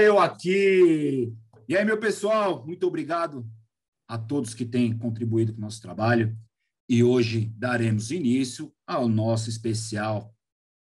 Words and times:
Eu 0.00 0.18
aqui. 0.18 1.36
E 1.68 1.76
aí, 1.76 1.84
meu 1.84 1.98
pessoal, 1.98 2.64
muito 2.66 2.86
obrigado 2.86 3.46
a 4.08 4.16
todos 4.16 4.54
que 4.54 4.64
têm 4.64 4.96
contribuído 4.96 5.52
com 5.52 5.58
o 5.58 5.60
nosso 5.60 5.80
trabalho. 5.82 6.34
E 6.88 7.04
hoje 7.04 7.52
daremos 7.56 8.10
início 8.10 8.74
ao 8.86 9.06
nosso 9.06 9.50
especial 9.50 10.34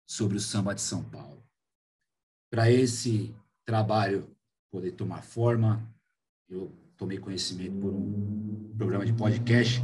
sobre 0.07 0.37
o 0.37 0.39
samba 0.39 0.73
de 0.73 0.81
São 0.81 1.03
Paulo. 1.03 1.47
Para 2.51 2.71
esse 2.71 3.33
trabalho 3.63 4.35
poder 4.71 4.91
tomar 4.93 5.21
forma, 5.21 5.87
eu 6.49 6.71
tomei 6.97 7.19
conhecimento 7.19 7.79
por 7.79 7.93
um 7.93 8.73
programa 8.75 9.05
de 9.05 9.13
podcast 9.13 9.79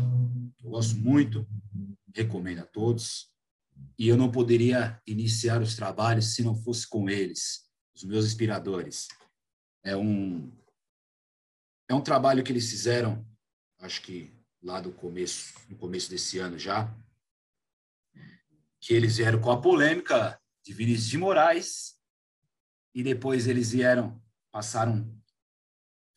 que 0.58 0.66
eu 0.66 0.72
gosto 0.72 0.98
muito, 0.98 1.48
recomendo 2.14 2.60
a 2.60 2.66
todos. 2.66 3.32
E 4.00 4.08
eu 4.08 4.18
não 4.18 4.32
poderia 4.32 5.00
iniciar 5.06 5.62
os 5.62 5.76
trabalhos 5.76 6.34
se 6.34 6.44
não 6.44 6.56
fosse 6.56 6.88
com 6.90 7.08
eles, 7.08 7.70
os 7.96 8.04
meus 8.04 8.26
inspiradores. 8.26 9.08
É 9.84 9.96
um 9.96 10.52
é 11.90 11.94
um 11.94 12.02
trabalho 12.02 12.42
que 12.42 12.52
eles 12.52 12.70
fizeram, 12.70 13.26
acho 13.80 14.02
que 14.02 14.34
lá 14.64 14.80
do 14.80 14.94
começo, 14.94 15.54
no 15.68 15.78
começo 15.78 16.10
desse 16.10 16.40
ano 16.40 16.58
já, 16.58 16.90
que 18.80 18.94
eles 18.94 19.18
vieram 19.18 19.42
com 19.42 19.52
a 19.52 19.60
polêmica 19.60 20.40
de 20.64 20.74
Vinícius 20.74 21.10
de 21.10 21.18
Moraes 21.18 22.00
e 22.96 23.04
depois 23.04 23.46
eles 23.46 23.72
vieram, 23.72 24.22
passaram, 24.52 25.14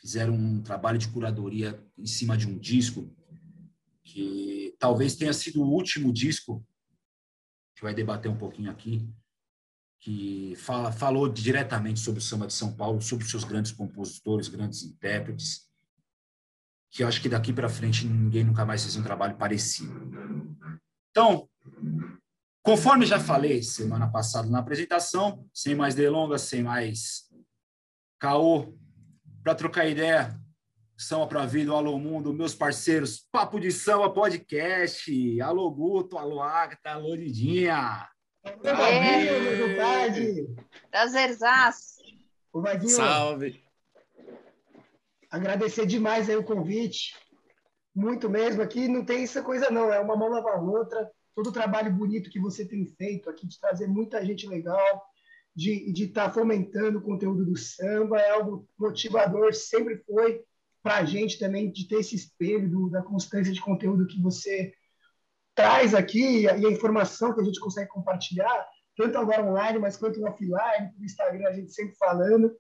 fizeram 0.01 0.35
um 0.35 0.63
trabalho 0.63 0.99
de 0.99 1.09
curadoria 1.09 1.83
em 1.99 2.07
cima 2.07 2.37
de 2.37 2.47
um 2.47 2.57
disco 2.57 3.13
que 4.05 4.77
talvez 4.79 5.17
tenha 5.17 5.33
sido 5.33 5.61
o 5.61 5.69
último 5.69 6.13
disco 6.13 6.65
que 7.75 7.83
vai 7.83 7.93
debater 7.93 8.31
um 8.31 8.39
pouquinho 8.39 8.71
aqui, 8.71 9.09
que 10.05 10.55
fala, 10.57 10.93
falou 10.93 11.27
diretamente 11.31 11.99
sobre 11.99 12.21
o 12.21 12.23
samba 12.23 12.47
de 12.47 12.53
São 12.53 12.71
Paulo, 12.71 13.01
sobre 13.01 13.25
seus 13.25 13.43
grandes 13.43 13.73
compositores, 13.73 14.49
grandes 14.49 14.83
intérpretes, 14.83 15.67
que 16.91 17.03
eu 17.03 17.09
acho 17.09 17.23
que 17.23 17.29
daqui 17.29 17.55
para 17.55 17.71
frente 17.71 18.07
ninguém 18.07 18.45
nunca 18.45 18.67
mais 18.67 18.83
fez 18.83 18.97
um 18.97 19.03
trabalho 19.03 19.35
parecido. 19.39 19.95
Então, 21.11 21.49
conforme 22.63 23.07
já 23.07 23.19
falei 23.19 23.63
semana 23.63 24.07
passada 24.07 24.47
na 24.47 24.59
apresentação, 24.59 25.49
sem 25.55 25.75
mais 25.75 25.95
delongas, 25.95 26.43
sem 26.43 26.63
mais 26.63 27.23
caô, 28.21 28.79
para 29.43 29.55
trocar 29.55 29.89
ideia, 29.89 30.39
Samba 30.99 31.27
para 31.27 31.43
a 31.45 31.47
Vida, 31.47 31.73
Alô 31.73 31.99
Mundo, 31.99 32.35
meus 32.35 32.55
parceiros, 32.55 33.27
Papo 33.33 33.59
de 33.59 33.73
Samba 33.73 34.11
Podcast, 34.11 35.41
Alô 35.41 35.71
Guto, 35.71 36.19
Alô 36.19 36.43
Agatha, 36.43 36.91
Alô 36.91 37.17
Didinha. 37.17 38.07
É. 38.45 38.53
Prazerzaço. 40.91 42.03
O 42.53 42.61
Vaguinho, 42.61 42.91
Salve. 42.91 43.63
Agradecer 45.31 45.87
demais 45.87 46.29
aí 46.29 46.37
o 46.37 46.45
convite. 46.45 47.15
Muito 47.95 48.29
mesmo. 48.29 48.63
Aqui 48.63 48.87
não 48.87 49.05
tem 49.05 49.23
essa 49.23 49.43
coisa, 49.43 49.71
não. 49.71 49.93
É 49.93 49.99
uma 49.99 50.17
mão 50.17 50.29
lavar 50.29 50.59
a 50.59 50.61
outra. 50.61 51.11
Todo 51.35 51.49
o 51.49 51.53
trabalho 51.53 51.93
bonito 51.93 52.31
que 52.31 52.39
você 52.39 52.65
tem 52.65 52.87
feito 52.87 53.29
aqui, 53.29 53.47
de 53.47 53.59
trazer 53.59 53.89
muita 53.89 54.25
gente 54.25 54.47
legal, 54.47 55.03
de 55.55 55.93
estar 56.05 56.27
tá 56.27 56.33
fomentando 56.33 56.99
o 56.99 57.03
conteúdo 57.03 57.45
do 57.45 57.57
samba, 57.57 58.21
é 58.21 58.31
algo 58.31 58.69
motivador, 58.79 59.53
sempre 59.53 59.97
foi 60.05 60.45
para 60.81 60.99
a 60.99 61.05
gente 61.05 61.39
também, 61.39 61.73
de 61.73 61.89
ter 61.89 62.01
esse 62.01 62.15
espelho 62.15 62.69
do, 62.69 62.91
da 62.91 63.03
constância 63.03 63.53
de 63.53 63.61
conteúdo 63.61 64.07
que 64.07 64.21
você 64.21 64.73
traz 65.55 65.95
aqui 65.95 66.43
e 66.43 66.49
a, 66.49 66.57
informação 66.59 67.35
que 67.35 67.41
a 67.41 67.45
gente 67.45 67.61
consegue 67.61 67.89
compartilhar, 67.89 68.67
tanto 68.97 69.19
agora 69.19 69.45
online, 69.45 69.79
mas 69.79 69.97
quanto 69.97 70.23
offline, 70.25 70.93
no 70.99 71.05
Instagram, 71.05 71.49
a 71.49 71.53
gente 71.53 71.73
sempre 71.73 71.95
falando. 71.97 72.55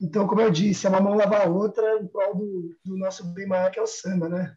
Então, 0.00 0.26
como 0.26 0.40
eu 0.40 0.50
disse, 0.50 0.86
é 0.86 0.90
uma 0.90 1.00
mão 1.00 1.14
lavar 1.14 1.46
a 1.46 1.50
outra 1.50 2.00
em 2.00 2.06
prol 2.06 2.36
do, 2.36 2.76
do 2.84 2.96
nosso 2.96 3.24
bem 3.32 3.46
maior, 3.46 3.70
que 3.70 3.78
é 3.78 3.82
o 3.82 3.86
samba, 3.86 4.28
né? 4.28 4.56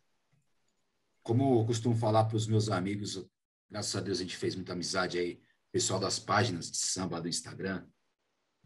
Como 1.24 1.62
eu 1.62 1.66
costumo 1.66 1.96
falar 1.96 2.26
para 2.26 2.36
os 2.36 2.48
meus 2.48 2.70
amigos, 2.70 3.26
graças 3.70 3.96
a 3.96 4.02
Deus 4.02 4.20
a 4.20 4.22
gente 4.22 4.38
fez 4.38 4.56
muita 4.56 4.74
amizade 4.74 5.18
aí, 5.18 5.40
pessoal 5.72 6.00
das 6.00 6.20
páginas 6.20 6.70
de 6.70 6.78
samba 6.78 7.22
do 7.22 7.28
Instagram. 7.28 7.86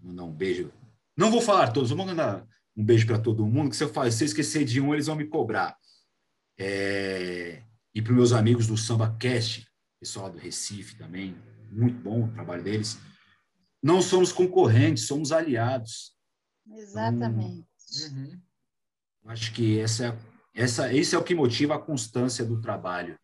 Mandar 0.01 0.23
um 0.23 0.33
beijo. 0.33 0.71
Não 1.15 1.29
vou 1.29 1.41
falar 1.41 1.71
todos, 1.71 1.91
vou 1.91 2.05
mandar 2.05 2.47
um 2.75 2.83
beijo 2.83 3.05
para 3.05 3.19
todo 3.19 3.45
mundo, 3.45 3.69
que 3.69 3.75
se 3.75 3.83
eu, 3.83 3.89
falar, 3.89 4.11
se 4.11 4.23
eu 4.23 4.25
esquecer 4.25 4.65
de 4.65 4.81
um, 4.81 4.93
eles 4.93 5.07
vão 5.07 5.15
me 5.15 5.27
cobrar. 5.27 5.77
É... 6.57 7.63
E 7.95 8.01
para 8.01 8.11
os 8.11 8.17
meus 8.17 8.31
amigos 8.33 8.67
do 8.67 8.75
Samba 8.75 9.15
Cast, 9.19 9.67
pessoal 9.99 10.29
do 10.29 10.37
Recife 10.37 10.97
também, 10.97 11.35
muito 11.71 11.99
bom 12.01 12.25
o 12.25 12.31
trabalho 12.31 12.63
deles. 12.63 12.97
Não 13.81 14.01
somos 14.01 14.31
concorrentes, 14.31 15.05
somos 15.05 15.31
aliados. 15.31 16.13
Exatamente. 16.71 17.67
Uhum. 18.11 18.39
Acho 19.27 19.53
que 19.53 19.79
essa, 19.79 20.07
é 20.07 20.17
essa, 20.63 20.93
esse 20.93 21.15
é 21.15 21.17
o 21.17 21.23
que 21.23 21.35
motiva 21.35 21.75
a 21.75 21.79
constância 21.79 22.43
do 22.43 22.59
trabalho. 22.59 23.17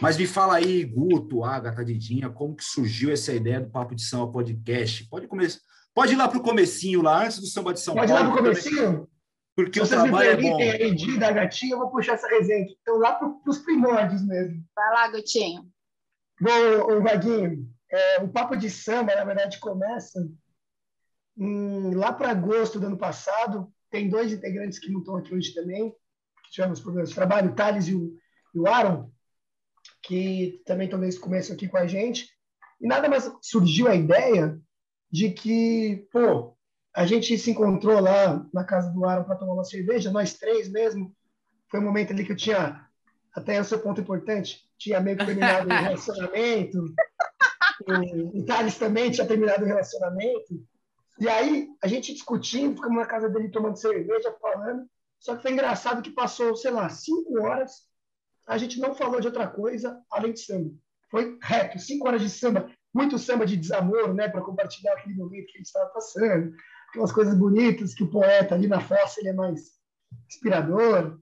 Mas 0.00 0.16
me 0.16 0.26
fala 0.26 0.56
aí, 0.56 0.84
Guto, 0.84 1.44
Agatha, 1.44 1.84
Didinha, 1.84 2.30
como 2.30 2.56
que 2.56 2.64
surgiu 2.64 3.10
essa 3.10 3.32
ideia 3.32 3.60
do 3.60 3.70
Papo 3.70 3.94
de 3.94 4.02
Samba 4.02 4.30
Podcast? 4.30 5.06
Pode 5.08 5.26
começar. 5.26 5.60
Pode 5.92 6.12
ir 6.12 6.16
lá 6.16 6.28
para 6.28 6.38
o 6.38 6.42
comecinho, 6.42 7.02
lá 7.02 7.24
antes 7.24 7.38
do 7.40 7.46
Samba 7.46 7.74
de 7.74 7.80
São 7.80 7.94
Pode 7.94 8.12
Paulo. 8.12 8.30
Pode 8.30 8.38
ir 8.38 8.42
lá 8.42 8.62
para 8.62 8.62
o 8.62 8.72
comecinho? 8.78 9.09
Porque 9.64 9.80
o 9.80 9.88
trabalho 9.88 10.30
é 10.30 10.36
bom. 10.36 10.58
Aí, 10.58 11.18
da 11.18 11.32
gatinha, 11.32 11.74
eu 11.74 11.78
vou 11.78 11.90
puxar 11.90 12.14
essa 12.14 12.28
resenha 12.28 12.64
aqui. 12.64 12.76
Então, 12.80 12.98
lá 12.98 13.14
para 13.14 13.32
os 13.46 13.58
primórdios 13.58 14.26
mesmo. 14.26 14.64
Vai 14.74 14.90
lá, 14.92 15.08
Gutinho. 15.10 15.62
Bom, 16.40 16.96
o 16.96 17.02
Vaguinho, 17.02 17.68
é, 17.90 18.22
o 18.22 18.28
Papo 18.28 18.56
de 18.56 18.70
Samba, 18.70 19.14
na 19.14 19.24
verdade, 19.24 19.58
começa 19.58 20.20
Hum, 21.40 21.96
lá 21.96 22.12
para 22.12 22.30
agosto 22.30 22.78
do 22.78 22.86
ano 22.86 22.98
passado, 22.98 23.72
tem 23.90 24.10
dois 24.10 24.30
integrantes 24.30 24.78
que 24.78 24.90
não 24.90 25.00
estão 25.00 25.16
aqui 25.16 25.34
hoje 25.34 25.54
também, 25.54 25.90
que 26.44 26.50
tivemos 26.50 26.80
problemas 26.80 27.08
de 27.08 27.14
trabalho, 27.14 27.50
o 27.50 27.54
Thales 27.54 27.88
e 27.88 27.94
o, 27.94 28.14
e 28.54 28.58
o 28.58 28.66
Aaron, 28.66 29.10
que 30.02 30.62
também 30.66 30.84
estão 30.84 31.00
desde 31.00 31.18
o 31.18 31.22
começo 31.22 31.50
aqui 31.50 31.66
com 31.66 31.78
a 31.78 31.86
gente. 31.86 32.28
E 32.78 32.86
nada 32.86 33.08
mais 33.08 33.32
surgiu 33.40 33.88
a 33.88 33.94
ideia 33.94 34.60
de 35.10 35.30
que, 35.30 36.06
pô, 36.12 36.54
a 37.00 37.06
gente 37.06 37.38
se 37.38 37.50
encontrou 37.50 37.98
lá 37.98 38.46
na 38.52 38.62
casa 38.62 38.90
do 38.90 39.06
Aaron 39.06 39.24
para 39.24 39.36
tomar 39.36 39.54
uma 39.54 39.64
cerveja, 39.64 40.10
nós 40.10 40.34
três 40.34 40.68
mesmo. 40.68 41.16
Foi 41.70 41.80
um 41.80 41.84
momento 41.84 42.12
ali 42.12 42.26
que 42.26 42.32
eu 42.32 42.36
tinha, 42.36 42.86
até 43.34 43.58
o 43.58 43.64
seu 43.64 43.78
ponto 43.78 44.02
importante, 44.02 44.68
tinha 44.76 45.00
meio 45.00 45.16
que 45.16 45.24
terminado 45.24 45.66
o 45.66 45.72
relacionamento. 45.72 46.84
O, 47.88 48.38
o 48.38 48.44
Thales 48.44 48.76
também 48.76 49.10
tinha 49.10 49.26
terminado 49.26 49.64
o 49.64 49.66
relacionamento. 49.66 50.62
E 51.18 51.26
aí, 51.26 51.68
a 51.82 51.88
gente 51.88 52.12
discutindo, 52.12 52.76
ficamos 52.76 52.98
na 52.98 53.06
casa 53.06 53.30
dele 53.30 53.48
tomando 53.48 53.80
cerveja, 53.80 54.36
falando. 54.38 54.84
Só 55.18 55.36
que 55.36 55.42
foi 55.42 55.52
engraçado 55.52 56.02
que 56.02 56.10
passou, 56.10 56.54
sei 56.54 56.70
lá, 56.70 56.90
cinco 56.90 57.40
horas, 57.40 57.88
a 58.46 58.58
gente 58.58 58.78
não 58.78 58.94
falou 58.94 59.22
de 59.22 59.26
outra 59.26 59.46
coisa 59.46 59.98
além 60.10 60.34
de 60.34 60.40
samba. 60.40 60.70
Foi 61.10 61.38
reto, 61.40 61.78
cinco 61.78 62.06
horas 62.06 62.20
de 62.20 62.28
samba, 62.28 62.70
muito 62.92 63.18
samba 63.18 63.46
de 63.46 63.56
desamor, 63.56 64.12
né, 64.12 64.28
para 64.28 64.42
compartilhar 64.42 64.92
aquele 64.92 65.14
momento 65.14 65.46
que 65.46 65.54
a 65.54 65.58
gente 65.58 65.66
estava 65.66 65.88
passando, 65.90 66.52
aquelas 66.90 67.12
coisas 67.12 67.34
bonitas 67.34 67.94
que 67.94 68.02
o 68.02 68.10
poeta 68.10 68.54
ali 68.54 68.66
na 68.66 68.80
fossa 68.80 69.20
ele 69.20 69.30
é 69.30 69.32
mais 69.32 69.70
inspirador. 70.28 71.18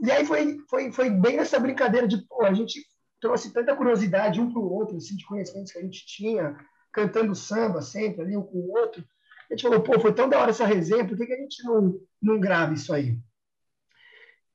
E 0.00 0.10
aí 0.10 0.24
foi, 0.26 0.58
foi, 0.68 0.92
foi 0.92 1.10
bem 1.10 1.38
essa 1.38 1.58
brincadeira 1.58 2.06
de, 2.06 2.18
pô, 2.18 2.44
a 2.44 2.52
gente 2.52 2.84
trouxe 3.20 3.52
tanta 3.52 3.74
curiosidade 3.74 4.40
um 4.40 4.52
para 4.52 4.60
o 4.60 4.72
outro, 4.72 4.96
assim, 4.96 5.16
de 5.16 5.24
conhecimentos 5.24 5.72
que 5.72 5.78
a 5.78 5.82
gente 5.82 6.06
tinha, 6.06 6.56
cantando 6.92 7.34
samba 7.34 7.80
sempre 7.80 8.22
ali 8.22 8.36
um 8.36 8.42
com 8.42 8.58
o 8.58 8.72
outro. 8.72 9.02
A 9.50 9.54
gente 9.54 9.62
falou, 9.62 9.82
pô, 9.82 9.98
foi 9.98 10.12
tão 10.12 10.28
da 10.28 10.38
hora 10.38 10.50
essa 10.50 10.66
resenha, 10.66 11.06
por 11.06 11.16
que, 11.16 11.26
que 11.26 11.32
a 11.32 11.40
gente 11.40 11.64
não, 11.64 11.98
não 12.20 12.38
grava 12.38 12.74
isso 12.74 12.92
aí? 12.92 13.18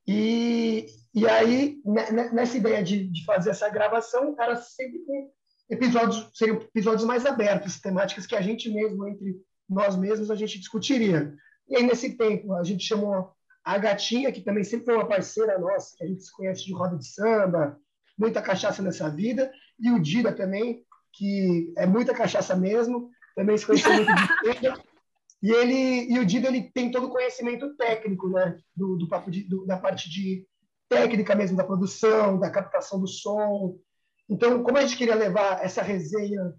E, 0.07 0.85
e 1.13 1.27
aí, 1.27 1.81
né, 1.85 2.11
né, 2.11 2.29
nessa 2.31 2.57
ideia 2.57 2.83
de, 2.83 3.07
de 3.07 3.25
fazer 3.25 3.49
essa 3.49 3.69
gravação, 3.69 4.35
era 4.39 4.55
sempre 4.57 4.99
com 4.99 5.31
episódios, 5.69 6.29
seriam 6.33 6.57
episódios 6.57 7.05
mais 7.05 7.25
abertos, 7.25 7.79
temáticas 7.79 8.27
que 8.27 8.35
a 8.35 8.41
gente 8.41 8.69
mesmo, 8.69 9.07
entre 9.07 9.41
nós 9.71 9.95
mesmos, 9.95 10.29
a 10.29 10.35
gente 10.35 10.59
discutiria. 10.59 11.33
E 11.67 11.77
aí, 11.77 11.83
nesse 11.83 12.17
tempo, 12.17 12.53
a 12.53 12.63
gente 12.63 12.83
chamou 12.83 13.31
a 13.63 13.77
Gatinha, 13.77 14.31
que 14.31 14.41
também 14.41 14.63
sempre 14.63 14.85
foi 14.85 14.95
uma 14.95 15.07
parceira 15.07 15.57
nossa, 15.57 15.95
que 15.97 16.03
a 16.03 16.07
gente 16.07 16.23
se 16.23 16.31
conhece 16.31 16.65
de 16.65 16.73
roda 16.73 16.97
de 16.97 17.07
samba, 17.07 17.79
muita 18.17 18.41
cachaça 18.41 18.81
nessa 18.81 19.09
vida, 19.09 19.51
e 19.79 19.89
o 19.91 19.99
Dida 19.99 20.33
também, 20.33 20.83
que 21.13 21.73
é 21.77 21.85
muita 21.85 22.13
cachaça 22.13 22.55
mesmo, 22.55 23.09
também 23.35 23.57
se 23.57 23.65
conheceu 23.65 23.93
muito 23.93 24.13
de 24.13 24.81
E 25.43 25.51
ele 25.51 26.13
e 26.13 26.19
o 26.19 26.25
Dido 26.25 26.47
ele 26.47 26.69
tem 26.71 26.91
todo 26.91 27.07
o 27.07 27.09
conhecimento 27.09 27.75
técnico, 27.75 28.29
né, 28.29 28.59
do, 28.75 28.95
do 28.95 29.07
papo 29.07 29.31
de, 29.31 29.43
do, 29.43 29.65
da 29.65 29.75
parte 29.75 30.07
de 30.07 30.45
técnica 30.87 31.33
mesmo 31.33 31.57
da 31.57 31.63
produção, 31.63 32.37
da 32.37 32.51
captação 32.51 32.99
do 32.99 33.07
som. 33.07 33.75
Então, 34.29 34.61
como 34.61 34.77
a 34.77 34.81
gente 34.81 34.97
queria 34.97 35.15
levar 35.15 35.63
essa 35.63 35.81
resenha 35.81 36.53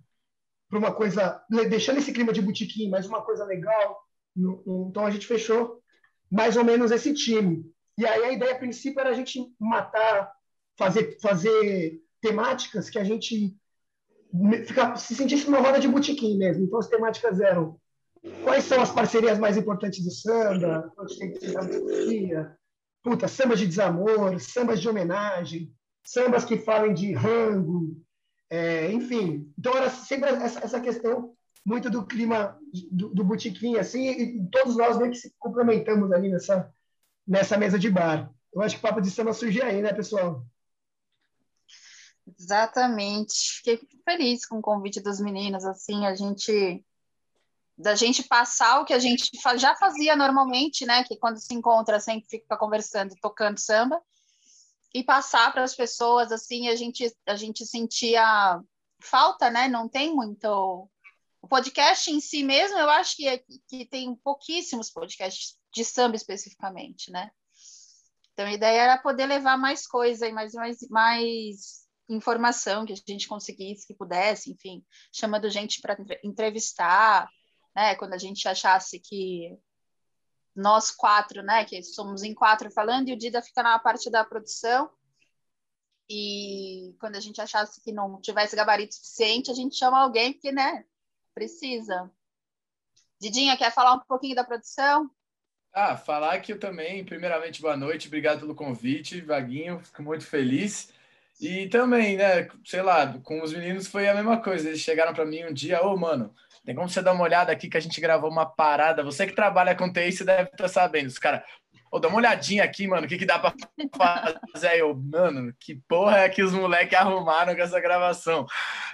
para 0.72 0.78
uma 0.78 0.94
coisa, 0.94 1.44
deixando 1.68 1.98
esse 1.98 2.14
clima 2.14 2.32
de 2.32 2.40
botequim, 2.40 2.88
mas 2.88 3.04
uma 3.04 3.20
coisa 3.20 3.44
legal, 3.44 4.00
então 4.34 5.04
a 5.04 5.10
gente 5.10 5.26
fechou 5.26 5.82
mais 6.30 6.56
ou 6.56 6.64
menos 6.64 6.90
esse 6.90 7.12
time. 7.12 7.70
E 7.98 8.06
aí 8.06 8.24
a 8.24 8.32
ideia 8.32 8.52
a 8.54 8.58
princípio 8.58 8.98
era 8.98 9.10
a 9.10 9.12
gente 9.12 9.38
matar, 9.60 10.32
fazer 10.78 11.18
fazer 11.20 12.00
temáticas 12.22 12.88
que 12.88 12.98
a 12.98 13.04
gente 13.04 13.54
ficar, 14.64 14.96
se 14.96 15.14
sentisse 15.14 15.46
uma 15.46 15.60
roda 15.60 15.78
de 15.78 15.88
botequim 15.88 16.38
mesmo. 16.38 16.64
Então, 16.64 16.78
as 16.78 16.88
temáticas 16.88 17.38
eram 17.38 17.78
quais 18.42 18.64
são 18.64 18.80
as 18.80 18.90
parcerias 18.90 19.38
mais 19.38 19.58
importantes 19.58 20.02
do 20.02 20.10
samba, 20.10 20.90
onde 20.98 21.18
tem 21.18 21.32
que 21.34 21.38
puta, 23.02 23.28
sambas 23.28 23.58
de 23.58 23.66
desamor, 23.66 24.40
sambas 24.40 24.80
de 24.80 24.88
homenagem, 24.88 25.70
sambas 26.02 26.46
que 26.46 26.56
falem 26.56 26.94
de 26.94 27.12
rango, 27.12 27.94
é, 28.52 28.92
enfim. 28.92 29.50
Então 29.58 29.74
era 29.74 29.88
sempre 29.88 30.28
essa, 30.28 30.60
essa 30.60 30.78
questão 30.78 31.34
muito 31.64 31.88
do 31.88 32.04
clima 32.04 32.58
do, 32.90 33.08
do 33.08 33.24
botequim, 33.24 33.78
assim, 33.78 34.10
e 34.10 34.50
todos 34.50 34.76
nós 34.76 34.98
meio 34.98 35.10
que 35.10 35.16
se 35.16 35.34
complementamos 35.38 36.12
ali 36.12 36.28
nessa, 36.28 36.70
nessa 37.26 37.56
mesa 37.56 37.78
de 37.78 37.88
bar. 37.88 38.30
Eu 38.52 38.60
acho 38.60 38.74
que 38.74 38.84
o 38.84 38.86
Papo 38.86 39.00
de 39.00 39.10
Samba 39.10 39.32
surge 39.32 39.62
aí, 39.62 39.80
né, 39.80 39.90
pessoal? 39.94 40.44
Exatamente. 42.38 43.32
Fiquei 43.56 43.80
feliz 44.04 44.44
com 44.44 44.58
o 44.58 44.62
convite 44.62 45.00
dos 45.00 45.18
meninos, 45.18 45.64
assim, 45.64 46.04
a 46.04 46.14
gente 46.14 46.84
da 47.78 47.94
gente 47.94 48.22
passar 48.24 48.80
o 48.80 48.84
que 48.84 48.92
a 48.92 48.98
gente 48.98 49.30
já 49.56 49.74
fazia 49.76 50.14
normalmente, 50.14 50.84
né, 50.84 51.02
que 51.04 51.16
quando 51.16 51.38
se 51.38 51.54
encontra 51.54 51.98
sempre 51.98 52.28
fica 52.28 52.54
conversando, 52.58 53.14
tocando 53.20 53.58
samba, 53.58 53.98
e 54.94 55.02
passar 55.02 55.52
para 55.52 55.62
as 55.62 55.74
pessoas 55.74 56.30
assim, 56.32 56.68
a 56.68 56.76
gente 56.76 57.10
a 57.26 57.36
gente 57.36 57.66
sentia 57.66 58.60
falta, 59.00 59.50
né? 59.50 59.68
Não 59.68 59.88
tem 59.88 60.14
muito 60.14 60.88
o 61.42 61.48
podcast 61.48 62.08
em 62.10 62.20
si 62.20 62.44
mesmo, 62.44 62.78
eu 62.78 62.88
acho 62.88 63.16
que, 63.16 63.26
é, 63.26 63.42
que 63.68 63.84
tem 63.86 64.14
pouquíssimos 64.14 64.90
podcasts 64.90 65.56
de 65.74 65.84
samba 65.84 66.14
especificamente, 66.14 67.10
né? 67.10 67.30
Então 68.32 68.46
a 68.46 68.52
ideia 68.52 68.82
era 68.82 68.98
poder 68.98 69.26
levar 69.26 69.58
mais 69.58 69.86
coisa 69.86 70.26
e 70.26 70.32
mais, 70.32 70.52
mais, 70.54 70.78
mais 70.88 71.82
informação 72.08 72.86
que 72.86 72.92
a 72.92 72.96
gente 72.96 73.26
conseguisse, 73.26 73.86
que 73.86 73.94
pudesse, 73.94 74.52
enfim, 74.52 74.84
chamando 75.12 75.50
gente 75.50 75.80
para 75.80 75.96
entrevistar, 76.22 77.28
né? 77.74 77.96
Quando 77.96 78.14
a 78.14 78.18
gente 78.18 78.46
achasse 78.46 79.00
que 79.00 79.58
nós 80.54 80.90
quatro, 80.90 81.42
né, 81.42 81.64
que 81.64 81.82
somos 81.82 82.22
em 82.22 82.34
quatro 82.34 82.70
falando, 82.70 83.08
e 83.08 83.12
o 83.12 83.16
Dida 83.16 83.42
fica 83.42 83.62
na 83.62 83.78
parte 83.78 84.10
da 84.10 84.24
produção. 84.24 84.90
E 86.08 86.94
quando 87.00 87.16
a 87.16 87.20
gente 87.20 87.40
achasse 87.40 87.80
que 87.80 87.92
não 87.92 88.20
tivesse 88.20 88.54
gabarito 88.54 88.94
suficiente, 88.94 89.50
a 89.50 89.54
gente 89.54 89.76
chama 89.76 90.00
alguém, 90.00 90.32
porque, 90.32 90.52
né, 90.52 90.84
precisa. 91.34 92.10
Didinha, 93.20 93.56
quer 93.56 93.72
falar 93.72 93.94
um 93.94 94.00
pouquinho 94.00 94.34
da 94.34 94.44
produção? 94.44 95.10
Ah, 95.72 95.96
falar 95.96 96.38
que 96.40 96.52
eu 96.52 96.60
também, 96.60 97.02
primeiramente, 97.02 97.62
boa 97.62 97.76
noite, 97.76 98.08
obrigado 98.08 98.40
pelo 98.40 98.54
convite, 98.54 99.22
Vaguinho, 99.22 99.80
fico 99.80 100.02
muito 100.02 100.26
feliz. 100.26 100.92
E 101.40 101.66
também, 101.68 102.16
né, 102.16 102.48
sei 102.64 102.82
lá, 102.82 103.18
com 103.20 103.42
os 103.42 103.52
meninos 103.52 103.86
foi 103.86 104.06
a 104.06 104.14
mesma 104.14 104.40
coisa, 104.42 104.68
eles 104.68 104.80
chegaram 104.80 105.14
para 105.14 105.24
mim 105.24 105.44
um 105.44 105.52
dia, 105.52 105.82
ô, 105.82 105.94
oh, 105.94 105.96
mano, 105.96 106.34
tem 106.64 106.74
como 106.74 106.88
você 106.88 107.02
dar 107.02 107.12
uma 107.12 107.24
olhada 107.24 107.50
aqui 107.50 107.68
que 107.68 107.76
a 107.76 107.80
gente 107.80 108.00
gravou 108.00 108.30
uma 108.30 108.46
parada, 108.46 109.02
você 109.02 109.26
que 109.26 109.34
trabalha 109.34 109.74
com 109.74 109.92
TI, 109.92 110.12
você 110.12 110.24
deve 110.24 110.50
estar 110.50 110.68
sabendo, 110.68 111.08
os 111.08 111.18
caras, 111.18 111.42
dá 112.00 112.08
uma 112.08 112.18
olhadinha 112.18 112.64
aqui, 112.64 112.86
mano, 112.86 113.04
o 113.06 113.08
que 113.08 113.18
que 113.18 113.26
dá 113.26 113.38
para 113.38 113.54
fazer? 114.52 114.68
Aí 114.68 114.78
eu, 114.78 114.94
mano, 114.94 115.52
que 115.58 115.74
porra 115.88 116.18
é 116.20 116.28
que 116.28 116.42
os 116.42 116.52
moleques 116.52 116.96
arrumaram 116.96 117.54
com 117.54 117.62
essa 117.62 117.80
gravação? 117.80 118.46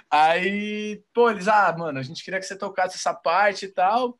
Aí, 0.09 1.01
pô, 1.13 1.29
eles, 1.29 1.47
ah, 1.47 1.73
mano, 1.77 1.99
a 1.99 2.03
gente 2.03 2.23
queria 2.23 2.39
que 2.39 2.45
você 2.45 2.57
tocasse 2.57 2.95
essa 2.95 3.13
parte 3.13 3.65
e 3.65 3.73
tal, 3.73 4.19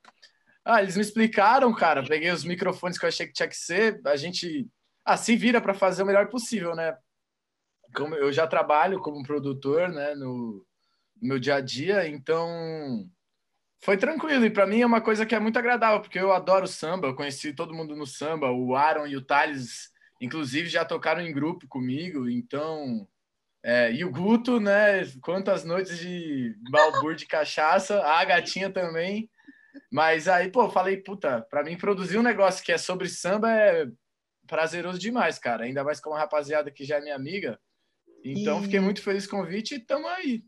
ah, 0.63 0.81
eles 0.81 0.96
me 0.96 1.01
explicaram, 1.01 1.74
cara. 1.74 2.04
Peguei 2.04 2.31
os 2.31 2.44
microfones 2.44 2.98
que 2.98 3.06
eu 3.06 3.10
achei 3.10 3.25
que 3.25 3.34
tinha 3.34 3.48
que 3.48 3.56
ser. 3.56 4.00
A 4.06 4.16
gente 4.16 4.68
ah, 5.04 5.16
vira 5.16 5.60
para 5.60 5.74
fazer 5.74 6.04
o 6.04 6.06
melhor 6.06 6.30
possível, 6.30 6.75
né? 6.75 6.96
Como 7.96 8.13
eu 8.13 8.31
já 8.31 8.46
trabalho 8.46 9.00
como 9.00 9.24
produtor, 9.24 9.90
né, 9.90 10.13
no, 10.13 10.63
no 11.19 11.28
meu 11.28 11.40
dia 11.40 11.56
a 11.56 11.62
dia, 11.62 12.07
então 12.07 13.10
foi 13.81 13.97
tranquilo. 13.97 14.45
E 14.45 14.49
para 14.49 14.67
mim 14.67 14.81
é 14.81 14.85
uma 14.85 15.01
coisa 15.01 15.25
que 15.25 15.35
é 15.35 15.39
muito 15.39 15.57
agradável, 15.57 16.01
porque 16.01 16.19
eu 16.19 16.31
adoro 16.31 16.67
samba. 16.67 17.07
Eu 17.07 17.15
conheci 17.15 17.53
todo 17.53 17.73
mundo 17.73 17.95
no 17.95 18.05
samba. 18.05 18.51
O 18.51 18.75
Aaron 18.75 19.07
e 19.07 19.15
o 19.15 19.21
Thales, 19.21 19.91
inclusive, 20.21 20.67
já 20.67 20.83
tocaram 20.83 21.21
em 21.21 21.33
grupo 21.33 21.67
comigo. 21.67 22.29
Então, 22.29 23.07
é, 23.63 23.91
e 23.91 24.03
o 24.03 24.11
Guto, 24.11 24.59
né? 24.59 25.05
Quantas 25.21 25.63
noites 25.63 25.97
de 25.97 26.55
balbur 26.69 27.15
de 27.15 27.25
cachaça. 27.25 28.03
A 28.03 28.23
gatinha 28.25 28.69
também. 28.69 29.29
Mas 29.91 30.27
aí, 30.27 30.51
pô, 30.51 30.69
falei, 30.69 30.97
puta, 30.97 31.41
para 31.49 31.63
mim 31.63 31.77
produzir 31.77 32.17
um 32.17 32.23
negócio 32.23 32.63
que 32.63 32.71
é 32.71 32.77
sobre 32.77 33.07
samba 33.07 33.51
é 33.51 33.87
prazeroso 34.45 34.99
demais, 34.99 35.39
cara. 35.39 35.63
Ainda 35.63 35.83
mais 35.83 35.99
com 35.99 36.09
uma 36.09 36.19
rapaziada 36.19 36.71
que 36.71 36.83
já 36.83 36.97
é 36.97 37.01
minha 37.01 37.15
amiga. 37.15 37.59
Então, 38.23 38.59
e... 38.59 38.63
fiquei 38.63 38.79
muito 38.79 39.01
feliz 39.01 39.25
com 39.25 39.37
o 39.37 39.43
convite 39.43 39.75
e 39.75 39.79
tamo 39.79 40.07
aí. 40.07 40.43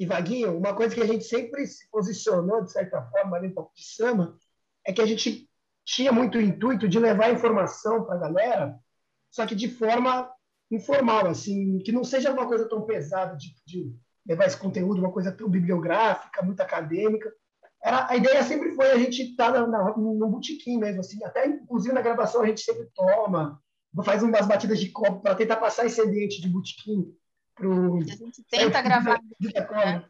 E, 0.00 0.06
Vaguinho, 0.06 0.56
uma 0.56 0.74
coisa 0.74 0.94
que 0.94 1.02
a 1.02 1.06
gente 1.06 1.24
sempre 1.24 1.66
se 1.66 1.86
posicionou, 1.90 2.64
de 2.64 2.72
certa 2.72 3.02
forma, 3.02 3.36
ali 3.36 3.48
no 3.48 3.70
de 3.74 3.84
samba, 3.84 4.34
é 4.82 4.94
que 4.94 5.02
a 5.02 5.04
gente 5.04 5.46
tinha 5.84 6.10
muito 6.10 6.38
o 6.38 6.40
intuito 6.40 6.88
de 6.88 6.98
levar 6.98 7.30
informação 7.30 8.02
para 8.06 8.14
a 8.14 8.18
galera, 8.18 8.78
só 9.30 9.46
que 9.46 9.54
de 9.54 9.68
forma 9.68 10.32
informal, 10.70 11.26
assim, 11.26 11.80
que 11.80 11.92
não 11.92 12.02
seja 12.02 12.32
uma 12.32 12.46
coisa 12.46 12.66
tão 12.66 12.80
pesada 12.86 13.36
de, 13.36 13.54
de 13.66 13.94
levar 14.26 14.46
esse 14.46 14.56
conteúdo, 14.56 15.00
uma 15.00 15.12
coisa 15.12 15.32
tão 15.32 15.50
bibliográfica, 15.50 16.40
muito 16.40 16.62
acadêmica, 16.62 17.30
era, 17.82 18.08
a 18.08 18.16
ideia 18.16 18.42
sempre 18.42 18.74
foi 18.74 18.90
a 18.92 18.98
gente 18.98 19.20
estar 19.22 19.52
tá 19.52 19.66
no 19.66 20.28
botequim 20.30 20.78
mesmo, 20.78 21.00
assim, 21.00 21.22
até 21.24 21.46
inclusive 21.46 21.94
na 21.94 22.00
gravação 22.00 22.40
a 22.40 22.46
gente 22.46 22.62
sempre 22.62 22.88
toma, 22.94 23.60
faz 24.02 24.22
umas 24.22 24.46
batidas 24.46 24.80
de 24.80 24.88
copo 24.88 25.20
para 25.20 25.34
tentar 25.34 25.56
passar 25.56 25.84
esse 25.84 26.00
ambiente 26.00 26.40
de 26.40 26.48
botequim 26.48 27.14
pro. 27.60 27.98
A 27.98 28.04
gente 28.04 28.42
tenta 28.50 28.78
é, 28.78 28.82
gravar. 28.82 29.20
De, 29.38 29.52
né? 29.52 30.04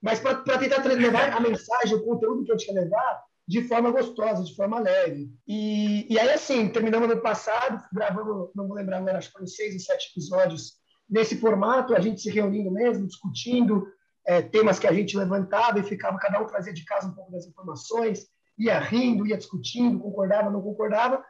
Mas 0.00 0.18
para 0.18 0.58
tentar 0.58 0.82
levar 0.84 1.32
a 1.32 1.40
mensagem, 1.40 1.94
o 1.94 2.04
conteúdo 2.04 2.44
que 2.44 2.52
a 2.52 2.56
gente 2.56 2.66
quer 2.66 2.80
levar 2.80 3.22
de 3.46 3.62
forma 3.68 3.90
gostosa, 3.90 4.44
de 4.44 4.54
forma 4.54 4.80
leve. 4.80 5.30
E, 5.46 6.12
e 6.12 6.18
aí, 6.18 6.30
assim, 6.30 6.68
terminamos 6.68 7.08
no 7.08 7.20
passado, 7.20 7.84
gravamos, 7.92 8.50
não 8.54 8.66
vou 8.66 8.76
lembrar 8.76 8.98
agora, 8.98 9.18
acho 9.18 9.28
que 9.28 9.32
foram 9.34 9.46
seis 9.46 9.74
ou 9.74 9.80
sete 9.80 10.10
episódios 10.10 10.80
nesse 11.08 11.36
formato, 11.36 11.94
a 11.94 12.00
gente 12.00 12.20
se 12.20 12.30
reunindo 12.30 12.70
mesmo, 12.70 13.06
discutindo, 13.06 13.86
é, 14.26 14.40
temas 14.40 14.78
que 14.78 14.86
a 14.86 14.92
gente 14.92 15.16
levantava 15.16 15.78
e 15.78 15.82
ficava, 15.82 16.18
cada 16.18 16.40
um 16.40 16.46
trazia 16.46 16.72
de 16.72 16.84
casa 16.84 17.08
um 17.08 17.14
pouco 17.14 17.32
das 17.32 17.46
informações, 17.46 18.26
ia 18.58 18.78
rindo, 18.78 19.26
ia 19.26 19.36
discutindo, 19.36 20.00
concordava, 20.00 20.50
não 20.50 20.62
concordava. 20.62 21.22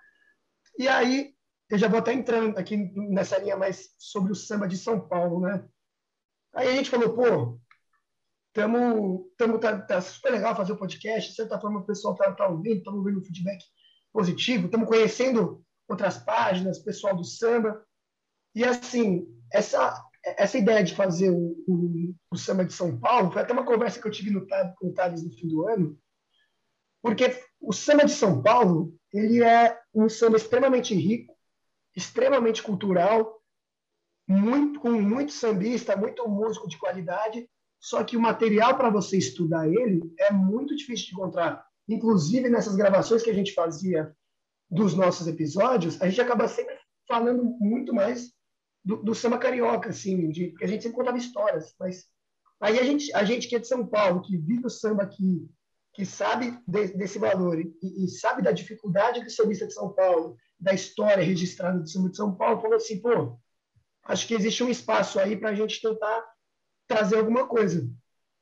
E 0.79 0.87
aí, 0.87 1.35
eu 1.73 1.79
já 1.79 1.89
vou 1.89 2.01
até 2.01 2.13
entrando 2.13 2.59
aqui 2.59 2.77
nessa 2.77 3.39
linha 3.39 3.57
mais 3.57 3.95
sobre 3.99 4.31
o 4.31 4.35
samba 4.35 4.69
de 4.69 4.77
São 4.77 5.01
Paulo, 5.01 5.41
né? 5.41 5.67
Aí 6.55 6.69
a 6.69 6.77
gente 6.77 6.91
falou, 6.91 7.15
pô, 7.15 7.59
tamo, 8.53 9.33
tamo, 9.39 9.59
tá, 9.59 9.81
tá 9.81 9.99
super 10.03 10.33
legal 10.33 10.55
fazer 10.55 10.75
o 10.75 10.77
podcast, 10.77 11.31
de 11.31 11.35
certa 11.35 11.59
forma 11.59 11.81
o 11.81 11.87
pessoal 11.87 12.15
tá, 12.15 12.31
tá 12.31 12.47
ouvindo, 12.47 12.77
estamos 12.77 12.99
ouvindo 12.99 13.25
feedback 13.25 13.65
positivo, 14.13 14.67
estamos 14.67 14.87
conhecendo 14.87 15.65
outras 15.89 16.19
páginas, 16.19 16.79
pessoal 16.79 17.17
do 17.17 17.25
samba. 17.25 17.83
E 18.55 18.63
assim, 18.65 19.27
essa 19.51 19.99
essa 20.25 20.59
ideia 20.59 20.85
de 20.85 20.95
fazer 20.95 21.31
o, 21.31 21.57
o, 21.67 22.15
o, 22.31 22.37
samba 22.37 22.67
de 22.67 22.75
São 22.75 23.01
Paulo 23.01 23.33
foi 23.33 23.41
até 23.41 23.53
uma 23.55 23.65
conversa 23.65 23.99
que 23.99 24.07
eu 24.07 24.13
tive 24.13 24.31
no, 24.31 24.47
com 24.47 24.89
o 24.89 24.93
Thales 24.93 25.25
no 25.25 25.33
fim 25.33 25.49
do 25.49 25.67
ano, 25.67 25.99
porque 27.03 27.43
o 27.59 27.73
samba 27.73 28.05
de 28.05 28.13
São 28.13 28.43
Paulo 28.43 28.95
ele 29.11 29.43
é 29.43 29.77
um 29.95 30.09
samba 30.09 30.37
extremamente 30.37 30.95
rico, 30.95 31.32
extremamente 31.95 32.63
cultural, 32.63 33.41
muito 34.27 34.81
com 34.81 34.91
muito 34.93 35.33
sambista, 35.33 35.97
muito 35.97 36.27
músico 36.29 36.69
de 36.69 36.79
qualidade, 36.79 37.49
só 37.81 38.05
que 38.05 38.17
o 38.17 38.21
material 38.21 38.77
para 38.77 38.91
você 38.91 39.19
estudar 39.19 39.69
ele 39.69 40.01
é 40.19 40.33
muito 40.33 40.75
difícil 40.77 41.07
de 41.07 41.13
encontrar. 41.13 41.65
Inclusive 41.89 42.49
nessas 42.49 42.77
gravações 42.77 43.23
que 43.23 43.31
a 43.31 43.35
gente 43.35 43.53
fazia 43.53 44.15
dos 44.71 44.95
nossos 44.95 45.27
episódios, 45.27 46.01
a 46.01 46.09
gente 46.09 46.21
acaba 46.21 46.49
sempre 46.49 46.77
falando 47.07 47.45
muito 47.61 47.93
mais 47.93 48.33
do, 48.85 48.97
do 48.97 49.15
samba 49.15 49.39
carioca, 49.39 49.91
assim, 49.91 50.31
de, 50.31 50.49
porque 50.49 50.65
a 50.65 50.69
gente 50.69 50.83
sempre 50.83 50.97
contava 50.97 51.19
histórias, 51.19 51.75
mas 51.79 52.07
aí 52.61 52.79
a 52.79 52.83
gente, 52.83 53.13
a 53.15 53.25
gente 53.25 53.49
que 53.49 53.57
é 53.57 53.59
de 53.59 53.69
São 53.69 53.87
Paulo, 53.87 54.23
que 54.23 54.37
vive 54.37 54.67
o 54.67 54.71
samba 54.71 55.03
aqui, 55.03 55.49
que 55.93 56.07
sabe 56.07 56.59
de, 56.67 56.89
desse 56.89 57.19
valor 57.19 57.61
e, 57.61 57.75
e, 57.83 58.09
sabe 58.09 58.43
da 58.43 58.53
dificuldade 58.53 59.21
que 59.21 59.27
o 59.27 59.31
sambista 59.31 59.67
de 59.67 59.75
São 59.75 59.93
Paulo, 59.93 60.37
da 60.59 60.73
história 60.73 61.23
registrada 61.23 61.79
do 61.79 61.89
samba 61.89 62.11
de 62.11 62.17
São 62.17 62.35
Paulo, 62.35 62.61
falou 62.61 62.77
assim, 62.77 63.01
pô, 63.01 63.39
acho 64.05 64.27
que 64.27 64.35
existe 64.35 64.65
um 64.65 64.71
espaço 64.71 65.19
aí 65.19 65.37
para 65.37 65.51
a 65.51 65.55
gente 65.55 65.81
tentar 65.81 66.25
trazer 66.87 67.19
alguma 67.19 67.47
coisa. 67.47 67.89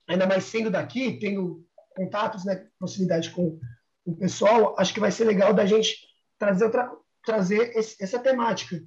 Ainda 0.09 0.27
mais 0.27 0.45
sendo 0.45 0.71
daqui, 0.71 1.19
tendo 1.19 1.67
contatos, 1.91 2.45
né, 2.45 2.69
proximidade 2.79 3.31
com 3.31 3.59
o 4.05 4.17
pessoal, 4.17 4.75
acho 4.79 4.95
que 4.95 5.01
vai 5.01 5.11
ser 5.11 5.25
legal 5.25 5.53
da 5.53 5.67
gente 5.67 5.99
trazer 6.39 6.65
outra, 6.65 6.91
trazer 7.25 7.77
esse, 7.77 8.03
essa 8.03 8.19
temática 8.19 8.81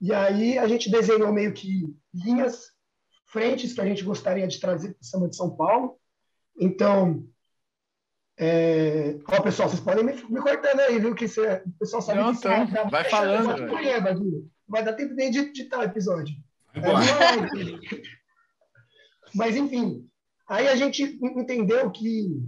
e 0.00 0.12
aí 0.12 0.58
a 0.58 0.68
gente 0.68 0.90
desenhou 0.90 1.32
meio 1.32 1.52
que 1.52 1.94
linhas, 2.12 2.70
frentes 3.26 3.72
que 3.72 3.80
a 3.80 3.86
gente 3.86 4.04
gostaria 4.04 4.46
de 4.46 4.60
trazer 4.60 4.90
para 4.90 5.00
o 5.00 5.04
samba 5.04 5.28
de 5.28 5.36
São 5.36 5.56
Paulo. 5.56 5.98
Então, 6.58 7.26
é... 8.38 9.18
Ó, 9.28 9.40
pessoal, 9.40 9.68
vocês 9.68 9.80
podem 9.80 10.04
me, 10.04 10.12
me 10.12 10.40
cortando 10.40 10.80
aí, 10.80 10.98
viu? 10.98 11.14
Que 11.14 11.26
você, 11.26 11.62
o 11.66 11.78
pessoal 11.78 12.02
sabe 12.02 12.20
Não, 12.20 12.34
que 12.34 12.42
tô. 12.42 12.48
Vai, 12.48 12.90
vai 12.90 13.04
falando. 13.04 14.50
Vai 14.68 14.84
dar 14.84 14.94
tempo 14.94 15.14
nem 15.14 15.30
de 15.30 15.38
editar 15.38 15.78
o 15.78 15.84
episódio. 15.84 16.34
É, 16.74 16.80
Mas, 19.34 19.56
enfim, 19.56 20.08
aí 20.48 20.68
a 20.68 20.76
gente 20.76 21.02
entendeu 21.22 21.90
que 21.90 22.42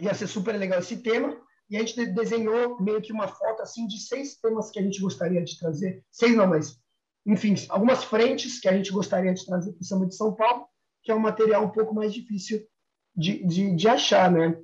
ia 0.00 0.14
ser 0.14 0.26
super 0.26 0.56
legal 0.56 0.78
esse 0.78 0.98
tema. 0.98 1.36
E 1.68 1.76
a 1.76 1.80
gente 1.80 2.06
desenhou 2.06 2.80
meio 2.80 3.02
que 3.02 3.12
uma 3.12 3.26
foto 3.26 3.60
assim 3.60 3.88
de 3.88 3.98
seis 3.98 4.36
temas 4.36 4.70
que 4.70 4.78
a 4.78 4.82
gente 4.82 5.00
gostaria 5.00 5.42
de 5.42 5.58
trazer. 5.58 6.04
Seis 6.12 6.36
não, 6.36 6.46
mas 6.46 6.78
enfim, 7.26 7.54
algumas 7.68 8.04
frentes 8.04 8.60
que 8.60 8.68
a 8.68 8.72
gente 8.72 8.92
gostaria 8.92 9.34
de 9.34 9.44
trazer 9.44 9.72
para 9.72 9.82
o 9.82 9.84
Samba 9.84 10.06
de 10.06 10.14
São 10.14 10.32
Paulo, 10.32 10.66
que 11.02 11.10
é 11.10 11.14
um 11.14 11.18
material 11.18 11.64
um 11.64 11.70
pouco 11.70 11.92
mais 11.92 12.14
difícil 12.14 12.64
de, 13.16 13.44
de, 13.44 13.74
de 13.74 13.88
achar, 13.88 14.30
né? 14.30 14.56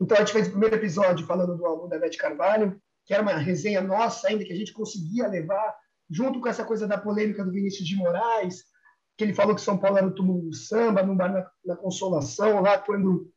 Então 0.00 0.16
a 0.16 0.20
gente 0.20 0.32
fez 0.32 0.46
o 0.46 0.50
primeiro 0.50 0.76
episódio 0.76 1.26
falando 1.26 1.56
do 1.56 1.66
álbum 1.66 1.88
da 1.88 1.98
Beth 1.98 2.16
Carvalho, 2.18 2.80
que 3.04 3.12
era 3.14 3.22
uma 3.22 3.36
resenha 3.36 3.80
nossa 3.80 4.28
ainda 4.28 4.44
que 4.44 4.52
a 4.52 4.56
gente 4.56 4.72
conseguia 4.72 5.26
levar, 5.26 5.76
junto 6.08 6.40
com 6.40 6.48
essa 6.48 6.64
coisa 6.64 6.86
da 6.86 6.98
polêmica 6.98 7.44
do 7.44 7.50
Vinícius 7.50 7.86
de 7.86 7.96
Moraes, 7.96 8.64
que 9.16 9.24
ele 9.24 9.34
falou 9.34 9.54
que 9.54 9.60
São 9.60 9.76
Paulo 9.76 9.98
era 9.98 10.06
o 10.06 10.14
túmulo 10.14 10.42
do 10.42 10.54
samba, 10.54 11.02
no 11.02 11.16
bar 11.16 11.52
na 11.64 11.76
Consolação, 11.76 12.60
lá 12.60 12.78
quando 12.78 13.30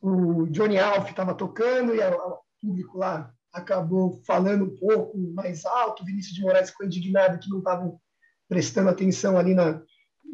o 0.00 0.46
Johnny 0.48 0.78
Alf 0.78 1.10
estava 1.10 1.34
tocando 1.34 1.94
e 1.94 2.00
o 2.00 2.38
público 2.60 2.98
lá 2.98 3.32
acabou 3.52 4.22
falando 4.26 4.64
um 4.64 4.76
pouco 4.76 5.18
mais 5.34 5.64
alto, 5.64 6.02
o 6.02 6.06
Vinícius 6.06 6.34
de 6.34 6.42
Moraes 6.42 6.70
ficou 6.70 6.86
indignado 6.86 7.38
que 7.38 7.48
não 7.48 7.58
estavam 7.58 8.00
prestando 8.48 8.90
atenção 8.90 9.38
ali 9.38 9.54
na, 9.54 9.82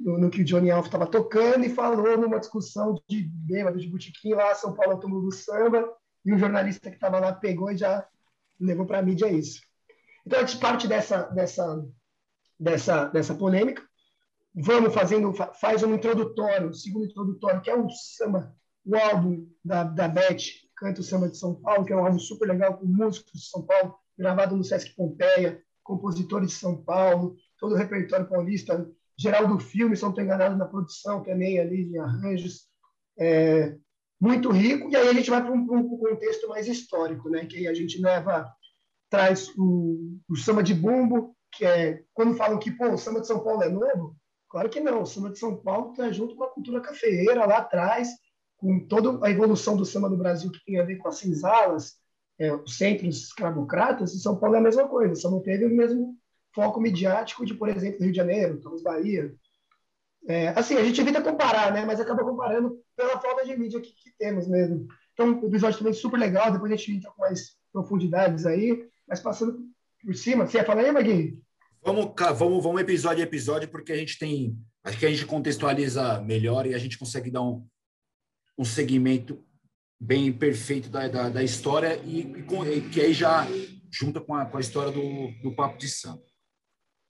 no, 0.02 0.18
no, 0.18 0.30
que 0.30 0.42
o 0.42 0.44
Johnny 0.44 0.70
Alf 0.70 0.86
estava 0.86 1.06
tocando 1.06 1.64
e 1.64 1.70
falou 1.70 2.16
numa 2.18 2.38
discussão 2.38 2.94
de 3.08 3.22
bêbado, 3.22 3.78
de 3.78 3.88
botequim 3.88 4.34
lá, 4.34 4.54
São 4.54 4.74
Paulo 4.74 5.00
túmulo 5.00 5.22
do 5.22 5.34
samba, 5.34 5.88
e 6.24 6.32
um 6.32 6.38
jornalista 6.38 6.90
que 6.90 6.96
estava 6.96 7.18
lá 7.18 7.32
pegou 7.32 7.70
e 7.70 7.76
já 7.76 8.06
levou 8.60 8.86
para 8.86 8.98
a 8.98 9.02
mídia 9.02 9.30
isso. 9.30 9.60
Então, 10.26 10.40
a 10.40 10.44
gente 10.44 10.58
parte 10.58 10.88
dessa, 10.88 11.22
dessa, 11.28 11.84
dessa, 12.58 13.04
dessa 13.06 13.34
polêmica, 13.34 13.82
vamos 14.54 14.92
fazendo, 14.92 15.32
faz 15.32 15.82
um 15.82 15.94
introdutório, 15.94 16.70
um 16.70 16.74
segundo 16.74 17.06
introdutório, 17.06 17.60
que 17.60 17.70
é 17.70 17.76
o 17.76 17.88
samba, 17.90 18.54
o 18.84 18.96
álbum 18.96 19.48
da, 19.64 19.84
da 19.84 20.08
Beth, 20.08 20.66
Canta 20.76 21.00
o 21.00 21.04
Samba 21.04 21.30
de 21.30 21.38
São 21.38 21.54
Paulo, 21.54 21.86
que 21.86 21.92
é 21.92 21.96
um 21.96 22.04
álbum 22.04 22.18
super 22.18 22.46
legal 22.46 22.76
com 22.76 22.84
músicos 22.84 23.32
de 23.32 23.48
São 23.48 23.62
Paulo, 23.62 23.96
gravado 24.16 24.54
no 24.54 24.62
Sesc 24.62 24.94
Pompeia, 24.94 25.62
compositores 25.82 26.50
de 26.50 26.56
São 26.56 26.76
Paulo, 26.76 27.36
todo 27.58 27.72
o 27.74 27.78
repertório 27.78 28.28
paulista, 28.28 28.86
Geraldo 29.18 29.58
Filme, 29.58 29.96
se 29.96 30.02
não 30.02 30.10
estou 30.10 30.24
enganado, 30.24 30.56
na 30.56 30.66
produção 30.66 31.22
também 31.22 31.58
ali 31.58 31.84
de 31.86 31.98
arranjos, 31.98 32.66
é, 33.18 33.76
muito 34.20 34.50
rico, 34.50 34.90
e 34.90 34.96
aí 34.96 35.08
a 35.08 35.12
gente 35.12 35.30
vai 35.30 35.42
para 35.42 35.52
um, 35.52 35.60
um, 35.60 35.98
contexto 35.98 36.48
mais 36.48 36.66
histórico, 36.66 37.28
né? 37.28 37.46
que 37.46 37.66
a 37.66 37.74
gente 37.74 38.00
leva, 38.00 38.50
traz 39.10 39.50
o, 39.56 40.18
o 40.28 40.36
samba 40.36 40.62
de 40.62 40.74
bumbo, 40.74 41.36
que 41.52 41.64
é, 41.64 42.02
quando 42.12 42.36
falam 42.36 42.58
que 42.58 42.70
pô, 42.70 42.90
o 42.90 42.98
samba 42.98 43.20
de 43.20 43.26
São 43.26 43.42
Paulo 43.42 43.62
é 43.62 43.68
novo, 43.68 44.16
Claro 44.48 44.70
que 44.70 44.80
não. 44.80 45.02
O 45.02 45.06
samba 45.06 45.30
de 45.30 45.38
São 45.38 45.56
Paulo 45.56 45.90
está 45.90 46.10
junto 46.10 46.34
com 46.36 46.44
a 46.44 46.50
cultura 46.50 46.80
cafeeira 46.80 47.44
lá 47.44 47.58
atrás, 47.58 48.08
com 48.56 48.80
toda 48.86 49.24
a 49.26 49.30
evolução 49.30 49.76
do 49.76 49.84
samba 49.84 50.08
do 50.08 50.16
Brasil 50.16 50.50
que 50.50 50.64
tem 50.64 50.80
a 50.80 50.84
ver 50.84 50.96
com 50.96 51.08
as 51.08 51.18
senzalas, 51.18 51.96
é, 52.38 52.54
os 52.54 52.76
centros 52.78 53.24
escravocratas, 53.24 54.14
e 54.14 54.20
São 54.20 54.38
Paulo 54.38 54.56
é 54.56 54.58
a 54.58 54.62
mesma 54.62 54.88
coisa, 54.88 55.14
só 55.14 55.30
não 55.30 55.42
teve 55.42 55.66
o 55.66 55.70
mesmo 55.70 56.16
foco 56.56 56.80
midiático 56.80 57.44
de, 57.44 57.52
por 57.52 57.68
exemplo, 57.68 58.00
Rio 58.00 58.10
de 58.10 58.16
Janeiro, 58.16 58.58
Torres 58.58 58.82
Bahia. 58.82 59.34
É, 60.26 60.48
assim, 60.48 60.74
a 60.76 60.82
gente 60.82 60.98
evita 60.98 61.20
comparar, 61.20 61.70
né? 61.70 61.84
mas 61.84 62.00
acaba 62.00 62.24
comparando 62.24 62.80
pela 62.96 63.20
falta 63.20 63.44
de 63.44 63.54
mídia 63.54 63.78
que, 63.78 63.92
que 63.92 64.10
temos 64.18 64.48
mesmo. 64.48 64.88
Então, 65.12 65.38
o 65.38 65.46
episódio 65.46 65.76
também 65.76 65.92
é 65.92 65.94
super 65.94 66.18
legal, 66.18 66.50
depois 66.50 66.72
a 66.72 66.76
gente 66.76 66.96
entra 66.96 67.10
com 67.10 67.20
mais 67.20 67.56
profundidades 67.70 68.46
aí, 68.46 68.88
mas 69.06 69.20
passando 69.20 69.58
por 70.02 70.14
cima. 70.14 70.46
Você 70.46 70.56
ia 70.56 70.64
falar 70.64 70.80
aí, 70.80 70.90
Maguinho? 70.90 71.38
Vamos, 71.84 72.14
vamos, 72.36 72.64
vamos 72.64 72.80
episódio 72.80 73.22
a 73.22 73.26
episódio, 73.26 73.68
porque 73.68 73.92
a 73.92 73.96
gente 73.96 74.18
tem. 74.18 74.58
Acho 74.82 74.98
que 74.98 75.06
a 75.06 75.10
gente 75.10 75.26
contextualiza 75.26 76.20
melhor 76.22 76.66
e 76.66 76.74
a 76.74 76.78
gente 76.78 76.98
consegue 76.98 77.30
dar 77.30 77.42
um, 77.42 77.66
um 78.58 78.64
segmento 78.64 79.44
bem 80.00 80.32
perfeito 80.32 80.88
da, 80.88 81.06
da, 81.06 81.28
da 81.28 81.44
história 81.44 82.00
e, 82.04 82.20
e, 82.20 82.80
que 82.90 83.00
aí 83.00 83.12
já 83.12 83.46
junta 83.90 84.20
com 84.20 84.34
a, 84.34 84.46
com 84.46 84.56
a 84.56 84.60
história 84.60 84.90
do, 84.90 85.30
do 85.42 85.54
Papo 85.54 85.78
de 85.78 85.88
Samba. 85.88 86.22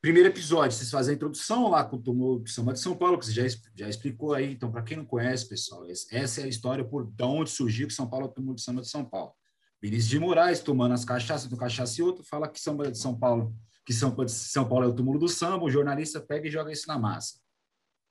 Primeiro 0.06 0.28
episódio, 0.28 0.70
vocês 0.70 0.88
fazem 0.88 1.14
a 1.14 1.16
introdução 1.16 1.68
lá 1.68 1.82
com 1.82 1.96
o 1.96 2.00
Tumor 2.00 2.40
Samba 2.46 2.72
de 2.72 2.78
São 2.78 2.94
Paulo, 2.94 3.18
que 3.18 3.26
você 3.26 3.32
já, 3.32 3.42
já 3.74 3.88
explicou 3.88 4.34
aí. 4.34 4.52
Então, 4.52 4.70
para 4.70 4.84
quem 4.84 4.96
não 4.96 5.04
conhece, 5.04 5.48
pessoal, 5.48 5.84
essa 5.84 6.40
é 6.42 6.44
a 6.44 6.46
história 6.46 6.84
por 6.84 7.04
de 7.04 7.24
onde 7.24 7.50
surgiu 7.50 7.88
que 7.88 7.92
São 7.92 8.08
Paulo 8.08 8.26
é 8.26 8.28
o 8.28 8.32
Tumor 8.32 8.56
Samba 8.56 8.82
de 8.82 8.88
São 8.88 9.04
Paulo. 9.04 9.34
Vinícius 9.82 10.08
de 10.08 10.20
Moraes, 10.20 10.60
tomando 10.60 10.94
as 10.94 11.04
cachaças 11.04 11.50
do 11.50 11.56
cachaça 11.56 12.00
e 12.00 12.04
outro, 12.04 12.22
fala 12.22 12.46
que 12.46 12.60
Samba 12.60 12.88
de 12.88 12.96
São 12.96 13.18
Paulo 13.18 13.52
que 13.84 13.92
São, 13.92 14.14
São 14.28 14.68
Paulo 14.68 14.84
é 14.84 14.88
o 14.88 14.94
túmulo 14.94 15.18
do 15.18 15.28
samba, 15.28 15.64
o 15.64 15.70
jornalista 15.70 16.20
pega 16.20 16.46
e 16.46 16.52
joga 16.52 16.70
isso 16.70 16.86
na 16.86 16.96
massa. 16.96 17.40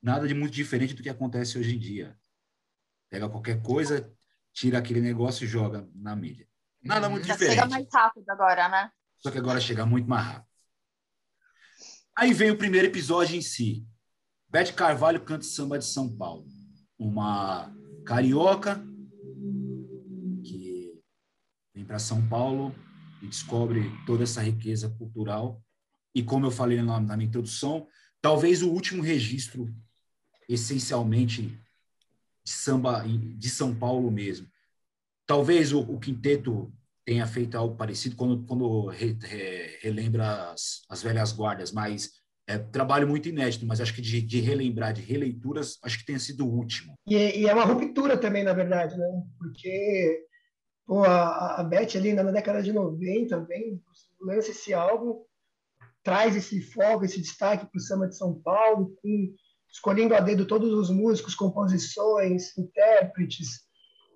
Nada 0.04 0.28
de 0.28 0.34
muito 0.34 0.54
diferente 0.54 0.94
do 0.96 1.02
que 1.02 1.08
acontece 1.08 1.58
hoje 1.58 1.78
em 1.78 1.80
dia. 1.80 2.20
Pega 3.10 3.30
qualquer 3.30 3.62
coisa, 3.62 4.14
tira 4.52 4.80
aquele 4.80 5.00
negócio 5.00 5.46
e 5.46 5.48
joga 5.48 5.88
na 5.96 6.14
mídia. 6.14 6.46
Nada 6.84 7.08
muito 7.08 7.26
Já 7.26 7.36
diferente. 7.36 7.56
Chega 7.56 7.70
mais 7.70 7.88
rápido 7.90 8.30
agora, 8.30 8.68
né? 8.68 8.92
Só 9.18 9.32
que 9.32 9.38
agora 9.38 9.62
chega 9.62 9.86
muito 9.86 10.10
mais 10.10 10.26
rápido. 10.26 10.55
Aí 12.18 12.34
vem 12.34 12.50
o 12.50 12.58
primeiro 12.58 12.88
episódio 12.88 13.36
em 13.36 13.42
si. 13.42 13.86
Bete 14.50 14.72
Carvalho 14.72 15.20
canta 15.26 15.44
samba 15.44 15.78
de 15.78 15.86
São 15.86 16.10
Paulo. 16.16 16.48
Uma 16.98 17.76
carioca 18.06 18.82
que 20.42 20.98
vem 21.74 21.84
para 21.84 22.00
São 22.00 22.26
Paulo 22.30 22.74
e 23.22 23.28
descobre 23.28 23.92
toda 24.06 24.24
essa 24.24 24.42
riqueza 24.42 24.90
cultural 24.90 25.62
e 26.16 26.24
como 26.24 26.46
eu 26.46 26.52
falei 26.52 26.82
na, 26.82 27.02
na 27.02 27.18
minha 27.18 27.28
introdução, 27.28 27.86
talvez 28.22 28.64
o 28.64 28.72
último 28.72 29.04
registro 29.04 29.76
essencialmente 30.48 31.60
de 32.46 32.52
samba 32.52 33.04
de 33.06 33.50
São 33.50 33.76
Paulo 33.76 34.10
mesmo. 34.10 34.48
Talvez 35.26 35.74
o, 35.74 35.82
o 35.82 36.00
quinteto 36.00 36.72
tenha 37.06 37.26
feito 37.28 37.56
algo 37.56 37.76
parecido 37.76 38.16
quando, 38.16 38.44
quando 38.46 38.88
re, 38.88 39.18
re, 39.22 39.78
relembra 39.82 40.52
as, 40.52 40.82
as 40.90 41.04
velhas 41.04 41.32
guardas, 41.32 41.72
mas 41.72 42.12
é 42.48 42.58
trabalho 42.58 43.08
muito 43.08 43.30
inédito, 43.30 43.66
mas 43.66 43.80
acho 43.80 43.94
que 43.94 44.02
de, 44.02 44.22
de, 44.22 44.40
relembrar, 44.40 44.94
de 44.94 45.02
releituras, 45.02 45.78
acho 45.84 46.00
que 46.00 46.06
tenha 46.06 46.20
sido 46.20 46.46
o 46.46 46.52
último. 46.52 46.94
E, 47.08 47.16
e, 47.16 47.48
é 47.48 47.54
uma 47.54 47.66
ruptura 47.66 48.18
também, 48.18 48.44
na 48.44 48.54
verdade, 48.54 48.98
né? 48.98 49.08
Porque 49.38 50.26
pô, 50.86 51.04
a, 51.04 51.62
a 51.62 51.64
Beth 51.64 51.96
ali 51.96 52.14
na 52.14 52.24
década 52.24 52.62
de 52.62 52.72
90 52.72 53.40
vem, 53.46 53.82
lança 54.20 54.52
esse 54.52 54.74
álbum 54.74 55.24
traz 56.06 56.36
esse 56.36 56.62
foco, 56.62 57.04
esse 57.04 57.20
destaque 57.20 57.66
para 57.66 57.78
o 57.78 57.82
samba 57.82 58.08
de 58.08 58.16
São 58.16 58.36
Paulo, 58.36 58.96
com, 59.02 59.34
escolhendo 59.68 60.14
a 60.14 60.20
dedo 60.20 60.46
todos 60.46 60.72
os 60.72 60.92
músicos, 60.92 61.34
composições, 61.34 62.56
intérpretes. 62.56 63.65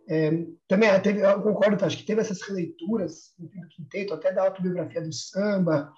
É, 0.10 0.32
também 0.68 0.90
teve, 1.02 1.22
eu 1.22 1.42
concordo, 1.42 1.86
acho 1.86 1.98
que 1.98 2.06
teve 2.06 2.22
essas 2.22 2.42
releituras 2.42 3.34
do 3.38 3.50
quinteto, 3.70 4.14
até 4.14 4.34
da 4.34 4.44
autobiografia 4.44 5.02
do 5.02 5.14
samba. 5.14 5.94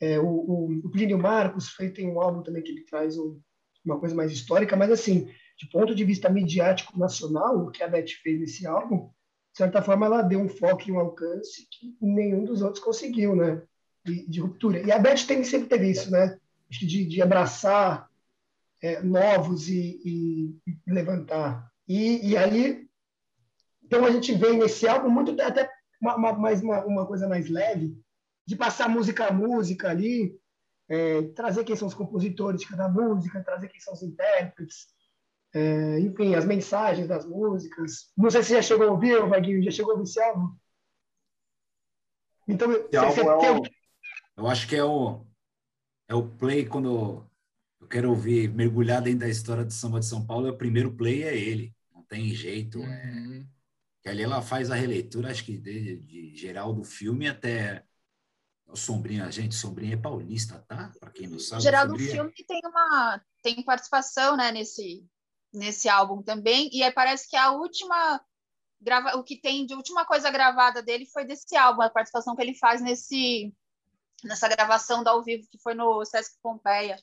É, 0.00 0.18
o, 0.18 0.26
o, 0.26 0.80
o 0.84 0.90
Plínio 0.90 1.18
Marcos 1.18 1.70
fez, 1.70 1.92
tem 1.92 2.10
um 2.10 2.20
álbum 2.20 2.42
também 2.42 2.62
que 2.62 2.72
ele 2.72 2.84
traz 2.84 3.16
um, 3.16 3.40
uma 3.84 4.00
coisa 4.00 4.14
mais 4.14 4.32
histórica, 4.32 4.76
mas 4.76 4.90
assim, 4.90 5.30
de 5.56 5.68
ponto 5.70 5.94
de 5.94 6.04
vista 6.04 6.28
midiático 6.28 6.98
nacional, 6.98 7.56
o 7.58 7.70
que 7.70 7.84
a 7.84 7.88
Beth 7.88 8.08
fez 8.22 8.40
nesse 8.40 8.66
álbum, 8.66 9.10
de 9.52 9.58
certa 9.58 9.80
forma, 9.80 10.06
ela 10.06 10.22
deu 10.22 10.40
um 10.40 10.48
foco 10.48 10.82
e 10.88 10.92
um 10.92 10.98
alcance 10.98 11.68
que 11.70 11.94
nenhum 12.00 12.44
dos 12.44 12.62
outros 12.62 12.82
conseguiu, 12.82 13.36
né? 13.36 13.62
de, 14.04 14.26
de, 14.28 14.40
ruptura. 14.40 14.80
E 14.80 14.90
a 14.90 14.98
Beth 14.98 15.26
tem, 15.26 15.44
sempre 15.44 15.68
teve 15.68 15.90
isso, 15.90 16.10
né? 16.10 16.38
De, 16.68 17.04
de 17.06 17.22
abraçar 17.22 18.08
é, 18.82 19.02
novos 19.02 19.68
e, 19.68 20.00
e, 20.04 20.56
e 20.86 20.92
levantar. 20.92 21.70
E, 21.86 22.30
e, 22.30 22.36
aí, 22.36 22.86
então 23.92 24.06
a 24.06 24.10
gente 24.10 24.32
vem 24.32 24.58
nesse 24.58 24.88
álbum 24.88 25.10
muito 25.10 25.38
até 25.42 25.70
uma, 26.00 26.16
uma, 26.16 26.32
mais 26.32 26.62
uma, 26.62 26.82
uma 26.86 27.06
coisa 27.06 27.28
mais 27.28 27.50
leve, 27.50 27.94
de 28.46 28.56
passar 28.56 28.88
música 28.88 29.26
a 29.26 29.32
música 29.32 29.90
ali, 29.90 30.34
é, 30.88 31.20
trazer 31.34 31.62
quem 31.62 31.76
são 31.76 31.86
os 31.86 31.92
compositores 31.92 32.62
de 32.62 32.66
cada 32.66 32.88
música, 32.88 33.44
trazer 33.44 33.68
quem 33.68 33.78
são 33.78 33.92
os 33.92 34.02
intérpretes, 34.02 34.86
é, 35.54 36.00
enfim, 36.00 36.34
as 36.34 36.46
mensagens 36.46 37.06
das 37.06 37.26
músicas. 37.26 38.10
Não 38.16 38.30
sei 38.30 38.42
se 38.42 38.54
já 38.54 38.62
chegou 38.62 38.88
a 38.88 38.92
ouvir, 38.92 39.20
Vaguinho, 39.28 39.62
já 39.62 39.70
chegou 39.70 39.90
a 39.90 39.94
ouvir 39.96 40.08
esse 40.08 40.22
álbum? 40.22 40.56
Então, 42.48 42.68
você, 42.68 42.88
você 42.90 43.20
é 43.20 43.38
tem, 43.38 43.62
eu 44.38 44.48
acho 44.48 44.66
que 44.66 44.74
é 44.74 44.84
o, 44.84 45.26
é 46.08 46.14
o 46.14 46.26
play 46.26 46.64
quando 46.64 47.28
eu 47.78 47.86
quero 47.88 48.08
ouvir, 48.08 48.48
mergulhar 48.48 49.02
dentro 49.02 49.20
da 49.20 49.28
história 49.28 49.66
de 49.66 49.74
samba 49.74 50.00
de 50.00 50.06
São 50.06 50.24
Paulo, 50.24 50.48
o 50.48 50.56
primeiro 50.56 50.90
play 50.96 51.24
é 51.24 51.36
ele. 51.36 51.74
Não 51.94 52.02
tem 52.04 52.30
jeito. 52.30 52.82
É. 52.82 52.86
Uhum. 52.86 53.46
É, 53.46 53.61
que 54.02 54.08
ali 54.08 54.22
ela 54.22 54.42
faz 54.42 54.70
a 54.70 54.74
releitura, 54.74 55.30
acho 55.30 55.44
que 55.44 55.56
de, 55.56 55.96
de 56.00 56.36
geral 56.36 56.72
do 56.72 56.82
filme 56.82 57.28
até 57.28 57.84
o 58.66 58.76
Sombrinha, 58.76 59.30
gente, 59.30 59.54
Sombrinha 59.54 59.94
é 59.94 59.98
paulista, 59.98 60.58
tá? 60.66 60.92
Para 60.98 61.10
quem 61.10 61.28
não 61.28 61.38
sabe. 61.38 61.62
Geral 61.62 61.86
do 61.86 61.98
filme 61.98 62.32
tem 62.46 62.60
uma 62.64 63.22
tem 63.42 63.62
participação, 63.62 64.36
né, 64.36 64.50
nesse 64.50 65.06
nesse 65.52 65.88
álbum 65.88 66.22
também, 66.22 66.70
e 66.72 66.82
aí 66.82 66.90
parece 66.90 67.28
que 67.28 67.36
a 67.36 67.50
última 67.52 68.20
grava, 68.80 69.16
o 69.18 69.22
que 69.22 69.38
tem 69.38 69.66
de 69.66 69.74
última 69.74 70.04
coisa 70.06 70.30
gravada 70.30 70.82
dele 70.82 71.04
foi 71.06 71.26
desse 71.26 71.54
álbum, 71.54 71.82
a 71.82 71.90
participação 71.90 72.34
que 72.34 72.40
ele 72.42 72.54
faz 72.54 72.80
nesse 72.80 73.54
nessa 74.24 74.48
gravação 74.48 75.04
do 75.04 75.10
ao 75.10 75.22
vivo 75.22 75.46
que 75.50 75.58
foi 75.58 75.74
no 75.74 76.04
Sesc 76.04 76.38
Pompeia. 76.42 76.96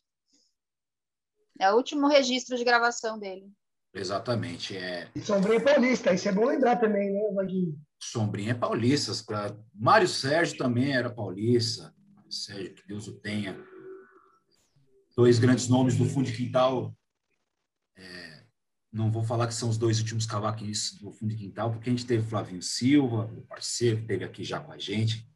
É 1.60 1.72
o 1.72 1.76
último 1.76 2.08
registro 2.08 2.58
de 2.58 2.64
gravação 2.64 3.20
dele. 3.20 3.52
Exatamente. 3.94 4.78
É... 4.78 5.10
E 5.16 5.22
Sombrinha 5.22 5.58
é 5.58 5.60
paulista, 5.60 6.14
isso 6.14 6.30
é 6.30 6.32
bom 6.32 6.46
lembrar 6.46 6.78
também, 6.78 7.12
né, 7.12 7.32
Vaguinho? 7.34 7.80
Sombrinha 8.00 8.52
é 8.52 8.56
paulista. 8.56 9.12
Pra... 9.26 9.56
Mário 9.74 10.08
Sérgio 10.08 10.58
também 10.58 10.96
era 10.96 11.10
paulista. 11.10 11.94
Mário 12.14 12.32
Sérgio, 12.32 12.76
que 12.76 12.88
Deus 12.88 13.08
o 13.08 13.20
tenha. 13.20 13.60
Dois 15.16 15.40
grandes 15.40 15.68
nomes 15.68 15.98
do 15.98 16.06
fundo 16.06 16.28
de 16.28 16.36
quintal. 16.36 16.96
É... 17.98 18.44
Não 18.92 19.12
vou 19.12 19.24
falar 19.24 19.48
que 19.48 19.54
são 19.54 19.70
os 19.70 19.78
dois 19.78 20.00
últimos 20.00 20.26
cavaquinhos 20.26 20.94
do 21.00 21.12
fundo 21.12 21.30
de 21.30 21.36
quintal, 21.36 21.72
porque 21.72 21.90
a 21.90 21.94
gente 21.94 22.08
teve 22.08 22.28
Flavinho 22.28 22.62
Silva, 22.62 23.26
o 23.26 23.42
parceiro, 23.42 23.98
que 23.98 24.02
esteve 24.04 24.24
aqui 24.24 24.44
já 24.44 24.60
com 24.60 24.72
a 24.72 24.80
gente. 24.80 25.30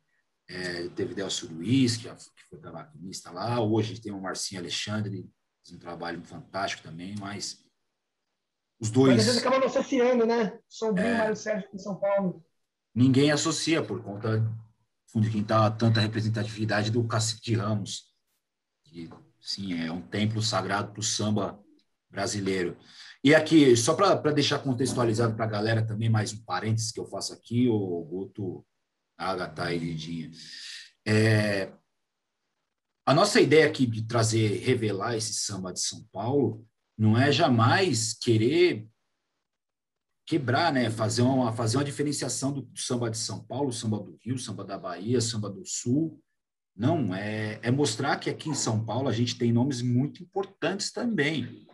É, 0.50 0.88
teve 0.90 1.14
Delcio 1.14 1.50
Luiz, 1.50 1.96
que, 1.96 2.10
que 2.10 2.44
foi 2.50 2.60
cavaquinista 2.60 3.32
lá. 3.32 3.62
Hoje 3.62 3.92
a 3.92 3.96
gente 3.96 4.04
tem 4.04 4.12
o 4.12 4.20
Marcinho 4.20 4.60
Alexandre, 4.60 5.30
um 5.72 5.78
trabalho 5.78 6.22
fantástico 6.24 6.84
também, 6.84 7.16
mas 7.20 7.63
os 8.84 8.92
dois. 8.92 9.16
Mas 9.16 9.20
às 9.22 9.26
vezes 9.28 9.40
acaba 9.40 9.60
não 9.60 9.68
associando, 9.68 10.26
né? 10.26 10.60
Sombrinho 10.68 11.08
é, 11.08 11.18
Mário 11.18 11.36
Sérgio 11.38 11.70
em 11.74 11.78
São 11.78 11.96
Paulo. 11.96 12.44
Ninguém 12.94 13.32
associa 13.32 13.82
por 13.82 14.04
conta 14.04 14.44
fundo 15.08 15.26
de 15.26 15.32
quintal 15.32 15.72
tanta 15.78 16.02
representatividade 16.02 16.92
do 16.92 17.08
Cacique 17.08 17.42
de 17.42 17.54
Ramos, 17.54 18.14
que 18.84 19.10
sim 19.40 19.74
é 19.82 19.90
um 19.90 20.02
templo 20.02 20.42
sagrado 20.42 20.92
para 20.92 21.00
o 21.00 21.04
samba 21.04 21.58
brasileiro. 22.10 22.78
E 23.24 23.34
aqui, 23.34 23.76
só 23.78 23.94
para 23.96 24.32
deixar 24.34 24.60
contextualizado 24.60 25.34
para 25.34 25.46
a 25.46 25.50
galera 25.50 25.86
também, 25.86 26.10
mais 26.10 26.34
um 26.34 26.44
parênteses 26.44 26.92
que 26.92 27.00
eu 27.00 27.06
faço 27.06 27.34
aqui, 27.34 27.70
o 27.70 28.04
Guto, 28.04 28.66
Agatha 29.18 29.74
e 29.74 29.78
Lidinha. 29.78 30.30
É, 31.08 31.72
a 33.06 33.14
nossa 33.14 33.40
ideia 33.40 33.66
aqui 33.66 33.86
de 33.86 34.06
trazer, 34.06 34.60
revelar 34.60 35.16
esse 35.16 35.34
samba 35.34 35.72
de 35.72 35.80
São 35.80 36.04
Paulo, 36.12 36.68
não 36.98 37.18
é 37.18 37.32
jamais 37.32 38.14
querer 38.14 38.88
quebrar, 40.26 40.72
né? 40.72 40.90
Fazer 40.90 41.22
uma, 41.22 41.52
fazer 41.52 41.78
uma 41.78 41.84
diferenciação 41.84 42.52
do, 42.52 42.70
samba 42.76 43.10
de 43.10 43.18
São 43.18 43.44
Paulo, 43.44 43.72
samba 43.72 44.00
do 44.00 44.18
Rio, 44.22 44.38
samba 44.38 44.64
da 44.64 44.78
Bahia, 44.78 45.20
samba 45.22 45.50
do 45.50 45.66
Sul. 45.66 46.22
Não, 46.76 47.14
é, 47.14 47.60
é 47.62 47.70
mostrar 47.70 48.18
que 48.18 48.30
aqui 48.30 48.50
em 48.50 48.56
São 48.56 48.84
Paulo 48.84 49.08
a 49.08 49.12
gente 49.12 49.38
tem 49.38 49.52
nomes 49.52 49.82
muito 49.82 50.24
importantes 50.24 50.92
também. 50.92 51.68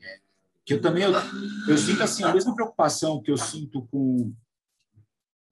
É, 0.00 0.20
que 0.64 0.74
eu 0.74 0.80
também 0.80 1.02
eu, 1.02 1.12
eu 1.68 1.76
sinto 1.76 2.02
assim 2.02 2.24
a 2.24 2.32
mesma 2.32 2.54
preocupação 2.54 3.22
que 3.22 3.30
eu 3.30 3.36
sinto 3.36 3.86
com 3.90 4.32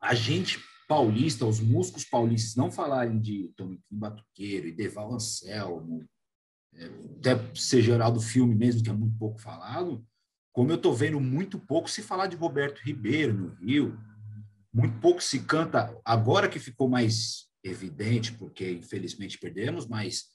a 0.00 0.14
gente 0.14 0.58
paulista, 0.88 1.44
os 1.44 1.60
músicos 1.60 2.04
paulistas 2.04 2.54
não 2.54 2.70
falarem 2.70 3.18
de 3.18 3.52
Tony 3.56 3.82
Batuqueiro 3.90 4.68
e 4.68 4.72
Deval 4.72 5.12
Anselmo, 5.12 6.06
até 7.18 7.54
ser 7.54 7.82
geral 7.82 8.12
do 8.12 8.20
filme 8.20 8.54
mesmo, 8.54 8.82
que 8.82 8.90
é 8.90 8.92
muito 8.92 9.16
pouco 9.18 9.38
falado, 9.38 10.06
como 10.52 10.70
eu 10.70 10.76
estou 10.76 10.94
vendo 10.94 11.20
muito 11.20 11.58
pouco 11.58 11.90
se 11.90 12.02
falar 12.02 12.26
de 12.26 12.36
Roberto 12.36 12.78
Ribeiro 12.78 13.34
no 13.34 13.54
Rio, 13.56 13.98
muito 14.72 14.98
pouco 15.00 15.22
se 15.22 15.40
canta, 15.44 15.98
agora 16.04 16.48
que 16.48 16.58
ficou 16.58 16.88
mais 16.88 17.46
evidente, 17.62 18.32
porque 18.32 18.70
infelizmente 18.72 19.38
perdemos, 19.38 19.86
mas 19.86 20.26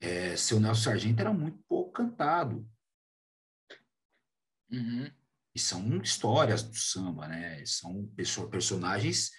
é, 0.00 0.36
seu 0.36 0.58
Nelson 0.58 0.82
Sargento 0.82 1.20
era 1.20 1.32
muito 1.32 1.58
pouco 1.68 1.92
cantado. 1.92 2.66
Uhum. 4.70 5.10
E 5.54 5.58
são 5.58 6.00
histórias 6.00 6.62
do 6.62 6.76
samba, 6.76 7.28
né? 7.28 7.64
São 7.66 8.08
personagens 8.50 9.30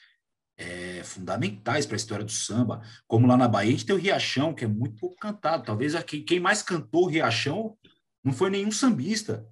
é, 0.62 1.03
fundamentais 1.03 1.86
para 1.86 1.96
a 1.96 1.98
história 1.98 2.24
do 2.24 2.32
samba. 2.32 2.82
Como 3.08 3.27
lá 3.27 3.36
na 3.36 3.48
Bahia, 3.48 3.70
a 3.70 3.72
gente 3.72 3.86
tem 3.86 3.96
o 3.96 4.00
Riachão, 4.00 4.53
que 4.53 4.63
é 4.63 4.68
muito 4.68 5.00
pouco 5.00 5.15
cantado. 5.18 5.65
Talvez 5.65 5.96
aqui, 5.96 6.22
quem 6.22 6.39
mais 6.39 6.62
cantou 6.62 7.06
o 7.06 7.08
Riachão 7.08 7.77
não 8.24 8.31
foi 8.31 8.51
nenhum 8.51 8.72
sambista, 8.72 9.48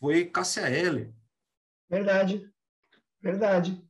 foi 0.00 0.24
Cássia 0.24 0.62
Heller. 0.62 1.12
Verdade, 1.88 2.50
verdade. 3.20 3.82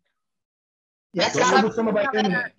E 1.15 1.21
a 1.21 1.33
cara 1.33 1.63
do 1.63 1.73
samba 1.73 1.93
baiano. 1.93 2.53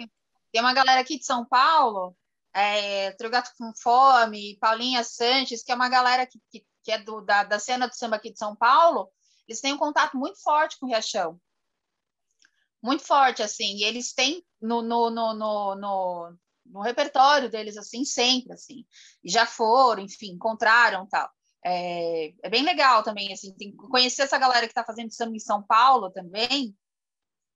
Tem 0.51 0.61
uma 0.61 0.73
galera 0.73 1.01
aqui 1.01 1.19
de 1.19 1.25
São 1.25 1.45
Paulo, 1.45 2.15
é, 2.53 3.11
Trugato 3.13 3.51
com 3.57 3.73
Fome, 3.75 4.57
Paulinha 4.61 5.03
Sanches, 5.03 5.61
que 5.61 5.73
é 5.73 5.75
uma 5.75 5.89
galera 5.89 6.25
que, 6.25 6.39
que, 6.49 6.65
que 6.81 6.91
é 6.93 6.97
do, 6.97 7.19
da, 7.19 7.43
da 7.43 7.59
cena 7.59 7.89
do 7.89 7.93
samba 7.93 8.15
aqui 8.15 8.31
de 8.31 8.39
São 8.39 8.55
Paulo, 8.55 9.11
eles 9.45 9.59
têm 9.59 9.73
um 9.73 9.77
contato 9.77 10.15
muito 10.15 10.41
forte 10.41 10.79
com 10.79 10.85
o 10.85 10.89
Riachão 10.89 11.37
muito 12.85 13.03
forte, 13.03 13.41
assim, 13.41 13.77
e 13.77 13.83
eles 13.83 14.13
têm 14.13 14.45
no, 14.61 14.83
no, 14.83 15.09
no, 15.09 15.33
no, 15.33 15.75
no, 15.75 16.37
no 16.67 16.81
repertório 16.81 17.49
deles, 17.49 17.77
assim, 17.77 18.05
sempre, 18.05 18.53
assim, 18.53 18.85
já 19.23 19.43
foram, 19.45 20.03
enfim, 20.03 20.33
encontraram, 20.33 21.07
tal. 21.07 21.27
É, 21.65 22.31
é 22.43 22.49
bem 22.49 22.61
legal 22.63 23.01
também, 23.01 23.33
assim, 23.33 23.51
tem, 23.55 23.75
conhecer 23.75 24.21
essa 24.21 24.37
galera 24.37 24.67
que 24.67 24.71
está 24.71 24.83
fazendo 24.83 25.11
samba 25.11 25.35
em 25.35 25.39
São 25.39 25.63
Paulo 25.63 26.11
também, 26.11 26.77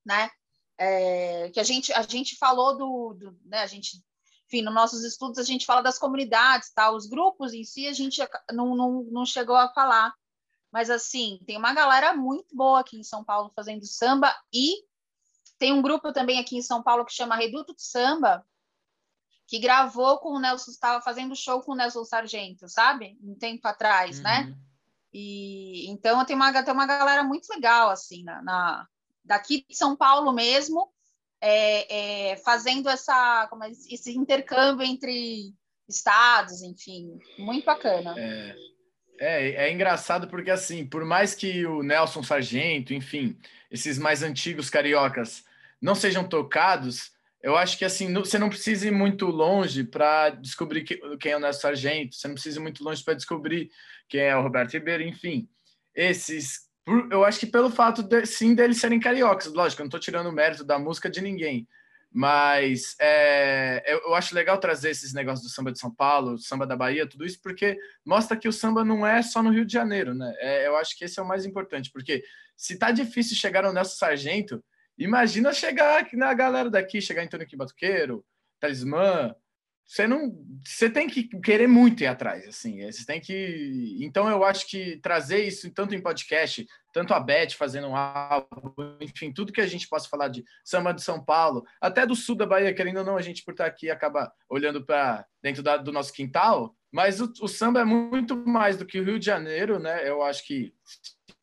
né, 0.03 0.31
é, 0.79 1.51
que 1.51 1.59
a 1.59 1.63
gente, 1.63 1.93
a 1.93 2.01
gente 2.01 2.35
falou 2.35 2.75
do, 2.75 3.13
do 3.13 3.39
né, 3.45 3.59
a 3.59 3.67
gente, 3.67 4.03
enfim, 4.47 4.63
nos 4.63 4.73
nossos 4.73 5.03
estudos 5.03 5.37
a 5.37 5.43
gente 5.43 5.63
fala 5.63 5.83
das 5.83 5.99
comunidades, 5.99 6.71
tal, 6.73 6.95
os 6.95 7.05
grupos 7.05 7.53
em 7.53 7.63
si 7.63 7.85
a 7.85 7.93
gente 7.93 8.19
não, 8.51 8.75
não, 8.75 9.03
não 9.11 9.25
chegou 9.27 9.55
a 9.55 9.71
falar, 9.73 10.11
mas 10.71 10.89
assim, 10.89 11.39
tem 11.45 11.55
uma 11.55 11.73
galera 11.73 12.15
muito 12.15 12.55
boa 12.55 12.79
aqui 12.79 12.97
em 12.97 13.03
São 13.03 13.23
Paulo 13.23 13.51
fazendo 13.55 13.85
samba 13.85 14.35
e 14.51 14.88
tem 15.59 15.73
um 15.73 15.81
grupo 15.81 16.13
também 16.13 16.39
aqui 16.39 16.57
em 16.57 16.61
São 16.61 16.81
Paulo 16.81 17.05
que 17.05 17.13
chama 17.13 17.35
Reduto 17.35 17.75
de 17.75 17.83
Samba, 17.83 18.43
que 19.45 19.59
gravou 19.59 20.17
com 20.19 20.29
o 20.29 20.39
Nelson, 20.39 20.71
estava 20.71 21.01
fazendo 21.01 21.35
show 21.35 21.61
com 21.61 21.73
o 21.73 21.75
Nelson 21.75 22.05
Sargento, 22.05 22.69
sabe? 22.69 23.17
Um 23.21 23.35
tempo 23.35 23.67
atrás, 23.67 24.21
né? 24.21 24.41
uhum. 24.41 24.49
né? 24.49 24.57
E 25.11 25.89
então 25.89 26.23
tem 26.23 26.35
uma, 26.35 26.63
tem 26.63 26.73
uma 26.73 26.85
galera 26.85 27.23
muito 27.23 27.49
legal, 27.49 27.89
assim, 27.89 28.23
na, 28.23 28.41
na 28.41 28.87
daqui 29.23 29.65
de 29.67 29.75
São 29.75 29.95
Paulo 29.95 30.31
mesmo, 30.31 30.87
é, 31.41 32.31
é, 32.31 32.37
fazendo 32.37 32.89
essa, 32.89 33.49
é, 33.63 33.71
esse 33.93 34.15
intercâmbio 34.15 34.85
entre 34.85 35.53
estados, 35.87 36.61
enfim, 36.61 37.17
muito 37.39 37.65
bacana. 37.65 38.13
É, 38.17 38.55
é, 39.19 39.51
é 39.67 39.71
engraçado 39.71 40.27
porque, 40.27 40.51
assim, 40.51 40.85
por 40.85 41.03
mais 41.03 41.33
que 41.33 41.65
o 41.65 41.81
Nelson 41.81 42.23
Sargento, 42.23 42.93
enfim, 42.93 43.37
esses 43.71 43.97
mais 43.97 44.21
antigos 44.21 44.69
cariocas 44.69 45.43
não 45.81 45.95
sejam 45.95 46.23
tocados, 46.23 47.11
eu 47.41 47.55
acho 47.55 47.77
que 47.77 47.85
assim 47.85 48.13
você 48.13 48.37
não 48.37 48.49
precisa 48.49 48.87
ir 48.87 48.91
muito 48.91 49.25
longe 49.27 49.83
para 49.83 50.31
descobrir 50.31 50.83
quem 50.83 51.31
é 51.31 51.37
o 51.37 51.39
Nelson 51.39 51.61
Sargento, 51.61 52.15
você 52.15 52.27
não 52.27 52.35
precisa 52.35 52.59
ir 52.59 52.61
muito 52.61 52.83
longe 52.83 53.03
para 53.03 53.13
descobrir 53.13 53.69
quem 54.07 54.21
é 54.21 54.35
o 54.35 54.41
Roberto 54.41 54.73
Ribeiro, 54.73 55.03
enfim. 55.03 55.47
Esses, 55.95 56.67
eu 57.09 57.23
acho 57.23 57.39
que 57.39 57.45
pelo 57.45 57.69
fato 57.69 58.03
de, 58.03 58.25
sim 58.25 58.53
deles 58.53 58.79
serem 58.79 58.99
cariocas, 58.99 59.51
lógico, 59.53 59.81
eu 59.81 59.85
não 59.85 59.89
estou 59.89 59.99
tirando 59.99 60.27
o 60.27 60.33
mérito 60.33 60.63
da 60.65 60.77
música 60.77 61.09
de 61.09 61.21
ninguém, 61.21 61.67
mas 62.11 62.95
é, 62.99 63.83
eu, 63.87 64.15
acho 64.15 64.33
legal 64.33 64.57
trazer 64.57 64.89
esses 64.89 65.13
negócios 65.13 65.47
do 65.47 65.53
samba 65.53 65.71
de 65.71 65.79
São 65.79 65.93
Paulo, 65.93 66.39
samba 66.39 66.65
da 66.65 66.75
Bahia, 66.75 67.07
tudo 67.07 67.25
isso, 67.25 67.39
porque 67.41 67.77
mostra 68.03 68.35
que 68.35 68.47
o 68.47 68.53
samba 68.53 68.83
não 68.83 69.05
é 69.05 69.21
só 69.21 69.43
no 69.43 69.51
Rio 69.51 69.65
de 69.65 69.73
Janeiro, 69.73 70.13
né? 70.13 70.33
É, 70.39 70.67
eu 70.67 70.75
acho 70.75 70.97
que 70.97 71.05
esse 71.05 71.19
é 71.19 71.23
o 71.23 71.27
mais 71.27 71.45
importante, 71.45 71.91
porque 71.91 72.23
se 72.57 72.77
tá 72.77 72.91
difícil 72.91 73.37
chegar 73.37 73.63
no 73.63 73.71
Nelson 73.71 73.95
Sargento, 73.95 74.63
Imagina 74.99 75.53
chegar 75.53 76.01
aqui 76.01 76.17
na 76.17 76.33
galera 76.33 76.69
daqui, 76.69 77.01
chegar 77.01 77.23
em 77.23 77.25
Antônio 77.25 77.47
Batuqueiro, 77.55 78.25
Talismã. 78.59 79.33
Você 79.85 80.05
não, 80.05 80.45
você 80.63 80.87
tem 80.87 81.07
que 81.07 81.23
querer 81.39 81.67
muito 81.67 82.03
ir 82.03 82.07
atrás, 82.07 82.47
assim. 82.47 82.85
Você 82.85 83.05
tem 83.05 83.19
que. 83.19 83.97
Então 84.01 84.29
eu 84.29 84.43
acho 84.43 84.67
que 84.67 84.97
trazer 84.97 85.45
isso 85.45 85.71
tanto 85.71 85.95
em 85.95 86.01
podcast, 86.01 86.67
tanto 86.93 87.13
a 87.13 87.19
Beth 87.19 87.51
fazendo 87.57 87.87
um 87.87 87.95
álbum, 87.95 88.71
enfim, 89.01 89.31
tudo 89.33 89.53
que 89.53 89.61
a 89.61 89.65
gente 89.65 89.87
possa 89.87 90.07
falar 90.07 90.27
de 90.27 90.43
samba 90.63 90.91
de 90.91 91.01
São 91.01 91.23
Paulo, 91.23 91.65
até 91.81 92.05
do 92.05 92.13
sul 92.13 92.35
da 92.35 92.45
Bahia, 92.45 92.73
querendo 92.73 92.97
ou 92.97 93.05
não, 93.05 93.17
a 93.17 93.21
gente 93.21 93.43
por 93.43 93.51
estar 93.51 93.65
aqui 93.65 93.89
acaba 93.89 94.31
olhando 94.47 94.85
para 94.85 95.25
dentro 95.41 95.63
da, 95.63 95.77
do 95.77 95.91
nosso 95.91 96.13
quintal. 96.13 96.75
Mas 96.91 97.21
o, 97.21 97.31
o 97.41 97.47
samba 97.47 97.79
é 97.79 97.85
muito 97.85 98.35
mais 98.35 98.77
do 98.77 98.85
que 98.85 98.99
o 98.99 99.03
Rio 99.03 99.17
de 99.17 99.25
Janeiro, 99.25 99.79
né? 99.79 100.07
Eu 100.07 100.21
acho 100.21 100.45
que 100.45 100.73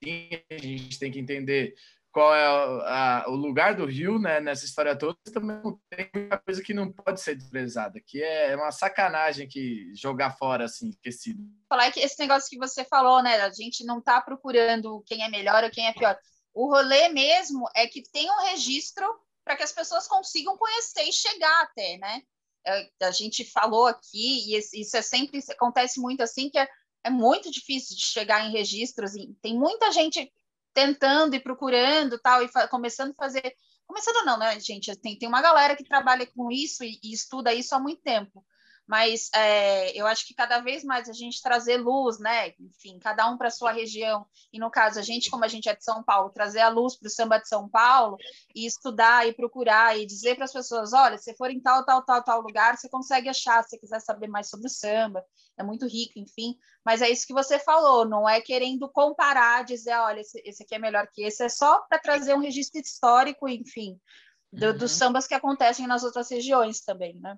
sim, 0.05 0.29
a 0.51 0.59
gente 0.59 0.99
tem 0.99 1.11
que 1.11 1.19
entender 1.19 1.75
qual 2.17 2.35
é 2.35 2.47
a, 2.47 3.25
a, 3.25 3.29
o 3.29 3.35
lugar 3.35 3.77
do 3.77 3.85
Rio 3.85 4.19
né, 4.19 4.41
nessa 4.41 4.65
história 4.65 4.97
toda, 4.99 5.19
também 5.35 5.61
tem 5.91 6.11
uma 6.15 6.39
coisa 6.39 6.63
que 6.63 6.73
não 6.73 6.91
pode 6.91 7.21
ser 7.21 7.35
desprezada, 7.35 8.01
que 8.01 8.23
é 8.23 8.57
uma 8.57 8.73
sacanagem 8.73 9.47
que 9.47 9.95
jogar 9.95 10.31
fora, 10.31 10.65
assim, 10.65 10.89
esquecido. 10.89 11.43
Falar 11.69 11.93
que 11.93 12.01
esse 12.01 12.19
negócio 12.19 12.49
que 12.49 12.57
você 12.57 12.87
falou, 12.87 13.23
né, 13.23 13.43
a 13.43 13.51
gente 13.51 13.85
não 13.85 13.99
está 13.99 14.19
procurando 14.19 15.05
quem 15.05 15.25
é 15.25 15.29
melhor 15.29 15.63
ou 15.63 15.71
quem 15.71 15.89
é 15.89 15.93
pior. 15.93 16.19
O 16.55 16.71
rolê 16.71 17.11
mesmo 17.11 17.69
é 17.77 17.87
que 17.87 18.03
tem 18.11 18.31
um 18.31 18.45
registro 18.45 19.07
para 19.45 19.55
que 19.55 19.63
as 19.63 19.73
pessoas 19.73 20.09
consigam 20.09 20.57
conhecer 20.57 21.03
e 21.03 21.13
chegar 21.13 21.65
até, 21.65 21.99
né? 21.99 22.23
É, 22.67 22.89
a 23.03 23.11
gente 23.11 23.45
falou 23.45 23.89
aqui, 23.89 24.55
e 24.55 24.57
isso 24.57 24.97
é 24.97 25.03
sempre, 25.03 25.39
acontece 25.51 26.01
muito 26.01 26.23
assim, 26.23 26.49
que 26.49 26.59
é, 26.59 26.67
é 27.05 27.11
muito 27.11 27.51
difícil 27.51 27.95
de 27.95 28.05
chegar 28.05 28.47
em 28.47 28.53
registros, 28.53 29.13
tem 29.43 29.55
muita 29.55 29.93
gente 29.93 30.33
tentando 30.77 31.35
e 31.35 31.41
procurando 31.41 32.19
tal, 32.19 32.43
e 32.43 32.51
começando 32.69 33.13
a 33.13 33.15
fazer. 33.15 33.57
Começando 33.87 34.27
não, 34.27 34.37
né, 34.37 34.61
gente? 34.61 34.95
Tem, 34.97 35.17
tem 35.17 35.27
uma 35.27 35.41
galera 35.41 35.75
que 35.75 35.83
trabalha 35.85 36.27
com 36.27 36.51
isso 36.53 36.85
e, 36.85 37.01
e, 37.03 37.15
estuda 37.15 37.55
isso 37.55 37.75
há 37.75 37.79
muito 37.79 38.03
tempo. 38.03 38.45
mas 38.87 39.31
é, 39.35 39.99
eu 39.99 40.07
acho 40.07 40.27
que 40.27 40.35
cada 40.35 40.61
vez 40.61 40.85
mais 40.85 41.09
a 41.09 41.13
gente 41.15 41.41
trazer 41.41 41.79
luz, 41.79 42.19
né? 42.19 42.53
Enfim, 42.61 42.99
cada 42.99 43.29
um 43.31 43.39
para 43.39 43.51
sua 43.51 43.73
região. 43.73 44.27
E 44.53 44.59
no 44.59 44.71
caso, 44.71 44.99
a 44.99 45.03
gente, 45.03 45.31
como 45.31 45.45
a 45.45 45.49
gente 45.49 45.69
é 45.69 45.75
de 45.75 45.83
São 45.83 46.03
Paulo, 46.05 46.31
trazer 46.31 46.61
a 46.61 46.69
luz 46.69 46.97
para 46.97 47.07
o 47.07 47.11
samba 47.11 47.39
de 47.39 47.49
São 47.49 47.69
Paulo 47.69 48.19
e 48.55 48.67
estudar 48.67 49.27
e 49.27 49.33
procurar 49.33 49.99
e 49.99 50.05
dizer 50.05 50.35
para 50.37 50.45
as 50.45 50.53
pessoas: 50.53 50.93
olha, 50.93 51.17
se 51.17 51.35
for 51.37 51.51
em 51.51 51.61
tal, 51.61 51.87
tal, 51.87 52.05
tal, 52.05 52.23
tal 52.23 52.41
lugar, 52.43 52.77
você 52.77 52.89
consegue 52.89 53.31
achar, 53.31 53.65
se 53.65 53.79
quiser 53.79 54.01
saber 54.01 54.29
mais 54.29 54.51
sobre 54.51 54.67
o 54.67 54.71
samba, 54.71 55.25
é 55.59 55.63
muito 55.63 55.87
rico, 55.87 56.19
enfim. 56.19 56.57
Mas 56.85 57.03
é 57.03 57.09
isso 57.09 57.27
que 57.27 57.33
você 57.33 57.59
falou, 57.59 58.05
não 58.05 58.29
é 58.29 58.41
querendo 58.41 58.89
comparar, 58.89 59.65
dizer, 59.65 59.95
olha, 59.95 60.21
esse, 60.21 60.41
esse 60.45 60.63
aqui 60.63 60.75
é 60.75 60.79
melhor 60.79 61.09
que 61.13 61.23
esse, 61.23 61.43
é 61.45 61.49
só 61.49 61.81
para 61.89 61.99
trazer 61.99 62.35
um 62.35 62.41
registro 62.41 62.81
histórico, 62.81 63.49
enfim, 63.49 63.99
do, 64.53 64.67
uhum. 64.69 64.79
dos 64.79 64.93
sambas 64.93 65.27
que 65.27 65.35
acontecem 65.35 65.87
nas 65.87 66.05
outras 66.05 66.31
regiões 66.31 66.81
também, 66.81 67.19
né? 67.21 67.37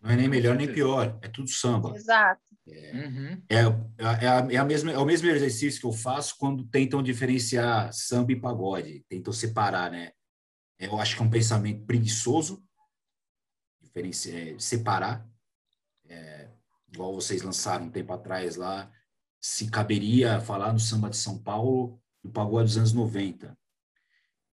Não 0.00 0.10
é 0.10 0.16
nem 0.16 0.28
melhor 0.28 0.56
nem 0.56 0.72
pior, 0.72 1.16
é 1.22 1.28
tudo 1.28 1.48
samba. 1.48 1.94
Exato. 1.94 2.42
É, 2.68 2.92
uhum. 2.92 3.42
é, 3.48 3.56
é, 3.98 4.28
a, 4.28 4.52
é, 4.52 4.56
a 4.56 4.64
mesma, 4.64 4.90
é 4.90 4.98
o 4.98 5.04
mesmo 5.04 5.28
exercício 5.28 5.80
que 5.80 5.86
eu 5.86 5.92
faço 5.92 6.36
quando 6.38 6.66
tentam 6.66 7.02
diferenciar 7.02 7.92
samba 7.92 8.32
e 8.32 8.40
pagode, 8.40 9.04
tentam 9.08 9.32
separar, 9.32 9.92
né? 9.92 10.10
Eu 10.78 10.98
acho 10.98 11.14
que 11.14 11.22
é 11.22 11.24
um 11.24 11.30
pensamento 11.30 11.84
preguiçoso 11.86 12.60
é, 13.94 14.58
separar, 14.58 15.24
é, 16.08 16.48
igual 16.92 17.14
vocês 17.14 17.42
lançaram 17.42 17.86
um 17.86 17.90
tempo 17.90 18.12
atrás 18.12 18.56
lá, 18.56 18.92
se 19.40 19.70
caberia 19.70 20.40
falar 20.40 20.72
no 20.72 20.78
samba 20.78 21.10
de 21.10 21.16
São 21.16 21.42
Paulo 21.42 22.00
do 22.22 22.30
pagode 22.30 22.66
dos 22.66 22.76
anos 22.76 22.92
90. 22.92 23.58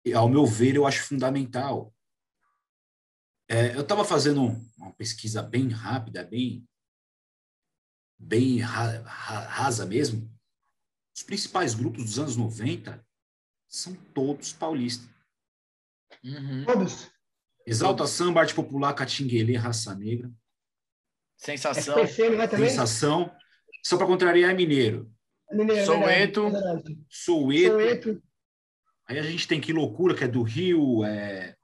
E, 0.05 0.13
ao 0.13 0.27
meu 0.27 0.45
ver, 0.45 0.75
eu 0.75 0.85
acho 0.85 1.03
fundamental 1.03 1.93
é, 3.47 3.75
eu 3.75 3.81
estava 3.81 4.05
fazendo 4.05 4.45
uma 4.77 4.91
pesquisa 4.93 5.41
bem 5.41 5.67
rápida, 5.69 6.23
bem, 6.23 6.67
bem 8.17 8.59
rasa 8.59 9.85
mesmo. 9.85 10.27
Os 11.15 11.23
principais 11.23 11.75
grupos 11.75 12.03
dos 12.03 12.19
anos 12.19 12.35
90 12.35 13.05
são 13.67 13.93
todos 14.13 14.53
paulistas. 14.53 15.07
Uhum. 16.23 16.65
Todos. 16.65 17.11
Exalta 17.65 18.07
Samba, 18.07 18.41
Arte 18.41 18.55
Popular, 18.55 18.93
Catinguelê, 18.93 19.55
Raça 19.55 19.93
Negra. 19.93 20.31
Sensação. 21.43 22.07
Sensação. 22.07 23.31
Só 23.83 23.97
para 23.97 24.07
contrariar 24.07 24.51
é 24.51 24.53
Mineiro. 24.53 25.11
Mineiro 25.51 25.85
Soueto. 25.85 26.49
Soueto. 27.09 28.23
Aí 29.05 29.19
a 29.19 29.23
gente 29.23 29.45
tem 29.45 29.59
Que 29.59 29.73
Loucura, 29.73 30.15
que 30.15 30.23
é 30.23 30.27
do 30.27 30.41
Rio. 30.41 31.03
É... 31.03 31.55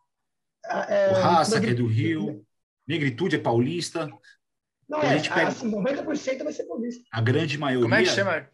É, 0.66 1.12
o 1.12 1.14
Raça, 1.14 1.62
que 1.62 1.68
é 1.68 1.74
do 1.74 1.88
Rio. 1.88 2.46
Negritude 2.86 3.38
é 3.38 3.40
paulista. 3.40 4.12
Não, 4.88 5.02
é, 5.02 5.14
a 5.14 5.18
gente 5.18 5.30
pega... 5.30 5.48
assim, 5.48 5.72
90% 5.72 6.44
vai 6.44 6.52
ser 6.52 6.66
paulista. 6.66 7.04
A 7.12 7.22
grande 7.22 7.58
maioria. 7.58 7.84
Como 7.84 7.96
é 7.96 8.04
que 8.04 8.10
chama? 8.10 8.50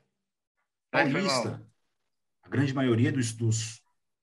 Paulista. 0.92 1.66
A 2.44 2.50
grande 2.50 2.74
maioria 2.74 3.12
dos, 3.12 3.34
dos, 3.34 3.82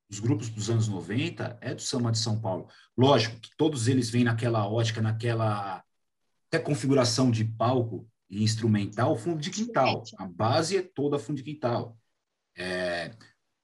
dos, 0.09 0.21
grupos 0.21 0.49
dos 0.49 0.71
anos 0.71 0.87
90 0.87 1.59
é 1.61 1.75
do 1.75 1.83
samba 1.83 2.13
de 2.13 2.19
São 2.19 2.41
Paulo. 2.41 2.69
Lógico 2.97 3.41
que 3.41 3.51
todos 3.57 3.89
eles 3.89 4.09
vêm 4.09 4.23
naquela 4.23 4.69
ótica, 4.69 5.03
naquela 5.03 5.83
até 6.53 6.59
configuração 6.59 7.31
de 7.31 7.47
palco 7.47 8.07
e 8.29 8.43
instrumental, 8.43 9.17
fundo 9.17 9.41
de 9.41 9.51
quintal. 9.51 10.03
A 10.19 10.27
base 10.27 10.77
é 10.77 10.83
toda 10.83 11.19
fundo 11.19 11.39
de 11.39 11.43
quintal. 11.43 11.99
É, 12.55 13.17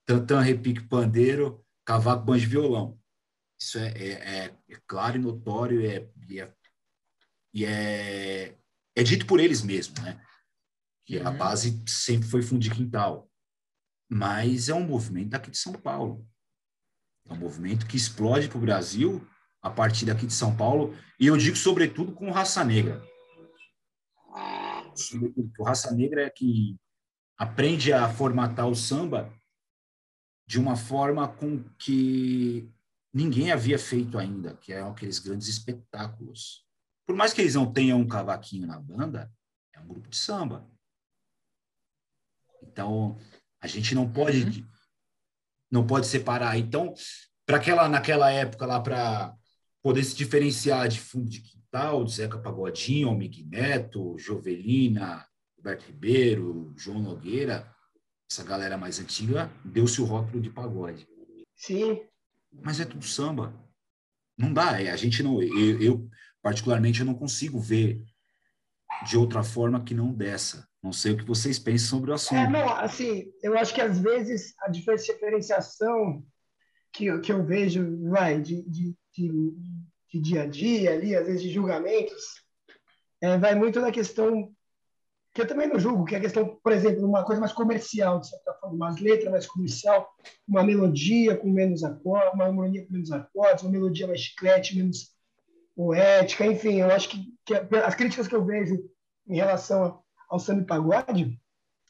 tantã, 0.07 0.41
repique, 0.41 0.87
pandeiro, 0.87 1.63
cavaco, 1.85 2.25
banjo 2.25 2.45
e 2.45 2.49
violão. 2.49 2.99
Isso 3.61 3.77
é, 3.77 3.89
é, 3.89 4.09
é, 4.09 4.57
é 4.69 4.79
claro 4.87 5.17
e 5.17 5.19
notório 5.19 5.85
é, 5.85 6.09
e 6.27 6.39
é, 6.39 6.53
e 7.53 7.65
é, 7.65 8.57
é 8.95 9.03
dito 9.03 9.27
por 9.27 9.39
eles 9.39 9.61
mesmos, 9.61 10.01
né? 10.01 10.19
Que 11.05 11.17
uhum. 11.17 11.27
a 11.27 11.31
base 11.31 11.83
sempre 11.87 12.27
foi 12.27 12.41
fundo 12.41 12.61
de 12.61 12.71
quintal. 12.71 13.29
Mas 14.09 14.67
é 14.67 14.73
um 14.73 14.87
movimento 14.87 15.29
daqui 15.29 15.51
de 15.51 15.57
São 15.59 15.73
Paulo. 15.73 16.27
É 17.27 17.33
um 17.33 17.37
movimento 17.37 17.85
que 17.85 17.97
explode 17.97 18.47
para 18.47 18.57
o 18.57 18.61
Brasil 18.61 19.27
a 19.61 19.69
partir 19.69 20.05
daqui 20.05 20.25
de 20.25 20.33
São 20.33 20.55
Paulo. 20.55 20.95
E 21.19 21.27
eu 21.27 21.37
digo, 21.37 21.55
sobretudo, 21.55 22.11
com 22.11 22.31
raça 22.31 22.63
negra. 22.63 23.01
Sobretudo, 24.95 25.51
o 25.57 25.63
raça 25.63 25.93
negra 25.93 26.23
é 26.23 26.29
que 26.29 26.77
aprende 27.37 27.93
a 27.93 28.09
formatar 28.09 28.67
o 28.67 28.75
samba 28.75 29.33
de 30.45 30.59
uma 30.59 30.75
forma 30.75 31.27
com 31.27 31.63
que 31.77 32.69
ninguém 33.13 33.51
havia 33.51 33.79
feito 33.79 34.17
ainda, 34.17 34.55
que 34.55 34.73
é 34.73 34.81
aqueles 34.81 35.19
grandes 35.19 35.47
espetáculos. 35.47 36.65
Por 37.05 37.15
mais 37.15 37.33
que 37.33 37.41
eles 37.41 37.55
não 37.55 37.71
tenham 37.71 37.99
um 37.99 38.07
cavaquinho 38.07 38.67
na 38.67 38.79
banda, 38.79 39.31
é 39.73 39.79
um 39.79 39.87
grupo 39.87 40.09
de 40.09 40.17
samba. 40.17 40.69
Então, 42.61 43.17
a 43.61 43.67
gente 43.67 43.95
não 43.95 44.11
pode 44.11 44.43
uhum. 44.43 44.67
não 45.71 45.87
pode 45.87 46.07
separar. 46.07 46.57
Então, 46.57 46.93
para 47.45 47.57
aquela 47.57 47.87
naquela 47.87 48.31
época 48.31 48.65
lá 48.65 48.79
para 48.81 49.35
poder 49.81 50.03
se 50.03 50.15
diferenciar 50.15 50.87
de 50.87 50.99
fundo 50.99 51.29
de 51.29 51.41
quintal, 51.41 52.03
de 52.03 52.13
Zeca 52.13 52.37
Pagodinho, 52.37 53.09
Almig 53.09 53.43
Neto, 53.45 54.17
Jovelina, 54.17 55.25
Roberto 55.57 55.83
Ribeiro, 55.83 56.73
João 56.77 56.99
Nogueira, 56.99 57.69
essa 58.29 58.43
galera 58.43 58.77
mais 58.77 58.99
antiga, 58.99 59.51
deu-se 59.63 60.01
o 60.01 60.05
rótulo 60.05 60.41
de 60.41 60.49
pagode. 60.49 61.07
Sim 61.55 61.99
mas 62.51 62.79
é 62.79 62.85
tudo 62.85 63.05
samba. 63.05 63.53
Não 64.37 64.53
dá, 64.53 64.81
é, 64.81 64.89
a 64.89 64.95
gente 64.95 65.21
não, 65.21 65.41
eu, 65.41 65.81
eu, 65.81 66.09
particularmente 66.41 67.01
eu 67.01 67.05
não 67.05 67.13
consigo 67.13 67.59
ver 67.59 68.03
de 69.05 69.17
outra 69.17 69.43
forma 69.43 69.83
que 69.83 69.93
não 69.93 70.13
dessa. 70.13 70.67
Não 70.81 70.93
sei 70.93 71.11
o 71.11 71.17
que 71.17 71.25
vocês 71.25 71.59
pensam 71.59 71.89
sobre 71.89 72.11
o 72.11 72.13
assunto. 72.13 72.37
É, 72.37 72.49
não, 72.49 72.69
assim, 72.69 73.25
eu 73.43 73.57
acho 73.57 73.73
que 73.73 73.81
às 73.81 73.99
vezes 73.99 74.53
a 74.61 74.69
diferenciação 74.69 76.23
que, 76.93 77.19
que 77.19 77.31
eu 77.31 77.45
vejo, 77.45 78.09
vai, 78.09 78.41
de, 78.41 78.61
de, 78.63 78.95
de, 79.13 79.53
de 80.11 80.19
dia 80.19 80.43
a 80.43 80.45
dia 80.45 80.93
ali, 80.93 81.15
às 81.15 81.25
vezes 81.25 81.41
de 81.41 81.49
julgamentos, 81.49 82.43
é, 83.21 83.37
vai 83.37 83.55
muito 83.55 83.79
da 83.81 83.91
questão 83.91 84.51
que 85.33 85.41
eu 85.41 85.47
também 85.47 85.67
não 85.67 85.79
julgo, 85.79 86.05
que 86.05 86.15
é 86.15 86.17
a 86.17 86.21
questão, 86.21 86.59
por 86.63 86.71
exemplo, 86.71 87.05
uma 87.05 87.23
coisa 87.23 87.39
mais 87.39 87.53
comercial, 87.53 88.19
de 88.19 88.29
certa 88.29 88.53
forma, 88.55 88.75
uma 88.75 88.95
letra 88.99 89.29
mais 89.29 89.45
comercial, 89.45 90.09
uma 90.47 90.63
melodia 90.63 91.37
com 91.37 91.49
menos 91.49 91.83
acordes, 91.83 92.33
uma 92.33 92.45
harmonia 92.45 92.85
com 92.85 92.93
menos 92.93 93.11
acordes, 93.11 93.63
uma 93.63 93.71
melodia 93.71 94.07
mais 94.07 94.21
chiclete, 94.21 94.75
menos 94.75 95.13
poética, 95.75 96.45
enfim, 96.45 96.81
eu 96.81 96.91
acho 96.91 97.09
que, 97.09 97.33
que 97.45 97.53
as 97.53 97.95
críticas 97.95 98.27
que 98.27 98.35
eu 98.35 98.43
vejo 98.43 98.77
em 99.27 99.35
relação 99.35 100.01
ao 100.29 100.39
samba 100.39 100.61
e 100.61 100.65
pagode 100.65 101.39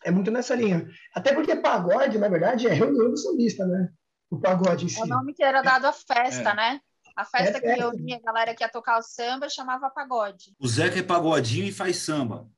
é 0.03 0.11
muito 0.11 0.31
nessa 0.31 0.55
linha. 0.55 0.87
Até 1.15 1.33
porque 1.33 1.55
pagode, 1.55 2.17
na 2.17 2.27
verdade, 2.27 2.67
é 2.67 2.73
reunião 2.73 3.09
do 3.09 3.17
sambista, 3.17 3.65
né? 3.65 3.89
O 4.29 4.39
pagode 4.39 4.85
em 4.85 4.89
si. 4.89 4.99
É 4.99 5.03
o 5.03 5.07
nome 5.07 5.33
que 5.33 5.43
era 5.43 5.61
dado 5.61 5.85
à 5.85 5.93
festa, 5.93 6.51
é. 6.51 6.55
né? 6.55 6.81
A 7.19 7.25
festa 7.25 7.57
é, 7.57 7.75
que 7.75 7.81
eu 7.81 7.91
via 7.91 8.15
a 8.15 8.21
galera 8.21 8.55
que 8.55 8.63
ia 8.63 8.69
tocar 8.69 8.97
o 8.97 9.01
samba 9.01 9.49
chamava 9.49 9.89
pagode. 9.89 10.55
O 10.57 10.65
Zeca 10.65 10.99
é 10.99 11.03
pagodinho 11.03 11.65
e 11.65 11.71
faz 11.71 11.97
samba. 11.97 12.49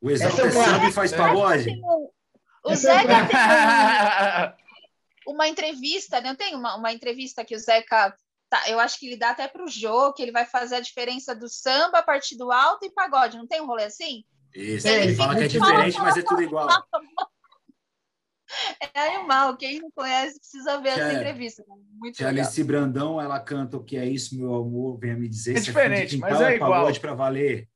O 0.00 0.10
Exalta 0.10 0.42
é 0.42 0.50
samba 0.50 0.88
e 0.88 0.92
faz 0.92 1.12
pagode. 1.12 1.80
O 2.64 2.74
Zeca 2.74 3.28
tem 3.28 3.38
uma 5.28 5.46
entrevista, 5.46 6.20
não 6.20 6.30
né? 6.30 6.36
tem 6.36 6.56
uma, 6.56 6.74
uma 6.74 6.92
entrevista 6.92 7.44
que 7.44 7.54
o 7.54 7.58
Zeca 7.58 8.12
Tá, 8.50 8.68
eu 8.68 8.78
acho 8.78 8.98
que 8.98 9.06
ele 9.06 9.16
dá 9.16 9.30
até 9.30 9.48
para 9.48 9.64
o 9.64 9.68
jogo, 9.68 10.12
que 10.12 10.22
ele 10.22 10.32
vai 10.32 10.44
fazer 10.44 10.76
a 10.76 10.80
diferença 10.80 11.34
do 11.34 11.48
samba 11.48 11.98
a 11.98 12.02
partir 12.02 12.36
do 12.36 12.52
alto 12.52 12.84
e 12.84 12.90
pagode. 12.90 13.38
Não 13.38 13.46
tem 13.46 13.60
um 13.60 13.66
rolê 13.66 13.84
assim? 13.84 14.24
Isso, 14.54 14.86
ele, 14.86 15.04
ele 15.04 15.14
fala 15.14 15.36
que 15.36 15.44
é 15.44 15.48
diferente, 15.48 15.98
mas 15.98 16.16
é 16.16 16.22
tudo 16.22 16.42
igual. 16.42 16.68
É 18.94 19.16
animal. 19.16 19.56
Quem 19.56 19.80
não 19.80 19.90
conhece 19.90 20.38
precisa 20.38 20.80
ver 20.80 20.90
essa 20.90 21.12
entrevista. 21.14 21.64
Muito 21.92 22.16
Tia 22.16 22.28
Alice 22.28 22.64
Brandão, 22.64 23.20
ela 23.20 23.40
canta 23.40 23.76
o 23.76 23.84
que 23.84 23.96
é 23.96 24.06
isso, 24.06 24.36
meu 24.36 24.54
amor, 24.54 24.98
venha 24.98 25.16
me 25.16 25.28
dizer. 25.28 25.54
É, 25.54 25.58
é 25.58 25.60
diferente, 25.60 26.16
mas 26.16 26.40
é, 26.40 26.52
é 26.52 26.56
igual. 26.56 26.70
pagode 26.70 27.00
para 27.00 27.14
valer. 27.14 27.68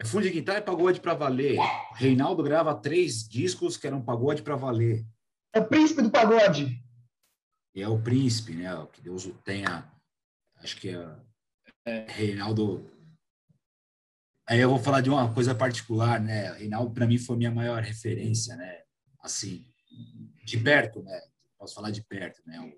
É 0.00 0.04
fundo 0.04 0.22
de 0.22 0.30
quintal 0.30 0.56
e 0.56 0.62
pagode 0.62 0.98
para 0.98 1.12
valer. 1.12 1.58
Reinaldo 1.94 2.42
grava 2.42 2.74
três 2.74 3.28
discos 3.28 3.76
que 3.76 3.86
eram 3.86 4.00
pagode 4.00 4.42
para 4.42 4.56
valer. 4.56 5.04
É 5.54 5.60
o 5.60 5.66
príncipe 5.66 6.00
do 6.00 6.10
pagode. 6.10 6.82
E 7.74 7.82
é 7.82 7.88
o 7.88 8.00
príncipe, 8.00 8.54
né? 8.54 8.70
Que 8.92 9.02
Deus 9.02 9.26
o 9.26 9.34
tenha. 9.44 9.86
Acho 10.56 10.76
que 10.76 10.88
é, 10.88 11.16
é. 11.86 12.06
Reinaldo. 12.08 12.90
Aí 14.48 14.58
eu 14.58 14.70
vou 14.70 14.78
falar 14.78 15.02
de 15.02 15.10
uma 15.10 15.32
coisa 15.34 15.54
particular, 15.54 16.18
né? 16.18 16.52
Reinaldo 16.54 16.92
para 16.92 17.06
mim 17.06 17.18
foi 17.18 17.36
minha 17.36 17.50
maior 17.50 17.82
referência, 17.82 18.56
né? 18.56 18.79
Assim, 19.22 19.64
de 20.44 20.58
perto, 20.58 21.02
né? 21.02 21.20
Posso 21.58 21.74
falar 21.74 21.90
de 21.90 22.02
perto, 22.02 22.40
né? 22.46 22.60
O 22.60 22.72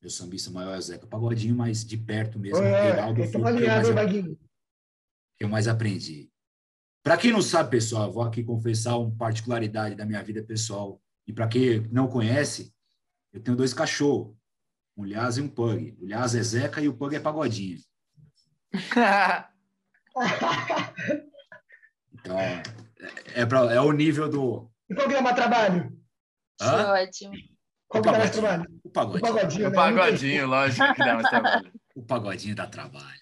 meu 0.00 0.10
sambista 0.10 0.50
maior 0.50 0.74
é 0.74 0.78
o 0.78 0.82
Zeca 0.82 1.06
Pagodinho, 1.06 1.54
mas 1.54 1.84
de 1.84 1.96
perto 1.96 2.38
mesmo. 2.38 2.62
É, 2.62 2.92
Reinaldo 2.92 3.24
foi 3.24 3.40
o 3.40 3.44
que 3.56 3.66
mais, 3.66 3.88
que 5.36 5.44
eu 5.44 5.48
mais 5.48 5.68
aprendi. 5.68 6.30
Para 7.02 7.16
quem 7.16 7.32
não 7.32 7.42
sabe, 7.42 7.70
pessoal, 7.70 8.12
vou 8.12 8.22
aqui 8.22 8.44
confessar 8.44 8.96
uma 8.96 9.10
particularidade 9.16 9.94
da 9.94 10.04
minha 10.04 10.22
vida 10.22 10.42
pessoal. 10.42 11.00
E 11.26 11.32
para 11.32 11.48
quem 11.48 11.80
não 11.90 12.06
conhece, 12.06 12.72
eu 13.32 13.40
tenho 13.40 13.56
dois 13.56 13.72
cachorros, 13.72 14.36
um 14.96 15.04
Lhasa 15.04 15.40
e 15.40 15.42
um 15.42 15.48
Pug. 15.48 15.96
O 16.00 16.06
Lhasa 16.06 16.38
é 16.38 16.42
Zeca 16.42 16.80
e 16.80 16.88
o 16.88 16.94
Pug 16.94 17.16
é 17.16 17.20
Pagodinho. 17.20 17.80
Então, 22.12 22.38
é, 22.38 22.62
é, 23.34 23.46
pra, 23.46 23.72
é 23.72 23.80
o 23.80 23.90
nível 23.90 24.28
do. 24.28 24.71
E 24.92 24.94
programa 24.94 25.34
trabalho? 25.34 25.90
Hã? 26.60 26.92
Ótimo. 26.92 27.32
Qual 27.88 28.02
que 28.02 28.10
dá 28.10 28.18
mais 28.18 28.30
trabalho? 28.30 28.66
O 28.84 28.90
pagodinho. 28.90 29.18
O 29.18 29.32
pagodinho, 29.32 29.66
O 29.66 29.70
né? 29.70 29.76
pagodinho, 29.76 30.46
lógico 30.46 30.92
que 30.94 30.98
dá 30.98 31.14
mais 31.14 31.28
trabalho. 31.28 31.72
O 31.94 32.02
pagodinho 32.02 32.54
dá 32.54 32.66
trabalho. 32.66 33.20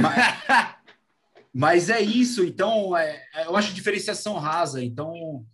Mas, 0.00 0.76
mas 1.52 1.90
é 1.90 2.00
isso, 2.00 2.44
então 2.44 2.96
é, 2.96 3.24
é- 3.34 3.46
eu 3.46 3.56
acho 3.56 3.74
diferenciação 3.74 4.38
rasa, 4.38 4.82
então 4.82 5.44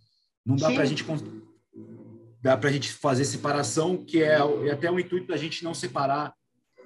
não 0.45 0.55
dá 0.55 0.71
para 0.71 0.83
a 0.83 0.85
gente 0.85 1.03
dá 2.39 2.55
para 2.55 2.69
a 2.69 2.71
gente 2.71 2.93
fazer 2.93 3.25
separação, 3.25 4.05
que 4.05 4.21
é, 4.21 4.37
é 4.67 4.71
até 4.71 4.91
o 4.91 4.99
intuito 4.99 5.27
da 5.27 5.37
gente 5.37 5.63
não 5.63 5.73
separar 5.73 6.35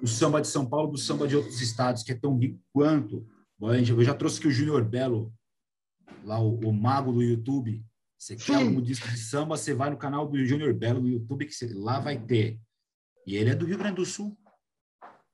o 0.00 0.06
samba 0.06 0.40
de 0.40 0.48
São 0.48 0.64
Paulo 0.64 0.90
do 0.92 0.96
samba 0.98 1.28
de 1.28 1.36
outros 1.36 1.60
estados, 1.60 2.02
que 2.02 2.12
é 2.12 2.14
tão 2.14 2.38
rico 2.38 2.58
quanto. 2.72 3.26
Eu 3.60 4.02
já 4.02 4.14
trouxe 4.14 4.40
que 4.40 4.48
o 4.48 4.50
Júnior 4.50 4.82
Belo, 4.82 5.30
lá 6.24 6.40
o, 6.40 6.58
o 6.60 6.72
mago 6.72 7.12
do 7.12 7.22
YouTube, 7.22 7.84
você 8.22 8.36
quer 8.36 8.44
Sim. 8.58 8.66
algum 8.68 8.80
disco 8.80 9.08
de 9.08 9.16
samba, 9.18 9.56
você 9.56 9.74
vai 9.74 9.90
no 9.90 9.96
canal 9.96 10.28
do 10.28 10.44
Júnior 10.44 10.72
Belo 10.72 11.00
no 11.00 11.08
YouTube, 11.08 11.44
que 11.44 11.52
você- 11.52 11.72
lá 11.74 11.98
vai 11.98 12.16
ter. 12.18 12.56
E 13.26 13.36
ele 13.36 13.50
é 13.50 13.54
do 13.54 13.66
Rio 13.66 13.78
Grande 13.78 13.96
do 13.96 14.06
Sul. 14.06 14.38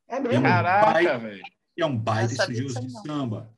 É 0.09 0.17
É 0.17 0.19
um 0.19 0.23
mesmo? 0.23 0.43
Caraca, 0.43 0.93
pai- 0.93 1.19
velho. 1.19 1.43
E 1.77 1.83
é 1.83 1.87
um 1.87 1.97
baita 1.99 2.33
Eu 2.33 2.37
estudioso 2.39 2.81
de 2.81 2.91
samba. 3.03 3.55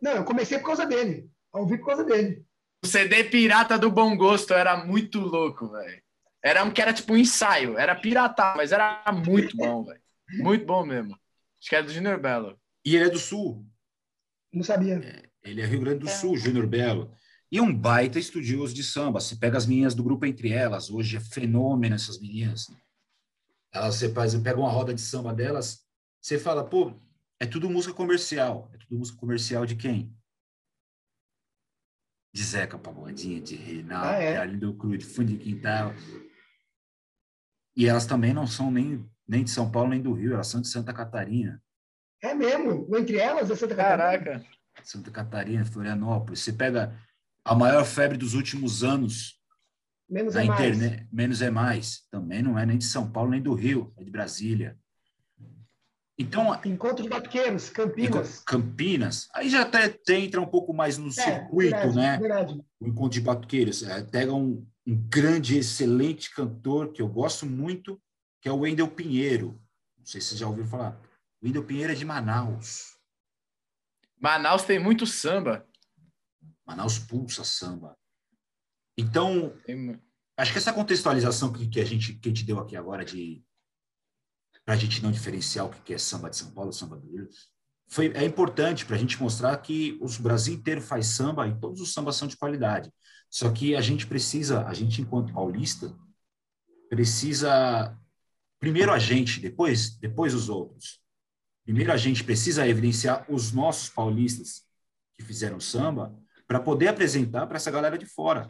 Não, 0.00 0.12
eu 0.12 0.24
comecei 0.24 0.58
por 0.58 0.66
causa 0.66 0.86
dele. 0.86 1.28
A 1.52 1.58
ouvir 1.58 1.78
por 1.78 1.86
causa 1.86 2.04
dele. 2.04 2.46
O 2.84 2.86
CD 2.86 3.24
pirata 3.24 3.76
do 3.76 3.90
Bom 3.90 4.16
Gosto 4.16 4.54
era 4.54 4.76
muito 4.84 5.18
louco, 5.18 5.68
velho. 5.70 6.00
Era 6.42 6.62
um 6.62 6.70
que 6.70 6.80
era 6.80 6.92
tipo 6.92 7.14
um 7.14 7.16
ensaio. 7.16 7.76
Era 7.76 7.96
pirata, 7.96 8.54
mas 8.56 8.70
era 8.70 9.02
muito 9.26 9.56
bom, 9.56 9.84
velho. 9.84 10.00
Muito 10.38 10.64
bom 10.64 10.86
mesmo. 10.86 11.18
Acho 11.58 11.68
que 11.68 11.74
era 11.74 11.84
do 11.84 11.92
Junior 11.92 12.20
Belo. 12.20 12.56
E 12.84 12.94
ele 12.94 13.06
é 13.06 13.10
do 13.10 13.18
Sul. 13.18 13.66
Não 14.52 14.62
sabia. 14.62 15.00
Ele 15.42 15.60
é 15.60 15.66
Rio 15.66 15.80
Grande 15.80 15.98
do 16.00 16.08
É. 16.08 16.12
Sul, 16.12 16.36
Júnior 16.36 16.66
Belo. 16.68 17.12
E 17.50 17.60
um 17.60 17.74
baita 17.74 18.18
estudioso 18.18 18.74
de 18.74 18.82
samba. 18.82 19.20
Você 19.20 19.36
pega 19.36 19.56
as 19.56 19.66
meninas 19.66 19.94
do 19.94 20.02
grupo 20.02 20.26
Entre 20.26 20.50
Elas, 20.50 20.90
hoje 20.90 21.16
é 21.16 21.20
fenômeno 21.20 21.94
essas 21.94 22.20
meninas. 22.20 22.66
Elas, 23.72 23.94
você 23.96 24.12
faz, 24.12 24.34
pega 24.36 24.58
uma 24.58 24.70
roda 24.70 24.92
de 24.94 25.00
samba 25.00 25.32
delas, 25.34 25.86
você 26.20 26.38
fala, 26.38 26.64
pô, 26.64 26.92
é 27.38 27.46
tudo 27.46 27.70
música 27.70 27.94
comercial. 27.94 28.70
É 28.74 28.78
tudo 28.78 28.98
música 28.98 29.18
comercial 29.18 29.64
de 29.66 29.76
quem? 29.76 30.12
De 32.34 32.42
Zeca 32.42 32.78
Pagodinho, 32.78 33.40
de 33.42 33.54
Reinaldo, 33.54 34.08
Ah, 34.08 34.14
é? 34.16 34.32
de 34.32 34.38
Arlindo 34.38 34.74
Cruz, 34.76 34.98
de 34.98 35.04
Fundo 35.04 35.28
de 35.32 35.38
Quintal. 35.38 35.92
E 37.76 37.86
elas 37.86 38.06
também 38.06 38.32
não 38.32 38.46
são 38.46 38.70
nem, 38.70 39.08
nem 39.26 39.44
de 39.44 39.50
São 39.50 39.70
Paulo, 39.70 39.90
nem 39.90 40.02
do 40.02 40.12
Rio, 40.12 40.34
elas 40.34 40.46
são 40.48 40.60
de 40.60 40.68
Santa 40.68 40.92
Catarina. 40.92 41.62
É 42.22 42.34
mesmo. 42.34 42.88
Entre 42.96 43.18
elas, 43.18 43.50
é 43.50 43.56
Santa 43.56 43.74
Catarina. 43.74 44.18
Caraca. 44.24 44.46
Santa 44.82 45.10
Catarina, 45.10 45.64
Florianópolis. 45.64 46.40
Você 46.40 46.52
pega 46.52 46.98
a 47.46 47.54
maior 47.54 47.84
febre 47.84 48.18
dos 48.18 48.34
últimos 48.34 48.82
anos 48.82 49.40
Menos 50.08 50.34
na 50.34 50.42
é 50.42 50.46
mais. 50.46 50.76
internet, 50.76 51.08
menos 51.12 51.42
é 51.42 51.50
mais. 51.50 52.06
Também 52.10 52.42
não 52.42 52.58
é 52.58 52.66
nem 52.66 52.76
de 52.76 52.84
São 52.84 53.10
Paulo, 53.10 53.30
nem 53.30 53.40
do 53.40 53.54
Rio, 53.54 53.92
é 53.96 54.04
de 54.04 54.10
Brasília. 54.10 54.76
Então, 56.18 56.58
Encontro 56.64 57.02
de 57.02 57.08
Batuqueiros, 57.08 57.68
Campinas. 57.70 58.40
Campinas, 58.40 59.28
aí 59.34 59.48
já 59.50 59.62
até, 59.62 59.94
entra 60.14 60.40
um 60.40 60.46
pouco 60.46 60.72
mais 60.72 60.96
no 60.96 61.08
É, 61.08 61.12
circuito, 61.12 61.70
verdade, 61.70 61.96
né? 61.96 62.18
Verdade. 62.18 62.64
O 62.80 62.86
encontro 62.88 63.10
de 63.10 63.20
batuqueiros. 63.20 63.82
É, 63.82 64.02
pega 64.02 64.32
um, 64.32 64.66
um 64.86 64.96
grande, 65.08 65.58
excelente 65.58 66.34
cantor 66.34 66.92
que 66.92 67.02
eu 67.02 67.08
gosto 67.08 67.44
muito, 67.44 68.00
que 68.40 68.48
é 68.48 68.52
o 68.52 68.60
Wendel 68.60 68.88
Pinheiro. 68.88 69.60
Não 69.98 70.06
sei 70.06 70.20
se 70.20 70.28
vocês 70.28 70.40
já 70.40 70.46
ouviram 70.48 70.68
falar. 70.68 70.98
O 71.42 71.46
Wendel 71.46 71.64
Pinheiro 71.64 71.92
é 71.92 71.96
de 71.96 72.04
Manaus. 72.04 72.96
Manaus 74.18 74.62
tem 74.64 74.78
muito 74.78 75.06
samba. 75.06 75.66
Manaus 76.66 76.98
pulsa 76.98 77.44
samba. 77.44 77.96
Então, 78.98 79.56
acho 80.36 80.52
que 80.52 80.58
essa 80.58 80.72
contextualização 80.72 81.52
que, 81.52 81.68
que 81.68 81.80
a 81.80 81.84
gente 81.84 82.14
que 82.14 82.28
a 82.28 82.32
gente 82.32 82.44
deu 82.44 82.58
aqui 82.58 82.76
agora 82.76 83.04
de 83.04 83.44
para 84.64 84.74
a 84.74 84.76
gente 84.76 85.00
não 85.00 85.12
diferenciar 85.12 85.66
o 85.66 85.70
que 85.70 85.80
que 85.80 85.94
é 85.94 85.98
samba 85.98 86.28
de 86.28 86.36
São 86.36 86.50
Paulo, 86.50 86.72
samba 86.72 86.96
do 86.96 87.06
Rio, 87.08 87.28
foi 87.88 88.08
é 88.14 88.24
importante 88.24 88.84
para 88.84 88.96
a 88.96 88.98
gente 88.98 89.20
mostrar 89.22 89.56
que 89.58 89.96
o 90.00 90.08
Brasil 90.20 90.54
inteiro 90.54 90.80
faz 90.80 91.06
samba 91.06 91.46
e 91.46 91.58
todos 91.58 91.80
os 91.80 91.92
sambas 91.92 92.16
são 92.16 92.26
de 92.26 92.36
qualidade. 92.36 92.92
Só 93.30 93.50
que 93.50 93.76
a 93.76 93.80
gente 93.80 94.06
precisa, 94.06 94.66
a 94.66 94.74
gente 94.74 95.00
enquanto 95.00 95.32
paulista 95.32 95.96
precisa 96.88 97.96
primeiro 98.58 98.92
a 98.92 98.98
gente, 98.98 99.40
depois 99.40 99.96
depois 99.98 100.34
os 100.34 100.48
outros. 100.48 101.00
Primeiro 101.64 101.92
a 101.92 101.96
gente 101.96 102.24
precisa 102.24 102.66
evidenciar 102.66 103.24
os 103.30 103.52
nossos 103.52 103.88
paulistas 103.88 104.64
que 105.16 105.24
fizeram 105.24 105.60
samba 105.60 106.16
para 106.46 106.60
poder 106.60 106.88
apresentar 106.88 107.46
para 107.46 107.56
essa 107.56 107.70
galera 107.70 107.98
de 107.98 108.06
fora. 108.06 108.48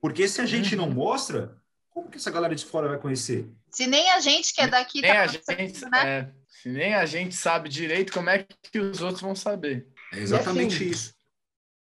Porque 0.00 0.28
se 0.28 0.40
a 0.40 0.46
gente 0.46 0.76
não 0.76 0.90
mostra, 0.90 1.56
como 1.90 2.08
que 2.10 2.16
essa 2.18 2.30
galera 2.30 2.54
de 2.54 2.64
fora 2.64 2.88
vai 2.88 2.98
conhecer? 2.98 3.48
Se 3.70 3.86
nem 3.86 4.10
a 4.12 4.20
gente 4.20 4.54
que 4.54 4.60
é 4.60 4.68
daqui 4.68 5.00
Nem 5.00 5.12
tá 5.12 5.22
a 5.22 5.26
gente, 5.26 5.84
né? 5.90 6.08
é, 6.08 6.30
se 6.48 6.68
nem 6.68 6.94
a 6.94 7.04
gente 7.06 7.34
sabe 7.34 7.68
direito, 7.68 8.12
como 8.12 8.30
é 8.30 8.46
que 8.70 8.78
os 8.78 9.02
outros 9.02 9.20
vão 9.20 9.34
saber? 9.34 9.88
É 10.12 10.18
exatamente 10.18 10.76
assim, 10.76 10.90
isso. 10.90 11.14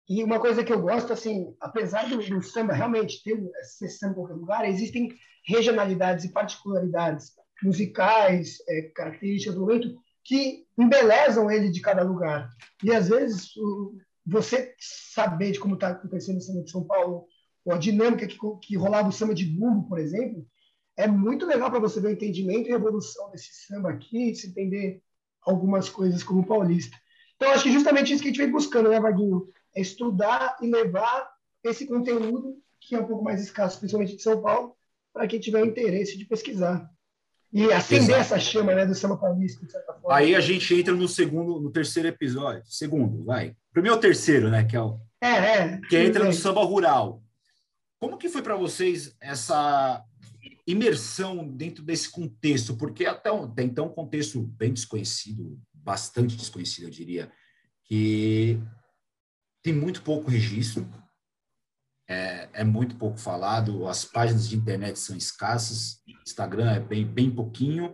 E 0.09 0.23
uma 0.23 0.39
coisa 0.39 0.63
que 0.63 0.73
eu 0.73 0.81
gosto, 0.81 1.13
assim, 1.13 1.55
apesar 1.61 2.09
do, 2.09 2.19
do 2.19 2.43
samba 2.43 2.75
realmente 2.75 3.23
ter 3.23 3.35
um- 3.35 3.51
ser 3.63 3.89
samba 3.89 4.13
em 4.13 4.17
qualquer 4.17 4.35
lugar, 4.35 4.69
existem 4.69 5.09
regionalidades 5.47 6.25
e 6.25 6.33
particularidades 6.33 7.33
musicais, 7.63 8.59
é, 8.69 8.83
características 8.95 9.55
do 9.55 9.63
momento, 9.63 9.95
que 10.23 10.67
embelezam 10.79 11.51
ele 11.51 11.71
de 11.71 11.81
cada 11.81 12.03
lugar. 12.03 12.51
E 12.83 12.93
às 12.93 13.09
vezes 13.09 13.57
o- 13.57 13.97
você 14.27 14.75
saber 14.79 15.53
de 15.53 15.61
como 15.61 15.75
está 15.75 15.89
acontecendo 15.89 16.39
o 16.39 16.41
samba 16.41 16.63
de 16.63 16.71
São 16.71 16.85
Paulo, 16.85 17.27
ou 17.65 17.73
a 17.73 17.79
dinâmica 17.79 18.27
que, 18.27 18.39
que 18.63 18.77
rolava 18.77 19.09
o 19.09 19.13
samba 19.13 19.35
de 19.35 19.45
bumbo, 19.45 19.89
por 19.89 19.99
exemplo, 19.99 20.47
é 20.97 21.07
muito 21.07 21.47
legal 21.47 21.71
para 21.71 21.81
você 21.81 22.01
ver 22.01 22.09
o 22.09 22.13
entendimento 22.13 22.69
e 22.69 22.73
a 22.73 22.77
evolução 22.77 23.31
desse 23.31 23.67
samba 23.67 23.91
aqui, 23.91 24.35
se 24.35 24.49
entender 24.49 25.03
algumas 25.43 25.89
coisas 25.89 26.23
como 26.23 26.47
paulista. 26.47 26.97
Então, 27.37 27.51
acho 27.51 27.65
que 27.65 27.73
justamente 27.73 28.13
isso 28.13 28.23
que 28.23 28.29
a 28.29 28.33
gente 28.33 28.43
vem 28.43 28.51
buscando, 28.51 28.89
né, 28.89 29.01
Vaguinho? 29.01 29.49
É 29.75 29.81
estudar 29.81 30.57
e 30.63 30.71
levar 30.71 31.29
esse 31.65 31.87
conteúdo, 31.87 32.57
que 32.81 32.95
é 32.95 33.01
um 33.01 33.07
pouco 33.07 33.25
mais 33.25 33.43
escasso, 33.43 33.79
principalmente 33.79 34.17
de 34.17 34.23
São 34.23 34.41
Paulo, 34.41 34.77
para 35.13 35.27
quem 35.27 35.41
tiver 35.41 35.65
interesse 35.65 36.17
de 36.17 36.25
pesquisar. 36.25 36.89
E 37.53 37.73
acender 37.73 38.17
Exato. 38.17 38.21
essa 38.21 38.39
chama 38.41 38.75
né, 38.75 38.85
do 38.87 38.95
samba 38.95 39.17
paulista, 39.17 39.65
de 39.65 39.71
certa 39.71 39.95
forma. 39.95 40.17
Aí 40.17 40.35
a 40.35 40.41
gente 40.41 40.75
entra 40.75 40.95
no 40.95 41.07
segundo, 41.07 41.61
no 41.61 41.71
terceiro 41.71 42.09
episódio. 42.09 42.65
Segundo, 42.67 43.25
vai. 43.25 43.57
Primeiro 43.75 43.97
ou 43.97 44.01
terceiro, 44.01 44.49
né? 44.49 44.65
Que 44.65 44.77
é 44.77 44.81
o 44.81 45.01
É, 45.21 45.29
é. 45.29 45.81
que 45.89 45.99
entra 45.99 46.21
tudo 46.21 46.27
no 46.27 46.33
samba 46.33 46.65
rural. 46.65 47.21
Como 48.01 48.17
que 48.17 48.29
foi 48.29 48.41
para 48.41 48.55
vocês 48.55 49.17
essa 49.21 50.03
imersão 50.65 51.47
dentro 51.47 51.83
desse 51.83 52.09
contexto? 52.09 52.77
Porque 52.77 53.05
até, 53.05 53.31
até 53.31 53.65
então 53.65 53.87
um 53.87 53.93
contexto 53.93 54.41
bem 54.41 54.73
desconhecido, 54.73 55.61
bastante 55.73 56.37
desconhecido, 56.37 56.85
eu 56.85 56.91
diria, 56.91 57.33
que 57.85 58.61
tem 59.61 59.73
muito 59.73 60.03
pouco 60.03 60.31
registro, 60.31 60.89
é, 62.09 62.49
é 62.53 62.65
muito 62.65 62.97
pouco 62.97 63.19
falado, 63.19 63.89
as 63.89 64.05
páginas 64.05 64.49
de 64.49 64.57
internet 64.57 64.99
são 64.99 65.17
escassas, 65.17 66.01
Instagram 66.25 66.71
é 66.71 66.81
bem, 66.81 67.05
bem 67.05 67.31
pouquinho. 67.31 67.93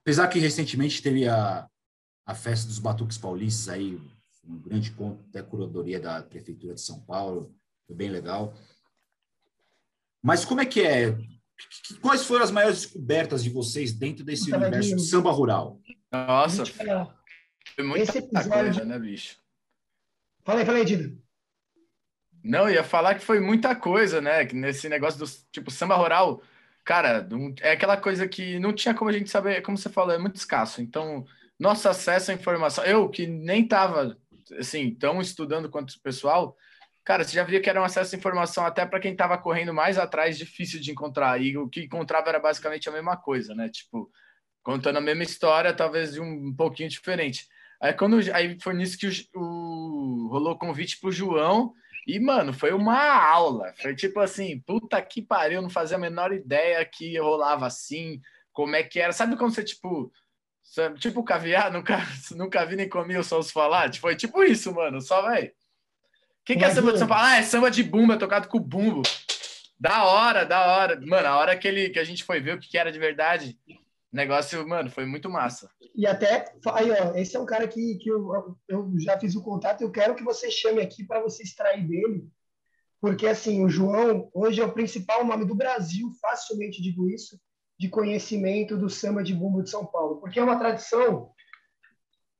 Apesar 0.00 0.26
que 0.26 0.40
recentemente 0.40 1.00
teve 1.00 1.28
a, 1.28 1.68
a 2.26 2.34
festa 2.34 2.66
dos 2.66 2.80
Batuques 2.80 3.18
Paulistas 3.18 3.68
aí, 3.68 4.00
um 4.46 4.58
grande 4.58 4.90
ponto 4.90 5.22
da 5.30 5.42
curadoria 5.42 6.00
da 6.00 6.22
Prefeitura 6.22 6.74
de 6.74 6.80
São 6.80 7.00
Paulo, 7.00 7.54
foi 7.86 7.96
bem 7.96 8.10
legal. 8.10 8.54
Mas 10.22 10.44
como 10.44 10.60
é 10.60 10.66
que 10.66 10.82
é? 10.82 11.16
Quais 12.00 12.24
foram 12.24 12.44
as 12.44 12.50
maiores 12.50 12.82
descobertas 12.82 13.42
de 13.42 13.50
vocês 13.50 13.92
dentro 13.92 14.24
desse 14.24 14.52
universo 14.52 14.96
de 14.96 15.02
samba 15.02 15.30
rural? 15.30 15.80
Nossa, 16.10 16.64
foi 16.66 17.84
muita 17.84 18.02
esse 18.02 18.18
episódio- 18.18 18.50
coisa, 18.50 18.84
né, 18.84 18.98
bicho? 18.98 19.38
Fala 20.44 20.60
aí, 20.60 20.66
fala 20.66 20.78
aí, 20.78 20.84
Dida. 20.84 21.16
Não, 22.42 22.68
ia 22.68 22.82
falar 22.82 23.14
que 23.14 23.24
foi 23.24 23.38
muita 23.38 23.76
coisa, 23.76 24.20
né? 24.20 24.44
Que 24.44 24.54
nesse 24.56 24.88
negócio 24.88 25.18
do 25.20 25.30
tipo 25.52 25.70
samba 25.70 25.94
rural, 25.94 26.42
cara, 26.84 27.26
é 27.60 27.70
aquela 27.72 27.96
coisa 27.96 28.26
que 28.26 28.58
não 28.58 28.72
tinha 28.72 28.92
como 28.94 29.08
a 29.08 29.12
gente 29.12 29.30
saber, 29.30 29.62
como 29.62 29.78
você 29.78 29.88
falou, 29.88 30.12
é 30.12 30.18
muito 30.18 30.36
escasso. 30.36 30.82
Então, 30.82 31.24
nosso 31.58 31.88
acesso 31.88 32.32
à 32.32 32.34
informação, 32.34 32.84
eu 32.84 33.08
que 33.08 33.26
nem 33.28 33.66
tava 33.66 34.18
assim 34.58 34.94
tão 34.94 35.20
estudando 35.20 35.70
quanto 35.70 35.90
o 35.90 36.00
pessoal, 36.02 36.56
cara, 37.04 37.24
você 37.24 37.34
já 37.34 37.44
via 37.44 37.60
que 37.60 37.70
era 37.70 37.80
um 37.80 37.84
acesso 37.84 38.14
à 38.14 38.18
informação 38.18 38.64
até 38.64 38.86
para 38.86 39.00
quem 39.00 39.12
estava 39.12 39.38
correndo 39.38 39.74
mais 39.74 39.98
atrás, 39.98 40.38
difícil 40.38 40.80
de 40.80 40.90
encontrar. 40.90 41.40
E 41.40 41.56
o 41.56 41.68
que 41.68 41.84
encontrava 41.84 42.28
era 42.28 42.38
basicamente 42.38 42.88
a 42.88 42.92
mesma 42.92 43.16
coisa, 43.16 43.54
né? 43.54 43.68
Tipo, 43.68 44.10
contando 44.62 44.98
a 44.98 45.00
mesma 45.00 45.22
história, 45.22 45.74
talvez 45.74 46.12
de 46.12 46.20
um, 46.20 46.48
um 46.48 46.54
pouquinho 46.54 46.88
diferente. 46.88 47.46
Aí 47.80 47.92
quando 47.92 48.18
aí 48.32 48.56
foi 48.60 48.74
nisso 48.74 48.96
que 48.96 49.08
o, 49.34 49.40
o 49.40 50.28
rolou 50.30 50.54
o 50.54 50.58
convite 50.58 51.00
pro 51.00 51.10
João 51.10 51.74
e, 52.06 52.18
mano, 52.18 52.52
foi 52.52 52.72
uma 52.72 52.98
aula. 52.98 53.72
Foi 53.80 53.94
tipo 53.94 54.20
assim, 54.20 54.60
puta 54.60 55.00
que 55.02 55.22
pariu, 55.22 55.62
não 55.62 55.70
fazia 55.70 55.96
a 55.96 56.00
menor 56.00 56.32
ideia 56.32 56.84
que 56.84 57.18
rolava 57.18 57.66
assim, 57.66 58.20
como 58.52 58.74
é 58.74 58.82
que 58.82 59.00
era. 59.00 59.12
Sabe 59.12 59.36
quando 59.36 59.54
você, 59.54 59.64
tipo, 59.64 60.12
Tipo 60.98 61.22
caviar, 61.22 61.70
nunca, 61.72 61.98
nunca 62.32 62.64
vi 62.64 62.76
nem 62.76 62.88
comi, 62.88 63.14
eu 63.14 63.24
só 63.24 63.38
os 63.38 63.50
falar. 63.50 63.90
Tipo, 63.90 64.02
foi 64.02 64.16
tipo 64.16 64.42
isso, 64.42 64.74
mano. 64.74 65.00
Só, 65.00 65.22
velho. 65.28 65.48
O 65.48 66.44
que, 66.44 66.56
que 66.56 66.64
é 66.64 66.70
samba 66.70 66.92
de 66.92 66.98
São 66.98 67.06
Paulo? 67.06 67.24
Ah, 67.24 67.36
é 67.36 67.42
samba 67.42 67.70
de 67.70 67.84
bumbo, 67.84 68.12
é 68.14 68.16
tocado 68.16 68.48
com 68.48 68.58
bumbo. 68.58 69.02
Da 69.78 70.04
hora, 70.04 70.44
da 70.44 70.66
hora. 70.66 71.00
Mano, 71.00 71.28
a 71.28 71.36
hora 71.36 71.56
que, 71.56 71.68
ele, 71.68 71.90
que 71.90 71.98
a 71.98 72.04
gente 72.04 72.24
foi 72.24 72.40
ver 72.40 72.56
o 72.56 72.58
que 72.58 72.76
era 72.76 72.90
de 72.90 72.98
verdade, 72.98 73.58
o 73.68 74.16
negócio, 74.16 74.66
mano, 74.66 74.90
foi 74.90 75.06
muito 75.06 75.30
massa. 75.30 75.70
E 75.94 76.06
até, 76.06 76.52
aí, 76.72 76.90
ó, 76.90 77.14
esse 77.14 77.36
é 77.36 77.40
um 77.40 77.46
cara 77.46 77.68
que, 77.68 77.96
que 77.96 78.10
eu, 78.10 78.56
eu 78.68 78.92
já 78.98 79.18
fiz 79.18 79.36
o 79.36 79.42
contato, 79.42 79.82
eu 79.82 79.90
quero 79.90 80.14
que 80.14 80.24
você 80.24 80.50
chame 80.50 80.80
aqui 80.80 81.04
para 81.04 81.20
você 81.20 81.42
extrair 81.42 81.86
dele, 81.86 82.26
porque, 83.00 83.26
assim, 83.26 83.64
o 83.64 83.68
João 83.68 84.30
hoje 84.32 84.60
é 84.60 84.64
o 84.64 84.72
principal 84.72 85.24
nome 85.24 85.44
do 85.44 85.54
Brasil, 85.54 86.10
facilmente 86.20 86.82
digo 86.82 87.08
isso, 87.08 87.38
de 87.82 87.88
conhecimento 87.88 88.76
do 88.76 88.88
samba 88.88 89.24
de 89.24 89.34
bumbo 89.34 89.60
de 89.60 89.68
São 89.68 89.84
Paulo, 89.84 90.20
porque 90.20 90.38
é 90.38 90.42
uma 90.44 90.56
tradição 90.56 91.32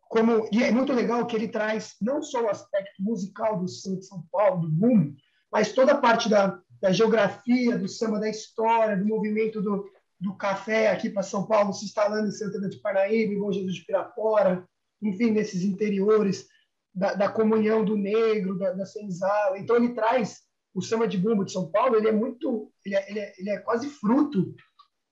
como 0.08 0.48
e 0.52 0.62
é 0.62 0.70
muito 0.70 0.92
legal 0.92 1.26
que 1.26 1.34
ele 1.34 1.48
traz 1.48 1.96
não 2.00 2.22
só 2.22 2.44
o 2.44 2.48
aspecto 2.48 3.02
musical 3.02 3.58
do 3.58 3.66
samba 3.66 3.96
de 3.96 4.06
São 4.06 4.24
Paulo, 4.30 4.60
do 4.60 4.68
bumbo, 4.68 5.16
mas 5.50 5.72
toda 5.72 5.94
a 5.94 5.98
parte 5.98 6.28
da, 6.28 6.60
da 6.80 6.92
geografia, 6.92 7.76
do 7.76 7.88
samba 7.88 8.20
da 8.20 8.28
história, 8.28 8.96
do 8.96 9.04
movimento 9.04 9.60
do, 9.60 9.84
do 10.20 10.36
café 10.36 10.92
aqui 10.92 11.10
para 11.10 11.24
São 11.24 11.44
Paulo, 11.44 11.72
se 11.72 11.86
instalando 11.86 12.28
em 12.28 12.30
Santana 12.30 12.68
de 12.68 12.78
Parnaíba, 12.78 13.32
em 13.32 13.40
Bom 13.40 13.50
Jesus 13.50 13.74
de 13.74 13.84
Pirapora, 13.84 14.64
enfim, 15.02 15.32
nesses 15.32 15.64
interiores, 15.64 16.46
da, 16.94 17.14
da 17.14 17.28
comunhão 17.28 17.84
do 17.84 17.96
negro, 17.96 18.56
da, 18.56 18.70
da 18.70 18.86
senzala. 18.86 19.58
Então, 19.58 19.74
ele 19.74 19.92
traz 19.92 20.42
o 20.72 20.80
samba 20.80 21.08
de 21.08 21.18
bumbo 21.18 21.44
de 21.44 21.50
São 21.50 21.68
Paulo, 21.68 21.96
ele 21.96 22.08
é 22.08 22.12
muito, 22.12 22.70
ele 22.84 22.94
é, 22.94 23.10
ele 23.10 23.18
é, 23.18 23.32
ele 23.38 23.50
é 23.50 23.58
quase 23.58 23.88
fruto 23.88 24.54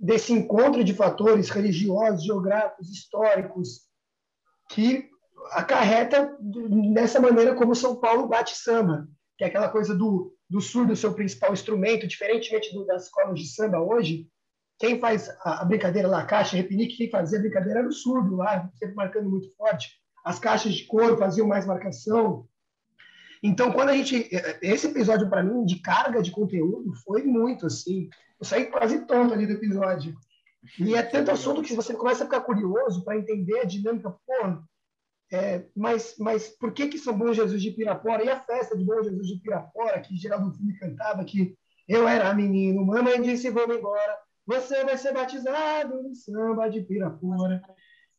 desse 0.01 0.33
encontro 0.33 0.83
de 0.83 0.95
fatores 0.95 1.51
religiosos, 1.51 2.25
geográficos, 2.25 2.89
históricos, 2.91 3.83
que 4.71 5.09
acarreta 5.53 6.37
dessa 6.95 7.21
maneira 7.21 7.55
como 7.55 7.75
São 7.75 7.97
Paulo 7.97 8.29
bate 8.29 8.57
samba, 8.57 9.07
que 9.37 9.45
é 9.45 9.49
aquela 9.49 9.69
coisa 9.69 9.95
do, 9.95 10.35
do 10.49 10.61
surdo 10.61 10.97
seu 10.97 11.13
principal 11.13 11.53
instrumento, 11.53 12.07
diferentemente 12.07 12.73
do, 12.73 12.87
das 12.87 13.05
escolas 13.05 13.39
de 13.39 13.47
samba 13.47 13.81
hoje, 13.81 14.27
quem 14.81 14.99
faz 14.99 15.29
a, 15.45 15.61
a 15.61 15.65
brincadeira 15.67 16.09
lá, 16.09 16.21
a 16.21 16.27
caixa, 16.27 16.57
repinique, 16.57 16.97
quem 16.97 17.11
fazia 17.11 17.39
a 17.39 17.43
brincadeira 17.43 17.81
era 17.81 17.89
o 17.89 17.93
surdo 17.93 18.37
lá, 18.37 18.71
sempre 18.79 18.95
marcando 18.95 19.29
muito 19.29 19.55
forte. 19.55 19.91
As 20.25 20.39
caixas 20.39 20.73
de 20.73 20.87
couro 20.87 21.19
faziam 21.19 21.47
mais 21.47 21.67
marcação. 21.67 22.49
Então, 23.43 23.73
quando 23.73 23.89
a 23.89 23.97
gente. 23.97 24.29
Esse 24.61 24.89
episódio, 24.89 25.29
para 25.29 25.43
mim, 25.43 25.65
de 25.65 25.81
carga 25.81 26.23
de 26.23 26.31
conteúdo, 26.31 26.95
foi 27.05 27.23
muito 27.23 27.67
assim. 27.67 28.09
Eu 28.39 28.47
saí 28.47 28.67
quase 28.67 29.07
tonto 29.07 29.33
ali 29.33 29.47
do 29.47 29.55
episódio. 29.55 30.15
E 30.79 30.95
é 30.95 31.03
tanto 31.03 31.31
assunto 31.31 31.63
que 31.63 31.75
você 31.75 31.95
começa 31.95 32.23
a 32.23 32.27
ficar 32.27 32.43
curioso 32.43 33.03
para 33.03 33.17
entender 33.17 33.61
a 33.61 33.65
dinâmica. 33.65 34.11
Pô, 34.11 34.63
é, 35.33 35.65
mas, 35.77 36.17
mas 36.19 36.49
por 36.49 36.73
que 36.73 36.89
que 36.89 36.99
São 36.99 37.17
Bom 37.17 37.33
Jesus 37.33 37.63
de 37.63 37.71
Pirapora? 37.71 38.25
E 38.25 38.29
a 38.29 38.41
festa 38.41 38.77
de 38.77 38.85
Bom 38.85 39.03
Jesus 39.03 39.29
de 39.29 39.41
Pirapora, 39.41 40.01
que 40.01 40.17
Geraldo 40.17 40.53
Filme 40.53 40.77
cantava, 40.79 41.25
que 41.25 41.57
eu 41.89 42.07
era 42.07 42.35
menino, 42.35 42.85
mamãe 42.85 43.21
disse, 43.23 43.51
vamos 43.51 43.77
embora, 43.77 44.19
você 44.47 44.85
vai 44.85 44.97
ser 44.97 45.13
batizado 45.13 46.03
no 46.03 46.15
samba 46.15 46.69
de 46.69 46.83
Pirapora. 46.83 47.63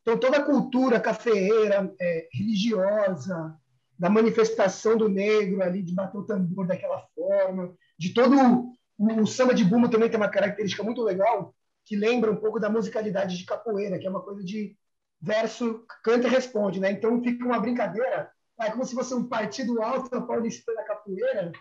Então, 0.00 0.18
toda 0.18 0.38
a 0.38 0.44
cultura 0.44 1.00
cafeeira, 1.00 1.94
é, 2.00 2.28
religiosa, 2.32 3.56
da 3.98 4.10
manifestação 4.10 4.96
do 4.96 5.08
negro 5.08 5.62
ali, 5.62 5.82
de 5.82 5.94
bater 5.94 6.18
o 6.18 6.24
tambor 6.24 6.66
daquela 6.66 7.06
forma, 7.14 7.74
de 7.98 8.12
todo 8.12 8.36
o, 8.98 9.22
o 9.22 9.26
samba 9.26 9.54
de 9.54 9.64
bumbo 9.64 9.88
também 9.88 10.08
tem 10.08 10.18
uma 10.18 10.28
característica 10.28 10.82
muito 10.82 11.02
legal, 11.02 11.54
que 11.84 11.96
lembra 11.96 12.30
um 12.30 12.36
pouco 12.36 12.58
da 12.58 12.70
musicalidade 12.70 13.36
de 13.36 13.44
capoeira, 13.44 13.98
que 13.98 14.06
é 14.06 14.10
uma 14.10 14.22
coisa 14.22 14.42
de 14.44 14.76
verso, 15.20 15.84
canta 16.02 16.26
e 16.26 16.30
responde, 16.30 16.80
né? 16.80 16.90
Então 16.90 17.22
fica 17.22 17.44
uma 17.44 17.60
brincadeira, 17.60 18.30
é 18.60 18.70
como 18.70 18.84
se 18.84 18.94
fosse 18.94 19.14
um 19.14 19.28
partido 19.28 19.80
alto 19.82 20.26
paulista 20.26 20.74
da 20.74 20.84
capoeira, 20.84 21.52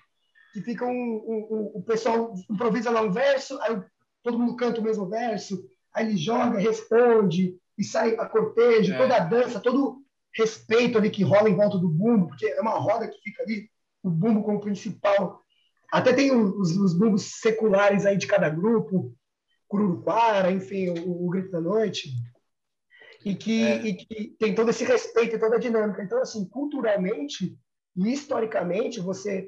que 0.54 0.62
fica 0.62 0.86
um, 0.86 0.90
um, 0.90 1.48
um, 1.52 1.72
o 1.76 1.84
pessoal 1.84 2.34
improvisa 2.50 2.90
lá 2.90 3.02
um 3.02 3.12
verso, 3.12 3.60
aí 3.62 3.82
todo 4.24 4.38
mundo 4.38 4.56
canta 4.56 4.80
o 4.80 4.84
mesmo 4.84 5.08
verso, 5.08 5.64
aí 5.94 6.08
ele 6.08 6.18
joga, 6.18 6.60
responde, 6.60 7.56
e 7.78 7.84
sai 7.84 8.16
a 8.16 8.26
cortejo, 8.26 8.94
é. 8.94 8.98
toda 8.98 9.16
a 9.16 9.20
dança, 9.20 9.60
todo 9.60 10.01
respeito 10.36 10.98
ali 10.98 11.10
que 11.10 11.24
rola 11.24 11.50
em 11.50 11.56
volta 11.56 11.78
do 11.78 11.90
bumbo, 11.90 12.28
porque 12.28 12.46
é 12.46 12.62
uma 12.62 12.78
roda 12.78 13.08
que 13.08 13.20
fica 13.22 13.44
ali, 13.44 13.70
o 14.04 14.10
bumbo 14.10 14.44
como 14.44 14.62
principal. 14.62 15.42
Até 15.92 16.14
tem 16.14 16.32
os, 16.32 16.78
os 16.78 16.94
bumbos 16.98 17.40
seculares 17.40 18.06
aí 18.06 18.18
de 18.18 18.28
cada 18.28 18.50
grupo, 18.50 19.14
Cururuquara, 19.68 20.52
enfim, 20.52 20.90
o, 20.90 21.26
o 21.26 21.30
Grito 21.30 21.52
da 21.52 21.62
Noite, 21.62 22.10
e 23.24 23.36
que, 23.36 23.64
é. 23.64 23.86
e 23.86 23.94
que 23.96 24.36
tem 24.40 24.56
todo 24.56 24.70
esse 24.70 24.84
respeito 24.84 25.36
e 25.36 25.40
toda 25.40 25.58
a 25.58 25.60
dinâmica. 25.60 26.04
Então, 26.04 26.22
assim, 26.22 26.48
culturalmente 26.50 27.58
e 27.96 28.12
historicamente, 28.12 29.00
você 29.00 29.48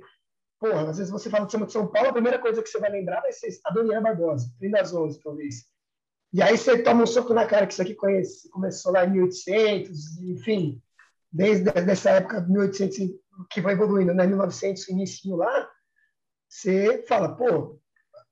porra, 0.63 0.89
às 0.89 0.97
vezes 0.97 1.11
você 1.11 1.29
fala 1.29 1.45
de 1.45 1.51
Samba 1.51 1.65
de 1.65 1.73
São 1.73 1.87
Paulo, 1.87 2.07
a 2.07 2.13
primeira 2.13 2.39
coisa 2.39 2.63
que 2.63 2.69
você 2.69 2.79
vai 2.79 2.89
lembrar 2.89 3.19
vai 3.19 3.33
ser 3.33 3.49
a 3.65 3.73
Daniela 3.73 3.99
Barbosa, 3.99 4.47
fim 4.57 4.69
das 4.69 4.93
11, 4.93 5.21
talvez. 5.21 5.65
E 6.33 6.41
aí 6.41 6.57
você 6.57 6.81
toma 6.81 7.03
um 7.03 7.07
soco 7.07 7.33
na 7.33 7.45
cara 7.45 7.67
que 7.67 7.73
isso 7.73 7.81
aqui 7.81 7.93
conhece, 7.93 8.49
começou 8.49 8.91
lá 8.91 9.05
em 9.05 9.11
1800, 9.11 10.19
enfim, 10.23 10.81
desde 11.31 11.69
essa 11.69 12.09
época, 12.09 12.41
1800, 12.41 12.97
que 13.51 13.61
vai 13.61 13.73
evoluindo, 13.73 14.13
né, 14.15 14.25
1900, 14.25 14.89
início 14.89 15.35
lá, 15.35 15.69
você 16.49 17.03
fala, 17.07 17.35
pô, 17.35 17.79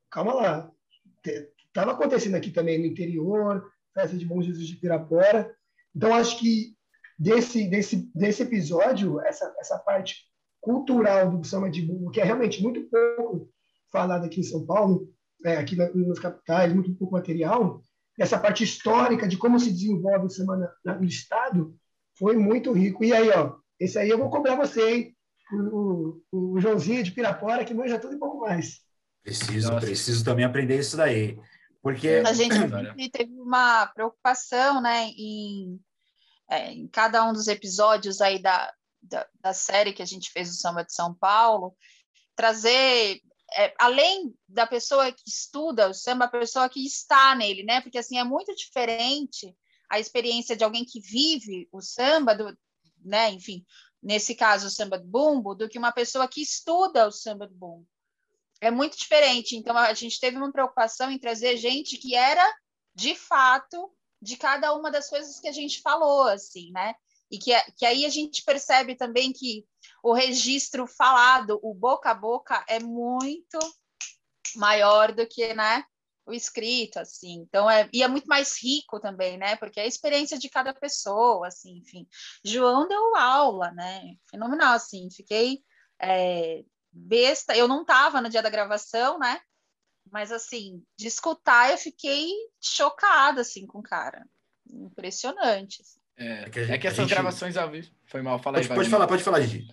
calma 0.09 0.33
lá, 0.33 0.71
estava 1.23 1.91
acontecendo 1.91 2.35
aqui 2.35 2.49
também 2.49 2.79
no 2.79 2.85
interior, 2.85 3.71
festa 3.93 4.17
de 4.17 4.25
Bom 4.25 4.41
Jesus 4.41 4.67
de 4.67 4.77
Pirapora. 4.77 5.55
Então, 5.95 6.13
acho 6.13 6.39
que 6.39 6.75
desse, 7.17 7.67
desse, 7.69 8.11
desse 8.15 8.43
episódio, 8.43 9.21
essa, 9.21 9.53
essa 9.59 9.77
parte 9.77 10.25
cultural 10.59 11.31
do 11.31 11.45
samba 11.45 11.69
de 11.69 11.87
que 12.11 12.21
é 12.21 12.23
realmente 12.23 12.61
muito 12.61 12.81
pouco 12.89 13.51
falado 13.91 14.25
aqui 14.25 14.39
em 14.39 14.43
São 14.43 14.65
Paulo, 14.65 15.11
é, 15.43 15.57
aqui 15.57 15.75
na, 15.75 15.89
nas 15.93 16.19
capitais, 16.19 16.73
muito 16.73 16.93
pouco 16.95 17.13
material, 17.13 17.81
essa 18.21 18.39
parte 18.39 18.63
histórica 18.63 19.27
de 19.27 19.36
como 19.36 19.60
se 19.60 19.71
desenvolve 19.71 20.27
o 20.27 20.29
samba 20.29 20.75
no 20.86 21.03
Estado, 21.03 21.75
foi 22.17 22.38
muito 22.38 22.71
rico. 22.71 23.03
E 23.03 23.12
aí, 23.13 23.29
ó, 23.31 23.55
esse 23.79 23.97
aí 23.97 24.10
eu 24.10 24.17
vou 24.17 24.29
cobrar 24.29 24.55
você, 24.55 24.91
hein? 24.91 25.17
O, 25.51 26.21
o, 26.31 26.53
o 26.53 26.60
Joãozinho 26.60 27.03
de 27.03 27.12
Pirapora, 27.12 27.65
que 27.65 27.73
manja 27.73 27.99
tudo 27.99 28.15
e 28.15 28.19
pouco 28.19 28.39
mais. 28.39 28.79
Preciso, 29.23 29.71
Nossa. 29.71 29.86
preciso 29.86 30.23
também 30.23 30.45
aprender 30.45 30.79
isso 30.79 30.95
daí. 30.95 31.38
Porque 31.81 32.21
a 32.25 32.34
gente 32.34 32.53
teve 33.12 33.34
uma 33.41 33.88
preocupação, 33.88 34.81
né, 34.81 35.07
em, 35.17 35.79
é, 36.49 36.71
em 36.71 36.88
cada 36.88 37.27
um 37.27 37.34
dos 37.34 37.47
episódios 37.47 38.21
aí 38.21 38.39
da, 38.39 38.71
da, 39.01 39.27
da, 39.41 39.53
série 39.53 39.93
que 39.93 40.01
a 40.03 40.05
gente 40.05 40.31
fez 40.31 40.49
o 40.49 40.53
Samba 40.53 40.84
de 40.86 40.93
São 40.93 41.13
Paulo, 41.13 41.75
trazer 42.36 43.19
é, 43.53 43.73
além 43.79 44.33
da 44.47 44.65
pessoa 44.65 45.11
que 45.11 45.23
estuda 45.27 45.89
o 45.89 45.93
samba, 45.93 46.25
a 46.25 46.29
pessoa 46.29 46.69
que 46.69 46.85
está 46.85 47.35
nele, 47.35 47.63
né? 47.63 47.81
Porque 47.81 47.97
assim 47.97 48.17
é 48.17 48.23
muito 48.23 48.53
diferente 48.55 49.55
a 49.89 49.99
experiência 49.99 50.55
de 50.55 50.63
alguém 50.63 50.85
que 50.85 51.01
vive 51.01 51.67
o 51.71 51.81
samba, 51.81 52.33
do, 52.33 52.57
né? 53.03 53.31
Enfim, 53.31 53.65
nesse 54.01 54.35
caso 54.35 54.67
o 54.67 54.71
samba 54.71 54.97
do 54.97 55.07
bumbo, 55.07 55.53
do 55.53 55.67
que 55.67 55.77
uma 55.77 55.91
pessoa 55.91 56.27
que 56.27 56.41
estuda 56.41 57.07
o 57.07 57.11
samba 57.11 57.47
do 57.47 57.55
bumbo 57.55 57.87
é 58.61 58.69
muito 58.69 58.95
diferente. 58.95 59.57
Então, 59.57 59.75
a 59.75 59.93
gente 59.93 60.19
teve 60.19 60.37
uma 60.37 60.51
preocupação 60.51 61.11
em 61.11 61.17
trazer 61.17 61.57
gente 61.57 61.97
que 61.97 62.15
era, 62.15 62.47
de 62.93 63.15
fato, 63.15 63.91
de 64.21 64.37
cada 64.37 64.73
uma 64.75 64.91
das 64.91 65.09
coisas 65.09 65.39
que 65.39 65.47
a 65.47 65.51
gente 65.51 65.81
falou, 65.81 66.27
assim, 66.27 66.71
né? 66.71 66.93
E 67.29 67.39
que, 67.39 67.51
que 67.75 67.85
aí 67.85 68.05
a 68.05 68.09
gente 68.09 68.43
percebe 68.43 68.95
também 68.95 69.33
que 69.33 69.65
o 70.03 70.13
registro 70.13 70.87
falado, 70.87 71.59
o 71.61 71.73
boca 71.73 72.11
a 72.11 72.13
boca, 72.13 72.63
é 72.67 72.79
muito 72.79 73.59
maior 74.55 75.11
do 75.11 75.25
que, 75.27 75.53
né? 75.53 75.84
O 76.26 76.34
escrito, 76.34 76.99
assim. 76.99 77.45
Então, 77.47 77.69
é, 77.69 77.89
e 77.91 78.03
é 78.03 78.07
muito 78.07 78.28
mais 78.28 78.61
rico 78.61 78.99
também, 78.99 79.38
né? 79.38 79.55
Porque 79.55 79.80
é 79.80 79.84
a 79.84 79.88
experiência 79.88 80.38
de 80.38 80.49
cada 80.49 80.73
pessoa, 80.73 81.47
assim, 81.47 81.78
enfim. 81.78 82.07
João 82.43 82.88
deu 82.88 83.15
aula, 83.15 83.71
né? 83.71 84.15
Fenomenal, 84.30 84.73
assim. 84.73 85.09
Fiquei 85.11 85.59
é, 86.01 86.63
besta. 86.91 87.55
Eu 87.55 87.67
não 87.67 87.82
estava 87.82 88.21
no 88.21 88.30
dia 88.30 88.41
da 88.41 88.49
gravação, 88.49 89.19
né? 89.19 89.39
Mas 90.11 90.32
assim, 90.32 90.84
de 90.97 91.07
escutar, 91.07 91.71
eu 91.71 91.78
fiquei 91.78 92.30
chocada 92.59 93.41
assim 93.41 93.65
com 93.65 93.80
o 93.80 93.84
cara. 93.84 94.26
Impressionante. 94.69 95.82
Assim. 95.82 95.99
É, 96.17 96.43
é, 96.43 96.49
que, 96.49 96.61
gente, 96.61 96.71
é 96.73 96.78
que 96.78 96.88
essas 96.88 96.99
gente... 96.99 97.09
gravações 97.09 97.57
ao 97.57 97.69
vivo. 97.69 97.89
Foi 98.05 98.21
mal, 98.21 98.39
fala 98.39 98.57
pode, 98.57 98.69
aí. 98.69 98.76
Pode 98.76 98.89
falar, 98.89 99.07
pode 99.07 99.23
falar, 99.23 99.41
Gigi. 99.41 99.67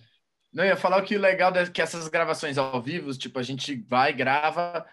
Não, 0.51 0.63
eu 0.63 0.69
ia 0.69 0.77
falar 0.77 1.01
que 1.03 1.15
o 1.15 1.19
legal 1.19 1.53
é 1.55 1.69
que 1.69 1.81
essas 1.81 2.07
gravações 2.07 2.57
ao 2.57 2.81
vivo, 2.81 3.15
tipo, 3.17 3.37
a 3.39 3.43
gente 3.43 3.75
vai, 3.87 4.11
grava, 4.13 4.85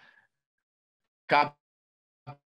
capta 1.27 1.57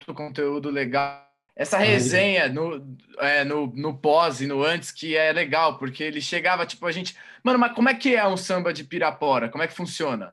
o 0.07 0.15
conteúdo 0.15 0.71
legal 0.71 1.29
essa 1.59 1.77
resenha 1.77 2.49
no, 2.49 2.97
é, 3.19 3.43
no, 3.45 3.67
no 3.75 3.99
pós 3.99 4.41
e 4.41 4.47
no 4.47 4.63
antes, 4.63 4.93
que 4.93 5.17
é 5.17 5.33
legal, 5.33 5.77
porque 5.77 6.05
ele 6.05 6.21
chegava, 6.21 6.65
tipo, 6.65 6.87
a 6.87 6.93
gente. 6.93 7.17
Mano, 7.43 7.59
mas 7.59 7.73
como 7.73 7.89
é 7.89 7.95
que 7.95 8.15
é 8.15 8.27
um 8.29 8.37
samba 8.37 8.73
de 8.73 8.85
Pirapora? 8.85 9.49
Como 9.49 9.65
é 9.65 9.67
que 9.67 9.75
funciona? 9.75 10.33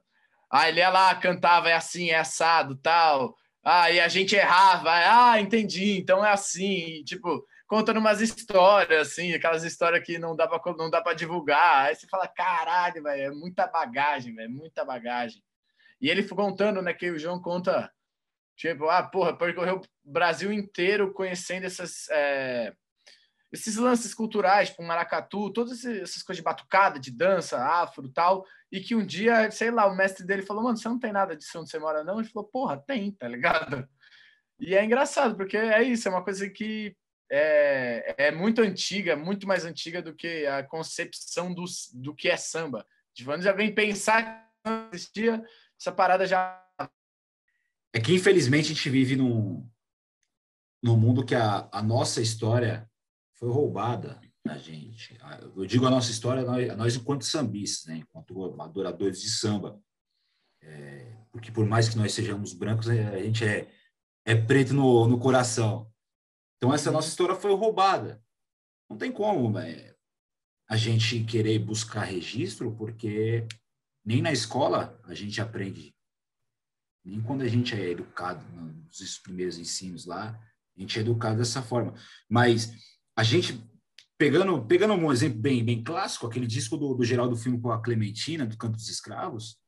Ah, 0.51 0.69
ele 0.69 0.80
ia 0.80 0.89
lá, 0.89 1.15
cantava, 1.15 1.67
é 1.67 1.73
assim, 1.73 2.11
é 2.11 2.19
assado, 2.19 2.76
tal. 2.76 3.36
Ah, 3.63 3.89
e 3.89 3.99
a 3.99 4.07
gente 4.07 4.36
errava. 4.36 4.91
Ah, 4.91 5.41
entendi, 5.41 5.97
então 5.97 6.23
é 6.23 6.32
assim. 6.32 6.99
E, 6.99 7.03
tipo, 7.03 7.43
contando 7.68 7.97
umas 7.97 8.22
histórias, 8.22 9.09
assim, 9.09 9.34
aquelas 9.34 9.63
histórias 9.63 10.03
que 10.05 10.20
não 10.20 10.36
dá 10.36 10.47
para 10.47 10.74
não 10.74 10.89
dá 10.89 11.01
para 11.01 11.16
divulgar. 11.16 11.88
Aí 11.88 11.95
você 11.95 12.07
fala, 12.07 12.28
caralho, 12.28 13.01
velho, 13.03 13.22
é 13.24 13.32
muita 13.32 13.68
bagagem, 13.68 14.34
velho, 14.36 14.51
muita 14.51 14.86
bagagem. 14.86 15.43
E 15.99 16.09
ele 16.09 16.24
foi 16.24 16.38
contando, 16.38 16.82
né, 16.82 16.93
que 16.93 17.09
o 17.09 17.18
João 17.18 17.41
conta, 17.41 17.91
tipo, 18.55 18.89
ah, 18.89 19.03
porra, 19.03 19.36
percorreu 19.36 19.82
o 20.05 20.11
Brasil 20.11 20.51
inteiro 20.51 21.13
conhecendo 21.13 21.66
essas, 21.66 22.07
é, 22.09 22.74
esses 23.51 23.78
lances 23.78 24.13
culturais, 24.13 24.70
tipo 24.70 24.84
maracatu, 24.84 25.51
todas 25.51 25.84
essas 25.86 26.22
coisas 26.22 26.38
de 26.38 26.43
batucada, 26.43 26.99
de 26.99 27.11
dança, 27.11 27.57
afro 27.63 28.09
tal, 28.09 28.45
e 28.72 28.80
que 28.80 28.93
um 28.93 29.05
dia, 29.05 29.49
sei 29.49 29.72
lá, 29.72 29.88
o 29.88 29.95
mestre 29.95 30.26
dele 30.26 30.41
falou, 30.41 30.63
mano, 30.63 30.78
você 30.78 30.88
não 30.88 30.99
tem 30.99 31.11
nada 31.11 31.36
disso 31.36 31.59
onde 31.59 31.70
você 31.70 31.80
mora, 31.80 32.03
não? 32.03 32.20
Ele 32.20 32.30
falou, 32.30 32.47
porra, 32.49 32.78
tem, 32.78 33.11
tá 33.11 33.28
ligado? 33.28 33.88
E 34.59 34.76
é 34.76 34.84
engraçado, 34.84 35.36
porque 35.36 35.57
é 35.57 35.82
isso, 35.84 36.07
é 36.07 36.11
uma 36.11 36.24
coisa 36.24 36.49
que 36.49 36.95
é, 37.32 38.28
é 38.28 38.32
muito 38.32 38.61
antiga, 38.61 39.15
muito 39.15 39.47
mais 39.47 39.65
antiga 39.65 40.01
do 40.01 40.15
que 40.15 40.45
a 40.45 40.63
concepção 40.63 41.53
do, 41.53 41.65
do 41.93 42.13
que 42.13 42.30
é 42.30 42.38
samba. 42.38 42.86
Tipo, 43.13 43.39
já 43.41 43.53
vem 43.53 43.73
pensar 43.73 44.49
que 44.63 44.95
existia, 44.95 45.43
essa 45.80 45.91
parada 45.91 46.26
já. 46.26 46.61
É 47.93 47.99
que, 47.99 48.13
infelizmente, 48.13 48.65
a 48.65 48.76
gente 48.76 48.89
vive 48.89 49.15
num, 49.15 49.67
num 50.84 50.97
mundo 50.97 51.26
que 51.26 51.34
a, 51.34 51.69
a 51.71 51.82
nossa 51.82 52.21
história 52.21 52.89
foi 53.34 53.49
roubada 53.49 54.19
da 54.45 54.57
gente. 54.57 55.17
Eu 55.55 55.65
digo 55.65 55.86
a 55.88 55.89
nossa 55.89 56.11
história, 56.11 56.43
nós, 56.43 56.78
nós 56.78 56.95
enquanto 56.95 57.26
sambistas, 57.26 57.86
né? 57.86 57.97
enquanto 57.97 58.61
adoradores 58.61 59.21
de 59.21 59.30
samba. 59.30 59.82
É, 60.61 61.17
porque 61.32 61.51
por 61.51 61.65
mais 61.65 61.89
que 61.89 61.97
nós 61.97 62.13
sejamos 62.13 62.53
brancos, 62.53 62.88
é, 62.88 63.07
a 63.07 63.23
gente 63.23 63.43
é, 63.43 63.71
é 64.26 64.36
preto 64.36 64.73
no, 64.73 65.07
no 65.07 65.19
coração. 65.19 65.91
Então 66.66 66.74
essa 66.74 66.89
nossa 66.89 67.09
história 67.09 67.36
foi 67.36 67.53
roubada. 67.53 68.20
Não 68.89 68.97
tem 68.97 69.11
como 69.11 69.55
é, 69.59 69.95
a 70.68 70.76
gente 70.76 71.24
querer 71.24 71.59
buscar 71.59 72.05
registro, 72.05 72.76
porque 72.76 73.47
nem 74.03 74.20
na 74.20 74.32
escola 74.32 74.99
a 75.03 75.13
gente 75.13 75.39
aprende, 75.39 75.95
nem 77.05 77.22
quando 77.22 77.43
a 77.43 77.47
gente 77.47 77.76
é 77.76 77.91
educado 77.91 78.43
nos 78.51 79.20
primeiros 79.20 79.59
ensinos 79.59 80.07
lá, 80.07 80.30
a 80.76 80.80
gente 80.82 80.97
é 80.97 81.03
educado 81.03 81.38
dessa 81.38 81.61
forma. 81.61 81.93
Mas 82.28 82.72
a 83.16 83.22
gente 83.22 83.63
pegando 84.18 84.66
pegando 84.66 84.95
um 84.95 85.11
exemplo 85.11 85.38
bem 85.38 85.63
bem 85.63 85.84
clássico, 85.84 86.26
aquele 86.26 86.47
disco 86.47 86.78
do, 86.78 86.95
do 86.95 87.03
Geraldo 87.03 87.36
Filme 87.36 87.61
com 87.61 87.70
a 87.70 87.80
Clementina 87.80 88.43
do 88.43 88.57
Canto 88.57 88.76
dos 88.76 88.89
Escravos. 88.89 89.59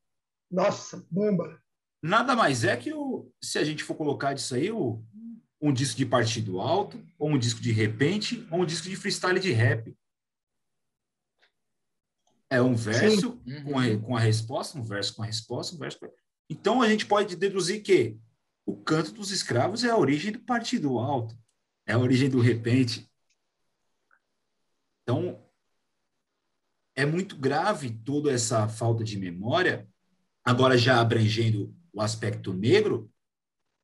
Nossa, 0.49 1.05
bomba. 1.11 1.61
Nada 2.01 2.35
mais 2.35 2.63
é 2.63 2.75
que 2.75 2.91
o, 2.91 3.31
se 3.39 3.59
a 3.59 3.63
gente 3.63 3.83
for 3.83 3.93
colocar 3.93 4.33
disso 4.33 4.55
aí, 4.55 4.71
o, 4.71 5.05
um 5.61 5.73
disco 5.73 5.97
de 5.97 6.05
partido 6.05 6.59
alto, 6.59 7.03
ou 7.17 7.29
um 7.29 7.37
disco 7.37 7.59
de 7.61 7.71
repente, 7.71 8.47
ou 8.51 8.61
um 8.61 8.65
disco 8.65 8.87
de 8.87 8.95
freestyle 8.95 9.39
de 9.39 9.51
rap. 9.51 9.95
É 12.49 12.61
um 12.61 12.75
verso 12.75 13.41
com 13.63 13.77
a, 13.77 13.97
com 13.97 14.15
a, 14.15 14.19
resposta, 14.19 14.77
um 14.77 14.83
verso 14.83 15.15
com 15.15 15.23
a 15.23 15.25
resposta, 15.25 15.75
um 15.75 15.79
verso 15.79 15.99
com 15.99 16.05
a... 16.05 16.09
Então 16.49 16.81
a 16.81 16.87
gente 16.87 17.05
pode 17.05 17.35
deduzir 17.35 17.83
que 17.83 18.17
o 18.65 18.75
canto 18.75 19.11
dos 19.11 19.31
escravos 19.31 19.83
é 19.83 19.89
a 19.89 19.97
origem 19.97 20.31
do 20.31 20.39
partido 20.39 20.97
alto, 20.97 21.37
é 21.85 21.93
a 21.93 21.99
origem 21.99 22.29
do 22.29 22.39
repente. 22.39 23.09
Então 25.03 25.43
é 26.95 27.05
muito 27.05 27.35
grave 27.37 27.91
toda 27.91 28.31
essa 28.31 28.67
falta 28.67 29.03
de 29.03 29.17
memória, 29.17 29.87
agora 30.43 30.77
já 30.77 30.99
abrangendo 30.99 31.75
o 31.93 32.01
aspecto 32.01 32.53
negro, 32.53 33.11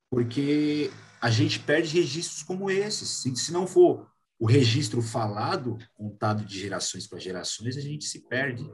porque 0.10 0.90
a 1.24 1.30
gente 1.30 1.58
perde 1.58 1.98
registros 1.98 2.44
como 2.44 2.70
esses. 2.70 3.22
Se, 3.22 3.34
se 3.38 3.54
não 3.54 3.66
for 3.66 4.12
o 4.38 4.46
registro 4.46 5.02
falado, 5.02 5.78
contado 5.94 6.44
de 6.44 6.60
gerações 6.60 7.08
para 7.08 7.18
gerações, 7.18 7.78
a 7.78 7.80
gente 7.80 8.04
se 8.04 8.28
perde. 8.28 8.70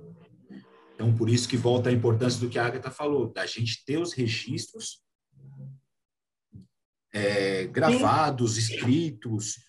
Então, 0.95 1.15
por 1.15 1.29
isso 1.29 1.47
que 1.47 1.55
volta 1.55 1.89
a 1.89 1.93
importância 1.93 2.39
do 2.39 2.49
que 2.49 2.57
a 2.57 2.65
Agatha 2.65 2.89
falou, 2.89 3.31
da 3.31 3.45
gente 3.45 3.85
ter 3.85 3.99
os 3.99 4.13
registros 4.13 4.99
é, 7.13 7.67
gravados, 7.67 8.55
Sim. 8.55 8.61
escritos. 8.61 9.59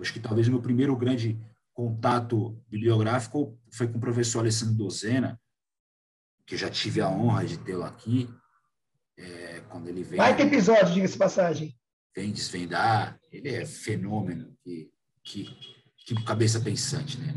Acho 0.00 0.12
que 0.12 0.20
talvez 0.20 0.46
o 0.46 0.52
meu 0.52 0.62
primeiro 0.62 0.96
grande 0.96 1.40
contato 1.74 2.52
bibliográfico 2.68 3.58
foi 3.72 3.88
com 3.88 3.98
o 3.98 4.00
professor 4.00 4.38
Alessandro 4.38 4.76
Dozena, 4.76 5.40
que 6.46 6.54
eu 6.54 6.58
já 6.58 6.70
tive 6.70 7.00
a 7.00 7.08
honra 7.10 7.44
de 7.44 7.58
tê-lo 7.58 7.82
aqui, 7.82 8.32
é, 9.18 9.60
quando 9.68 9.88
ele 9.88 10.04
vem... 10.04 10.18
Vai 10.18 10.36
ter 10.36 10.46
episódio, 10.46 10.94
diga-se 10.94 11.18
passagem 11.18 11.79
vem 12.14 12.32
desvendar, 12.32 13.18
ele 13.32 13.48
é 13.48 13.64
fenômeno, 13.64 14.56
que, 14.62 14.90
que, 15.22 15.44
que 16.06 16.24
cabeça 16.24 16.60
pensante, 16.60 17.18
né? 17.18 17.34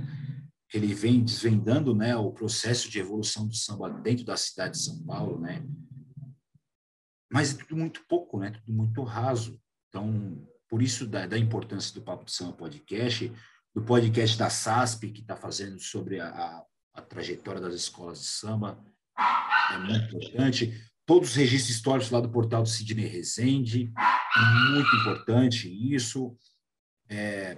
Ele 0.73 0.93
vem 0.93 1.23
desvendando, 1.23 1.95
né, 1.95 2.15
o 2.15 2.31
processo 2.31 2.89
de 2.89 2.99
evolução 2.99 3.47
do 3.47 3.53
samba 3.53 3.89
dentro 3.89 4.25
da 4.25 4.35
cidade 4.35 4.73
de 4.73 4.83
São 4.83 5.03
Paulo, 5.05 5.39
né? 5.39 5.63
Mas 7.31 7.53
é 7.53 7.57
tudo 7.57 7.77
muito 7.77 8.03
pouco, 8.07 8.39
né? 8.39 8.51
Tudo 8.51 8.73
muito 8.73 9.03
raso. 9.03 9.59
Então, 9.89 10.47
por 10.67 10.81
isso 10.81 11.05
da, 11.07 11.27
da 11.27 11.37
importância 11.37 11.93
do 11.93 12.01
Papo 12.01 12.25
de 12.25 12.31
Samba 12.31 12.53
Podcast, 12.53 13.31
do 13.75 13.83
podcast 13.83 14.37
da 14.37 14.49
SASP, 14.49 15.11
que 15.11 15.21
está 15.21 15.35
fazendo 15.35 15.79
sobre 15.79 16.19
a, 16.19 16.29
a, 16.29 16.63
a 16.95 17.01
trajetória 17.01 17.61
das 17.61 17.75
escolas 17.75 18.19
de 18.19 18.25
samba, 18.25 18.83
é 19.71 19.77
muito 19.77 20.15
importante 20.15 20.73
todos 21.05 21.29
os 21.29 21.35
registros 21.35 21.75
históricos 21.75 22.11
lá 22.11 22.19
do 22.19 22.29
portal 22.29 22.63
do 22.63 22.69
Sidney 22.69 23.07
Rezende, 23.07 23.91
muito 24.41 24.95
importante 24.97 25.67
isso. 25.93 26.35
É, 27.09 27.57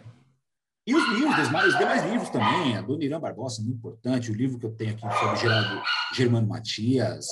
e 0.88 0.94
os 0.94 1.08
livros, 1.10 1.38
os 1.40 1.48
demais, 1.48 1.74
os 1.74 1.80
demais 1.80 2.04
livros 2.04 2.30
também, 2.30 2.78
a 2.78 2.82
Dona 2.82 3.04
Irã 3.04 3.20
Barbosa, 3.20 3.62
muito 3.62 3.78
importante, 3.78 4.32
o 4.32 4.36
livro 4.36 4.60
que 4.60 4.66
eu 4.66 4.76
tenho 4.76 4.92
aqui 4.92 5.02
sobre 5.20 5.38
Geraldo 5.38 5.82
Germano 6.14 6.48
Matias, 6.48 7.28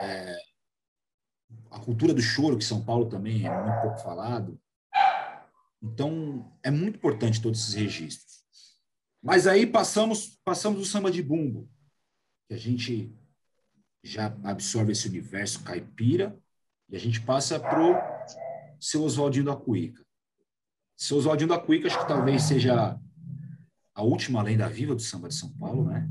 é, 0.00 0.36
a 1.70 1.78
cultura 1.78 2.12
do 2.12 2.20
choro, 2.20 2.58
que 2.58 2.64
São 2.64 2.84
Paulo 2.84 3.08
também 3.08 3.46
é 3.46 3.62
muito 3.62 3.80
pouco 3.80 3.98
falado. 3.98 4.60
Então, 5.82 6.52
é 6.62 6.70
muito 6.70 6.96
importante 6.96 7.40
todos 7.40 7.60
esses 7.60 7.74
registros. 7.74 8.40
Mas 9.22 9.46
aí 9.46 9.66
passamos, 9.66 10.38
passamos 10.44 10.80
o 10.80 10.84
samba 10.84 11.10
de 11.10 11.22
bumbo, 11.22 11.70
que 12.48 12.54
a 12.54 12.58
gente 12.58 13.14
já 14.02 14.26
absorve 14.44 14.92
esse 14.92 15.08
universo 15.08 15.62
caipira 15.62 16.38
e 16.88 16.96
a 16.96 16.98
gente 16.98 17.20
passa 17.20 17.60
para 17.60 18.19
seu 18.80 19.02
Oswaldinho 19.02 19.44
da 19.44 19.56
Cuíca. 19.56 20.02
Seu 20.96 21.16
Oswaldinho 21.16 21.48
da 21.48 21.58
Cuíca, 21.58 21.86
acho 21.86 21.98
que 21.98 22.08
talvez 22.08 22.42
seja 22.42 22.98
a 23.94 24.02
última 24.02 24.42
lenda 24.42 24.68
viva 24.68 24.94
do 24.94 25.00
samba 25.00 25.28
de 25.28 25.34
São 25.34 25.50
Paulo, 25.58 25.84
né? 25.84 26.08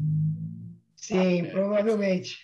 Sim, 0.95 1.45
provavelmente. 1.51 2.37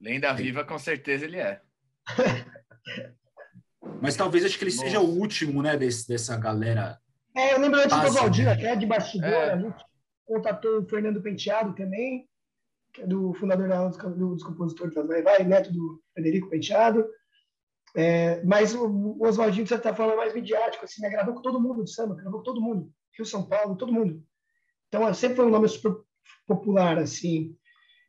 Lenda 0.00 0.32
viva, 0.32 0.64
com 0.64 0.78
certeza 0.78 1.24
ele 1.24 1.38
é. 1.38 1.60
Mas 4.00 4.16
talvez 4.16 4.44
acho 4.44 4.58
que 4.58 4.64
ele 4.64 4.74
Nossa. 4.74 4.84
seja 4.84 5.00
o 5.00 5.18
último, 5.18 5.62
né, 5.62 5.76
desse, 5.76 6.06
dessa 6.08 6.36
galera. 6.36 6.98
É, 7.34 7.54
eu 7.54 7.60
lembro 7.60 7.80
antes 7.80 7.96
do 7.96 8.06
Oswaldinho, 8.06 8.50
até 8.50 8.74
de 8.76 8.86
bastidor, 8.86 9.28
é. 9.28 9.52
a 9.52 9.58
gente 9.58 9.84
contatou 10.24 10.80
o 10.80 10.88
Fernando 10.88 11.22
Penteado 11.22 11.74
também 11.74 12.28
que 12.96 13.02
é 13.02 13.06
do 13.06 13.34
fundador 13.34 13.68
da 13.68 13.86
dos, 13.86 13.98
dos 14.16 14.42
compositores 14.42 14.94
da 14.94 15.02
Vai 15.02 15.22
Vai, 15.22 15.44
neto 15.44 15.70
do 15.70 16.02
Federico 16.14 16.48
Penteado. 16.48 17.06
É, 17.96 18.44
mas 18.44 18.74
o, 18.74 18.86
o 18.86 19.26
Oswaldinho, 19.26 19.64
de 19.64 19.70
certa 19.70 19.94
forma, 19.94 20.12
é 20.12 20.16
mais 20.16 20.34
midiático, 20.34 20.84
assim, 20.84 21.00
né? 21.00 21.08
gravou 21.08 21.34
com 21.34 21.40
todo 21.40 21.58
mundo 21.58 21.82
de 21.82 21.90
samba, 21.90 22.14
gravou 22.14 22.40
com 22.40 22.44
todo 22.44 22.60
mundo, 22.60 22.92
Rio 23.16 23.24
São 23.24 23.48
Paulo, 23.48 23.74
todo 23.74 23.90
mundo. 23.90 24.22
Então, 24.88 25.12
sempre 25.14 25.36
foi 25.36 25.46
um 25.46 25.50
nome 25.50 25.66
super 25.66 25.96
popular, 26.46 26.98
assim. 26.98 27.56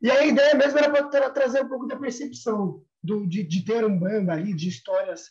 E 0.02 0.10
a 0.10 0.26
ideia 0.26 0.54
mesmo 0.54 0.78
era 0.78 0.90
para 0.90 1.30
trazer 1.30 1.64
um 1.64 1.68
pouco 1.68 1.86
da 1.86 1.96
percepção 1.96 2.84
do, 3.02 3.26
de, 3.26 3.42
de 3.42 3.64
ter 3.64 3.82
um 3.82 3.98
banda 3.98 4.34
ali, 4.34 4.52
de 4.54 4.68
histórias 4.68 5.30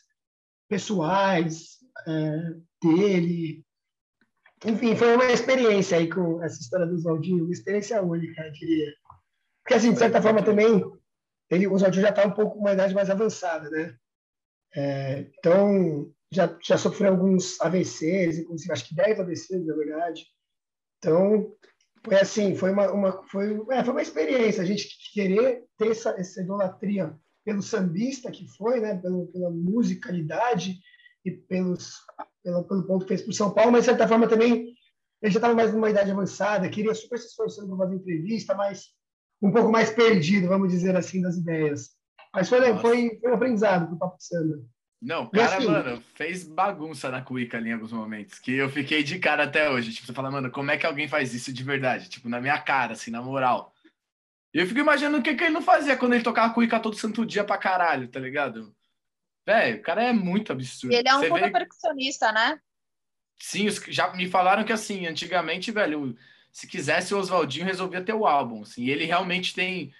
pessoais 0.68 1.76
é, 2.06 2.54
dele. 2.82 3.64
Enfim, 4.64 4.96
foi 4.96 5.14
uma 5.14 5.26
experiência 5.26 5.98
aí 5.98 6.10
com 6.10 6.42
essa 6.42 6.60
história 6.60 6.84
do 6.84 6.96
Oswaldinho, 6.96 7.44
uma 7.44 7.52
experiência 7.52 8.02
única, 8.02 8.42
eu 8.42 8.52
diria. 8.52 8.92
Porque, 9.62 9.74
assim, 9.74 9.92
de 9.92 9.98
certa 10.00 10.20
forma, 10.20 10.42
também, 10.42 10.82
ele, 11.48 11.68
o 11.68 11.74
Oswaldinho 11.74 12.02
já 12.02 12.10
está 12.10 12.26
um 12.26 12.32
pouco 12.32 12.56
com 12.56 12.60
uma 12.60 12.72
idade 12.72 12.92
mais 12.92 13.08
avançada, 13.08 13.70
né? 13.70 13.96
É, 14.74 15.26
então, 15.38 16.12
já, 16.30 16.56
já 16.62 16.76
sofreu 16.76 17.10
alguns 17.10 17.60
AVCs, 17.60 18.38
inclusive, 18.38 18.72
acho 18.72 18.88
que 18.88 18.94
10 18.94 19.20
AVCs, 19.20 19.66
na 19.66 19.74
verdade. 19.74 20.26
Então, 20.98 21.52
foi 22.04 22.16
assim, 22.16 22.54
foi 22.54 22.70
uma, 22.70 22.90
uma, 22.92 23.22
foi, 23.28 23.54
é, 23.70 23.84
foi 23.84 23.92
uma 23.92 24.02
experiência, 24.02 24.62
a 24.62 24.66
gente 24.66 24.88
querer 25.12 25.64
ter 25.76 25.90
essa, 25.90 26.10
essa 26.10 26.40
idolatria 26.40 27.16
pelo 27.44 27.62
sambista 27.62 28.30
que 28.30 28.46
foi, 28.56 28.80
né, 28.80 28.96
pelo, 28.96 29.26
pela 29.28 29.50
musicalidade 29.50 30.78
e 31.24 31.30
pelos, 31.30 31.94
pelo, 32.42 32.64
pelo 32.64 32.86
ponto 32.86 33.02
que 33.04 33.08
fez 33.08 33.22
para 33.22 33.30
o 33.30 33.34
São 33.34 33.52
Paulo, 33.52 33.72
mas, 33.72 33.82
de 33.82 33.90
certa 33.90 34.06
forma, 34.06 34.28
também 34.28 34.74
ele 35.20 35.32
já 35.32 35.38
estava 35.38 35.54
mais 35.54 35.72
numa 35.72 35.90
idade 35.90 36.10
avançada, 36.10 36.68
queria 36.68 36.94
super 36.94 37.18
se 37.18 37.26
esforçando 37.26 37.68
para 37.68 37.86
fazer 37.86 37.96
entrevista, 37.96 38.54
mas 38.54 38.86
um 39.42 39.50
pouco 39.50 39.70
mais 39.70 39.90
perdido, 39.90 40.48
vamos 40.48 40.70
dizer 40.70 40.96
assim, 40.96 41.20
das 41.20 41.36
ideias. 41.36 41.90
Mas 42.32 42.48
foi, 42.48 42.60
foi, 42.78 43.18
foi 43.20 43.30
um 43.30 43.34
aprendizado 43.34 43.86
para 43.86 43.94
o 43.94 43.98
Papo 43.98 44.18
de 44.18 44.24
Samba. 44.24 44.64
Não, 45.00 45.24
o 45.24 45.30
cara, 45.30 45.58
assim, 45.58 45.66
mano, 45.66 46.02
fez 46.14 46.44
bagunça 46.44 47.08
na 47.08 47.22
cuica 47.22 47.56
ali 47.56 47.70
em 47.70 47.74
alguns 47.74 47.92
momentos, 47.92 48.38
que 48.38 48.52
eu 48.52 48.68
fiquei 48.68 49.02
de 49.04 49.18
cara 49.18 49.44
até 49.44 49.70
hoje. 49.70 49.92
Tipo, 49.92 50.06
você 50.06 50.12
fala, 50.12 50.30
mano, 50.30 50.50
como 50.50 50.70
é 50.70 50.76
que 50.76 50.84
alguém 50.84 51.06
faz 51.06 51.32
isso 51.32 51.52
de 51.52 51.62
verdade? 51.62 52.08
Tipo, 52.08 52.28
na 52.28 52.40
minha 52.40 52.58
cara, 52.58 52.94
assim, 52.94 53.10
na 53.10 53.22
moral. 53.22 53.72
E 54.52 54.58
eu 54.58 54.66
fico 54.66 54.80
imaginando 54.80 55.18
o 55.18 55.22
que, 55.22 55.34
que 55.34 55.44
ele 55.44 55.52
não 55.52 55.62
fazia 55.62 55.96
quando 55.96 56.14
ele 56.14 56.24
tocava 56.24 56.52
cuica 56.52 56.80
todo 56.80 56.96
santo 56.96 57.24
dia 57.24 57.44
pra 57.44 57.58
caralho, 57.58 58.08
tá 58.08 58.18
ligado? 58.18 58.74
Velho, 59.46 59.78
o 59.78 59.82
cara 59.82 60.02
é 60.02 60.12
muito 60.12 60.52
absurdo. 60.52 60.92
E 60.92 60.96
ele 60.96 61.08
é 61.08 61.14
um 61.14 61.28
puta 61.28 61.46
vê... 61.46 61.50
percussionista, 61.50 62.32
né? 62.32 62.60
Sim, 63.38 63.68
já 63.88 64.12
me 64.14 64.28
falaram 64.28 64.64
que 64.64 64.72
assim, 64.72 65.06
antigamente, 65.06 65.70
velho, 65.70 66.16
se 66.50 66.66
quisesse 66.66 67.14
o 67.14 67.18
Oswaldinho 67.18 67.66
resolvia 67.66 68.02
ter 68.02 68.14
o 68.14 68.26
álbum, 68.26 68.62
assim. 68.62 68.82
E 68.82 68.90
ele 68.90 69.04
realmente 69.04 69.54
tem 69.54 69.92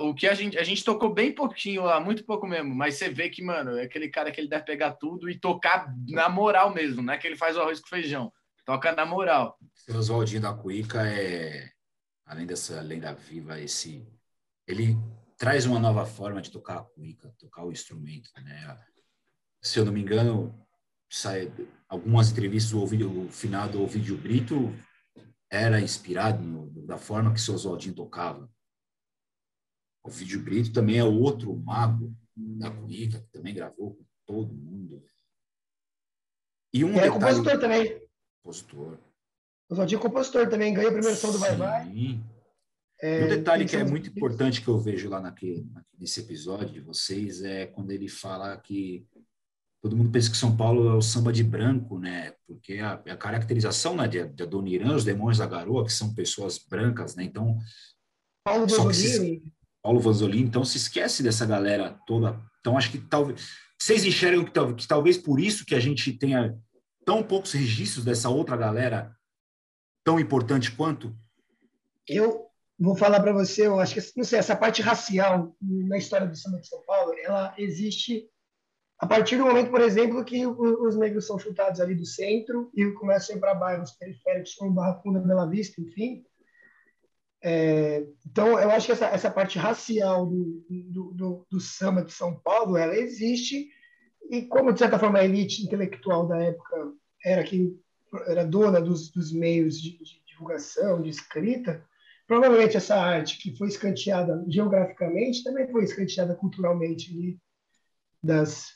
o 0.00 0.14
que 0.14 0.28
a 0.28 0.34
gente 0.34 0.58
a 0.58 0.62
gente 0.62 0.84
tocou 0.84 1.12
bem 1.12 1.34
pouquinho 1.34 1.84
lá, 1.84 1.98
muito 2.00 2.24
pouco 2.24 2.46
mesmo, 2.46 2.74
mas 2.74 2.94
você 2.94 3.08
vê 3.08 3.28
que, 3.28 3.42
mano, 3.42 3.76
é 3.76 3.82
aquele 3.82 4.08
cara 4.08 4.30
que 4.30 4.40
ele 4.40 4.48
deve 4.48 4.64
pegar 4.64 4.92
tudo 4.92 5.28
e 5.28 5.38
tocar 5.38 5.92
na 6.08 6.28
moral 6.28 6.72
mesmo, 6.72 7.02
não 7.02 7.12
é 7.12 7.18
que 7.18 7.26
ele 7.26 7.36
faz 7.36 7.56
o 7.56 7.60
arroz 7.60 7.80
com 7.80 7.88
feijão, 7.88 8.32
toca 8.64 8.92
na 8.92 9.04
moral. 9.04 9.58
O 9.88 9.96
Oswaldinho 9.96 10.42
da 10.42 10.52
Cuica 10.54 11.06
é 11.06 11.70
além 12.24 12.46
dessa 12.46 12.80
lenda 12.80 13.12
viva, 13.12 13.60
esse 13.60 14.06
ele 14.66 14.96
traz 15.36 15.66
uma 15.66 15.78
nova 15.78 16.06
forma 16.06 16.40
de 16.40 16.50
tocar 16.50 16.78
a 16.78 16.84
cuica, 16.84 17.34
tocar 17.38 17.64
o 17.64 17.72
instrumento, 17.72 18.30
né? 18.42 18.78
Se 19.60 19.78
eu 19.78 19.84
não 19.84 19.92
me 19.92 20.00
engano, 20.00 20.54
sai 21.10 21.52
algumas 21.88 22.30
entrevistas 22.30 22.72
o, 22.72 23.28
final 23.28 23.68
do 23.68 23.86
vídeo 23.86 24.16
Brito 24.16 24.72
era 25.50 25.80
inspirado 25.80 26.42
no, 26.42 26.70
da 26.86 26.96
forma 26.96 27.32
que 27.32 27.40
seu 27.40 27.54
Oswaldinho 27.54 27.94
tocava. 27.94 28.48
O 30.04 30.10
vídeo 30.10 30.42
Brito 30.42 30.72
também 30.72 30.98
é 30.98 31.04
outro 31.04 31.54
mago 31.54 32.14
da 32.36 32.70
cuica, 32.70 33.20
que 33.20 33.30
também 33.30 33.54
gravou 33.54 33.94
com 33.94 34.04
todo 34.26 34.54
mundo. 34.54 35.04
E 36.74 36.84
um 36.84 36.90
é 36.90 37.02
detalhe... 37.02 37.12
compositor 37.12 37.60
também. 37.60 38.02
Compositor. 38.42 38.98
Oswaldinho 39.70 39.98
é 39.98 40.02
compositor 40.02 40.48
também, 40.48 40.74
ganhou 40.74 40.90
a 40.90 40.92
primeira 40.92 41.16
som 41.16 41.30
do 41.30 41.38
Vai 41.38 41.56
Vai. 41.56 42.20
É, 43.00 43.24
um 43.24 43.28
detalhe 43.28 43.64
que 43.64 43.74
é 43.74 43.84
muito 43.84 44.10
importante 44.10 44.60
que 44.60 44.68
eu 44.68 44.78
vejo 44.78 45.08
lá 45.08 45.20
naquele, 45.20 45.66
nesse 45.98 46.20
episódio 46.20 46.68
de 46.68 46.80
vocês 46.80 47.42
é 47.42 47.66
quando 47.66 47.90
ele 47.90 48.08
fala 48.08 48.56
que 48.56 49.04
todo 49.82 49.96
mundo 49.96 50.12
pensa 50.12 50.30
que 50.30 50.36
São 50.36 50.56
Paulo 50.56 50.88
é 50.88 50.94
o 50.94 51.02
samba 51.02 51.32
de 51.32 51.42
branco, 51.42 51.98
né? 51.98 52.34
Porque 52.46 52.74
a, 52.78 52.92
a 52.92 53.16
caracterização 53.16 53.96
né, 53.96 54.06
de, 54.06 54.24
de 54.28 54.42
Adoniran, 54.44 54.94
os 54.94 55.04
Demônios 55.04 55.38
da 55.38 55.46
Garoa, 55.46 55.84
que 55.84 55.92
são 55.92 56.14
pessoas 56.14 56.58
brancas, 56.58 57.16
né? 57.16 57.24
Então, 57.24 57.58
Paulo 58.44 58.68
Vanzolini. 58.68 59.52
Paulo 59.82 60.00
Vanzolini, 60.00 60.48
então 60.48 60.64
se 60.64 60.76
esquece 60.76 61.22
dessa 61.22 61.44
galera 61.44 61.98
toda. 62.06 62.40
Então, 62.60 62.78
acho 62.78 62.90
que 62.90 62.98
talvez 62.98 63.50
vocês 63.78 64.04
enxergam 64.04 64.44
que, 64.44 64.74
que 64.74 64.86
talvez 64.86 65.18
por 65.18 65.40
isso 65.40 65.66
que 65.66 65.74
a 65.74 65.80
gente 65.80 66.12
tenha 66.12 66.56
tão 67.04 67.22
poucos 67.22 67.52
registros 67.52 68.04
dessa 68.04 68.28
outra 68.28 68.56
galera 68.56 69.12
tão 70.04 70.20
importante 70.20 70.70
quanto? 70.70 71.12
Eu 72.08 72.46
vou 72.78 72.96
falar 72.96 73.20
para 73.20 73.32
você, 73.32 73.66
eu 73.66 73.80
acho 73.80 73.94
que 73.94 74.00
não 74.16 74.24
sei, 74.24 74.38
essa 74.38 74.54
parte 74.54 74.80
racial 74.80 75.56
na 75.60 75.98
história 75.98 76.28
do 76.28 76.36
samba 76.36 76.60
de 76.60 76.68
São 76.68 76.80
Paulo, 76.86 77.12
ela 77.24 77.54
existe 77.58 78.28
a 79.02 79.06
partir 79.06 79.36
do 79.36 79.44
momento, 79.44 79.68
por 79.68 79.80
exemplo, 79.80 80.24
que 80.24 80.46
os 80.46 80.96
negros 80.96 81.26
são 81.26 81.36
chutados 81.36 81.80
ali 81.80 81.92
do 81.92 82.06
centro 82.06 82.70
e 82.72 82.88
começam 82.92 83.34
a 83.34 83.36
ir 83.36 83.40
para 83.40 83.54
bairros 83.56 83.90
periféricos 83.90 84.54
como 84.54 84.70
Barra 84.70 85.00
Funda, 85.02 85.18
Bela 85.18 85.44
Vista, 85.44 85.80
enfim. 85.80 86.24
É, 87.44 88.06
então, 88.24 88.58
eu 88.58 88.70
acho 88.70 88.86
que 88.86 88.92
essa, 88.92 89.06
essa 89.06 89.30
parte 89.30 89.58
racial 89.58 90.26
do, 90.26 90.64
do, 90.68 91.12
do, 91.12 91.46
do, 91.50 91.60
samba 91.60 92.04
de 92.04 92.12
São 92.12 92.38
Paulo, 92.38 92.76
ela 92.76 92.96
existe. 92.96 93.68
E 94.30 94.42
como, 94.42 94.72
de 94.72 94.78
certa 94.78 94.98
forma, 94.98 95.18
a 95.18 95.24
elite 95.24 95.62
intelectual 95.62 96.26
da 96.28 96.38
época 96.38 96.92
era 97.24 97.42
quem 97.42 97.76
era 98.26 98.44
dona 98.44 98.80
dos, 98.80 99.10
dos 99.10 99.32
meios 99.32 99.80
de, 99.80 99.98
de 99.98 100.22
divulgação, 100.26 101.00
de 101.02 101.08
escrita, 101.08 101.84
provavelmente 102.26 102.76
essa 102.76 102.96
arte 102.96 103.38
que 103.38 103.56
foi 103.56 103.68
escanteada 103.68 104.44
geograficamente 104.48 105.42
também 105.42 105.70
foi 105.70 105.84
escanteada 105.84 106.34
culturalmente 106.34 107.12
ali 107.12 107.38
das 108.22 108.70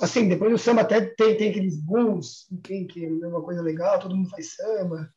assim 0.00 0.28
depois 0.28 0.52
o 0.52 0.58
samba 0.58 0.80
até 0.80 1.00
tem, 1.00 1.36
tem 1.36 1.50
aqueles 1.50 1.76
booms 1.76 2.46
que, 2.64 2.84
que 2.86 3.04
é 3.04 3.26
uma 3.26 3.42
coisa 3.42 3.62
legal 3.62 3.98
todo 3.98 4.16
mundo 4.16 4.30
faz 4.30 4.54
samba 4.54 5.12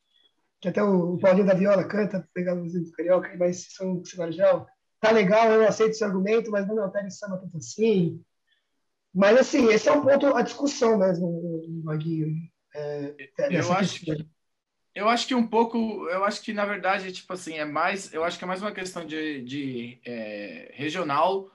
que 0.64 0.68
até 0.70 0.82
o, 0.82 1.12
o 1.14 1.18
Paulinho 1.18 1.46
da 1.46 1.52
Viola 1.52 1.84
canta 1.84 2.26
pegando 2.32 2.62
os 2.62 2.72
do 2.72 2.90
carioca 2.92 3.36
mas 3.38 3.66
são 3.74 4.02
marginal 4.16 4.66
tá 4.98 5.10
legal 5.10 5.52
eu 5.52 5.68
aceito 5.68 5.90
esse 5.90 6.02
argumento 6.02 6.50
mas 6.50 6.66
não 6.66 6.90
pega 6.90 7.10
samba 7.10 7.36
tanto 7.36 7.58
assim. 7.58 8.18
Mas 9.14 9.38
assim 9.38 9.68
esse 9.68 9.90
é 9.90 9.92
um 9.92 10.00
ponto 10.00 10.34
a 10.34 10.40
discussão 10.40 10.96
mesmo 10.96 11.82
Maguinho 11.84 12.34
é, 12.74 13.14
eu 13.50 13.72
acho 13.74 14.00
que 14.00 14.26
eu 14.94 15.08
acho 15.08 15.26
que 15.26 15.34
um 15.34 15.46
pouco, 15.46 16.08
eu 16.08 16.24
acho 16.24 16.40
que 16.40 16.52
na 16.52 16.64
verdade, 16.64 17.10
tipo 17.10 17.32
assim, 17.32 17.54
é 17.54 17.64
mais, 17.64 18.14
eu 18.14 18.22
acho 18.22 18.38
que 18.38 18.44
é 18.44 18.46
mais 18.46 18.62
uma 18.62 18.70
questão 18.70 19.04
de, 19.04 19.42
de 19.42 19.98
é, 20.06 20.70
regional, 20.72 21.50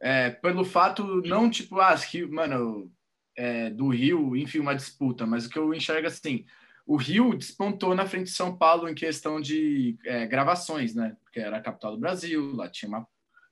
é, 0.00 0.30
pelo 0.30 0.64
fato, 0.64 1.22
não 1.22 1.48
tipo, 1.48 1.78
ah, 1.78 1.94
que, 1.96 2.26
mano, 2.26 2.90
é, 3.36 3.70
do 3.70 3.88
Rio, 3.88 4.36
enfim, 4.36 4.58
uma 4.58 4.74
disputa, 4.74 5.24
mas 5.24 5.46
o 5.46 5.48
que 5.48 5.60
eu 5.60 5.72
enxergo 5.72 6.08
assim, 6.08 6.44
o 6.86 6.96
Rio 6.96 7.34
despontou 7.36 7.94
na 7.94 8.06
frente 8.06 8.24
de 8.24 8.32
São 8.32 8.56
Paulo 8.56 8.88
em 8.88 8.94
questão 8.94 9.40
de 9.40 9.96
é, 10.04 10.26
gravações, 10.26 10.94
né? 10.94 11.16
Porque 11.22 11.40
era 11.40 11.56
a 11.56 11.62
capital 11.62 11.92
do 11.92 12.00
Brasil, 12.00 12.54
lá 12.54 12.68
tinha 12.68 12.88
uma, 12.88 13.06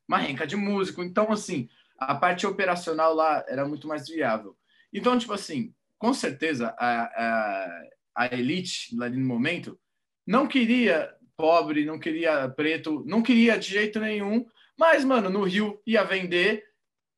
uma 0.07 0.18
renca 0.18 0.47
de 0.47 0.57
músico, 0.57 1.03
então, 1.03 1.31
assim, 1.31 1.68
a 1.99 2.14
parte 2.14 2.47
operacional 2.47 3.14
lá 3.14 3.45
era 3.49 3.66
muito 3.66 3.87
mais 3.87 4.09
viável. 4.09 4.57
Então, 4.93 5.18
tipo 5.18 5.33
assim, 5.33 5.72
com 5.99 6.12
certeza, 6.12 6.74
a, 6.78 7.03
a 7.05 7.83
a 8.20 8.26
elite 8.26 8.95
ali 9.01 9.16
no 9.16 9.26
momento, 9.26 9.78
não 10.26 10.47
queria 10.47 11.11
pobre, 11.37 11.87
não 11.87 11.99
queria 11.99 12.51
preto, 12.51 13.03
não 13.07 13.22
queria 13.22 13.59
de 13.59 13.70
jeito 13.70 13.99
nenhum, 13.99 14.45
mas, 14.78 15.07
mano, 15.07 15.31
no 15.31 15.45
Rio 15.45 15.81
ia 15.87 16.05
vender, 16.05 16.64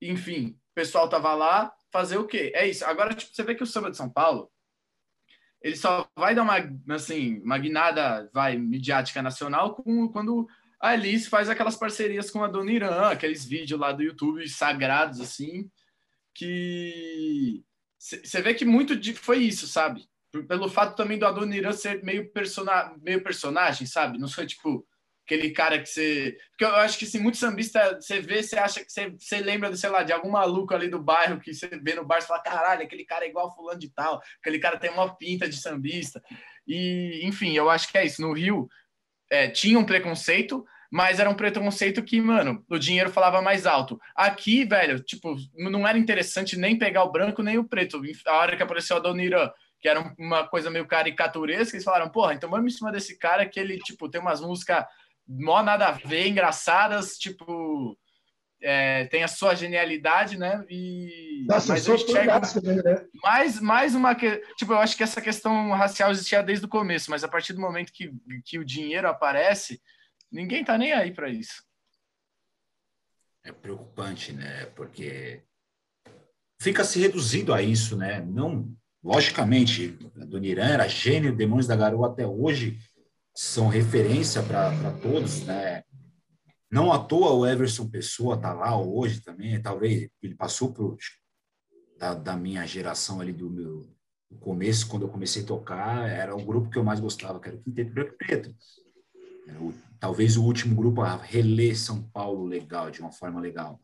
enfim, 0.00 0.56
o 0.70 0.74
pessoal 0.74 1.08
tava 1.08 1.34
lá, 1.34 1.72
fazer 1.90 2.18
o 2.18 2.26
quê? 2.26 2.52
É 2.54 2.66
isso. 2.66 2.84
Agora, 2.84 3.14
tipo, 3.14 3.34
você 3.34 3.42
vê 3.42 3.54
que 3.54 3.64
o 3.64 3.66
samba 3.66 3.90
de 3.90 3.96
São 3.96 4.08
Paulo, 4.08 4.50
ele 5.62 5.76
só 5.76 6.08
vai 6.16 6.34
dar 6.34 6.42
uma, 6.42 6.56
assim, 6.94 7.40
uma 7.40 7.58
guinada, 7.58 8.30
vai, 8.32 8.56
midiática 8.56 9.22
nacional 9.22 9.74
com, 9.74 10.08
quando 10.08 10.46
a 10.80 10.88
Alice 10.88 11.28
faz 11.28 11.48
aquelas 11.48 11.76
parcerias 11.76 12.30
com 12.30 12.42
a 12.42 12.48
Dona 12.48 12.72
Irã, 12.72 13.10
aqueles 13.10 13.44
vídeos 13.44 13.78
lá 13.78 13.92
do 13.92 14.02
YouTube 14.02 14.48
sagrados, 14.48 15.20
assim, 15.20 15.70
que... 16.34 17.64
Você 17.98 18.42
vê 18.42 18.52
que 18.52 18.64
muito 18.64 18.96
de, 18.96 19.14
foi 19.14 19.38
isso, 19.38 19.68
sabe? 19.68 20.08
pelo 20.48 20.68
fato 20.68 20.96
também 20.96 21.18
do 21.18 21.26
Adoniran 21.26 21.72
ser 21.72 22.02
meio, 22.02 22.30
persona, 22.30 22.94
meio 23.02 23.22
personagem, 23.22 23.86
sabe? 23.86 24.18
Não 24.18 24.28
foi 24.28 24.46
tipo 24.46 24.86
aquele 25.24 25.50
cara 25.50 25.78
que 25.78 25.86
você. 25.86 26.36
Porque 26.50 26.64
eu 26.64 26.76
acho 26.76 26.98
que 26.98 27.04
assim, 27.04 27.18
muito 27.18 27.38
sambista, 27.38 27.98
você 28.00 28.20
vê, 28.20 28.42
você 28.42 28.58
acha 28.58 28.84
que 28.84 28.90
você, 28.90 29.10
você 29.10 29.38
lembra, 29.38 29.74
sei 29.76 29.90
lá, 29.90 30.02
de 30.02 30.12
algum 30.12 30.30
maluco 30.30 30.74
ali 30.74 30.88
do 30.88 31.02
bairro 31.02 31.40
que 31.40 31.54
você 31.54 31.68
vê 31.68 31.94
no 31.94 32.04
bar 32.04 32.18
e 32.18 32.22
fala: 32.22 32.42
caralho, 32.42 32.82
aquele 32.82 33.04
cara 33.04 33.24
é 33.24 33.28
igual 33.28 33.54
fulano 33.54 33.78
de 33.78 33.88
tal, 33.90 34.20
aquele 34.40 34.58
cara 34.58 34.78
tem 34.78 34.90
uma 34.90 35.16
pinta 35.16 35.48
de 35.48 35.56
sambista. 35.56 36.22
E, 36.66 37.20
enfim, 37.24 37.52
eu 37.52 37.70
acho 37.70 37.90
que 37.90 37.98
é 37.98 38.04
isso. 38.04 38.22
No 38.22 38.32
Rio 38.32 38.68
é, 39.30 39.48
tinha 39.48 39.78
um 39.78 39.84
preconceito, 39.84 40.64
mas 40.90 41.18
era 41.18 41.30
um 41.30 41.34
preconceito 41.34 42.02
que, 42.02 42.20
mano, 42.20 42.64
o 42.68 42.78
dinheiro 42.78 43.10
falava 43.10 43.40
mais 43.40 43.66
alto. 43.66 43.98
Aqui, 44.14 44.64
velho, 44.64 45.00
tipo, 45.00 45.36
não 45.54 45.86
era 45.86 45.98
interessante 45.98 46.56
nem 46.56 46.78
pegar 46.78 47.04
o 47.04 47.12
branco 47.12 47.42
nem 47.42 47.58
o 47.58 47.64
preto. 47.64 48.00
A 48.26 48.36
hora 48.36 48.56
que 48.56 48.62
apareceu 48.62 48.96
a 48.96 49.00
Dona 49.00 49.22
Irã 49.22 49.50
que 49.82 49.88
era 49.88 50.14
uma 50.16 50.46
coisa 50.46 50.70
meio 50.70 50.86
caricaturesca, 50.86 51.74
eles 51.74 51.84
falaram, 51.84 52.08
porra, 52.08 52.32
então 52.34 52.48
vamos 52.48 52.72
em 52.72 52.76
cima 52.76 52.92
desse 52.92 53.18
cara 53.18 53.44
que 53.44 53.58
ele, 53.58 53.78
tipo, 53.78 54.08
tem 54.08 54.20
umas 54.20 54.40
músicas 54.40 54.86
mó 55.26 55.62
nada 55.62 55.88
a 55.88 55.92
ver, 55.92 56.28
engraçadas, 56.28 57.16
tipo, 57.16 57.98
é, 58.60 59.06
tem 59.06 59.22
a 59.24 59.28
sua 59.28 59.54
genialidade, 59.54 60.38
né? 60.38 60.64
E 60.68 61.44
Nossa, 61.48 61.72
mas 61.72 61.86
eu 61.86 61.94
enxergo 61.94 62.32
né? 62.62 63.06
mais, 63.22 63.60
mais 63.60 63.94
uma 63.94 64.14
que, 64.14 64.38
tipo, 64.56 64.72
eu 64.72 64.78
acho 64.78 64.96
que 64.96 65.02
essa 65.02 65.20
questão 65.20 65.70
racial 65.72 66.10
existia 66.10 66.42
desde 66.42 66.66
o 66.66 66.68
começo, 66.68 67.10
mas 67.10 67.24
a 67.24 67.28
partir 67.28 67.52
do 67.52 67.60
momento 67.60 67.92
que, 67.92 68.12
que 68.44 68.58
o 68.58 68.64
dinheiro 68.64 69.08
aparece, 69.08 69.80
ninguém 70.30 70.64
tá 70.64 70.78
nem 70.78 70.92
aí 70.92 71.12
para 71.12 71.28
isso. 71.28 71.64
É 73.44 73.50
preocupante, 73.50 74.32
né? 74.32 74.66
Porque 74.66 75.42
fica 76.60 76.84
se 76.84 77.00
reduzindo 77.00 77.52
a 77.52 77.60
isso, 77.60 77.96
né? 77.96 78.20
Não 78.20 78.72
Logicamente, 79.02 79.98
a 80.20 80.24
Dona 80.24 80.46
Irã 80.46 80.64
era 80.64 80.86
gênio, 80.86 81.34
Demônios 81.34 81.66
da 81.66 81.74
Garoa 81.74 82.06
até 82.06 82.24
hoje 82.24 82.78
são 83.34 83.68
referência 83.68 84.42
para 84.42 84.92
todos, 85.00 85.42
né? 85.44 85.82
Não 86.70 86.92
à 86.92 86.98
toa 86.98 87.32
o 87.32 87.46
Everson 87.46 87.88
Pessoa 87.88 88.36
está 88.36 88.52
lá 88.52 88.78
hoje 88.78 89.20
também, 89.20 89.60
talvez 89.60 90.08
ele 90.22 90.34
passou 90.34 90.72
por 90.72 90.96
da, 91.98 92.14
da 92.14 92.36
minha 92.36 92.66
geração 92.66 93.20
ali 93.20 93.32
do 93.32 93.50
meu 93.50 93.92
do 94.32 94.38
começo, 94.38 94.88
quando 94.88 95.02
eu 95.02 95.10
comecei 95.10 95.42
a 95.42 95.46
tocar, 95.46 96.08
era 96.08 96.34
o 96.34 96.42
grupo 96.42 96.70
que 96.70 96.78
eu 96.78 96.84
mais 96.84 96.98
gostava, 96.98 97.38
que 97.38 97.48
era 97.48 97.56
o 97.56 97.62
Quinteto 97.62 97.92
Branco 97.92 98.14
e 98.14 98.16
Preto. 98.16 98.56
O, 99.60 99.74
talvez 100.00 100.36
o 100.36 100.44
último 100.44 100.74
grupo 100.74 101.02
a 101.02 101.16
reler 101.16 101.78
São 101.78 102.02
Paulo 102.02 102.46
legal, 102.46 102.90
de 102.90 103.00
uma 103.00 103.12
forma 103.12 103.40
legal. 103.40 103.78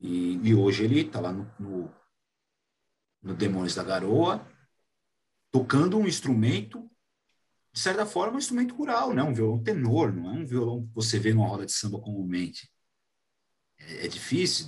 E, 0.00 0.40
e 0.42 0.54
hoje 0.54 0.84
ele 0.84 1.02
está 1.02 1.20
lá 1.20 1.32
no, 1.32 1.48
no, 1.58 1.94
no 3.22 3.34
Demônios 3.34 3.76
da 3.76 3.84
Garoa, 3.84 4.44
tocando 5.52 5.96
um 5.96 6.06
instrumento, 6.06 6.90
de 7.72 7.80
certa 7.80 8.04
forma, 8.04 8.36
um 8.36 8.38
instrumento 8.38 8.74
rural, 8.74 9.14
né? 9.14 9.22
um 9.22 9.32
violão 9.32 9.62
tenor, 9.62 10.12
não 10.12 10.30
é 10.30 10.32
um 10.32 10.44
violão 10.44 10.86
que 10.86 10.94
você 10.94 11.18
vê 11.18 11.32
numa 11.32 11.48
roda 11.48 11.64
de 11.64 11.72
samba 11.72 11.98
comumente. 11.98 12.70
É, 13.78 14.04
é 14.04 14.08
difícil. 14.08 14.66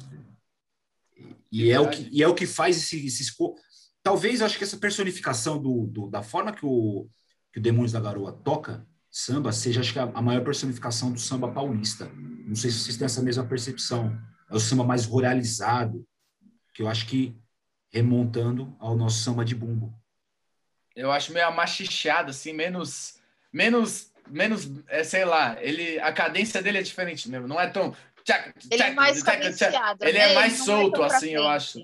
E 1.52 1.70
é, 1.70 1.78
o 1.78 1.88
que, 1.88 2.09
e 2.11 2.22
é 2.22 2.26
o 2.26 2.34
que 2.34 2.46
faz 2.46 2.76
esse, 2.76 3.07
esse 3.07 3.32
Talvez, 4.02 4.42
acho 4.42 4.59
que 4.59 4.64
essa 4.64 4.76
personificação 4.76 5.61
do, 5.61 5.86
do, 5.86 6.11
da 6.11 6.22
forma 6.22 6.52
que 6.52 6.64
o, 6.64 7.09
que 7.52 7.59
o 7.59 7.62
Demônios 7.62 7.92
da 7.92 8.00
Garoa 8.00 8.32
toca 8.32 8.86
samba 9.11 9.52
seja, 9.52 9.80
acho 9.80 9.92
que, 9.92 9.98
a, 9.98 10.02
a 10.02 10.20
maior 10.20 10.42
personificação 10.42 11.12
do 11.12 11.20
samba 11.20 11.52
paulista. 11.52 12.11
Não 12.14 12.57
sei 12.57 12.70
se 12.70 12.80
vocês 12.80 12.96
têm 12.96 13.05
essa 13.05 13.22
mesma 13.22 13.44
percepção. 13.46 14.18
É 14.50 14.57
o 14.57 14.61
samba 14.61 14.84
mais 14.84 15.07
ruralizado, 15.07 16.07
que 16.74 16.82
eu 16.82 16.88
acho 16.88 17.07
que 17.07 17.38
remontando 17.92 18.74
ao 18.80 18.96
nosso 18.96 19.22
samba 19.22 19.44
de 19.44 19.55
bumbo. 19.55 19.94
Eu 20.95 21.11
acho 21.11 21.32
meio 21.32 21.47
amachichado, 21.47 22.30
assim, 22.30 22.53
menos, 22.53 23.18
menos, 23.53 24.12
menos, 24.28 24.70
é, 24.88 25.03
sei 25.03 25.24
lá, 25.24 25.57
ele, 25.61 25.99
a 26.01 26.12
cadência 26.12 26.62
dele 26.62 26.78
é 26.78 26.82
diferente 26.82 27.28
mesmo, 27.28 27.49
não 27.49 27.61
é 27.61 27.68
tão... 27.68 27.95
Ele 28.70 28.82
é 28.82 28.90
mais 28.92 29.22
Ele 30.01 30.18
é 30.18 30.34
mais 30.34 30.61
é 30.61 30.64
solto, 30.64 31.03
assim, 31.03 31.30
eu 31.34 31.47
acho. 31.47 31.78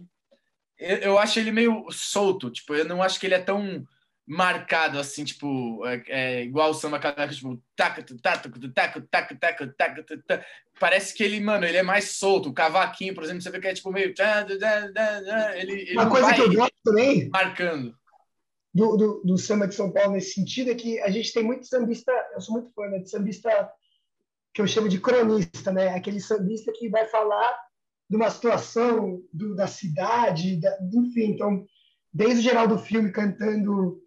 Eu, 0.79 0.97
eu 0.97 1.19
acho 1.19 1.39
ele 1.39 1.53
meio 1.53 1.87
solto, 1.91 2.51
tipo, 2.51 2.75
eu 2.75 2.87
não 2.87 3.03
acho 3.03 3.21
que 3.21 3.27
ele 3.27 3.35
é 3.35 3.41
tão 3.41 3.87
marcado 4.27 4.99
assim, 4.99 5.25
tipo, 5.25 5.85
é, 5.85 6.03
é 6.07 6.43
igual 6.45 6.71
o 6.71 6.75
samba 6.75 7.01
carioca, 7.01 7.35
tipo, 7.35 7.61
tac, 7.75 8.01
tac, 8.23 8.39
tac, 8.73 9.01
tac, 9.11 9.37
tac, 9.37 10.05
tac, 10.27 10.47
parece 10.79 11.13
que 11.13 11.25
ele, 11.25 11.41
mano, 11.41 11.67
ele 11.67 11.77
é 11.77 11.83
mais 11.83 12.13
solto. 12.13 12.49
O 12.49 12.55
cavaquinho, 12.55 13.13
por 13.13 13.25
exemplo, 13.25 13.43
você 13.43 13.51
vê 13.51 13.61
que 13.61 13.67
é 13.67 13.75
tipo 13.75 13.91
meio 13.91 14.15
ele, 15.59 15.73
ele 15.73 15.93
Uma 15.95 16.09
coisa 16.09 16.33
que 16.33 16.41
eu 16.41 16.53
gosto 16.53 16.75
também 16.85 17.29
marcando 17.29 18.00
do, 18.73 18.97
do, 18.97 19.23
do, 19.25 19.39
samba 19.39 19.67
de 19.67 19.75
São 19.75 19.91
Paulo 19.91 20.13
nesse 20.13 20.35
sentido 20.35 20.71
é 20.71 20.75
que 20.75 21.01
a 21.01 21.11
gente 21.11 21.33
tem 21.33 21.43
muito 21.43 21.67
sambista, 21.67 22.13
eu 22.35 22.41
sou 22.41 22.55
muito 22.55 22.73
fã 22.73 22.89
né, 22.89 22.99
de 22.99 23.11
sambista 23.11 23.71
que 24.55 24.61
eu 24.61 24.67
chamo 24.67 24.89
de 24.89 25.01
cronista, 25.01 25.73
né? 25.73 25.89
Aquele 25.89 26.21
sambista 26.21 26.73
que 26.73 26.89
vai 26.89 27.07
falar 27.07 27.57
de 28.09 28.17
uma 28.17 28.31
situação 28.31 29.23
do, 29.33 29.55
da 29.55 29.67
cidade, 29.67 30.61
da, 30.61 30.77
enfim, 30.93 31.33
então 31.33 31.65
desde 32.13 32.41
o 32.41 32.43
geral 32.43 32.67
do 32.67 32.79
filme 32.79 33.13
cantando 33.13 34.01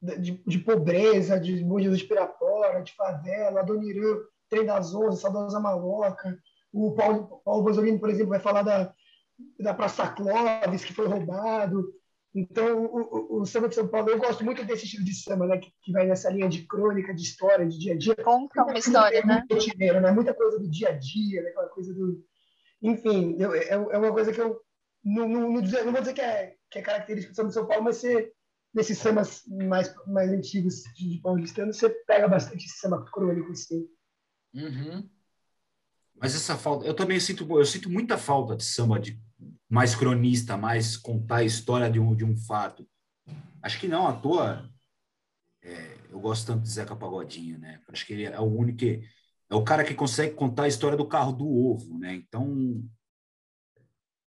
de, 0.00 0.42
de 0.46 0.58
pobreza, 0.58 1.38
de 1.38 1.62
Bom 1.64 1.78
de 1.78 2.04
Pirapora, 2.04 2.82
de 2.82 2.92
favela, 2.94 3.60
Adoniran, 3.60 4.16
Trem 4.48 4.64
das 4.64 4.94
Onze, 4.94 5.20
Saudosa 5.20 5.60
Maloca. 5.60 6.38
O 6.72 6.92
Paulo, 6.92 7.40
Paulo 7.44 7.62
Bosolino, 7.62 7.98
por 7.98 8.10
exemplo, 8.10 8.30
vai 8.30 8.40
falar 8.40 8.62
da, 8.62 8.92
da 9.58 9.74
Praça 9.74 10.08
Clóvis, 10.08 10.84
que 10.84 10.92
foi 10.92 11.06
roubado. 11.06 11.92
Então, 12.38 12.84
o, 12.84 13.00
o, 13.00 13.40
o, 13.40 13.46
samba 13.46 13.66
de 13.66 13.74
São 13.74 13.88
Paulo, 13.88 14.10
eu 14.10 14.18
gosto 14.18 14.44
muito 14.44 14.62
desse 14.62 14.84
estilo 14.84 15.02
de 15.02 15.14
samba, 15.14 15.46
né? 15.46 15.56
Que, 15.56 15.72
que 15.82 15.90
vai 15.90 16.06
nessa 16.06 16.30
linha 16.30 16.50
de 16.50 16.66
crônica, 16.66 17.14
de 17.14 17.22
história, 17.22 17.66
de 17.66 17.78
dia 17.78 17.94
a 17.94 17.96
dia. 17.96 18.14
Conta 18.16 18.62
uma 18.62 18.78
história, 18.78 19.24
né? 19.24 19.42
Rotineiro, 19.50 20.02
né? 20.02 20.12
Muita 20.12 20.34
coisa 20.34 20.58
do 20.58 20.68
dia 20.68 20.90
a 20.90 20.92
dia, 20.92 21.42
né? 21.42 21.48
aquela 21.48 21.68
coisa 21.70 21.94
do... 21.94 22.22
Enfim, 22.82 23.36
eu, 23.38 23.54
é, 23.54 23.68
é 23.70 23.76
uma 23.78 24.12
coisa 24.12 24.34
que 24.34 24.40
eu 24.40 24.60
não, 25.02 25.26
não, 25.26 25.50
não, 25.52 25.62
dizer, 25.62 25.82
não 25.84 25.92
vou 25.92 26.02
dizer 26.02 26.12
que 26.12 26.20
é, 26.20 26.54
que 26.70 26.78
é 26.78 26.82
característica 26.82 27.32
do 27.32 27.36
samba 27.36 27.48
de 27.48 27.54
São 27.54 27.66
Paulo, 27.66 27.84
mas 27.84 27.96
você 27.96 28.30
nesses 28.74 28.98
sambas 28.98 29.42
mais, 29.46 29.94
mais 30.06 30.30
antigos 30.30 30.82
de 30.94 31.18
paulistano, 31.22 31.72
você 31.72 31.88
pega 31.88 32.28
bastante 32.28 32.66
esse 32.66 32.78
samba 32.78 33.02
crônico, 33.10 33.50
assim. 33.50 33.88
Uhum. 34.52 35.08
Mas 36.14 36.34
essa 36.34 36.58
falta, 36.58 36.86
eu 36.86 36.92
também 36.92 37.18
sinto, 37.18 37.46
eu 37.58 37.64
sinto 37.64 37.88
muita 37.88 38.18
falta 38.18 38.54
de 38.54 38.64
samba 38.64 39.00
de 39.00 39.18
mais 39.68 39.94
cronista, 39.94 40.56
mais 40.56 40.96
contar 40.96 41.36
a 41.36 41.44
história 41.44 41.90
de 41.90 41.98
um, 41.98 42.14
de 42.14 42.24
um 42.24 42.36
fato. 42.36 42.86
Acho 43.62 43.78
que 43.80 43.88
não 43.88 44.06
à 44.06 44.12
toa. 44.12 44.68
É, 45.62 45.96
eu 46.10 46.20
gosto 46.20 46.46
tanto 46.46 46.62
de 46.62 46.70
Zeca 46.70 46.94
Pagodinho, 46.94 47.58
né? 47.58 47.80
Acho 47.88 48.06
que 48.06 48.12
ele 48.12 48.24
é 48.24 48.40
o 48.40 48.44
único, 48.44 48.78
que, 48.78 49.02
é 49.50 49.54
o 49.54 49.64
cara 49.64 49.84
que 49.84 49.94
consegue 49.94 50.34
contar 50.34 50.64
a 50.64 50.68
história 50.68 50.96
do 50.96 51.06
carro 51.06 51.32
do 51.32 51.48
ovo, 51.48 51.98
né? 51.98 52.14
Então 52.14 52.82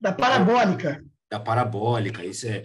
da 0.01 0.13
parabólica. 0.13 1.05
Da 1.31 1.41
parabólica, 1.41 2.25
isso 2.25 2.47
é 2.47 2.63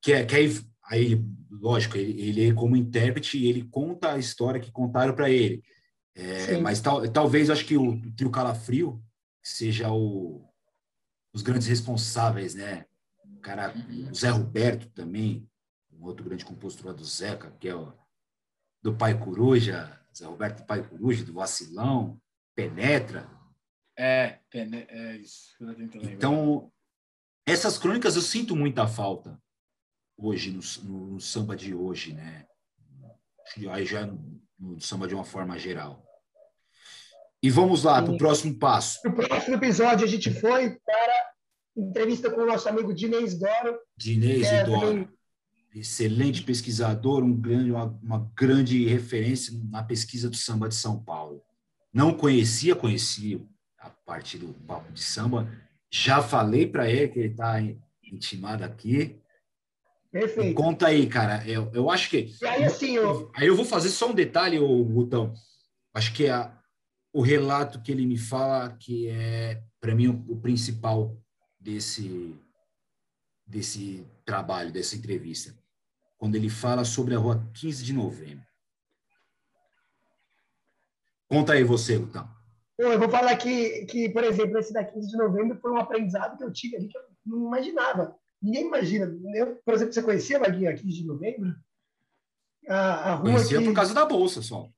que 0.00 0.12
é 0.12 0.24
que 0.24 0.36
aí 0.36 0.48
Aí, 0.92 1.24
lógico, 1.50 1.96
ele, 1.96 2.20
ele 2.20 2.48
é 2.50 2.54
como 2.54 2.76
intérprete 2.76 3.42
ele 3.46 3.64
conta 3.70 4.12
a 4.12 4.18
história 4.18 4.60
que 4.60 4.70
contaram 4.70 5.14
para 5.14 5.30
ele. 5.30 5.62
É, 6.14 6.58
mas 6.58 6.80
tal, 6.80 7.08
talvez 7.08 7.48
acho 7.48 7.64
que 7.64 7.78
o, 7.78 7.94
o 7.94 8.12
trio 8.14 8.30
Calafrio 8.30 9.02
seja 9.42 9.90
o, 9.90 10.44
os 11.32 11.42
grandes 11.42 11.66
responsáveis, 11.66 12.54
né? 12.54 12.86
O 13.24 13.40
cara, 13.40 13.74
o 14.10 14.14
Zé 14.14 14.30
Roberto 14.30 14.88
também, 14.90 15.48
um 15.92 16.04
outro 16.04 16.24
grande 16.24 16.44
compositor 16.44 16.94
do 16.94 17.04
Zeca, 17.04 17.50
que 17.58 17.68
é 17.68 17.74
o, 17.74 17.92
do 18.82 18.94
Pai 18.94 19.18
Coruja, 19.18 19.98
Zé 20.16 20.26
Roberto 20.26 20.58
do 20.58 20.66
Pai 20.66 20.86
Coruja, 20.86 21.24
do 21.24 21.32
Vacilão, 21.32 22.20
Penetra. 22.54 23.30
É, 23.96 24.40
pene, 24.50 24.86
é 24.88 25.16
isso. 25.16 25.56
Então, 25.94 26.70
essas 27.46 27.78
crônicas 27.78 28.16
eu 28.16 28.22
sinto 28.22 28.54
muita 28.54 28.86
falta 28.86 29.40
hoje, 30.16 30.50
no, 30.50 31.10
no, 31.12 31.20
samba 31.20 31.56
de 31.56 31.74
hoje, 31.74 32.12
né? 32.12 32.46
Aí 33.70 33.84
já 33.84 34.06
no, 34.06 34.42
no, 34.58 34.80
samba 34.80 35.08
de 35.08 35.14
uma 35.14 35.24
forma 35.24 35.58
geral. 35.58 36.06
E 37.42 37.50
vamos 37.50 37.82
lá 37.82 38.00
para 38.00 38.12
o 38.12 38.16
próximo 38.16 38.56
passo. 38.56 39.00
No 39.04 39.12
próximo 39.12 39.56
episódio, 39.56 40.04
a 40.04 40.08
gente 40.08 40.32
foi 40.32 40.78
para 40.86 41.32
entrevista 41.76 42.30
com 42.30 42.42
o 42.42 42.46
nosso 42.46 42.68
amigo 42.68 42.94
Dinês 42.94 43.36
Doro. 43.36 43.78
Dinês 43.96 44.46
é, 44.46 44.64
Doro. 44.64 44.80
Também... 44.80 45.08
Excelente 45.74 46.42
pesquisador, 46.42 47.24
um 47.24 47.34
grande, 47.34 47.72
uma, 47.72 47.98
uma 48.02 48.30
grande 48.36 48.86
referência 48.86 49.58
na 49.70 49.82
pesquisa 49.82 50.28
do 50.30 50.36
samba 50.36 50.68
de 50.68 50.74
São 50.74 51.02
Paulo. 51.02 51.42
Não 51.92 52.12
conhecia, 52.12 52.76
conhecia 52.76 53.40
a 53.78 53.90
parte 53.90 54.38
do 54.38 54.48
papo 54.66 54.92
de 54.92 55.02
samba. 55.02 55.50
Já 55.90 56.22
falei 56.22 56.66
para 56.66 56.88
ele 56.88 57.08
que 57.08 57.18
ele 57.18 57.28
está 57.28 57.56
intimado 58.04 58.64
aqui. 58.64 59.18
Perfeito. 60.12 60.54
Conta 60.54 60.88
aí, 60.88 61.06
cara. 61.06 61.42
Eu, 61.48 61.70
eu 61.72 61.90
acho 61.90 62.10
que. 62.10 62.30
E 62.40 62.46
aí, 62.46 62.64
assim, 62.64 62.96
eu... 62.96 63.30
aí 63.34 63.46
eu 63.46 63.56
vou 63.56 63.64
fazer 63.64 63.88
só 63.88 64.10
um 64.10 64.14
detalhe, 64.14 64.58
o 64.58 64.84
Gutão. 64.84 65.32
Acho 65.94 66.12
que 66.12 66.26
é 66.26 66.52
o 67.12 67.20
relato 67.20 67.82
que 67.82 67.92
ele 67.92 68.06
me 68.06 68.16
fala 68.16 68.70
que 68.72 69.08
é, 69.08 69.62
para 69.80 69.94
mim, 69.94 70.08
o, 70.08 70.32
o, 70.32 70.40
principal 70.40 71.16
desse, 71.60 72.34
desse 73.46 74.06
trabalho, 74.24 74.72
dessa 74.72 74.96
entrevista. 74.96 75.54
Quando 76.16 76.36
ele 76.36 76.48
fala 76.48 76.84
sobre 76.84 77.14
a 77.14 77.18
rua 77.18 77.46
15 77.54 77.84
de 77.84 77.92
novembro. 77.92 78.46
Conta 81.28 81.52
aí 81.54 81.64
você, 81.64 81.98
Gutão. 81.98 82.28
Eu 82.78 82.98
vou 82.98 83.08
falar 83.08 83.36
que, 83.36 83.84
que, 83.86 84.08
por 84.08 84.24
exemplo, 84.24 84.58
esse 84.58 84.72
da 84.72 84.84
15 84.84 85.08
de 85.08 85.16
novembro 85.16 85.58
foi 85.60 85.70
um 85.70 85.78
aprendizado 85.78 86.36
que 86.36 86.44
eu 86.44 86.52
tive 86.52 86.76
ali 86.76 86.88
que 86.88 86.96
eu 86.96 87.02
não 87.26 87.46
imaginava. 87.46 88.16
Ninguém 88.40 88.66
imagina. 88.66 89.12
Eu, 89.34 89.56
por 89.64 89.74
exemplo, 89.74 89.92
você 89.92 90.02
conhecia 90.02 90.36
a 90.36 90.40
Vaguinha 90.40 90.70
aqui 90.70 90.86
de 90.86 91.04
novembro? 91.04 91.54
A, 92.68 93.12
a 93.12 93.14
rua 93.14 93.32
conhecia 93.32 93.58
que... 93.58 93.64
por 93.64 93.74
causa 93.74 93.94
da 93.94 94.04
bolsa 94.04 94.42
só. 94.42 94.68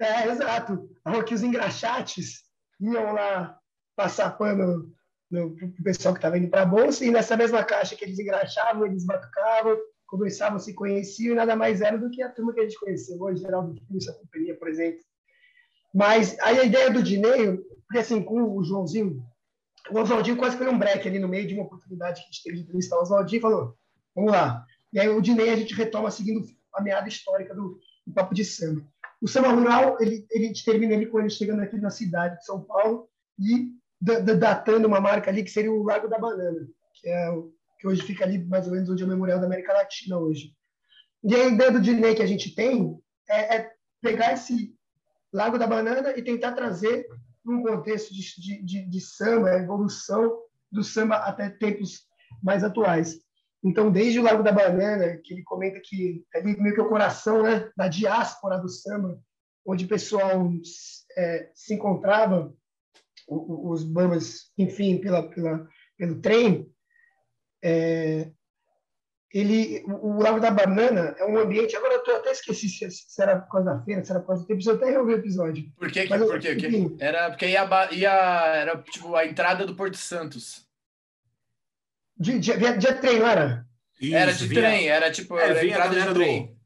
É, 0.00 0.28
exato. 0.28 0.88
Que 1.26 1.34
os 1.34 1.42
engraxates 1.42 2.42
iam 2.80 3.12
lá 3.12 3.58
passar 3.96 4.36
pano 4.36 4.92
para 5.30 5.44
o 5.44 5.82
pessoal 5.82 6.14
que 6.14 6.18
estava 6.18 6.38
indo 6.38 6.48
para 6.48 6.62
a 6.62 6.66
bolsa, 6.66 7.04
e 7.04 7.10
nessa 7.10 7.36
mesma 7.36 7.64
caixa 7.64 7.96
que 7.96 8.04
eles 8.04 8.18
engraxavam, 8.18 8.86
eles 8.86 9.04
batucavam, 9.04 9.76
conversavam, 10.06 10.58
se 10.58 10.74
conheciam, 10.74 11.32
e 11.32 11.36
nada 11.36 11.56
mais 11.56 11.80
era 11.80 11.98
do 11.98 12.10
que 12.10 12.22
a 12.22 12.30
turma 12.30 12.52
que 12.52 12.60
a 12.60 12.62
gente 12.62 12.78
conheceu 12.78 13.20
hoje, 13.20 13.42
Geraldo 13.42 13.74
Filho, 13.74 14.10
a 14.10 14.14
companhia, 14.14 14.56
por 14.56 14.68
exemplo. 14.68 15.00
Mas 15.92 16.38
aí 16.40 16.58
a 16.58 16.64
ideia 16.64 16.90
do 16.90 17.02
Dineio, 17.02 17.64
porque 17.86 17.98
assim, 17.98 18.22
com 18.22 18.42
o 18.42 18.62
Joãozinho, 18.64 19.24
o 19.90 19.98
Oswaldinho 19.98 20.36
quase 20.36 20.56
foi 20.56 20.68
um 20.68 20.78
break 20.78 21.06
ali 21.06 21.18
no 21.18 21.28
meio 21.28 21.46
de 21.46 21.54
uma 21.54 21.64
oportunidade 21.64 22.20
que 22.20 22.28
a 22.28 22.30
gente 22.30 22.42
teve 22.42 22.56
de 22.56 22.62
entrevistar 22.62 22.96
o 22.96 23.02
Oswaldinho 23.02 23.42
falou, 23.42 23.76
vamos 24.14 24.32
lá. 24.32 24.64
E 24.92 25.00
aí 25.00 25.08
o 25.08 25.20
Dinei 25.20 25.50
a 25.50 25.56
gente 25.56 25.74
retoma 25.74 26.10
seguindo 26.10 26.46
a 26.72 26.82
meada 26.82 27.08
histórica 27.08 27.54
do, 27.54 27.78
do 28.06 28.12
Papo 28.12 28.34
de 28.34 28.44
Samba. 28.44 28.84
O 29.24 29.26
samba 29.26 29.48
rural, 29.48 29.96
ele, 30.00 30.26
ele 30.30 30.52
termina 30.52 30.94
ali 30.94 31.06
com 31.06 31.18
ele 31.18 31.30
chegando 31.30 31.62
aqui 31.62 31.78
na 31.78 31.88
cidade 31.88 32.36
de 32.36 32.44
São 32.44 32.60
Paulo 32.60 33.08
e 33.38 33.72
datando 33.98 34.86
uma 34.86 35.00
marca 35.00 35.30
ali 35.30 35.42
que 35.42 35.50
seria 35.50 35.72
o 35.72 35.82
Lago 35.82 36.08
da 36.08 36.18
Banana, 36.18 36.68
que 36.92 37.08
é 37.08 37.32
que 37.78 37.88
hoje 37.88 38.02
fica 38.02 38.22
ali 38.22 38.44
mais 38.44 38.66
ou 38.66 38.74
menos 38.74 38.90
onde 38.90 39.02
é 39.02 39.06
o 39.06 39.08
Memorial 39.08 39.40
da 39.40 39.46
América 39.46 39.72
Latina 39.72 40.18
hoje. 40.18 40.52
E 41.22 41.34
a 41.34 41.46
ideia 41.46 41.70
do 41.70 41.80
Dinei 41.80 42.14
que 42.14 42.20
a 42.20 42.26
gente 42.26 42.54
tem 42.54 42.98
é, 43.26 43.56
é 43.56 43.70
pegar 44.02 44.34
esse 44.34 44.76
Lago 45.32 45.58
da 45.58 45.66
Banana 45.66 46.12
e 46.14 46.22
tentar 46.22 46.52
trazer 46.52 47.06
num 47.42 47.62
contexto 47.62 48.12
de, 48.12 48.62
de, 48.62 48.84
de, 48.90 49.00
samba, 49.00 49.52
a 49.52 49.58
evolução 49.58 50.38
do 50.70 50.84
samba 50.84 51.16
até 51.16 51.48
tempos 51.48 52.02
mais 52.42 52.62
atuais. 52.62 53.23
Então, 53.64 53.90
desde 53.90 54.20
o 54.20 54.22
Lago 54.22 54.42
da 54.42 54.52
Banana, 54.52 55.18
que 55.24 55.32
ele 55.32 55.42
comenta 55.42 55.80
que 55.82 56.22
é 56.34 56.42
meio 56.42 56.74
que 56.74 56.80
o 56.80 56.88
coração 56.88 57.42
né, 57.42 57.70
da 57.74 57.88
diáspora 57.88 58.58
do 58.58 58.68
samba, 58.68 59.18
onde 59.66 59.86
o 59.86 59.88
pessoal 59.88 60.50
é, 61.16 61.50
se 61.54 61.72
encontrava, 61.72 62.52
os 63.26 63.82
bambas, 63.82 64.52
enfim, 64.58 64.98
pela, 64.98 65.30
pela, 65.30 65.66
pelo 65.96 66.20
trem, 66.20 66.70
é, 67.62 68.30
ele, 69.32 69.82
o 69.88 70.22
Lago 70.22 70.38
da 70.38 70.50
Banana 70.50 71.16
é 71.18 71.24
um 71.24 71.36
ambiente. 71.38 71.74
Agora 71.74 72.00
eu 72.06 72.16
até 72.16 72.30
esqueci 72.30 72.68
se, 72.68 72.88
se, 72.90 73.22
era 73.22 73.40
por 73.40 73.50
causa 73.50 73.74
da 73.74 73.82
feira, 73.82 74.04
se 74.04 74.10
era 74.12 74.20
por 74.20 74.28
causa 74.28 74.42
do 74.42 74.46
tempo, 74.46 74.60
eu 74.64 74.74
até 74.74 74.90
reouvi 74.90 75.14
o 75.14 75.16
episódio. 75.16 75.64
Por 75.76 75.90
que? 75.90 76.04
Mas, 76.04 76.22
por 76.22 76.38
quê? 76.38 76.56
Era 77.00 77.30
porque 77.30 77.48
ia, 77.48 77.66
ia, 77.90 78.46
era 78.54 78.76
tipo 78.82 79.16
a 79.16 79.26
entrada 79.26 79.66
do 79.66 79.74
Porto 79.74 79.96
Santos. 79.96 80.63
De, 82.16 82.38
de, 82.38 82.56
de, 82.56 82.78
de 82.78 82.94
trem, 82.94 83.18
não 83.18 83.26
era? 83.26 83.66
Isso, 84.00 84.14
era 84.14 84.32
de 84.32 84.46
via, 84.46 84.60
trem, 84.60 84.88
era 84.88 85.10
tipo 85.10 85.38
é, 85.38 85.68
era 85.68 85.84
a 85.84 86.14
trem. 86.14 86.46
Do, 86.46 86.56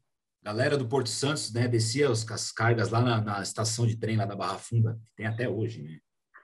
galera 0.43 0.77
do 0.77 0.89
Porto 0.89 1.09
Santos, 1.09 1.53
né, 1.53 1.69
descia 1.69 2.11
os, 2.11 2.29
as 2.31 2.51
cargas 2.51 2.91
lá 2.91 3.01
na, 3.01 3.21
na, 3.21 3.43
estação 3.43 3.87
de 3.87 3.97
trem 3.97 4.17
lá 4.17 4.25
da 4.25 4.37
Barra 4.37 4.59
Funda, 4.59 4.99
que 5.05 5.15
tem 5.15 5.27
até 5.27 5.49
hoje, 5.49 5.83
né? 5.83 5.99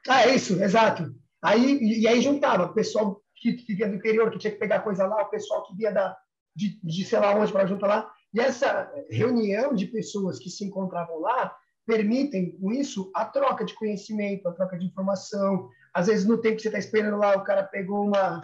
Ah, 0.08 0.26
é 0.26 0.34
isso, 0.34 0.62
exato. 0.62 1.14
Aí, 1.42 1.78
e 1.80 2.06
aí 2.06 2.20
juntava 2.20 2.64
o 2.64 2.74
pessoal 2.74 3.22
que, 3.36 3.54
que 3.54 3.74
vinha 3.74 3.88
do 3.88 3.96
interior, 3.96 4.30
que 4.30 4.38
tinha 4.38 4.52
que 4.52 4.58
pegar 4.58 4.80
coisa 4.80 5.06
lá, 5.06 5.22
o 5.22 5.30
pessoal 5.30 5.62
que 5.66 5.74
vinha 5.74 5.92
da, 5.92 6.16
de, 6.54 6.78
de 6.82 7.04
sei 7.04 7.18
lá 7.18 7.34
onde 7.34 7.52
para 7.52 7.66
juntar 7.66 7.86
lá. 7.86 8.10
E 8.32 8.40
essa 8.40 8.90
reunião 9.10 9.74
de 9.74 9.86
pessoas 9.86 10.38
que 10.38 10.50
se 10.50 10.64
encontravam 10.64 11.20
lá 11.20 11.54
permitem, 11.86 12.58
com 12.58 12.72
isso, 12.72 13.10
a 13.14 13.24
troca 13.24 13.64
de 13.64 13.74
conhecimento, 13.74 14.48
a 14.48 14.52
troca 14.52 14.78
de 14.78 14.86
informação. 14.86 15.68
Às 15.94 16.08
vezes, 16.08 16.26
no 16.26 16.38
tempo 16.38 16.56
que 16.56 16.62
você 16.62 16.68
está 16.68 16.78
esperando 16.78 17.18
lá, 17.18 17.36
o 17.36 17.44
cara 17.44 17.62
pegou 17.62 18.04
uma, 18.04 18.40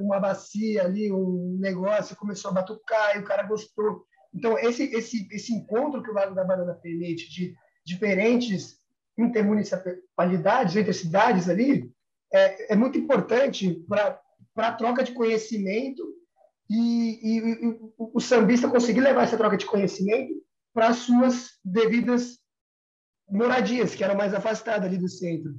uma 0.00 0.18
bacia 0.18 0.82
ali, 0.82 1.12
um 1.12 1.58
negócio, 1.60 2.16
começou 2.16 2.50
a 2.50 2.54
batucar 2.54 3.16
e 3.16 3.20
o 3.20 3.24
cara 3.24 3.42
gostou. 3.42 4.06
Então, 4.34 4.58
esse, 4.58 4.84
esse, 4.94 5.28
esse 5.30 5.52
encontro 5.52 6.02
que 6.02 6.10
o 6.10 6.14
Lago 6.14 6.34
da 6.34 6.44
Banana 6.44 6.74
permite 6.74 7.28
de 7.30 7.54
diferentes 7.84 8.78
intermunicipalidades, 9.18 10.76
entre 10.76 10.92
cidades 10.94 11.48
ali, 11.48 11.90
é, 12.32 12.72
é 12.72 12.76
muito 12.76 12.98
importante 12.98 13.84
para 13.88 14.20
a 14.56 14.72
troca 14.72 15.04
de 15.04 15.12
conhecimento 15.12 16.02
e, 16.68 16.78
e, 17.22 17.38
e 17.38 17.66
o, 17.98 18.12
o 18.14 18.20
sambista 18.20 18.68
conseguir 18.68 19.00
levar 19.00 19.24
essa 19.24 19.36
troca 19.36 19.56
de 19.56 19.66
conhecimento 19.66 20.34
para 20.74 20.88
as 20.88 20.98
suas 20.98 21.58
devidas 21.64 22.38
moradias, 23.28 23.94
que 23.94 24.04
eram 24.04 24.14
mais 24.14 24.34
afastadas 24.34 24.86
ali 24.86 24.98
do 24.98 25.08
centro. 25.08 25.54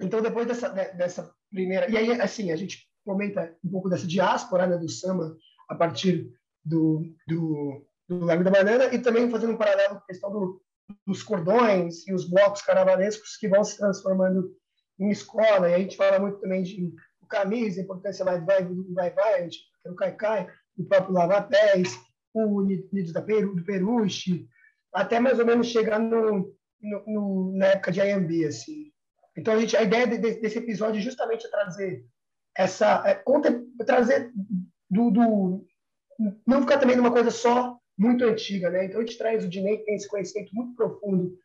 Então, 0.00 0.22
depois 0.22 0.46
dessa, 0.46 0.68
dessa 0.68 1.34
primeira... 1.50 1.90
E 1.90 1.96
aí, 1.96 2.12
assim, 2.20 2.50
a 2.50 2.56
gente 2.56 2.88
comenta 3.04 3.56
um 3.64 3.70
pouco 3.70 3.88
dessa 3.88 4.06
diáspora 4.06 4.66
né, 4.66 4.76
do 4.76 4.88
samba 4.88 5.36
a 5.68 5.74
partir 5.74 6.30
do, 6.64 7.02
do, 7.26 7.84
do 8.08 8.24
Lago 8.24 8.44
da 8.44 8.50
Banana 8.50 8.94
e 8.94 8.98
também 8.98 9.30
fazendo 9.30 9.54
um 9.54 9.58
paralelo 9.58 9.96
com 9.96 10.02
a 10.02 10.06
questão 10.06 10.30
do, 10.30 10.62
dos 11.06 11.22
cordões 11.22 12.06
e 12.06 12.12
os 12.12 12.28
blocos 12.28 12.62
carnavalescos 12.62 13.36
que 13.36 13.48
vão 13.48 13.64
se 13.64 13.78
transformando 13.78 14.54
em 14.98 15.10
escola. 15.10 15.70
E 15.70 15.74
a 15.74 15.78
gente 15.78 15.96
fala 15.96 16.18
muito 16.18 16.40
também 16.40 16.62
de 16.62 16.92
camisa, 17.28 17.80
a 17.80 17.84
importância 17.84 18.24
vai 18.24 18.40
vai 18.40 18.64
vai 18.94 19.10
vai, 19.10 19.48
o 19.86 19.94
Caicai, 19.94 20.48
o 20.76 20.84
próprio 20.84 21.14
Lavapés, 21.14 21.98
o 22.34 22.60
Unidos 22.60 23.12
da 23.12 23.22
Peru, 23.22 23.54
do 23.54 23.64
Peruche, 23.64 24.48
até 24.92 25.20
mais 25.20 25.38
ou 25.38 25.46
menos 25.46 25.66
chegar 25.66 25.98
no, 25.98 26.54
no, 26.80 27.04
no, 27.06 27.52
na 27.56 27.66
época 27.66 27.92
de 27.92 28.00
IMB, 28.00 28.46
assim. 28.46 28.87
Então 29.38 29.54
a 29.54 29.60
gente 29.60 29.76
a 29.76 29.82
ideia 29.82 30.06
de, 30.06 30.18
de, 30.18 30.40
desse 30.40 30.58
episódio 30.58 30.98
é 30.98 31.02
justamente 31.02 31.48
trazer 31.48 32.04
essa 32.56 33.04
é, 33.06 33.22
trazer 33.84 34.32
do, 34.90 35.10
do 35.10 35.66
não 36.44 36.62
ficar 36.62 36.78
também 36.78 36.96
numa 36.96 37.12
coisa 37.12 37.30
só 37.30 37.78
muito 37.96 38.24
antiga, 38.24 38.68
né? 38.68 38.84
Então 38.84 39.00
a 39.00 39.04
gente 39.04 39.16
traz 39.16 39.44
o 39.44 39.48
Dinei 39.48 39.78
que 39.78 39.84
tem 39.84 39.94
esse 39.94 40.08
conhecimento 40.08 40.52
muito 40.52 40.74
profundo 40.74 41.38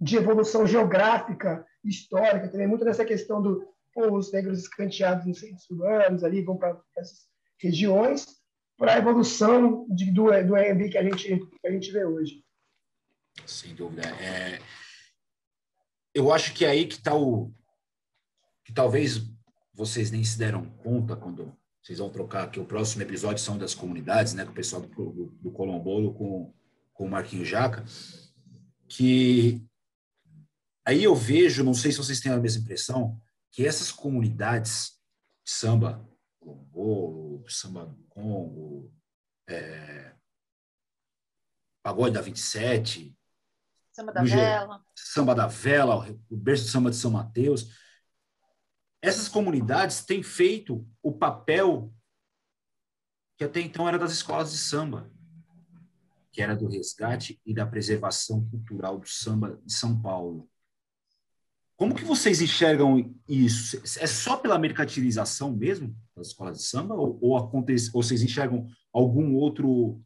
de 0.00 0.16
evolução 0.16 0.66
geográfica, 0.66 1.66
histórica, 1.84 2.48
também 2.48 2.66
muito 2.66 2.84
nessa 2.84 3.04
questão 3.04 3.42
do 3.42 3.68
os 3.94 4.30
negros 4.30 4.58
escanteados 4.58 5.26
nos 5.26 5.40
centros 5.40 5.68
urbanos 5.70 6.22
ali 6.22 6.42
vão 6.42 6.56
para 6.56 6.78
essas 6.96 7.26
regiões 7.58 8.26
para 8.76 8.94
a 8.94 8.98
evolução 8.98 9.86
de, 9.88 10.10
do 10.10 10.24
do 10.24 10.54
AMB 10.54 10.90
que 10.90 10.98
a 10.98 11.02
gente 11.02 11.38
que 11.38 11.66
a 11.66 11.70
gente 11.70 11.92
vê 11.92 12.04
hoje. 12.04 12.42
Sem 13.44 13.74
dúvida. 13.74 14.02
É... 14.22 14.58
Eu 16.16 16.32
acho 16.32 16.54
que 16.54 16.64
é 16.64 16.70
aí 16.70 16.86
que 16.86 16.94
está 16.94 17.14
o 17.14 17.52
que 18.64 18.72
talvez 18.72 19.20
vocês 19.74 20.10
nem 20.10 20.24
se 20.24 20.38
deram 20.38 20.64
conta 20.78 21.14
quando 21.14 21.54
vocês 21.82 21.98
vão 21.98 22.08
trocar 22.08 22.50
que 22.50 22.58
o 22.58 22.64
próximo 22.64 23.02
episódio 23.02 23.44
são 23.44 23.58
das 23.58 23.74
comunidades, 23.74 24.32
né, 24.32 24.42
com 24.42 24.50
o 24.50 24.54
pessoal 24.54 24.80
do, 24.80 24.88
do, 24.88 25.26
do 25.26 25.50
Colombolo 25.52 26.14
com, 26.14 26.54
com 26.94 27.04
o 27.04 27.10
Marquinho 27.10 27.44
Jaca, 27.44 27.84
que 28.88 29.62
aí 30.86 31.04
eu 31.04 31.14
vejo, 31.14 31.62
não 31.62 31.74
sei 31.74 31.92
se 31.92 31.98
vocês 31.98 32.18
têm 32.18 32.32
a 32.32 32.38
mesma 32.38 32.62
impressão, 32.62 33.20
que 33.52 33.66
essas 33.66 33.92
comunidades 33.92 34.98
de 35.44 35.52
samba, 35.52 36.02
Colombolo, 36.40 37.44
samba 37.46 37.84
do 37.84 38.02
Congo, 38.04 38.90
é, 39.46 40.14
Pagode 41.82 42.14
da 42.14 42.22
27, 42.22 43.15
Samba 43.96 44.12
da 44.12 44.22
Vela, 44.22 44.84
Samba 44.94 45.34
da 45.34 45.46
Vela, 45.46 46.18
o 46.28 46.36
berço 46.36 46.64
do 46.64 46.68
samba 46.68 46.90
de 46.90 46.96
São 46.96 47.10
Mateus, 47.10 47.74
essas 49.00 49.26
comunidades 49.26 50.04
têm 50.04 50.22
feito 50.22 50.86
o 51.02 51.10
papel 51.10 51.90
que 53.38 53.44
até 53.44 53.58
então 53.58 53.88
era 53.88 53.98
das 53.98 54.12
escolas 54.12 54.52
de 54.52 54.58
samba, 54.58 55.10
que 56.30 56.42
era 56.42 56.54
do 56.54 56.68
resgate 56.68 57.40
e 57.46 57.54
da 57.54 57.66
preservação 57.66 58.46
cultural 58.50 58.98
do 58.98 59.08
samba 59.08 59.58
de 59.64 59.72
São 59.72 59.98
Paulo. 60.02 60.46
Como 61.74 61.94
que 61.94 62.04
vocês 62.04 62.42
enxergam 62.42 63.14
isso? 63.26 63.78
É 63.98 64.06
só 64.06 64.36
pela 64.36 64.58
mercantilização 64.58 65.56
mesmo 65.56 65.96
das 66.14 66.28
escolas 66.28 66.58
de 66.58 66.64
samba 66.64 66.94
ou, 66.94 67.18
ou 67.22 67.36
acontece, 67.38 67.90
ou 67.94 68.02
vocês 68.02 68.22
enxergam 68.22 68.68
algum 68.92 69.34
outro 69.36 70.02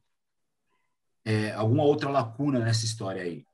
é, 1.25 1.51
alguma 1.53 1.83
outra 1.83 2.09
lacuna 2.09 2.61
nessa 2.61 2.85
história 2.85 3.23
aí? 3.23 3.50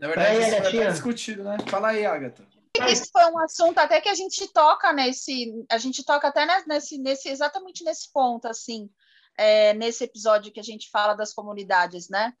Na 0.00 0.08
verdade, 0.08 0.36
é, 0.36 0.48
isso 0.48 0.76
vai 0.76 0.90
discutido, 0.90 1.44
né? 1.44 1.58
Fala 1.68 1.88
aí, 1.88 2.06
Agatha. 2.06 2.42
Isso 2.88 3.10
foi 3.12 3.24
um 3.26 3.38
assunto 3.38 3.78
até 3.78 4.00
que 4.00 4.08
a 4.08 4.14
gente 4.14 4.48
toca 4.48 4.92
nesse, 4.94 5.52
a 5.70 5.76
gente 5.76 6.02
toca 6.02 6.28
até 6.28 6.46
nesse, 6.66 6.96
nesse 6.96 7.28
exatamente 7.28 7.84
nesse 7.84 8.10
ponto, 8.10 8.46
assim, 8.48 8.88
é, 9.36 9.74
nesse 9.74 10.04
episódio 10.04 10.52
que 10.52 10.60
a 10.60 10.62
gente 10.62 10.88
fala 10.88 11.12
das 11.12 11.34
comunidades, 11.34 12.08
né? 12.08 12.32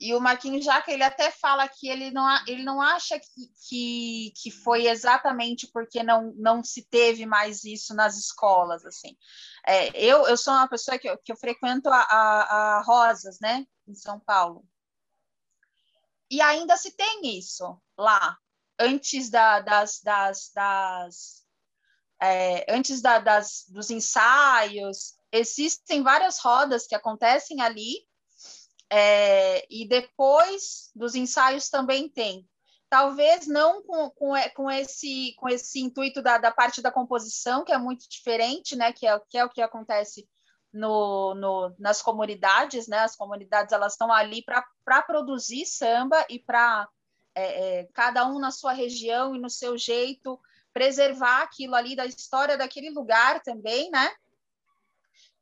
E 0.00 0.12
o 0.14 0.20
Marquinhos 0.20 0.64
Jaca, 0.64 0.90
ele 0.90 1.04
até 1.04 1.30
fala 1.30 1.68
que 1.68 1.88
ele 1.88 2.10
não, 2.10 2.26
ele 2.48 2.64
não 2.64 2.82
acha 2.82 3.20
que, 3.20 3.46
que, 3.68 4.32
que 4.42 4.50
foi 4.50 4.88
exatamente 4.88 5.68
porque 5.72 6.02
não, 6.02 6.34
não 6.36 6.64
se 6.64 6.84
teve 6.88 7.24
mais 7.24 7.62
isso 7.62 7.94
nas 7.94 8.18
escolas, 8.18 8.84
assim. 8.84 9.16
É, 9.64 9.96
eu, 9.96 10.26
eu 10.26 10.36
sou 10.36 10.52
uma 10.52 10.66
pessoa 10.66 10.98
que 10.98 11.08
eu, 11.08 11.16
que 11.18 11.30
eu 11.30 11.36
frequento 11.36 11.88
a, 11.88 12.00
a, 12.00 12.78
a 12.78 12.82
Rosas, 12.82 13.38
né, 13.40 13.64
em 13.86 13.94
São 13.94 14.18
Paulo. 14.18 14.66
E 16.32 16.40
ainda 16.40 16.78
se 16.78 16.92
tem 16.92 17.36
isso 17.36 17.78
lá, 17.94 18.38
antes 18.80 19.28
da, 19.28 19.60
das, 19.60 20.00
das, 20.00 20.50
das 20.54 21.42
é, 22.22 22.64
antes 22.72 23.02
da, 23.02 23.18
das, 23.18 23.66
dos 23.68 23.90
ensaios, 23.90 25.12
existem 25.30 26.02
várias 26.02 26.38
rodas 26.38 26.86
que 26.86 26.94
acontecem 26.94 27.60
ali, 27.60 28.08
é, 28.88 29.66
e 29.68 29.86
depois 29.86 30.90
dos 30.94 31.14
ensaios 31.14 31.68
também 31.68 32.08
tem. 32.08 32.48
Talvez 32.88 33.46
não 33.46 33.82
com, 33.82 34.08
com, 34.12 34.32
com, 34.56 34.70
esse, 34.70 35.34
com 35.36 35.50
esse 35.50 35.80
intuito 35.80 36.22
da, 36.22 36.38
da 36.38 36.50
parte 36.50 36.80
da 36.80 36.90
composição, 36.90 37.62
que 37.62 37.72
é 37.72 37.78
muito 37.78 38.08
diferente, 38.08 38.74
né? 38.74 38.90
que, 38.90 39.06
é, 39.06 39.20
que 39.28 39.36
é 39.36 39.44
o 39.44 39.50
que 39.50 39.60
acontece 39.60 40.26
no, 40.72 41.34
no, 41.34 41.74
nas 41.78 42.00
comunidades, 42.00 42.88
né? 42.88 43.00
As 43.00 43.14
comunidades 43.14 43.72
elas 43.72 43.92
estão 43.92 44.10
ali 44.12 44.42
para 44.42 45.02
produzir 45.02 45.66
samba 45.66 46.24
e 46.28 46.38
para 46.38 46.88
é, 47.34 47.80
é, 47.80 47.88
cada 47.92 48.26
um 48.26 48.38
na 48.38 48.50
sua 48.50 48.72
região 48.72 49.34
e 49.34 49.38
no 49.38 49.50
seu 49.50 49.76
jeito 49.76 50.40
preservar 50.72 51.42
aquilo 51.42 51.74
ali 51.74 51.94
da 51.94 52.06
história 52.06 52.56
daquele 52.56 52.90
lugar 52.90 53.42
também, 53.42 53.90
né? 53.90 54.10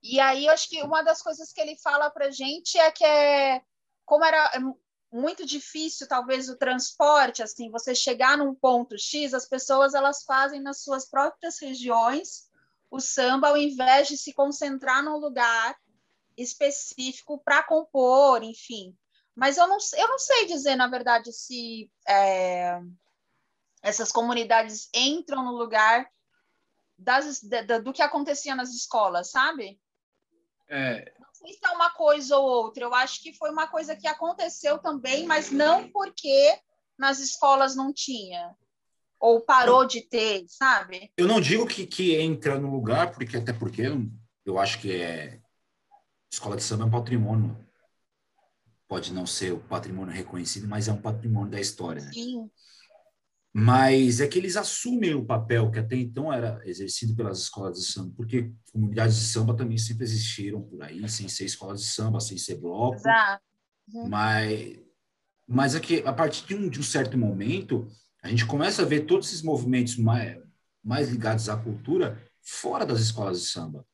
E 0.03 0.19
aí, 0.19 0.47
eu 0.47 0.53
acho 0.53 0.69
que 0.69 0.83
uma 0.83 1.03
das 1.03 1.23
coisas 1.23 1.53
que 1.53 1.61
ele 1.61 1.77
fala 1.77 2.11
para 2.11 2.31
gente 2.31 2.79
é 2.79 2.91
que 2.91 3.05
é 3.05 3.63
como 4.05 4.25
era 4.25 4.51
muito 5.13 5.47
difícil, 5.47 6.09
talvez, 6.09 6.49
o 6.49 6.57
transporte, 6.57 7.43
assim, 7.43 7.71
você 7.71 7.95
chegar 7.95 8.37
num 8.39 8.55
ponto 8.55 8.99
X, 8.99 9.35
as 9.35 9.47
pessoas 9.47 9.95
elas 9.95 10.25
fazem 10.25 10.61
nas 10.61 10.83
suas 10.83 11.09
próprias 11.09 11.61
regiões 11.61 12.50
o 12.91 13.01
samba, 13.01 13.49
ao 13.49 13.57
invés 13.57 14.09
de 14.09 14.17
se 14.17 14.33
concentrar 14.33 15.03
num 15.03 15.17
lugar 15.17 15.77
específico 16.37 17.39
para 17.39 17.63
compor, 17.63 18.43
enfim. 18.43 18.97
Mas 19.35 19.57
eu 19.57 19.67
não, 19.67 19.79
eu 19.97 20.09
não 20.09 20.19
sei 20.19 20.47
dizer, 20.47 20.77
na 20.77 20.89
verdade, 20.89 21.33
se 21.33 21.91
é, 22.07 22.81
essas 23.83 24.11
comunidades 24.11 24.89
entram 24.93 25.45
no 25.45 25.53
lugar 25.53 26.11
das, 26.99 27.41
do 27.83 27.93
que 27.93 28.03
acontecia 28.03 28.55
nas 28.55 28.71
escolas, 28.71 29.31
sabe? 29.31 29.81
É... 30.69 31.15
Não 31.19 31.33
sei 31.33 31.55
se 31.55 31.61
é 31.65 31.71
uma 31.71 31.91
coisa 31.91 32.37
ou 32.37 32.47
outra. 32.47 32.85
Eu 32.85 32.95
acho 32.95 33.23
que 33.23 33.33
foi 33.33 33.51
uma 33.51 33.67
coisa 33.67 33.97
que 33.97 34.07
aconteceu 34.07 34.79
também, 34.79 35.27
mas 35.27 35.51
não 35.51 35.91
porque 35.91 36.61
nas 36.99 37.19
escolas 37.19 37.75
não 37.75 37.93
tinha. 37.93 38.55
Ou 39.21 39.41
parou 39.43 39.87
de 39.87 40.01
ter, 40.01 40.45
sabe? 40.49 41.13
Eu 41.17 41.29
não 41.29 41.41
digo 41.41 41.67
que, 41.67 41.87
que 41.87 42.17
entra 42.17 42.59
no 42.59 42.71
lugar, 42.71 43.13
porque 43.13 43.37
até 43.37 43.53
porque 43.53 43.83
eu, 43.83 44.11
eu 44.47 44.59
acho 44.59 44.81
que 44.81 44.93
é 44.93 45.41
escola 46.33 46.57
de 46.57 46.63
samba 46.63 46.85
é 46.85 46.87
um 46.87 46.91
patrimônio. 46.91 47.57
Pode 48.89 49.13
não 49.13 49.27
ser 49.27 49.53
o 49.53 49.61
patrimônio 49.61 50.13
reconhecido, 50.13 50.67
mas 50.67 50.89
é 50.89 50.93
um 50.93 51.01
patrimônio 51.01 51.51
da 51.51 51.61
história. 51.61 52.03
Né? 52.03 52.13
Sim. 52.13 52.51
Mas 53.53 54.21
é 54.21 54.29
que 54.29 54.39
eles 54.39 54.57
assumem 54.57 55.15
o 55.15 55.25
papel 55.25 55.71
que 55.71 55.79
até 55.81 55.97
então 55.97 56.33
era 56.33 56.61
exercido 56.65 57.17
pelas 57.17 57.41
escolas 57.41 57.79
de 57.79 57.85
samba, 57.85 58.15
porque 58.17 58.53
comunidades 58.73 59.17
de 59.17 59.25
samba 59.27 59.57
também 59.57 59.77
sempre 59.77 60.05
existiram 60.05 60.63
por 60.63 60.83
aí, 60.83 61.07
sem 61.09 61.29
ser 61.29 61.45
escolas 61.45 61.81
de 61.81 61.87
samba, 61.89 62.21
sem 62.21 62.39
ser 62.39 62.57
bloco. 62.57 62.97
Exato. 62.97 63.43
Uhum. 63.93 64.09
Mas, 64.09 64.79
mas 65.49 65.75
é 65.75 65.81
que 65.81 66.01
a 66.07 66.13
partir 66.13 66.47
de 66.47 66.55
um, 66.55 66.69
de 66.69 66.79
um 66.79 66.85
certo 66.85 67.19
momento, 67.19 67.89
a 68.23 68.29
gente 68.29 68.47
começa 68.47 68.83
a 68.83 68.85
ver 68.85 69.07
todos 69.07 69.29
esses 69.29 69.43
movimentos 69.43 69.97
mais, 69.97 70.39
mais 70.83 71.09
ligados 71.09 71.49
à 71.49 71.57
cultura 71.57 72.21
fora 72.43 72.85
das 72.85 73.01
escolas 73.01 73.41
de 73.41 73.49
samba. 73.49 73.87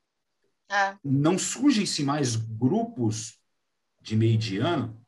É. 0.68 0.96
Não 1.04 1.38
surgem-se 1.38 2.02
mais 2.02 2.34
grupos 2.36 3.38
de 4.00 4.16
meio 4.16 4.36
de 4.36 4.58
ano. 4.58 5.00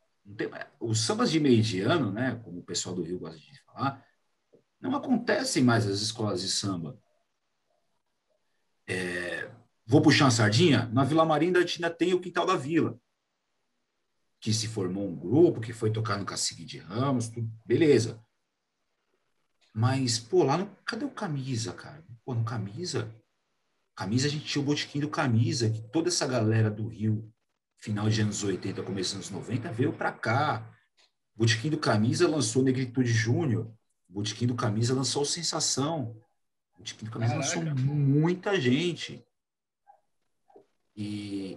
Os 0.79 1.01
sambas 1.01 1.31
de 1.31 1.41
meio 1.41 1.63
de 1.63 1.81
ano, 1.81 2.13
né, 2.13 2.41
como 2.45 2.61
o 2.61 2.65
pessoal 2.65 2.95
do 2.95 3.03
Rio 3.03 3.19
gosta 3.19 3.39
de 3.39 3.61
falar, 3.63 4.05
não 4.81 4.95
acontecem 4.95 5.65
mais 5.65 5.87
nas 5.87 6.01
escolas 6.01 6.41
de 6.41 6.49
samba. 6.49 7.01
É, 8.87 9.51
vou 9.85 10.01
puxar 10.01 10.27
uma 10.27 10.31
sardinha? 10.31 10.87
Na 10.93 11.03
Vila 11.05 11.25
Marinda 11.25 11.59
ainda 11.59 11.91
tem 11.91 12.15
o 12.15 12.21
Quintal 12.21 12.47
da 12.47 12.57
Vila, 12.57 12.99
que 14.41 14.53
se 14.53 14.69
formou 14.69 15.09
um 15.09 15.17
grupo, 15.17 15.61
que 15.61 15.73
foi 15.73 15.91
tocar 15.91 16.19
no 16.19 16.25
Cacique 16.25 16.65
de 16.65 16.79
Ramos, 16.79 17.29
tudo, 17.29 17.51
beleza. 17.65 18.23
Mas, 19.79 20.19
pô, 20.19 20.43
lá 20.43 20.59
no. 20.59 20.67
Cadê 20.85 21.05
o 21.05 21.11
camisa, 21.11 21.73
cara? 21.73 22.05
Pô, 22.25 22.35
no 22.35 22.43
camisa. 22.43 23.15
Camisa, 23.95 24.27
a 24.27 24.31
gente 24.31 24.45
tinha 24.45 24.61
o 24.61 24.65
botiquim 24.65 24.99
do 24.99 25.09
camisa, 25.09 25.71
que 25.71 25.81
toda 25.81 26.09
essa 26.09 26.27
galera 26.27 26.69
do 26.69 26.89
Rio, 26.89 27.33
final 27.77 28.09
de 28.09 28.21
anos 28.21 28.43
80, 28.43 28.83
começo 28.83 29.17
dos 29.17 29.31
anos 29.31 29.47
90, 29.47 29.71
veio 29.71 29.93
para 29.93 30.11
cá. 30.11 30.69
O 31.37 31.39
botiquim 31.39 31.71
do 31.71 31.79
camisa 31.79 32.29
lançou 32.29 32.65
Negritude 32.65 33.13
Júnior. 33.13 33.73
O 34.09 34.15
Botequim 34.15 34.49
do 34.49 34.57
Camisa 34.57 34.95
lançou 34.95 35.25
Sensação. 35.25 36.17
O 36.75 36.79
Botequim 36.79 37.05
do 37.05 37.13
Camisa 37.13 37.35
Caraca. 37.35 37.57
lançou 37.57 37.85
muita 37.85 38.61
gente. 38.61 39.25
E, 40.97 41.57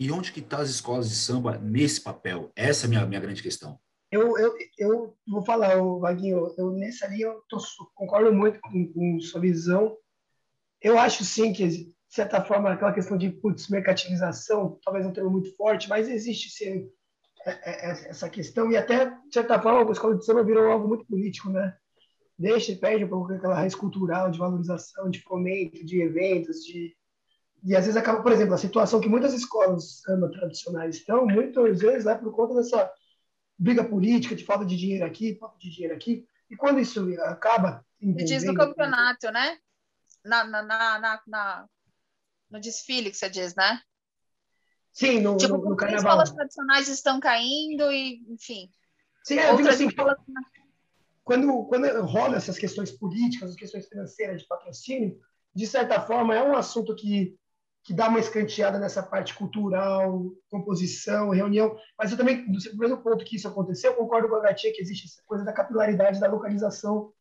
e 0.00 0.10
onde 0.10 0.32
que 0.32 0.40
tá 0.40 0.62
as 0.62 0.70
escolas 0.70 1.10
de 1.10 1.16
samba 1.16 1.58
nesse 1.58 2.00
papel? 2.00 2.50
Essa 2.56 2.84
é 2.84 2.86
a 2.86 2.88
minha, 2.88 3.04
minha 3.04 3.20
grande 3.20 3.42
questão. 3.42 3.78
Eu, 4.14 4.38
eu, 4.38 4.54
eu 4.78 5.16
vou 5.26 5.44
falar, 5.44 5.74
Vaguinho, 5.98 6.54
eu, 6.56 6.70
nessa 6.70 7.08
linha 7.08 7.26
eu 7.26 7.42
tô, 7.48 7.58
concordo 7.96 8.32
muito 8.32 8.60
com, 8.60 8.92
com 8.92 9.18
sua 9.18 9.40
visão. 9.40 9.96
Eu 10.80 10.96
acho 10.96 11.24
sim 11.24 11.52
que, 11.52 11.66
de 11.66 11.94
certa 12.08 12.40
forma, 12.40 12.70
aquela 12.70 12.92
questão 12.92 13.18
de 13.18 13.28
putz, 13.28 13.68
mercantilização, 13.68 14.78
talvez 14.84 15.04
um 15.04 15.12
termo 15.12 15.30
muito 15.30 15.52
forte, 15.56 15.88
mas 15.88 16.08
existe 16.08 16.48
sim 16.50 16.88
é, 17.44 17.50
é, 17.50 17.90
é, 17.90 17.90
essa 18.10 18.30
questão 18.30 18.70
e 18.70 18.76
até, 18.76 19.06
de 19.06 19.32
certa 19.32 19.60
forma, 19.60 19.88
a 19.88 19.92
escola 19.92 20.16
de 20.16 20.24
samba 20.24 20.44
virou 20.44 20.70
algo 20.70 20.86
muito 20.86 21.04
político, 21.06 21.50
né? 21.50 21.76
Deixa, 22.38 22.72
perde 22.76 23.04
um 23.04 23.08
pouco 23.08 23.32
aquela 23.32 23.56
raiz 23.56 23.74
cultural 23.74 24.30
de 24.30 24.38
valorização, 24.38 25.10
de 25.10 25.22
fomento, 25.22 25.84
de 25.84 26.00
eventos, 26.00 26.64
de... 26.64 26.96
E 27.64 27.74
às 27.74 27.84
vezes 27.84 27.96
acaba, 27.96 28.22
por 28.22 28.30
exemplo, 28.30 28.54
a 28.54 28.58
situação 28.58 29.00
que 29.00 29.08
muitas 29.08 29.34
escolas 29.34 30.02
samba 30.02 30.30
tradicionais 30.30 30.98
estão, 30.98 31.26
muitas 31.26 31.80
vezes 31.80 32.06
é 32.06 32.14
por 32.14 32.32
conta 32.32 32.54
dessa 32.54 32.88
briga 33.58 33.84
política, 33.84 34.34
de 34.34 34.44
falta 34.44 34.64
de 34.64 34.76
dinheiro 34.76 35.04
aqui, 35.04 35.36
falta 35.36 35.58
de 35.58 35.70
dinheiro 35.70 35.94
aqui. 35.94 36.26
E 36.50 36.56
quando 36.56 36.80
isso 36.80 37.08
acaba... 37.22 37.84
Diz 38.00 38.44
no 38.44 38.54
campeonato, 38.54 39.30
né? 39.30 39.58
Na, 40.24 40.44
na, 40.44 40.62
na, 40.62 41.22
na, 41.26 41.68
no 42.50 42.60
desfile 42.60 43.10
que 43.10 43.16
você 43.16 43.28
diz, 43.28 43.54
né? 43.54 43.80
Sim, 44.92 45.20
no, 45.20 45.36
tipo, 45.36 45.56
no, 45.56 45.70
no 45.70 45.76
carnaval. 45.76 45.98
escolas 45.98 46.30
tradicionais 46.30 46.88
estão 46.88 47.18
caindo 47.18 47.90
e, 47.90 48.22
enfim. 48.28 48.70
Sim, 49.24 49.34
eu 49.36 49.56
digo 49.56 49.68
assim, 49.68 49.88
escolas... 49.88 50.16
quando, 51.24 51.64
quando 51.64 52.02
rola 52.02 52.36
essas 52.36 52.58
questões 52.58 52.92
políticas, 52.92 53.50
as 53.50 53.56
questões 53.56 53.88
financeiras 53.88 54.42
de 54.42 54.46
patrocínio, 54.46 55.18
de 55.54 55.66
certa 55.66 56.00
forma 56.00 56.34
é 56.34 56.42
um 56.42 56.56
assunto 56.56 56.94
que, 56.94 57.36
que 57.84 57.92
dá 57.92 58.08
uma 58.08 58.18
escanteada 58.18 58.78
nessa 58.78 59.02
parte 59.02 59.34
cultural, 59.34 60.32
composição, 60.50 61.30
reunião, 61.30 61.76
mas 61.98 62.10
eu 62.10 62.16
também, 62.16 62.50
do 62.50 62.78
mesmo 62.78 63.02
ponto 63.02 63.24
que 63.24 63.36
isso 63.36 63.46
aconteceu, 63.46 63.92
eu 63.92 63.96
concordo 63.96 64.28
com 64.28 64.36
a 64.36 64.40
Gatinha 64.40 64.72
que 64.72 64.80
existe 64.80 65.06
essa 65.06 65.22
coisa 65.26 65.44
da 65.44 65.52
capilaridade 65.52 66.18
da 66.18 66.30
localização 66.30 67.12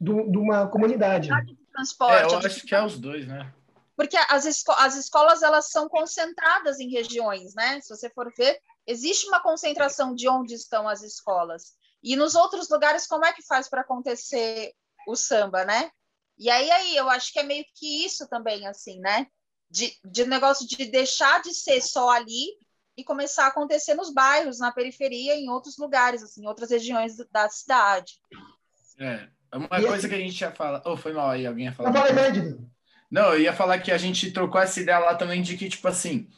do, 0.00 0.28
de 0.30 0.38
uma 0.38 0.66
comunidade. 0.66 1.28
Transporte, 1.72 2.34
é, 2.34 2.36
eu 2.36 2.38
acho 2.38 2.66
que 2.66 2.74
é 2.74 2.84
os 2.84 2.98
dois, 2.98 3.26
né? 3.26 3.52
porque 3.96 4.16
as, 4.16 4.44
esco 4.46 4.72
as 4.72 4.96
escolas 4.96 5.42
elas 5.42 5.70
são 5.70 5.88
concentradas 5.88 6.80
em 6.80 6.90
regiões, 6.90 7.54
né? 7.54 7.80
Se 7.80 7.94
você 7.94 8.10
for 8.10 8.32
ver, 8.36 8.58
existe 8.86 9.28
uma 9.28 9.40
concentração 9.40 10.14
de 10.14 10.28
onde 10.28 10.54
estão 10.54 10.88
as 10.88 11.02
escolas. 11.02 11.74
E 12.02 12.16
nos 12.16 12.34
outros 12.34 12.68
lugares, 12.68 13.06
como 13.06 13.24
é 13.24 13.32
que 13.32 13.46
faz 13.46 13.68
para 13.68 13.82
acontecer 13.82 14.72
o 15.06 15.14
samba, 15.14 15.64
né? 15.64 15.90
E 16.36 16.50
aí, 16.50 16.70
aí, 16.70 16.96
eu 16.96 17.08
acho 17.08 17.32
que 17.32 17.38
é 17.38 17.42
meio 17.44 17.64
que 17.76 18.04
isso 18.04 18.26
também, 18.28 18.66
assim, 18.66 18.98
né? 18.98 19.26
De, 19.72 19.96
de 20.04 20.26
negócio 20.26 20.68
de 20.68 20.84
deixar 20.84 21.40
de 21.40 21.54
ser 21.54 21.80
só 21.80 22.10
ali 22.10 22.58
e 22.94 23.02
começar 23.02 23.44
a 23.44 23.48
acontecer 23.48 23.94
nos 23.94 24.12
bairros, 24.12 24.58
na 24.58 24.70
periferia, 24.70 25.34
em 25.34 25.48
outros 25.48 25.78
lugares, 25.78 26.22
assim, 26.22 26.42
em 26.42 26.46
outras 26.46 26.70
regiões 26.70 27.16
da 27.30 27.48
cidade. 27.48 28.20
É, 28.98 29.28
uma 29.52 29.66
e 29.66 29.68
coisa 29.68 29.94
assim, 29.94 30.08
que 30.08 30.14
a 30.14 30.18
gente 30.18 30.40
ia 30.40 30.52
falar. 30.52 30.82
Oh, 30.84 30.96
foi 30.96 31.14
mal 31.14 31.30
aí, 31.30 31.46
alguém 31.46 31.64
ia 31.64 31.72
falar. 31.72 31.90
Não, 31.90 32.68
não, 33.10 33.34
eu 33.34 33.40
ia 33.40 33.52
falar 33.54 33.78
que 33.78 33.90
a 33.90 33.96
gente 33.96 34.30
trocou 34.30 34.60
essa 34.60 34.78
ideia 34.78 34.98
lá 34.98 35.14
também 35.14 35.40
de 35.40 35.56
que, 35.56 35.68
tipo 35.68 35.88
assim, 35.88 36.28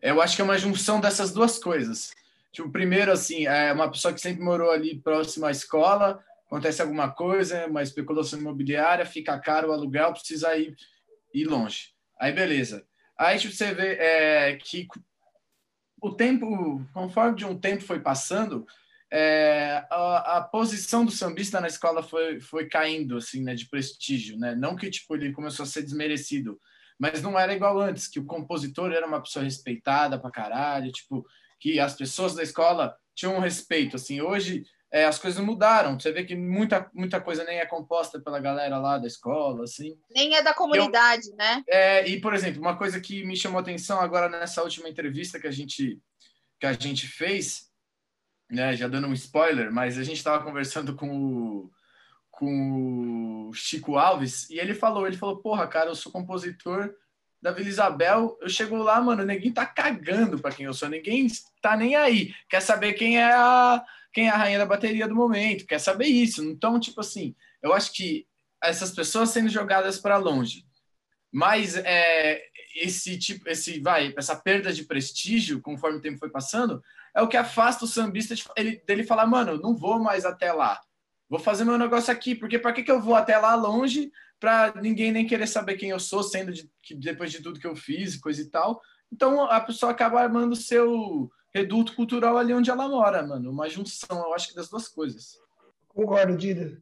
eu 0.00 0.20
acho 0.20 0.34
que 0.34 0.42
é 0.42 0.44
uma 0.44 0.58
junção 0.58 1.00
dessas 1.00 1.32
duas 1.32 1.58
coisas. 1.58 2.10
Tipo, 2.50 2.70
primeiro, 2.70 3.12
assim, 3.12 3.46
é 3.46 3.72
uma 3.72 3.90
pessoa 3.90 4.12
que 4.12 4.20
sempre 4.20 4.42
morou 4.42 4.70
ali 4.70 5.00
próximo 5.00 5.46
à 5.46 5.50
escola, 5.50 6.22
acontece 6.46 6.82
alguma 6.82 7.10
coisa, 7.10 7.66
uma 7.66 7.82
especulação 7.82 8.38
imobiliária, 8.38 9.06
fica 9.06 9.38
caro 9.38 9.70
o 9.70 9.72
aluguel, 9.72 10.12
precisa 10.12 10.54
ir, 10.56 10.76
ir 11.32 11.46
longe. 11.46 11.91
Aí, 12.22 12.32
beleza. 12.32 12.86
Aí, 13.18 13.36
tipo, 13.36 13.52
você 13.52 13.74
vê 13.74 13.94
é, 13.94 14.56
que 14.56 14.86
o 16.00 16.12
tempo, 16.12 16.80
conforme 16.94 17.34
de 17.34 17.44
um 17.44 17.58
tempo 17.58 17.82
foi 17.82 17.98
passando, 17.98 18.64
é, 19.12 19.84
a, 19.90 20.36
a, 20.36 20.40
posição 20.40 21.04
do 21.04 21.10
sambista 21.10 21.60
na 21.60 21.66
escola 21.66 22.00
foi, 22.00 22.38
foi 22.38 22.68
caindo, 22.68 23.16
assim, 23.16 23.42
né, 23.42 23.56
de 23.56 23.68
prestígio, 23.68 24.38
né? 24.38 24.54
Não 24.54 24.76
que, 24.76 24.88
tipo, 24.88 25.16
ele 25.16 25.32
começou 25.32 25.64
a 25.64 25.66
ser 25.66 25.82
desmerecido, 25.82 26.60
mas 26.96 27.20
não 27.20 27.36
era 27.36 27.52
igual 27.52 27.80
antes, 27.80 28.06
que 28.06 28.20
o 28.20 28.24
compositor 28.24 28.92
era 28.92 29.04
uma 29.04 29.20
pessoa 29.20 29.44
respeitada 29.44 30.16
pra 30.16 30.30
caralho, 30.30 30.92
tipo, 30.92 31.26
que 31.58 31.80
as 31.80 31.96
pessoas 31.96 32.36
da 32.36 32.44
escola 32.44 32.96
tinham 33.16 33.34
um 33.34 33.40
respeito, 33.40 33.96
assim. 33.96 34.20
Hoje, 34.20 34.62
é, 34.92 35.06
as 35.06 35.18
coisas 35.18 35.42
mudaram. 35.42 35.98
Você 35.98 36.12
vê 36.12 36.22
que 36.22 36.36
muita, 36.36 36.90
muita 36.92 37.18
coisa 37.18 37.42
nem 37.44 37.58
é 37.58 37.66
composta 37.66 38.20
pela 38.20 38.38
galera 38.38 38.76
lá 38.76 38.98
da 38.98 39.06
escola, 39.06 39.64
assim. 39.64 39.98
Nem 40.14 40.36
é 40.36 40.42
da 40.42 40.52
comunidade, 40.52 41.30
Eu, 41.30 41.36
né? 41.36 41.64
É, 41.66 42.06
e, 42.06 42.20
por 42.20 42.34
exemplo, 42.34 42.60
uma 42.60 42.76
coisa 42.76 43.00
que 43.00 43.24
me 43.24 43.34
chamou 43.34 43.58
atenção 43.58 44.00
agora 44.00 44.28
nessa 44.28 44.62
última 44.62 44.90
entrevista 44.90 45.40
que 45.40 45.46
a 45.46 45.50
gente, 45.50 45.98
que 46.60 46.66
a 46.66 46.74
gente 46.74 47.06
fez 47.08 47.72
né, 48.50 48.76
já 48.76 48.86
dando 48.86 49.06
um 49.06 49.14
spoiler, 49.14 49.72
mas 49.72 49.96
a 49.96 50.04
gente 50.04 50.18
estava 50.18 50.44
conversando 50.44 50.94
com 50.94 51.08
o, 51.08 51.70
com 52.30 53.48
o 53.48 53.52
Chico 53.54 53.96
Alves 53.96 54.50
e 54.50 54.58
ele 54.58 54.74
falou, 54.74 55.06
ele 55.06 55.16
falou, 55.16 55.38
porra, 55.38 55.66
cara, 55.66 55.88
eu 55.88 55.94
sou 55.94 56.12
compositor 56.12 56.94
da 57.40 57.50
Vila 57.50 57.68
Isabel, 57.68 58.38
eu 58.42 58.48
chego 58.50 58.76
lá, 58.76 59.00
mano, 59.00 59.24
ninguém 59.24 59.50
tá 59.50 59.64
cagando 59.64 60.38
para 60.38 60.54
quem 60.54 60.66
eu 60.66 60.74
sou, 60.74 60.88
ninguém 60.90 61.26
tá 61.62 61.76
nem 61.76 61.96
aí, 61.96 62.34
quer 62.48 62.60
saber 62.60 62.92
quem 62.92 63.18
é 63.18 63.32
a 63.32 63.82
quem 64.12 64.28
é 64.28 64.30
a 64.30 64.36
rainha 64.36 64.58
da 64.58 64.66
bateria 64.66 65.08
do 65.08 65.14
momento, 65.14 65.66
quer 65.66 65.78
saber 65.78 66.06
isso. 66.06 66.44
Então, 66.44 66.78
tipo 66.78 67.00
assim, 67.00 67.34
eu 67.62 67.72
acho 67.72 67.92
que 67.92 68.26
essas 68.62 68.90
pessoas 68.90 69.30
sendo 69.30 69.48
jogadas 69.48 69.98
para 69.98 70.16
longe, 70.16 70.64
mas 71.32 71.76
é, 71.76 72.42
esse 72.76 73.18
tipo, 73.18 73.48
esse 73.48 73.80
vai, 73.80 74.12
essa 74.16 74.36
perda 74.36 74.72
de 74.72 74.84
prestígio 74.84 75.60
conforme 75.60 75.98
o 75.98 76.00
tempo 76.00 76.18
foi 76.18 76.30
passando, 76.30 76.82
é 77.14 77.22
o 77.22 77.28
que 77.28 77.36
afasta 77.36 77.84
o 77.84 77.88
sambista 77.88 78.34
de, 78.34 78.44
ele, 78.56 78.82
dele 78.86 79.04
falar, 79.04 79.26
mano, 79.26 79.58
não 79.58 79.74
vou 79.74 79.98
mais 79.98 80.24
até 80.24 80.52
lá. 80.52 80.80
Vou 81.28 81.38
fazer 81.38 81.64
meu 81.64 81.78
negócio 81.78 82.12
aqui, 82.12 82.34
porque 82.34 82.58
para 82.58 82.72
que, 82.72 82.82
que 82.82 82.90
eu 82.90 83.00
vou 83.00 83.14
até 83.14 83.38
lá 83.38 83.54
longe 83.54 84.12
para 84.38 84.74
ninguém 84.82 85.12
nem 85.12 85.26
querer 85.26 85.46
saber 85.46 85.76
quem 85.76 85.90
eu 85.90 86.00
sou, 86.00 86.22
sendo 86.22 86.52
de, 86.52 86.68
que 86.82 86.94
depois 86.94 87.30
de 87.30 87.40
tudo 87.40 87.60
que 87.60 87.66
eu 87.66 87.76
fiz, 87.76 88.16
coisa 88.16 88.42
e 88.42 88.50
tal. 88.50 88.80
Então 89.10 89.44
a 89.44 89.60
pessoa 89.60 89.92
acaba 89.92 90.20
armando 90.20 90.56
seu 90.56 91.30
reduto 91.54 91.94
cultural 91.94 92.38
ali 92.38 92.52
onde 92.54 92.70
ela 92.70 92.88
mora, 92.88 93.26
mano. 93.26 93.50
Uma 93.50 93.68
junção, 93.68 94.18
eu 94.26 94.34
acho 94.34 94.48
que 94.48 94.54
das 94.54 94.68
duas 94.68 94.88
coisas. 94.88 95.38
Concordo, 95.88 96.36
Dida. 96.36 96.80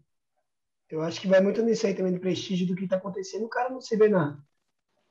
Eu 0.89 1.03
acho 1.03 1.21
que 1.21 1.29
vai 1.29 1.41
muito 1.41 1.63
nisso 1.63 1.87
aí 1.87 1.95
também 1.95 2.13
do 2.13 2.21
prestígio 2.21 2.67
do 2.67 2.75
que 2.75 2.85
está 2.85 2.97
acontecendo. 2.97 3.45
O 3.45 3.49
cara 3.49 3.71
não 3.71 3.81
se 3.81 3.97
vê 3.97 4.09
na, 4.09 4.39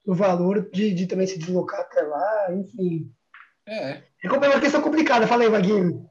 no 0.05 0.13
valor 0.13 0.69
de, 0.71 0.93
de 0.93 1.07
também 1.07 1.27
se 1.27 1.37
deslocar 1.37 1.81
até 1.81 2.01
lá, 2.01 2.53
enfim. 2.53 3.13
É. 3.65 4.03
É 4.23 4.31
uma 4.31 4.59
questão 4.59 4.81
complicada, 4.81 5.27
fala 5.27 5.43
aí, 5.43 5.49
Vaguinho. 5.49 6.09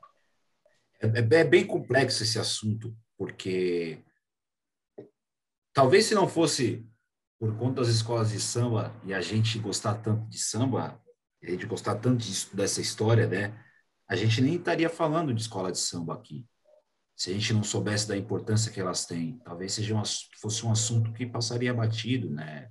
É, 1.00 1.06
é, 1.06 1.40
é 1.40 1.44
bem 1.44 1.66
complexo 1.66 2.22
esse 2.22 2.38
assunto, 2.38 2.96
porque 3.16 3.98
talvez 5.72 6.06
se 6.06 6.14
não 6.14 6.28
fosse 6.28 6.86
por 7.38 7.56
conta 7.56 7.82
das 7.82 7.88
escolas 7.88 8.30
de 8.30 8.40
samba 8.40 8.94
e 9.04 9.14
a 9.14 9.20
gente 9.20 9.58
gostar 9.58 9.94
tanto 9.94 10.28
de 10.28 10.38
samba, 10.38 11.00
a 11.42 11.50
gente 11.50 11.66
gostar 11.66 11.96
tanto 11.96 12.18
disso, 12.18 12.54
dessa 12.54 12.80
história, 12.80 13.26
né? 13.26 13.64
A 14.08 14.16
gente 14.16 14.40
nem 14.40 14.56
estaria 14.56 14.88
falando 14.88 15.32
de 15.32 15.40
escola 15.40 15.70
de 15.70 15.78
samba 15.78 16.14
aqui. 16.14 16.46
Se 17.14 17.30
a 17.30 17.32
gente 17.32 17.52
não 17.52 17.62
soubesse 17.62 18.08
da 18.08 18.16
importância 18.16 18.72
que 18.72 18.80
elas 18.80 19.04
têm, 19.04 19.38
talvez 19.44 19.72
seja 19.72 19.94
um, 19.94 20.02
fosse 20.40 20.64
um 20.64 20.72
assunto 20.72 21.12
que 21.12 21.26
passaria 21.26 21.74
batido, 21.74 22.30
né? 22.30 22.70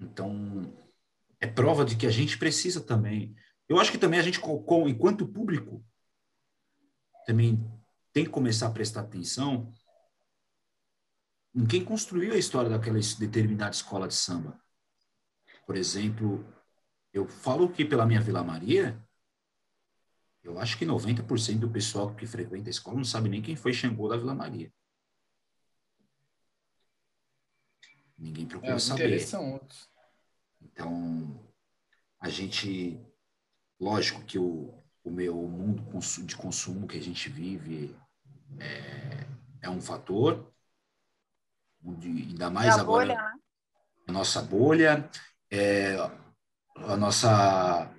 Então, 0.00 0.76
é 1.40 1.46
prova 1.46 1.84
de 1.84 1.96
que 1.96 2.06
a 2.06 2.10
gente 2.10 2.38
precisa 2.38 2.80
também. 2.80 3.34
Eu 3.68 3.78
acho 3.78 3.90
que 3.90 3.98
também 3.98 4.20
a 4.20 4.22
gente, 4.22 4.40
com, 4.40 4.88
enquanto 4.88 5.26
público, 5.26 5.84
também 7.26 7.60
tem 8.12 8.24
que 8.24 8.30
começar 8.30 8.68
a 8.68 8.72
prestar 8.72 9.00
atenção 9.00 9.72
em 11.54 11.66
quem 11.66 11.84
construiu 11.84 12.32
a 12.32 12.38
história 12.38 12.70
daquela 12.70 12.98
determinada 13.18 13.74
escola 13.74 14.06
de 14.06 14.14
samba. 14.14 14.60
Por 15.66 15.76
exemplo, 15.76 16.46
eu 17.16 17.26
falo 17.26 17.70
que 17.70 17.84
pela 17.84 18.04
minha 18.04 18.20
Vila 18.20 18.44
Maria, 18.44 19.02
eu 20.42 20.58
acho 20.58 20.76
que 20.76 20.84
90% 20.84 21.58
do 21.58 21.70
pessoal 21.70 22.14
que 22.14 22.26
frequenta 22.26 22.68
a 22.68 22.70
escola 22.70 22.98
não 22.98 23.04
sabe 23.04 23.28
nem 23.28 23.40
quem 23.40 23.56
foi 23.56 23.72
Xangô 23.72 24.08
da 24.08 24.18
Vila 24.18 24.34
Maria. 24.34 24.70
Ninguém 28.18 28.46
procura 28.46 28.74
é, 28.74 28.78
saber. 28.78 29.18
São 29.20 29.54
outros. 29.54 29.88
Então, 30.60 31.42
a 32.20 32.28
gente, 32.28 33.00
lógico 33.80 34.22
que 34.24 34.38
o, 34.38 34.74
o 35.02 35.10
meu 35.10 35.34
mundo 35.34 35.82
de 36.24 36.36
consumo 36.36 36.86
que 36.86 36.98
a 36.98 37.02
gente 37.02 37.30
vive 37.30 37.96
é, 38.58 39.26
é 39.62 39.70
um 39.70 39.80
fator, 39.80 40.52
de, 41.80 42.08
ainda 42.08 42.50
mais 42.50 42.68
é 42.68 42.78
a 42.78 42.80
agora 42.82 43.06
bolha, 43.06 43.22
né? 43.22 43.40
a 44.08 44.12
nossa 44.12 44.42
bolha, 44.42 45.10
é, 45.50 45.96
a 46.84 46.96
nossa 46.96 47.92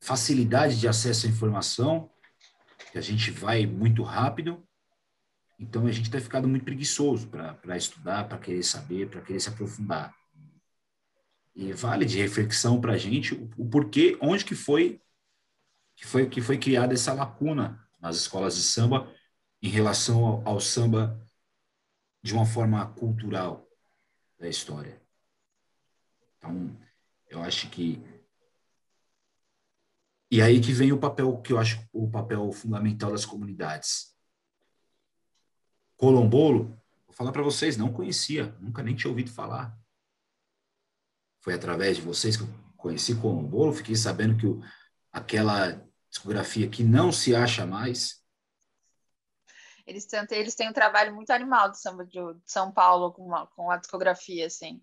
facilidade 0.00 0.78
de 0.78 0.86
acesso 0.86 1.26
à 1.26 1.28
informação, 1.28 2.10
que 2.92 2.98
a 2.98 3.00
gente 3.00 3.30
vai 3.30 3.66
muito 3.66 4.02
rápido, 4.02 4.66
então 5.58 5.86
a 5.86 5.92
gente 5.92 6.10
tem 6.10 6.20
ficado 6.20 6.46
muito 6.46 6.64
preguiçoso 6.64 7.28
para 7.28 7.76
estudar, 7.76 8.28
para 8.28 8.38
querer 8.38 8.62
saber, 8.62 9.08
para 9.08 9.20
querer 9.20 9.40
se 9.40 9.48
aprofundar. 9.48 10.14
E 11.54 11.72
vale 11.72 12.04
de 12.04 12.20
reflexão 12.20 12.80
para 12.80 12.92
a 12.92 12.98
gente 12.98 13.34
o, 13.34 13.50
o, 13.56 13.68
porquê, 13.68 14.18
onde 14.20 14.44
que 14.44 14.54
foi 14.54 15.00
que 15.96 16.06
foi 16.06 16.28
que 16.28 16.42
foi 16.42 16.58
criada 16.58 16.92
essa 16.92 17.14
lacuna 17.14 17.82
nas 17.98 18.16
escolas 18.16 18.54
de 18.54 18.62
samba 18.62 19.10
em 19.62 19.68
relação 19.68 20.22
ao, 20.24 20.46
ao 20.46 20.60
samba 20.60 21.18
de 22.22 22.34
uma 22.34 22.44
forma 22.44 22.86
cultural 22.92 23.66
da 24.38 24.46
história. 24.46 25.00
Então, 26.36 26.76
eu 27.28 27.42
acho 27.42 27.68
que 27.70 28.02
e 30.30 30.42
aí 30.42 30.60
que 30.60 30.72
vem 30.72 30.92
o 30.92 30.98
papel 30.98 31.40
que 31.40 31.52
eu 31.52 31.58
acho 31.58 31.86
o 31.92 32.10
papel 32.10 32.50
fundamental 32.50 33.12
das 33.12 33.24
comunidades. 33.24 34.14
Colombolo, 35.96 36.66
vou 37.06 37.14
falar 37.14 37.32
para 37.32 37.42
vocês, 37.42 37.76
não 37.76 37.92
conhecia, 37.92 38.54
nunca 38.60 38.82
nem 38.82 38.94
tinha 38.94 39.10
ouvido 39.10 39.30
falar. 39.30 39.76
Foi 41.40 41.54
através 41.54 41.96
de 41.96 42.02
vocês 42.02 42.36
que 42.36 42.42
eu 42.42 42.48
conheci 42.76 43.14
Colombolo, 43.14 43.72
fiquei 43.72 43.94
sabendo 43.94 44.36
que 44.36 44.46
o, 44.46 44.60
aquela 45.12 45.80
discografia 46.10 46.68
que 46.68 46.82
não 46.82 47.12
se 47.12 47.34
acha 47.34 47.64
mais. 47.64 48.22
Eles 49.86 50.04
têm, 50.06 50.26
eles 50.30 50.54
têm 50.54 50.68
um 50.68 50.72
trabalho 50.72 51.14
muito 51.14 51.30
animal 51.30 51.70
de 51.70 51.80
samba 51.80 52.04
de, 52.04 52.18
São 52.44 52.72
Paulo 52.72 53.12
com, 53.12 53.24
uma, 53.24 53.46
com 53.46 53.70
a 53.70 53.76
discografia, 53.76 54.46
assim. 54.46 54.82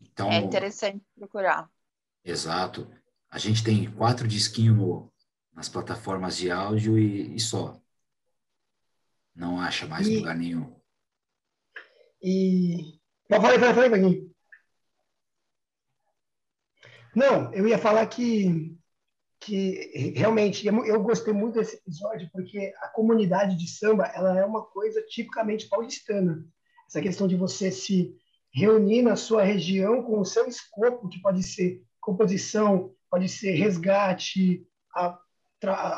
Então, 0.00 0.30
é 0.30 0.38
interessante 0.38 1.04
procurar. 1.16 1.70
Exato. 2.24 2.90
A 3.30 3.38
gente 3.38 3.62
tem 3.62 3.90
quatro 3.92 4.26
disquinhos 4.26 4.76
no, 4.76 5.12
nas 5.52 5.68
plataformas 5.68 6.36
de 6.36 6.50
áudio 6.50 6.98
e, 6.98 7.34
e 7.34 7.40
só. 7.40 7.80
Não 9.34 9.60
acha 9.60 9.86
mais 9.86 10.06
e, 10.06 10.16
lugar 10.16 10.36
nenhum. 10.36 10.74
E. 12.22 12.98
Não, 13.30 13.40
falei, 13.40 13.58
falei, 13.58 13.74
falei, 13.74 13.90
Vaguinho. 13.90 14.34
Não, 17.14 17.52
eu 17.52 17.66
ia 17.66 17.78
falar 17.78 18.06
que, 18.06 18.76
que 19.40 20.12
realmente 20.16 20.66
eu 20.66 21.02
gostei 21.02 21.32
muito 21.32 21.54
desse 21.54 21.76
episódio 21.76 22.28
porque 22.32 22.72
a 22.80 22.88
comunidade 22.88 23.56
de 23.56 23.68
samba 23.68 24.06
ela 24.06 24.38
é 24.38 24.44
uma 24.44 24.64
coisa 24.64 25.02
tipicamente 25.02 25.68
paulistana. 25.68 26.44
Essa 26.86 27.00
questão 27.00 27.26
de 27.26 27.36
você 27.36 27.70
se 27.70 28.16
reunir 28.52 29.02
na 29.02 29.16
sua 29.16 29.42
região 29.42 30.02
com 30.02 30.20
o 30.20 30.24
seu 30.24 30.46
escopo, 30.46 31.08
que 31.08 31.20
pode 31.20 31.42
ser 31.42 31.82
composição, 32.00 32.92
pode 33.10 33.28
ser 33.28 33.52
resgate 33.52 34.66
a, 34.94 35.18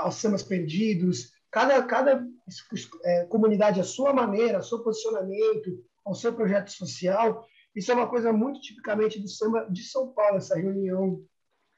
aos 0.03 0.17
sambas 0.17 0.43
perdidos. 0.43 1.33
Cada, 1.51 1.83
cada 1.83 2.25
é, 3.05 3.25
comunidade, 3.27 3.81
a 3.81 3.85
sua 3.85 4.13
maneira, 4.13 4.59
o 4.59 4.63
seu 4.63 4.83
posicionamento, 4.83 5.85
o 6.05 6.15
seu 6.15 6.33
projeto 6.33 6.71
social. 6.71 7.45
Isso 7.75 7.91
é 7.91 7.95
uma 7.95 8.09
coisa 8.09 8.33
muito 8.33 8.61
tipicamente 8.61 9.21
do 9.21 9.29
samba 9.29 9.67
de 9.71 9.83
São 9.85 10.13
Paulo, 10.13 10.39
essa 10.39 10.57
reunião 10.57 11.23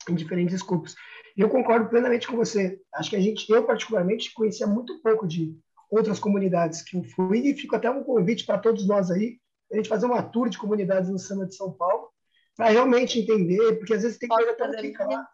em 0.08 0.14
diferentes 0.14 0.54
escopos. 0.54 0.94
E 1.36 1.40
eu 1.40 1.48
concordo 1.48 1.88
plenamente 1.88 2.26
com 2.26 2.36
você. 2.36 2.80
Acho 2.94 3.10
que 3.10 3.16
a 3.16 3.20
gente, 3.20 3.50
eu 3.50 3.64
particularmente, 3.64 4.32
conhecia 4.34 4.66
muito 4.66 5.00
pouco 5.00 5.26
de 5.26 5.56
outras 5.90 6.18
comunidades 6.18 6.82
que 6.82 6.96
eu 6.96 7.04
fui 7.04 7.40
e 7.40 7.56
fico 7.56 7.76
até 7.76 7.90
um 7.90 8.02
convite 8.02 8.46
para 8.46 8.58
todos 8.58 8.86
nós 8.86 9.10
aí, 9.10 9.38
a 9.72 9.76
gente 9.76 9.88
fazer 9.88 10.06
uma 10.06 10.22
tour 10.22 10.48
de 10.48 10.58
comunidades 10.58 11.10
no 11.10 11.18
samba 11.18 11.46
de 11.46 11.56
São 11.56 11.72
Paulo 11.72 12.10
para 12.56 12.68
realmente 12.68 13.18
entender, 13.18 13.76
porque 13.78 13.94
às 13.94 14.02
vezes 14.02 14.18
tem 14.18 14.28
coisa 14.28 14.54
não 14.58 14.78
fica 14.78 15.04
lá. 15.06 15.26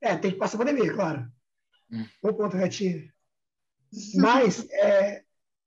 É, 0.00 0.16
tem 0.16 0.32
que 0.32 0.36
passar 0.36 0.56
a 0.56 0.64
pandemia, 0.64 0.92
claro. 0.92 1.26
Hum. 1.90 2.04
Um 2.22 2.32
ponto, 2.34 2.56
Retinho. 2.56 3.10
Mas 4.16 4.68
é, 4.72 5.22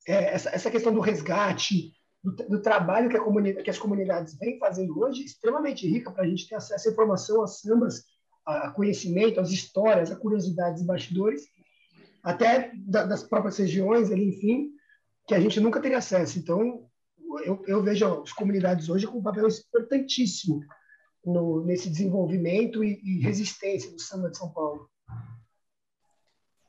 é, 0.08 0.34
essa, 0.34 0.50
essa 0.50 0.72
questão 0.72 0.93
do 0.93 1.00
resgate, 1.00 1.93
do, 2.24 2.32
do 2.32 2.62
trabalho 2.62 3.10
que, 3.10 3.18
a 3.18 3.24
comunidade, 3.24 3.64
que 3.64 3.70
as 3.70 3.80
comunidades 3.80 4.38
vêm 4.38 4.60
fazendo 4.60 5.00
hoje, 5.00 5.24
é 5.24 5.26
extremamente 5.26 5.88
rica 5.88 6.12
para 6.12 6.24
a 6.24 6.28
gente 6.28 6.47
ter 6.47 6.56
acesso 6.56 6.89
à 6.89 6.91
informação, 6.91 7.41
às 7.41 7.60
sambas, 7.62 8.04
a 8.45 8.72
conhecimento, 8.72 9.39
às 9.39 9.50
histórias, 9.50 10.12
a 10.12 10.16
curiosidades 10.16 10.82
e 10.82 10.86
bastidores, 10.86 11.43
até 12.24 12.72
da, 12.76 13.06
das 13.06 13.24
próprias 13.24 13.58
regiões, 13.58 14.12
ali, 14.12 14.30
enfim, 14.30 14.72
que 15.28 15.34
a 15.34 15.39
gente 15.39 15.60
nunca 15.60 15.82
teria 15.82 15.97
acesso. 15.97 16.38
Então, 16.38 16.89
eu, 17.38 17.63
eu 17.67 17.84
vejo 17.84 18.23
as 18.23 18.32
comunidades 18.32 18.89
hoje 18.89 19.05
com 19.05 19.19
um 19.19 19.23
papel 19.23 19.47
importantíssimo 19.47 20.65
no, 21.23 21.63
nesse 21.63 21.89
desenvolvimento 21.89 22.84
e, 22.84 22.99
e, 23.03 23.19
resistência 23.19 23.91
do 23.91 23.99
samba 23.99 24.30
de 24.30 24.38
São 24.38 24.51
Paulo. 24.51 24.89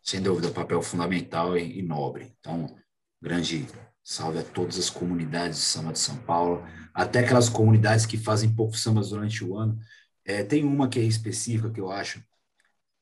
Sem 0.02 0.20
dúvida, 0.20 0.50
papel 0.50 0.82
fundamental 0.82 1.56
e, 1.56 1.78
e, 1.78 1.82
nobre. 1.82 2.34
Então, 2.38 2.76
grande 3.22 3.66
salve 4.02 4.38
a 4.38 4.42
todas 4.42 4.78
as 4.78 4.90
comunidades 4.90 5.58
de 5.58 5.64
samba 5.64 5.92
de 5.92 5.98
São 5.98 6.16
Paulo, 6.18 6.64
até 6.92 7.20
aquelas 7.20 7.48
comunidades 7.48 8.06
que 8.06 8.16
fazem 8.16 8.54
pouco 8.54 8.76
sambas 8.76 9.10
durante 9.10 9.44
o 9.44 9.56
ano. 9.56 9.78
É, 10.24 10.42
tem 10.42 10.64
uma 10.64 10.88
que 10.88 10.98
é 10.98 11.02
específica 11.02 11.70
que 11.70 11.80
eu 11.80 11.90
acho 11.90 12.20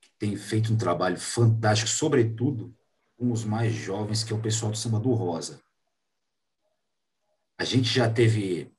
que 0.00 0.10
tem 0.18 0.36
feito 0.36 0.72
um 0.72 0.76
trabalho 0.76 1.18
fantástico, 1.18 1.88
sobretudo 1.88 2.74
com 3.16 3.32
os 3.32 3.44
mais 3.44 3.72
jovens, 3.72 4.22
que 4.22 4.32
é 4.32 4.36
o 4.36 4.42
pessoal 4.42 4.70
do 4.70 4.78
samba 4.78 5.00
do 5.00 5.12
Rosa 5.12 5.60
a 7.58 7.64
gente 7.64 7.88
já 7.88 8.08
teve, 8.08 8.72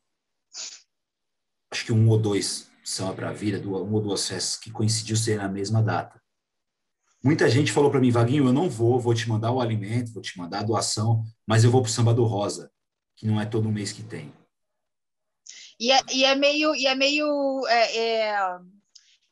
acho 1.70 1.86
que 1.86 1.92
um 1.92 2.08
ou 2.08 2.18
dois 2.18 2.72
samba 2.84 3.14
para 3.14 3.30
a 3.30 3.34
vida, 3.34 3.60
um 3.68 3.94
ou 3.94 4.02
duas 4.02 4.28
festas 4.28 4.58
que 4.58 4.72
coincidiu 4.72 5.18
ser 5.18 5.38
na 5.38 5.50
mesma 5.50 5.84
data. 5.84 6.20
Muita 7.22 7.50
gente 7.50 7.74
falou 7.74 7.92
para 7.92 8.00
mim, 8.00 8.10
Vaguinho, 8.10 8.48
eu 8.48 8.54
não 8.54 8.70
vou, 8.70 8.98
vou 9.00 9.14
te 9.14 9.28
mandar 9.28 9.52
o 9.52 9.60
alimento, 9.60 10.14
vou 10.14 10.22
te 10.22 10.38
mandar 10.38 10.60
a 10.60 10.64
doação, 10.64 11.24
mas 11.46 11.66
eu 11.66 11.70
vou 11.70 11.82
para 11.82 11.90
o 11.90 11.92
samba 11.92 12.14
do 12.14 12.24
Rosa, 12.24 12.72
que 13.18 13.28
não 13.28 13.40
é 13.40 13.46
todo 13.46 13.70
mês 13.70 13.92
que 13.92 14.02
tem. 14.02 14.34
E 15.78 15.92
é, 15.92 16.00
e 16.14 16.24
é 16.24 16.34
meio, 16.36 16.74
e 16.74 16.88
é 16.88 16.96
meio, 16.96 17.68
é, 17.68 17.98
é, 17.98 18.60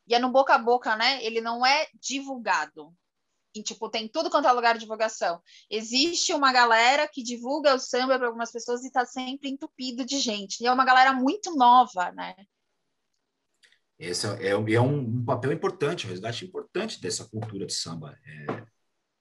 e 0.06 0.14
é 0.14 0.20
no 0.20 0.32
boca 0.32 0.54
a 0.54 0.58
boca, 0.58 0.96
né? 0.98 1.24
Ele 1.24 1.40
não 1.40 1.66
é 1.66 1.88
divulgado 2.00 2.94
tipo, 3.62 3.90
tem 3.90 4.08
tudo 4.08 4.30
quanto 4.30 4.48
é 4.48 4.52
lugar 4.52 4.74
de 4.74 4.82
divulgação. 4.82 5.42
Existe 5.70 6.34
uma 6.34 6.52
galera 6.52 7.08
que 7.08 7.24
divulga 7.24 7.76
o 7.76 7.80
samba 7.80 8.18
para 8.18 8.28
algumas 8.28 8.52
pessoas 8.52 8.84
e 8.84 8.88
está 8.88 9.06
sempre 9.06 9.50
entupido 9.50 10.06
de 10.06 10.20
gente. 10.20 10.62
E 10.62 10.68
é 10.68 10.72
uma 10.72 10.86
galera 10.86 11.14
muito 11.14 11.56
nova, 11.56 12.12
né? 12.12 12.36
Esse 14.00 14.28
é, 14.28 14.48
é, 14.48 14.50
é 14.50 14.82
um, 14.82 15.00
um, 15.00 15.26
papel 15.26 15.52
importante, 15.52 16.06
um 16.06 16.10
resgate 16.10 16.46
importante 16.46 17.02
dessa 17.02 17.26
cultura 17.26 17.66
de 17.66 17.74
samba. 17.74 18.18
É, 18.26 18.64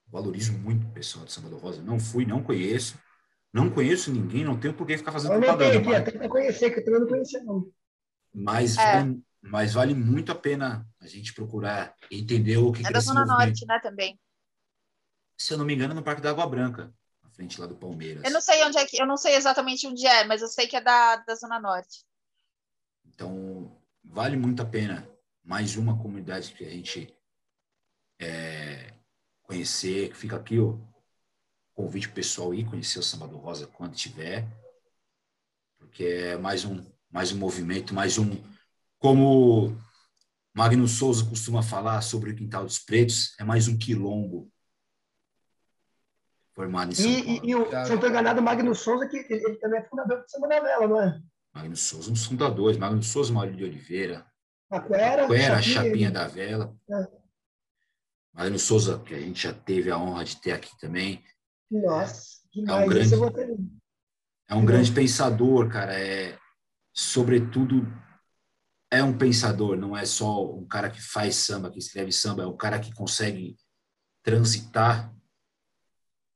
valorizo 0.07 0.53
muito 0.53 0.85
o 0.85 0.91
pessoal 0.91 1.25
de 1.25 1.31
Samba 1.31 1.49
do 1.49 1.57
Rosa. 1.57 1.81
Não 1.81 1.99
fui, 1.99 2.25
não 2.25 2.43
conheço. 2.43 2.97
Não 3.51 3.69
conheço 3.69 4.11
ninguém, 4.11 4.43
não 4.43 4.59
tenho 4.59 4.73
por 4.73 4.85
que 4.85 4.97
ficar 4.97 5.11
fazendo 5.11 5.33
eu 5.33 5.39
propaganda. 5.39 5.79
Aqui, 5.79 5.95
até 5.95 6.11
para 6.11 6.29
conhecer, 6.29 6.69
que 6.69 6.79
eu 6.79 6.85
também 6.85 6.99
não 6.99 7.07
conhecia, 7.07 7.43
não. 7.43 7.67
Mas 8.33 8.77
é. 8.77 8.93
vale, 8.93 9.21
mas 9.41 9.73
vale 9.73 9.93
muito 9.95 10.31
a 10.31 10.35
pena 10.35 10.85
a 10.99 11.07
gente 11.07 11.33
procurar 11.33 11.95
entender 12.11 12.57
o 12.57 12.71
que, 12.71 12.81
é 12.81 12.83
que 12.83 12.89
é 12.89 12.91
da 12.91 12.99
Zona 12.99 13.25
Norte, 13.25 13.65
né, 13.65 13.79
também 13.81 14.19
se 15.37 15.53
eu 15.53 15.57
não 15.57 15.65
me 15.65 15.73
engano, 15.73 15.93
no 15.93 16.03
Parque 16.03 16.21
da 16.21 16.31
Água 16.31 16.47
Branca, 16.47 16.93
frente 17.37 17.61
lá 17.61 17.67
do 17.67 17.75
Palmeiras. 17.75 18.23
Eu 18.23 18.31
não 18.31 18.41
sei 18.41 18.63
onde 18.65 18.77
é 18.79 18.85
que, 18.85 18.99
eu 18.99 19.05
não 19.05 19.15
sei 19.15 19.35
exatamente 19.35 19.85
onde 19.85 20.05
é, 20.05 20.25
mas 20.25 20.41
eu 20.41 20.47
sei 20.47 20.67
que 20.67 20.75
é 20.75 20.81
da, 20.81 21.17
da 21.17 21.35
Zona 21.35 21.59
Norte. 21.59 22.03
Então, 23.05 23.79
vale 24.03 24.35
muito 24.35 24.61
a 24.61 24.65
pena. 24.65 25.07
Mais 25.43 25.77
uma 25.77 25.97
comunidade 25.97 26.51
que 26.51 26.65
a 26.65 26.69
gente 26.69 27.15
é, 28.19 28.91
conhecer, 29.43 30.09
que 30.09 30.17
fica 30.17 30.35
aqui 30.35 30.59
o 30.59 30.81
convite 31.73 32.09
pessoal 32.09 32.51
aí, 32.51 32.65
conhecer 32.65 32.99
o 32.99 33.03
Samba 33.03 33.27
do 33.27 33.37
Rosa 33.37 33.67
quando 33.67 33.95
tiver, 33.95 34.45
porque 35.77 36.03
é 36.03 36.37
mais 36.37 36.65
um, 36.65 36.83
mais 37.09 37.31
um 37.31 37.37
movimento, 37.37 37.93
mais 37.93 38.17
um, 38.17 38.43
como 38.97 39.77
Magno 40.53 40.87
Souza 40.87 41.23
costuma 41.23 41.61
falar 41.61 42.01
sobre 42.01 42.31
o 42.31 42.35
Quintal 42.35 42.65
dos 42.65 42.79
Pretos, 42.79 43.35
é 43.39 43.43
mais 43.43 43.67
um 43.67 43.77
quilombo 43.77 44.51
formado 46.57 46.91
em 46.91 46.95
São 46.95 47.05
e, 47.05 47.23
Paulo. 47.23 47.45
E, 47.45 47.49
e 47.49 47.55
o, 47.55 47.69
se 47.69 47.91
eu 47.91 47.95
estou 47.95 48.09
enganado, 48.09 48.41
o 48.41 48.43
Magno 48.43 48.73
Souza, 48.73 49.07
que 49.07 49.17
ele, 49.17 49.45
ele, 49.45 49.55
também 49.57 49.79
é 49.79 49.83
fundador 49.85 50.23
do 50.23 50.27
Samba 50.29 50.47
da 50.47 50.59
Vela, 50.59 50.87
não 50.87 51.01
é? 51.01 51.21
Magno 51.53 51.77
Souza, 51.77 52.09
um 52.09 52.13
dos 52.13 52.25
fundadores, 52.25 52.77
Magno 52.77 53.03
Souza, 53.03 53.31
Maurício 53.31 53.59
de 53.59 53.63
Oliveira, 53.65 54.25
Aquera, 54.69 55.25
Aquera 55.25 55.61
Chapinha, 55.61 55.83
Chapinha 55.83 56.11
da 56.11 56.27
Vela. 56.27 56.75
É. 56.89 57.07
Magno 58.33 58.57
Souza, 58.57 58.99
que 58.99 59.13
a 59.13 59.19
gente 59.19 59.43
já 59.43 59.53
teve 59.53 59.91
a 59.91 59.99
honra 59.99 60.25
de 60.25 60.41
ter 60.41 60.51
aqui 60.51 60.75
também. 60.79 61.23
Nossa, 61.69 62.41
demais. 62.51 62.81
É 62.81 62.85
um 62.85 62.89
grande- 62.89 63.05
Esse 63.05 63.13
eu 63.13 63.19
vou 63.19 63.31
ter- 63.31 63.57
É 64.49 64.55
um 64.55 64.65
grande 64.65 64.91
pensador, 64.91 65.69
cara. 65.69 65.93
É, 65.93 66.37
sobretudo, 66.91 67.85
é 68.91 69.03
um 69.03 69.15
pensador, 69.15 69.77
não 69.77 69.95
é 69.95 70.05
só 70.05 70.55
um 70.55 70.65
cara 70.65 70.89
que 70.89 71.01
faz 71.01 71.35
samba, 71.35 71.69
que 71.69 71.77
escreve 71.77 72.11
samba, 72.11 72.43
é 72.43 72.47
um 72.47 72.57
cara 72.57 72.79
que 72.79 72.93
consegue 72.93 73.55
transitar 74.23 75.13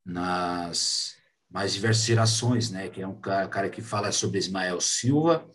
nas 0.06 1.16
mais 1.50 1.74
diversas 1.74 2.06
gerações, 2.06 2.72
né? 2.72 2.90
Que 2.90 3.02
é 3.02 3.08
um 3.08 3.20
cara, 3.20 3.48
cara 3.48 3.70
que 3.70 3.82
fala 3.82 4.12
sobre 4.12 4.40
Ismael 4.40 4.80
Silva, 4.80 5.46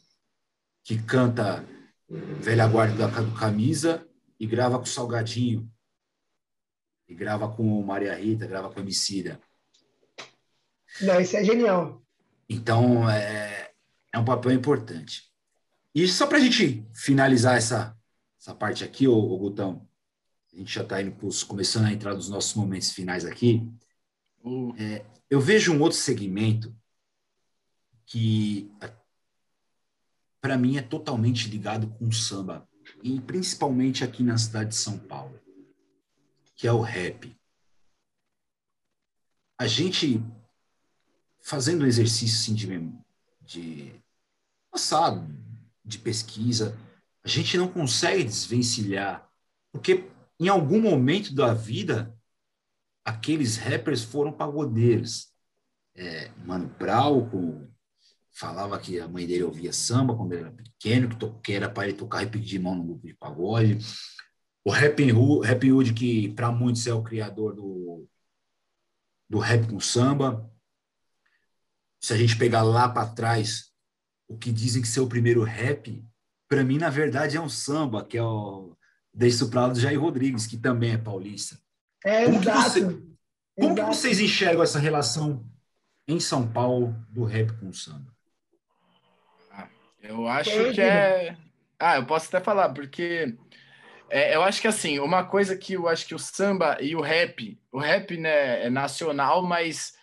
que 0.85 1.01
canta 1.03 1.65
Velha 2.09 2.67
Guarda 2.69 3.09
da 3.09 3.21
do 3.21 3.35
Camisa 3.35 4.07
e 4.39 4.47
grava 4.47 4.79
com 4.79 4.87
Salgadinho, 4.87 5.71
e 7.09 7.15
grava 7.15 7.49
com 7.49 7.83
Maria 7.83 8.15
Rita, 8.15 8.47
grava 8.47 8.71
com 8.71 8.81
Emicida. 8.81 9.41
Não, 11.01 11.21
esse 11.21 11.37
é 11.37 11.45
genial. 11.45 12.03
Então, 12.49 13.09
é, 13.09 13.71
é 14.13 14.19
um 14.19 14.25
papel 14.25 14.53
importante. 14.53 15.25
E 15.95 16.07
só 16.07 16.27
para 16.27 16.39
a 16.39 16.41
gente 16.41 16.87
finalizar 16.95 17.57
essa, 17.57 17.97
essa 18.41 18.55
parte 18.55 18.85
aqui, 18.85 19.09
ô, 19.09 19.17
ô 19.17 19.39
Gutão, 19.39 19.87
a 20.53 20.57
gente 20.57 20.75
já 20.75 20.83
está 20.83 20.97
começando 21.47 21.87
a 21.87 21.93
entrar 21.93 22.15
nos 22.15 22.29
nossos 22.29 22.55
momentos 22.55 22.93
finais 22.93 23.25
aqui. 23.25 23.67
Uh, 24.47 24.73
Eu 25.29 25.41
vejo 25.41 25.73
um 25.73 25.81
outro 25.81 25.99
segmento 25.99 26.73
que, 28.07 28.71
para 30.41 30.57
mim, 30.57 30.77
é 30.77 30.83
totalmente 30.83 31.49
ligado 31.49 31.89
com 31.89 32.07
o 32.07 32.13
samba, 32.13 32.69
e 33.03 33.21
principalmente 33.21 34.05
aqui 34.05 34.23
na 34.23 34.39
cidade 34.39 34.71
de 34.71 34.77
São 34.77 34.97
Paulo, 34.97 35.41
que 36.55 36.69
é 36.69 36.73
o 36.73 36.81
rap. 36.81 37.37
A 39.59 39.67
gente, 39.67 40.23
fazendo 41.41 41.83
um 41.83 41.89
exercício 41.89 42.37
assim, 42.37 42.55
de, 42.55 42.93
de 43.41 44.01
passado, 44.71 45.27
de 45.85 45.99
pesquisa, 45.99 46.79
a 47.25 47.29
gente 47.29 47.59
não 47.59 47.67
consegue 47.67 48.23
desvencilhar, 48.23 49.29
porque 49.73 50.09
em 50.39 50.47
algum 50.47 50.81
momento 50.81 51.35
da 51.35 51.53
vida 51.53 52.16
aqueles 53.07 53.57
rappers 53.57 54.03
foram 54.03 54.33
pagodeiros. 54.33 55.29
É, 55.95 56.31
Mano 56.45 56.69
Brown 56.79 57.31
com- 57.31 57.69
falava 58.33 58.79
que 58.79 59.01
a 59.01 59.09
mãe 59.09 59.27
dele 59.27 59.45
ouvia 59.45 59.73
samba 59.73 60.15
quando 60.15 60.33
ele 60.33 60.43
era 60.43 60.51
pequeno, 60.51 61.09
que, 61.09 61.17
to- 61.17 61.41
que 61.41 61.53
era 61.53 61.71
para 61.71 61.89
ele 61.89 61.97
tocar 61.97 62.19
repique 62.19 62.45
de 62.45 62.59
mão 62.59 62.75
no 62.75 62.85
grupo 62.85 63.07
de 63.07 63.15
pagode. 63.15 63.79
O 64.65 64.71
Rap 64.71 65.01
Hood, 65.13 65.47
Rap 65.47 65.95
que 65.95 66.29
para 66.35 66.51
muitos 66.51 66.87
é 66.87 66.93
o 66.93 67.03
criador 67.03 67.55
do, 67.55 68.07
do 69.31 69.39
rap 69.39 69.67
com 69.69 69.79
samba. 69.79 70.51
Se 72.01 72.13
a 72.13 72.17
gente 72.17 72.37
pegar 72.37 72.63
lá 72.63 72.89
para 72.89 73.09
trás, 73.09 73.73
o 74.29 74.37
que 74.37 74.53
dizem 74.53 74.83
que 74.83 74.89
ser 74.89 75.01
o 75.01 75.09
primeiro 75.09 75.45
rap, 75.45 76.05
para 76.49 76.65
mim, 76.65 76.79
na 76.79 76.91
verdade, 76.91 77.37
é 77.37 77.41
um 77.41 77.49
samba, 77.49 78.05
que 78.05 78.19
é 78.19 78.23
o 78.23 78.77
Deixe 79.15 79.39
Soprado 79.39 79.73
do 79.75 79.81
Jair 79.81 80.01
Rodrigues, 80.01 80.47
que 80.47 80.59
também 80.59 80.91
é 80.93 80.99
paulista. 80.99 81.59
É 82.07 82.25
Como 82.25 82.41
que 82.41 82.49
exato. 82.49 82.71
você- 82.71 82.81
Como 83.59 83.75
que 83.75 83.81
Exato. 83.81 83.95
vocês 83.97 84.21
enxergam 84.21 84.63
essa 84.63 84.79
relação 84.79 85.45
em 86.07 86.21
São 86.21 86.47
Paulo 86.47 86.95
do 87.09 87.25
rap 87.25 87.53
com 87.59 87.69
o 87.69 87.75
samba? 87.75 88.15
eu 90.01 90.29
acho 90.29 90.73
que 90.73 90.81
é. 90.81 91.37
Ah, 91.81 91.97
eu 91.97 92.07
posso 92.07 92.29
até 92.29 92.39
falar, 92.41 92.69
porque 92.69 93.35
é, 94.09 94.37
eu 94.37 94.43
acho 94.43 94.61
que 94.61 94.69
assim, 94.69 95.01
uma 95.01 95.25
coisa 95.25 95.57
que 95.57 95.73
eu 95.73 95.89
acho 95.89 96.07
que 96.07 96.15
o 96.15 96.19
samba 96.19 96.79
e 96.81 96.95
o 96.95 97.01
rap, 97.01 97.59
o 97.73 97.79
rap 97.81 98.17
né, 98.17 98.67
é 98.67 98.71
nacional, 98.71 99.43
mas 99.43 99.95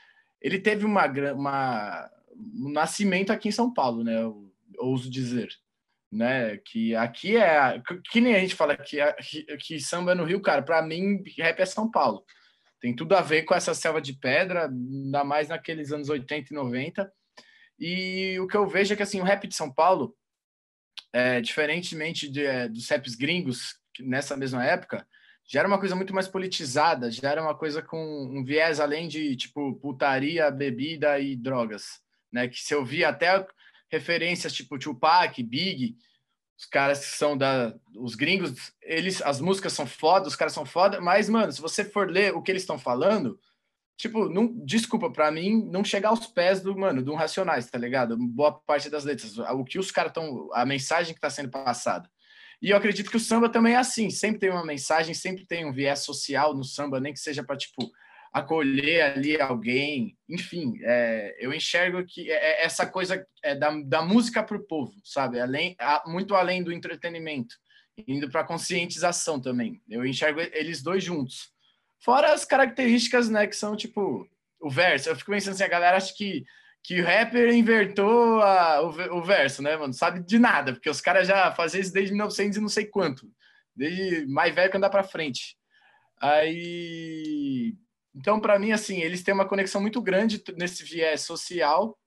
ele 0.41 0.59
teve 0.59 0.85
uma, 0.85 1.05
uma, 1.31 2.11
um 2.35 2.69
nascimento 2.69 3.31
aqui 3.31 3.47
em 3.47 3.51
São 3.53 3.73
Paulo, 3.73 4.03
né? 4.03 4.21
Eu 4.21 4.51
ouso 4.77 5.09
dizer. 5.09 5.49
Né, 6.13 6.57
que 6.57 6.95
aqui 6.95 7.37
é 7.37 7.81
que- 8.11 8.21
nem 8.21 8.35
a 8.35 8.39
gente 8.39 8.53
fala 8.53 8.77
que, 8.77 8.97
que, 9.57 9.79
samba 9.79 10.11
é 10.11 10.15
no 10.15 10.23
Rio, 10.25 10.39
cara. 10.39 10.61
Para 10.61 10.79
mim, 10.83 11.23
rap 11.39 11.59
é 11.59 11.65
São 11.65 11.89
Paulo. 11.89 12.23
Tem 12.79 12.95
tudo 12.95 13.15
a 13.15 13.21
ver 13.21 13.43
com 13.43 13.55
essa 13.55 13.73
selva 13.73 13.99
de 13.99 14.13
pedra, 14.13 14.67
ainda 14.67 15.23
mais 15.23 15.47
naqueles 15.49 15.91
anos 15.91 16.09
80 16.09 16.53
e 16.53 16.55
90. 16.55 17.11
E 17.79 18.37
o 18.39 18.47
que 18.47 18.55
eu 18.55 18.67
vejo 18.67 18.93
é 18.93 18.95
que 18.95 19.01
assim, 19.01 19.21
o 19.21 19.23
rap 19.23 19.47
de 19.47 19.55
São 19.55 19.73
Paulo, 19.73 20.15
é, 21.11 21.41
diferentemente 21.41 22.29
de, 22.29 22.45
é, 22.45 22.67
dos 22.67 22.87
raps 22.87 23.15
gringos, 23.15 23.79
nessa 23.99 24.37
mesma 24.37 24.63
época, 24.63 25.07
já 25.47 25.61
era 25.61 25.67
uma 25.67 25.79
coisa 25.79 25.95
muito 25.95 26.13
mais 26.13 26.27
politizada, 26.27 27.09
já 27.09 27.31
era 27.31 27.41
uma 27.41 27.55
coisa 27.57 27.81
com 27.81 27.97
um 27.97 28.43
viés 28.43 28.79
além 28.79 29.07
de 29.07 29.35
tipo 29.35 29.73
putaria, 29.75 30.51
bebida 30.51 31.19
e 31.19 31.35
drogas, 31.35 32.01
né? 32.31 32.47
Que 32.47 32.59
se 32.59 32.73
eu 32.73 32.85
via 32.85 33.09
até 33.09 33.45
referências 33.93 34.53
tipo 34.53 34.77
Tupac, 34.77 35.41
Big, 35.41 35.95
os 36.57 36.65
caras 36.65 36.99
que 36.99 37.17
são 37.17 37.37
da 37.37 37.73
os 37.95 38.15
gringos, 38.15 38.73
eles 38.81 39.21
as 39.21 39.39
músicas 39.39 39.73
são 39.73 39.85
foda, 39.85 40.27
os 40.27 40.35
caras 40.35 40.53
são 40.53 40.65
foda, 40.65 40.99
mas 40.99 41.29
mano, 41.29 41.51
se 41.51 41.61
você 41.61 41.85
for 41.85 42.09
ler 42.09 42.35
o 42.35 42.41
que 42.41 42.51
eles 42.51 42.63
estão 42.63 42.77
falando, 42.77 43.39
tipo, 43.97 44.27
não, 44.29 44.47
desculpa, 44.65 45.11
pra 45.11 45.31
mim, 45.31 45.63
não 45.71 45.83
chegar 45.83 46.09
aos 46.09 46.25
pés 46.27 46.61
do, 46.61 46.77
mano, 46.77 47.03
do 47.03 47.13
Racionais, 47.13 47.69
tá 47.69 47.77
ligado? 47.77 48.17
Boa 48.17 48.51
parte 48.51 48.89
das 48.89 49.03
letras, 49.05 49.37
o 49.37 49.63
que 49.63 49.79
os 49.79 49.91
caras 49.91 50.09
estão, 50.09 50.49
a 50.53 50.65
mensagem 50.65 51.13
que 51.13 51.21
tá 51.21 51.29
sendo 51.29 51.49
passada. 51.49 52.09
E 52.61 52.69
eu 52.69 52.77
acredito 52.77 53.11
que 53.11 53.17
o 53.17 53.19
samba 53.19 53.49
também 53.49 53.73
é 53.73 53.77
assim, 53.77 54.09
sempre 54.09 54.39
tem 54.39 54.49
uma 54.49 54.65
mensagem, 54.65 55.13
sempre 55.13 55.45
tem 55.45 55.65
um 55.65 55.73
viés 55.73 55.99
social 55.99 56.55
no 56.55 56.63
samba, 56.63 56.99
nem 56.99 57.13
que 57.13 57.19
seja 57.19 57.43
para 57.43 57.57
tipo, 57.57 57.91
acolher 58.33 59.01
ali 59.03 59.39
alguém, 59.39 60.17
enfim, 60.27 60.73
é, 60.81 61.35
eu 61.39 61.53
enxergo 61.53 62.03
que 62.03 62.31
é, 62.31 62.61
é 62.61 62.65
essa 62.65 62.85
coisa 62.85 63.25
é 63.43 63.53
da, 63.55 63.69
da 63.85 64.01
música 64.01 64.41
para 64.43 64.57
o 64.57 64.63
povo, 64.65 64.91
sabe? 65.03 65.39
Além, 65.39 65.75
a- 65.79 66.03
muito 66.07 66.33
além 66.33 66.63
do 66.63 66.71
entretenimento, 66.73 67.55
indo 68.07 68.27
para 68.29 68.43
conscientização 68.43 69.39
também. 69.39 69.79
Eu 69.87 70.03
enxergo 70.03 70.39
eles 70.41 70.81
dois 70.81 71.03
juntos. 71.03 71.51
Fora 72.03 72.33
as 72.33 72.43
características, 72.43 73.29
né, 73.29 73.45
que 73.45 73.55
são 73.55 73.75
tipo 73.77 74.27
o 74.59 74.69
verso. 74.69 75.09
Eu 75.09 75.15
fico 75.15 75.29
pensando 75.31 75.53
assim, 75.53 75.63
a 75.63 75.67
galera 75.67 75.97
acha 75.97 76.11
que, 76.17 76.43
que 76.83 76.99
o 77.01 77.05
rapper 77.05 77.53
invertou 77.53 78.41
a- 78.41 78.81
o, 78.81 79.19
o 79.19 79.23
verso, 79.23 79.61
né, 79.61 79.77
mano? 79.77 79.93
Sabe 79.93 80.21
de 80.25 80.39
nada, 80.39 80.73
porque 80.73 80.89
os 80.89 80.99
caras 81.01 81.27
já 81.27 81.51
faziam 81.51 81.81
isso 81.81 81.93
desde 81.93 82.11
1900 82.13 82.57
e 82.57 82.61
não 82.61 82.67
sei 82.69 82.85
quanto. 82.87 83.31
Desde 83.75 84.25
mais 84.25 84.53
velho 84.55 84.71
que 84.71 84.77
andar 84.77 84.89
para 84.89 85.03
frente. 85.03 85.55
Aí. 86.19 87.75
Então, 88.15 88.39
para 88.39 88.59
mim, 88.59 88.71
assim, 88.71 88.99
eles 89.01 89.23
têm 89.23 89.33
uma 89.33 89.47
conexão 89.47 89.81
muito 89.81 90.01
grande 90.01 90.43
nesse 90.55 90.83
viés 90.83 91.21
social 91.21 91.97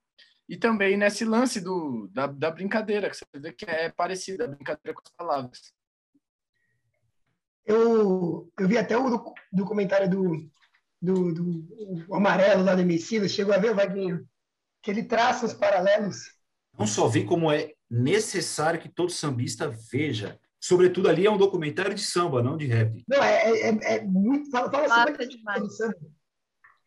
e 0.47 0.55
também 0.55 0.95
nesse 0.95 1.25
lance 1.25 1.59
do, 1.59 2.07
da, 2.11 2.27
da 2.27 2.49
brincadeira, 2.49 3.09
que 3.09 3.17
você 3.17 3.25
vê 3.35 3.51
que 3.51 3.65
é 3.65 3.89
parecida 3.89 4.45
a 4.45 4.47
brincadeira 4.47 4.93
com 4.93 5.01
as 5.05 5.11
palavras. 5.17 5.73
Eu, 7.65 8.49
eu 8.57 8.67
vi 8.67 8.77
até 8.77 8.97
o 8.97 9.09
docu- 9.09 9.33
documentário 9.51 10.09
do, 10.09 10.49
do, 11.01 11.33
do 11.33 12.05
o 12.07 12.15
amarelo 12.15 12.63
lá 12.63 12.73
do 12.73 12.81
Emicida, 12.81 13.27
chegou 13.27 13.53
a 13.53 13.57
ver, 13.57 13.73
Vaguinho? 13.73 14.25
Que 14.81 14.91
ele 14.91 15.03
traça 15.03 15.45
os 15.45 15.53
paralelos. 15.53 16.33
Não 16.79 16.87
só 16.87 17.09
vi 17.09 17.25
como 17.25 17.51
é 17.51 17.73
necessário 17.89 18.79
que 18.79 18.87
todo 18.87 19.11
sambista 19.11 19.69
veja. 19.91 20.39
Sobretudo 20.59 21.07
ali 21.07 21.25
é 21.25 21.31
um 21.31 21.37
documentário 21.37 21.93
de 21.93 22.01
samba, 22.01 22.41
não 22.41 22.57
de 22.57 22.65
rap. 22.65 23.03
Não, 23.07 23.23
é, 23.23 23.51
é, 23.51 23.95
é 23.95 24.01
muito. 24.03 24.49
Fala, 24.49 24.71
fala 24.71 25.07
sobre 25.07 25.27
demais. 25.27 25.61
do 25.61 25.69
samba. 25.69 25.97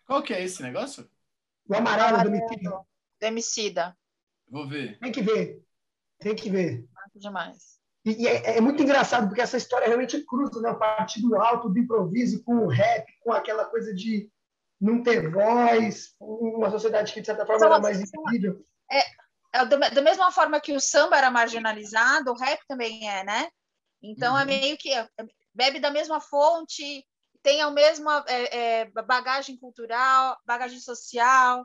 Qual 0.07 0.23
que 0.23 0.35
é 0.35 0.43
esse 0.43 0.63
negócio? 0.63 1.09
O 1.69 1.75
amarelo 1.75 2.23
do 2.23 2.29
Emicida. 2.29 2.71
Do 2.71 3.27
Emicida. 3.27 3.97
Vou 4.49 4.69
ver. 4.69 4.99
Tem 4.99 5.13
que 5.13 5.23
ver. 5.23 5.63
Tem 6.19 6.35
que 6.35 6.51
ver. 6.51 6.85
Massa 6.93 7.19
demais. 7.19 7.81
E, 8.05 8.23
e 8.23 8.27
é, 8.27 8.57
é 8.57 8.61
muito 8.61 8.83
engraçado, 8.83 9.29
porque 9.29 9.41
essa 9.41 9.57
história 9.57 9.87
realmente 9.87 10.21
cruza, 10.25 10.61
né? 10.61 10.71
A 10.71 10.75
partir 10.75 11.23
do 11.23 11.37
alto, 11.37 11.69
do 11.69 11.79
improviso, 11.79 12.43
com 12.43 12.57
o 12.57 12.69
rap, 12.69 13.07
com 13.21 13.33
aquela 13.33 13.67
coisa 13.67 13.95
de, 13.95 14.29
não 14.81 15.03
ter 15.03 15.31
voz, 15.31 16.15
uma 16.19 16.71
sociedade 16.71 17.13
que, 17.13 17.21
de 17.21 17.27
certa 17.27 17.45
forma, 17.45 17.67
era 17.67 17.79
mais 17.79 18.01
invisível. 18.01 18.65
É, 18.91 19.01
é, 19.53 19.65
da 19.67 20.03
mesma 20.03 20.33
forma 20.33 20.61
que 20.61 20.73
o 20.73 20.81
samba 20.81 21.19
era 21.19 21.31
marginalizado, 21.31 22.31
o 22.31 22.37
rap 22.37 22.61
também 22.67 23.09
é, 23.09 23.23
né? 23.23 23.49
Então 24.03 24.37
é 24.39 24.45
uhum. 24.45 24.51
é 24.51 24.61
meio 24.61 24.79
que 24.79 24.91
bebe 25.55 25.79
da 25.79 25.91
mesma 25.91 26.21
fonte, 26.21 27.07
tem 27.43 27.61
a 27.63 27.71
mesma 27.71 28.25
é, 28.29 28.81
é, 28.81 28.91
bagagem 29.03 29.57
cultural, 29.57 30.39
bagagem 30.45 30.81
social, 30.81 31.63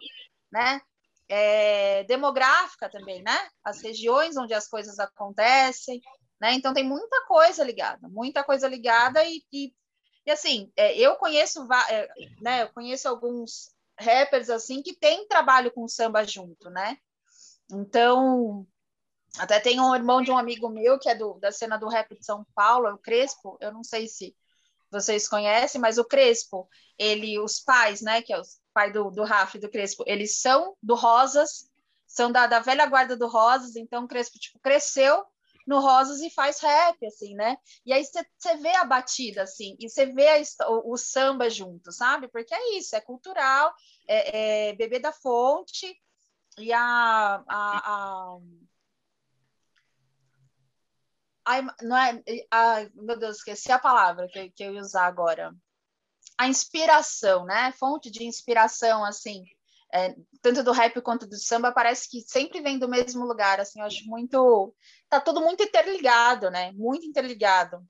né? 0.51 0.81
É, 1.27 2.03
demográfica 2.03 2.89
também, 2.89 3.21
né? 3.23 3.49
As 3.63 3.81
regiões 3.81 4.37
onde 4.37 4.53
as 4.53 4.67
coisas 4.67 4.99
acontecem, 4.99 6.01
né? 6.39 6.53
Então 6.53 6.73
tem 6.73 6.83
muita 6.83 7.25
coisa 7.25 7.63
ligada, 7.63 8.07
muita 8.07 8.43
coisa 8.43 8.67
ligada 8.67 9.23
e, 9.23 9.41
e, 9.51 9.73
e 10.25 10.31
assim, 10.31 10.71
é, 10.75 10.97
eu 10.97 11.15
conheço, 11.15 11.67
é, 11.89 12.07
né? 12.41 12.63
Eu 12.63 12.73
conheço 12.73 13.07
alguns 13.07 13.73
rappers 13.99 14.49
assim 14.49 14.81
que 14.81 14.95
tem 14.95 15.27
trabalho 15.27 15.71
com 15.71 15.87
samba 15.87 16.23
junto, 16.25 16.69
né? 16.69 16.97
Então 17.71 18.67
até 19.37 19.59
tem 19.59 19.79
um 19.79 19.93
irmão 19.93 20.21
de 20.21 20.31
um 20.31 20.37
amigo 20.37 20.69
meu 20.69 20.97
que 20.97 21.09
é 21.09 21.15
do, 21.15 21.33
da 21.35 21.51
cena 21.51 21.77
do 21.77 21.87
rap 21.87 22.15
de 22.17 22.25
São 22.25 22.45
Paulo, 22.55 22.93
o 22.93 22.97
Crespo. 22.97 23.57
Eu 23.59 23.71
não 23.71 23.83
sei 23.83 24.07
se 24.07 24.35
vocês 24.91 25.27
conhecem, 25.27 25.79
mas 25.79 25.97
o 25.97 26.05
Crespo, 26.05 26.69
ele, 26.97 27.39
os 27.39 27.59
pais, 27.59 28.01
né, 28.01 28.21
que 28.21 28.31
é 28.31 28.39
o 28.39 28.43
pai 28.73 28.91
do, 28.91 29.09
do 29.11 29.23
Rafa 29.23 29.57
e 29.57 29.59
do 29.59 29.69
Crespo, 29.69 30.03
eles 30.07 30.39
são 30.39 30.75
do 30.81 30.95
Rosas, 30.95 31.69
são 32.07 32.31
da, 32.31 32.47
da 32.47 32.59
velha 32.59 32.85
guarda 32.85 33.15
do 33.15 33.27
Rosas, 33.27 33.75
então 33.75 34.05
o 34.05 34.07
Crespo, 34.07 34.39
tipo, 34.39 34.59
cresceu 34.59 35.25
no 35.67 35.79
Rosas 35.79 36.21
e 36.21 36.29
faz 36.29 36.59
rap, 36.59 37.05
assim, 37.05 37.33
né? 37.33 37.57
E 37.85 37.91
aí 37.91 38.03
você 38.05 38.57
vê 38.57 38.75
a 38.75 38.85
batida, 38.85 39.43
assim, 39.43 39.75
e 39.79 39.89
você 39.89 40.05
vê 40.05 40.27
a, 40.27 40.69
o, 40.69 40.93
o, 40.93 40.97
samba 40.97 41.49
junto, 41.49 41.91
sabe? 41.91 42.27
Porque 42.27 42.53
é 42.53 42.77
isso, 42.77 42.95
é 42.95 43.01
cultural, 43.01 43.73
é, 44.07 44.69
é 44.69 44.73
beber 44.73 44.99
da 44.99 45.11
fonte, 45.11 45.99
e 46.57 46.71
a, 46.71 47.43
a, 47.47 47.47
a 47.47 48.37
Ai, 51.47 51.61
não 51.81 51.95
é, 51.95 52.21
ai, 52.49 52.89
meu 52.95 53.17
Deus, 53.17 53.37
esqueci 53.37 53.71
a 53.71 53.79
palavra 53.79 54.27
que, 54.27 54.49
que 54.49 54.63
eu 54.63 54.73
ia 54.73 54.81
usar 54.81 55.05
agora. 55.05 55.53
A 56.37 56.47
inspiração, 56.47 57.45
né? 57.45 57.71
Fonte 57.73 58.09
de 58.09 58.25
inspiração, 58.25 59.05
assim, 59.05 59.43
é, 59.93 60.15
tanto 60.41 60.63
do 60.63 60.71
rap 60.71 60.99
quanto 61.01 61.27
do 61.27 61.37
samba, 61.37 61.71
parece 61.71 62.09
que 62.09 62.21
sempre 62.21 62.61
vem 62.61 62.79
do 62.79 62.89
mesmo 62.89 63.25
lugar, 63.25 63.59
assim, 63.59 63.79
eu 63.79 63.85
acho 63.85 64.05
muito... 64.09 64.73
Tá 65.07 65.21
tudo 65.21 65.39
muito 65.39 65.63
interligado, 65.63 66.49
né? 66.49 66.71
Muito 66.73 67.05
interligado. 67.05 67.85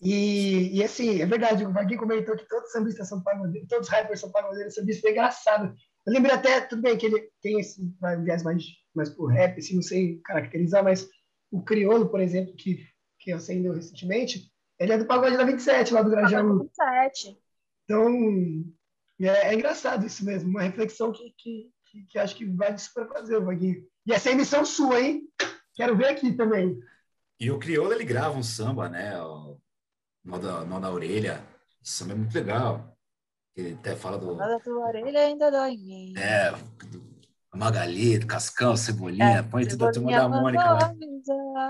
E, 0.00 0.76
e 0.76 0.82
assim, 0.82 1.20
é 1.20 1.26
verdade, 1.26 1.64
o 1.64 1.72
Vaguinho 1.72 2.00
comentou 2.00 2.36
que 2.36 2.48
todos 2.48 2.66
os 2.66 2.72
sambistas 2.72 3.08
são 3.08 3.22
pagodeiros, 3.22 3.68
todos 3.68 3.86
os 3.86 3.92
rappers 3.92 4.20
são 4.20 4.30
pagodeiros, 4.30 4.74
sambista 4.74 5.08
é 5.08 5.12
engraçado. 5.12 5.74
Eu 6.06 6.12
lembrei 6.12 6.34
até, 6.34 6.60
tudo 6.60 6.82
bem 6.82 6.98
que 6.98 7.06
ele 7.06 7.30
tem 7.40 7.60
esse 7.60 7.80
viés 8.22 8.42
mais, 8.42 8.62
mais 8.94 9.10
pro 9.10 9.26
rap, 9.26 9.58
assim, 9.58 9.76
não 9.76 9.82
sei 9.82 10.20
caracterizar, 10.24 10.84
mas 10.84 11.08
o 11.54 11.62
Criolo, 11.62 12.08
por 12.08 12.20
exemplo, 12.20 12.52
que, 12.54 12.84
que 13.20 13.30
acendeu 13.30 13.72
recentemente, 13.72 14.52
ele 14.76 14.92
é 14.92 14.98
do 14.98 15.06
Pagode 15.06 15.36
da 15.36 15.44
27, 15.44 15.94
lá 15.94 16.02
do 16.02 16.10
Grajaú. 16.10 16.58
27. 16.64 17.38
Então, 17.84 18.08
é, 19.20 19.48
é, 19.48 19.54
engraçado 19.54 20.04
isso 20.04 20.24
mesmo, 20.24 20.50
uma 20.50 20.62
reflexão 20.62 21.12
que, 21.12 21.32
que, 21.38 21.70
que, 21.84 22.06
que 22.06 22.18
acho 22.18 22.34
que 22.34 22.44
vai 22.44 22.76
super 22.76 23.06
fazer, 23.06 23.40
Vaguinho. 23.40 23.86
E 24.04 24.12
essa 24.12 24.28
é 24.28 24.32
a 24.32 24.34
emissão 24.34 24.64
sua, 24.64 25.00
hein? 25.00 25.28
Quero 25.74 25.96
ver 25.96 26.08
aqui 26.08 26.32
também. 26.32 26.76
E 27.38 27.50
o 27.52 27.58
Criolo, 27.58 27.92
ele 27.92 28.04
grava 28.04 28.36
um 28.36 28.42
samba, 28.42 28.88
né? 28.88 29.20
O 29.22 29.60
Nó 30.24 30.38
da, 30.38 30.64
Nó 30.64 30.80
da 30.80 30.90
Orelha. 30.90 31.40
Esse 31.80 31.92
samba 31.98 32.14
é 32.14 32.16
muito 32.16 32.34
legal. 32.34 32.98
Ele 33.54 33.74
até 33.74 33.94
fala 33.94 34.18
do... 34.18 34.34
Nó 34.34 34.48
da 34.48 34.58
tua 34.58 34.88
orelha 34.88 35.20
ainda 35.20 35.50
dói 35.50 35.70
em 35.70 35.78
mim. 35.78 36.14
É, 36.16 36.50
Magali, 37.54 38.18
Cascão, 38.26 38.76
Cebolinha, 38.76 39.38
é, 39.38 39.42
põe 39.42 39.66
tudo 39.66 39.86
a 39.86 39.92
turma 39.92 40.10
da 40.10 40.28
Mônica 40.28 40.64
lá. 40.64 40.94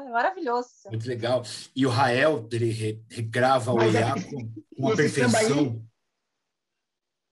É 0.06 0.11
maravilhoso. 0.11 0.69
Muito 0.86 1.06
legal. 1.06 1.43
E 1.74 1.86
o 1.86 1.90
Rael, 1.90 2.48
ele 2.51 3.02
regrava 3.11 3.73
o 3.73 3.82
Iá 3.82 4.15
com 4.15 4.52
uma 4.77 4.97
perfeição. 4.97 5.85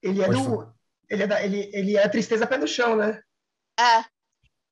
Ele 0.02 0.22
é 0.22 0.28
do. 0.28 0.72
Ele 1.08 1.22
é, 1.22 1.26
da, 1.26 1.44
ele, 1.44 1.70
ele 1.72 1.96
é 1.96 2.08
Tristeza 2.08 2.46
Pé 2.46 2.58
no 2.58 2.66
Chão, 2.66 2.96
né? 2.96 3.22
É. 3.78 4.04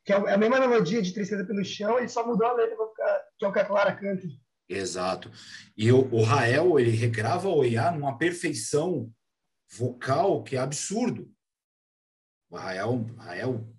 Que 0.04 0.12
é, 0.12 0.16
é 0.16 0.34
a 0.34 0.38
mesma 0.38 0.58
melodia 0.58 1.02
de 1.02 1.12
Tristeza 1.12 1.44
Pelo 1.44 1.64
Chão, 1.64 1.98
ele 1.98 2.08
só 2.08 2.26
mudou 2.26 2.46
a 2.46 2.52
letra 2.54 2.76
ficar, 3.00 3.22
que 3.38 3.44
é 3.44 3.48
o 3.48 3.52
que 3.52 3.58
a 3.58 3.64
Clara 3.64 3.94
canta. 3.94 4.26
Exato. 4.68 5.30
E 5.76 5.90
o, 5.90 6.08
o 6.14 6.22
Rael, 6.22 6.78
ele 6.78 6.90
regrava 6.90 7.48
o 7.48 7.64
Iá 7.64 7.90
numa 7.90 8.16
perfeição 8.16 9.10
vocal 9.72 10.42
que 10.42 10.56
é 10.56 10.60
absurdo. 10.60 11.30
O 12.50 12.56
Rael, 12.56 13.06
Rael, 13.16 13.74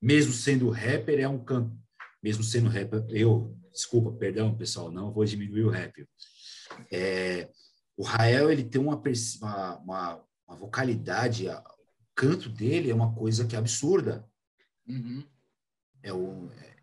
mesmo 0.00 0.32
sendo 0.32 0.68
rapper, 0.68 1.18
é 1.18 1.28
um 1.28 1.42
canto. 1.42 1.76
Mesmo 2.22 2.44
sendo 2.44 2.68
rapper, 2.68 3.04
eu, 3.08 3.56
desculpa, 3.72 4.12
perdão, 4.12 4.56
pessoal, 4.56 4.92
não 4.92 5.12
vou 5.12 5.24
diminuir 5.24 5.64
o 5.64 5.70
rap. 5.70 6.06
É, 6.92 7.48
o 7.96 8.02
Rael, 8.02 8.50
ele 8.50 8.62
tem 8.62 8.80
uma, 8.80 9.00
uma, 9.82 10.24
uma 10.46 10.56
vocalidade, 10.56 11.48
a, 11.48 11.60
o 11.60 12.04
canto 12.14 12.48
dele 12.48 12.90
é 12.90 12.94
uma 12.94 13.14
coisa 13.14 13.46
que 13.46 13.56
é 13.56 13.58
absurda. 13.58 14.28
Uhum. 14.86 15.24
É 16.02 16.12
o 16.12 16.50
é, 16.52 16.76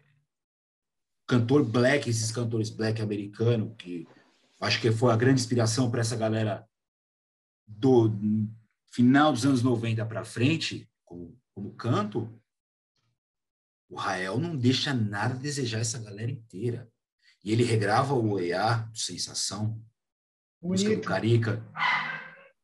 cantor 1.28 1.64
black, 1.64 2.10
esses 2.10 2.32
cantores 2.32 2.70
black 2.70 3.02
americano, 3.02 3.76
que 3.76 4.08
acho 4.62 4.82
que 4.82 4.92
foi 4.92 5.14
a 5.14 5.18
grande 5.18 5.42
inspiração 5.42 5.92
para 5.92 6.02
essa 6.02 6.16
galera 6.16 6.68
do 7.68 8.12
final 8.92 9.32
dos 9.32 9.46
anos 9.46 9.62
90 9.62 10.06
para 10.06 10.24
frente, 10.24 10.90
como, 11.06 11.40
como 11.54 11.76
canto, 11.76 12.42
o 13.90 13.96
Rael 13.96 14.40
não 14.40 14.58
deixa 14.58 14.94
nada 14.94 15.36
a 15.36 15.38
desejar 15.38 15.80
essa 15.80 16.00
galera 16.00 16.32
inteira. 16.32 16.90
E 17.44 17.52
ele 17.52 17.64
regrava 17.64 18.14
o 18.16 18.40
EA, 18.40 18.90
Sensação, 18.94 19.80
música 20.62 20.96
do 20.96 21.02
Carica, 21.02 21.64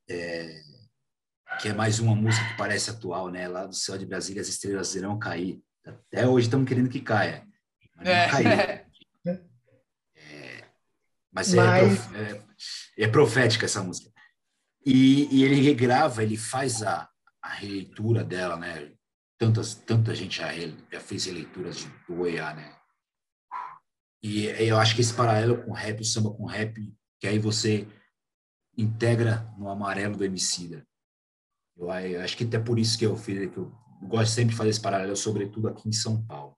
é, 0.09 0.61
que 1.59 1.69
é 1.69 1.73
mais 1.73 1.99
uma 1.99 2.15
música 2.15 2.47
que 2.49 2.57
parece 2.57 2.89
atual, 2.89 3.29
né? 3.29 3.47
Lá 3.47 3.67
do 3.67 3.75
céu 3.75 3.97
de 3.97 4.05
Brasília 4.05 4.41
as 4.41 4.47
estrelas 4.47 4.95
irão 4.95 5.19
cair. 5.19 5.61
Até 5.85 6.27
hoje 6.27 6.47
estamos 6.47 6.67
querendo 6.67 6.89
que 6.89 6.99
caia. 6.99 7.47
Mas 7.95 8.05
não 8.05 8.11
é. 8.11 8.29
caiu. 8.29 8.81
É, 10.13 10.65
mas, 11.31 11.53
mas... 11.53 12.13
É, 12.13 12.43
é, 12.97 13.03
é, 13.03 13.07
profética 13.07 13.65
essa 13.65 13.83
música. 13.83 14.11
E, 14.85 15.27
e 15.31 15.43
ele 15.43 15.61
regrava, 15.61 16.23
ele 16.23 16.37
faz 16.37 16.83
a, 16.83 17.10
a 17.41 17.49
releitura 17.49 18.23
dela, 18.23 18.57
né? 18.57 18.91
Tantas, 19.37 19.73
tanta 19.73 20.13
gente 20.13 20.37
já, 20.37 20.49
já 20.91 20.99
fez 20.99 21.25
releituras 21.25 21.77
de, 21.77 21.87
do 22.07 22.21
Oiá, 22.21 22.53
né? 22.53 22.75
E 24.23 24.45
eu 24.45 24.77
acho 24.77 24.95
que 24.95 25.01
esse 25.01 25.13
paralelo 25.13 25.63
com 25.63 25.71
rap, 25.71 25.99
o 25.99 26.05
samba 26.05 26.31
com 26.31 26.45
rap, 26.45 26.75
que 27.19 27.27
aí 27.27 27.39
você 27.39 27.87
integra 28.77 29.51
no 29.57 29.67
amarelo 29.67 30.15
do 30.15 30.23
Emicida. 30.23 30.85
Eu, 31.75 31.89
eu 31.89 32.21
acho 32.21 32.37
que 32.37 32.43
até 32.43 32.59
por 32.59 32.77
isso 32.77 32.97
que 32.97 33.05
eu 33.05 33.17
fiz, 33.17 33.49
que 33.49 33.57
eu 33.57 33.71
gosto 34.03 34.31
sempre 34.31 34.51
de 34.51 34.57
fazer 34.57 34.69
esse 34.69 34.81
paralelo, 34.81 35.15
sobretudo 35.15 35.67
aqui 35.67 35.89
em 35.89 35.93
São 35.93 36.23
Paulo. 36.25 36.55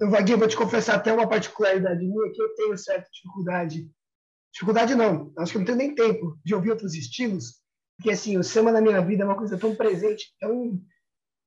Eu, 0.00 0.10
Vaguinho, 0.10 0.38
vou 0.38 0.48
te 0.48 0.56
confessar 0.56 0.96
até 0.96 1.12
uma 1.12 1.28
particularidade 1.28 2.04
minha 2.04 2.32
que 2.32 2.42
eu 2.42 2.54
tenho 2.54 2.76
certa 2.78 3.08
dificuldade. 3.12 3.90
Dificuldade 4.52 4.94
não, 4.94 5.32
acho 5.38 5.52
que 5.52 5.58
eu 5.58 5.60
não 5.60 5.66
tenho 5.66 5.78
nem 5.78 5.94
tempo 5.94 6.38
de 6.44 6.54
ouvir 6.54 6.70
outros 6.70 6.94
estilos, 6.94 7.60
porque, 7.98 8.12
assim, 8.12 8.38
o 8.38 8.44
samba 8.44 8.70
na 8.70 8.80
minha 8.80 9.02
vida 9.02 9.24
é 9.24 9.26
uma 9.26 9.36
coisa 9.36 9.58
tão 9.58 9.74
presente, 9.74 10.32
tão 10.38 10.80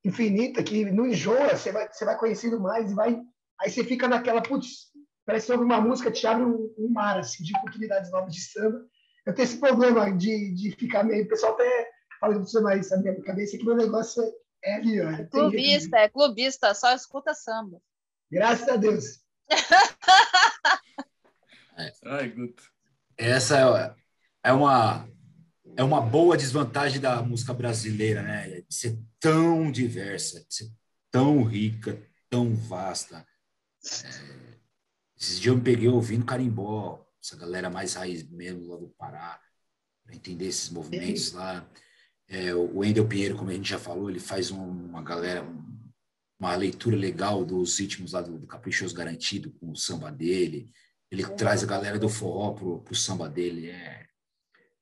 infinita, 0.03 0.61
que 0.61 0.91
não 0.91 1.07
enjoa, 1.07 1.55
você 1.55 1.71
vai, 1.71 1.87
você 1.91 2.03
vai 2.03 2.17
conhecendo 2.17 2.59
mais 2.59 2.91
e 2.91 2.93
vai... 2.93 3.21
Aí 3.61 3.69
você 3.69 3.85
fica 3.85 4.05
naquela, 4.07 4.43
putz, 4.43 4.91
parece 5.25 5.47
que 5.47 5.53
uma 5.53 5.79
música 5.79 6.11
te 6.11 6.27
abre 6.27 6.43
um, 6.43 6.73
um, 6.77 6.89
mar, 6.89 7.19
assim, 7.19 7.41
de 7.43 7.55
oportunidades 7.55 8.11
novas 8.11 8.33
de 8.33 8.41
samba. 8.41 8.85
Eu 9.25 9.33
tenho 9.33 9.45
esse 9.45 9.59
problema 9.59 10.11
de, 10.11 10.53
de 10.53 10.71
ficar 10.71 11.05
meio... 11.05 11.23
O 11.23 11.29
pessoal 11.29 11.53
até 11.53 11.89
fala 12.19 12.37
do 12.37 12.45
samba 12.45 12.71
aí, 12.71 12.83
sabe, 12.83 13.05
na 13.05 13.13
minha 13.13 13.23
cabeça, 13.23 13.57
que 13.57 13.63
meu 13.63 13.77
negócio 13.77 14.21
é, 14.21 14.71
é 14.71 14.75
ali, 14.75 14.99
ó. 14.99 15.09
É 15.09 15.23
clubista, 15.23 15.97
é 15.99 16.09
clubista, 16.09 16.73
só 16.73 16.93
escuta 16.93 17.33
samba. 17.33 17.81
Graças 18.29 18.67
a 18.67 18.75
Deus. 18.75 19.21
é. 21.77 21.93
Ai, 22.07 22.29
Guto. 22.29 22.63
Essa 23.17 23.95
é, 24.43 24.49
é 24.49 24.53
uma 24.53 25.07
é 25.75 25.83
uma 25.83 26.01
boa 26.01 26.37
desvantagem 26.37 26.99
da 26.99 27.21
música 27.21 27.53
brasileira, 27.53 28.21
né? 28.21 28.61
De 28.61 28.75
ser 28.75 28.99
tão 29.19 29.71
diversa, 29.71 30.43
de 30.47 30.53
ser 30.53 30.71
tão 31.09 31.43
rica, 31.43 32.01
tão 32.29 32.55
vasta. 32.55 33.25
É, 33.85 34.57
esses 35.19 35.39
dias 35.39 35.53
eu 35.53 35.57
me 35.57 35.61
peguei 35.61 35.87
ouvindo 35.87 36.25
carimbó, 36.25 37.05
essa 37.23 37.37
galera 37.37 37.69
mais 37.69 37.93
raiz 37.93 38.27
mesmo 38.29 38.67
lá 38.67 38.77
do 38.77 38.89
Pará, 38.89 39.39
para 40.03 40.15
entender 40.15 40.47
esses 40.47 40.69
movimentos 40.69 41.31
lá. 41.33 41.69
É, 42.27 42.53
o 42.55 42.79
Wendel 42.79 43.07
Pinheiro, 43.07 43.35
como 43.35 43.49
a 43.49 43.53
gente 43.53 43.69
já 43.69 43.79
falou, 43.79 44.09
ele 44.09 44.19
faz 44.19 44.51
um, 44.51 44.63
uma 44.63 45.03
galera, 45.03 45.45
uma 46.39 46.55
leitura 46.55 46.95
legal 46.95 47.43
dos 47.45 47.77
ritmos 47.77 48.13
lá 48.13 48.21
do, 48.21 48.39
do 48.39 48.47
Caprichoso 48.47 48.95
Garantido 48.95 49.51
com 49.51 49.71
o 49.71 49.75
samba 49.75 50.11
dele. 50.11 50.71
Ele 51.11 51.25
traz 51.35 51.61
a 51.61 51.67
galera 51.67 51.99
do 51.99 52.07
forró 52.07 52.53
pro, 52.53 52.81
pro 52.81 52.95
samba 52.95 53.27
dele. 53.27 53.69
É, 53.69 54.07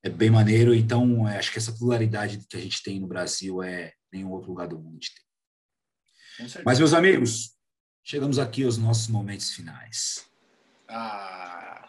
é 0.02 0.08
bem 0.08 0.30
maneiro. 0.30 0.74
Então, 0.74 1.28
é, 1.28 1.38
acho 1.38 1.52
que 1.52 1.58
essa 1.58 1.72
pluralidade 1.72 2.38
que 2.48 2.56
a 2.56 2.60
gente 2.60 2.82
tem 2.82 3.00
no 3.00 3.06
Brasil 3.06 3.62
é 3.62 3.92
nenhum 4.12 4.30
outro 4.30 4.50
lugar 4.50 4.68
do 4.68 4.78
mundo 4.78 4.98
tem. 4.98 6.50
Mas, 6.64 6.78
meus 6.78 6.94
amigos, 6.94 7.54
chegamos 8.02 8.38
aqui 8.38 8.64
aos 8.64 8.78
nossos 8.78 9.08
momentos 9.08 9.50
finais. 9.50 10.24
Ah. 10.88 11.88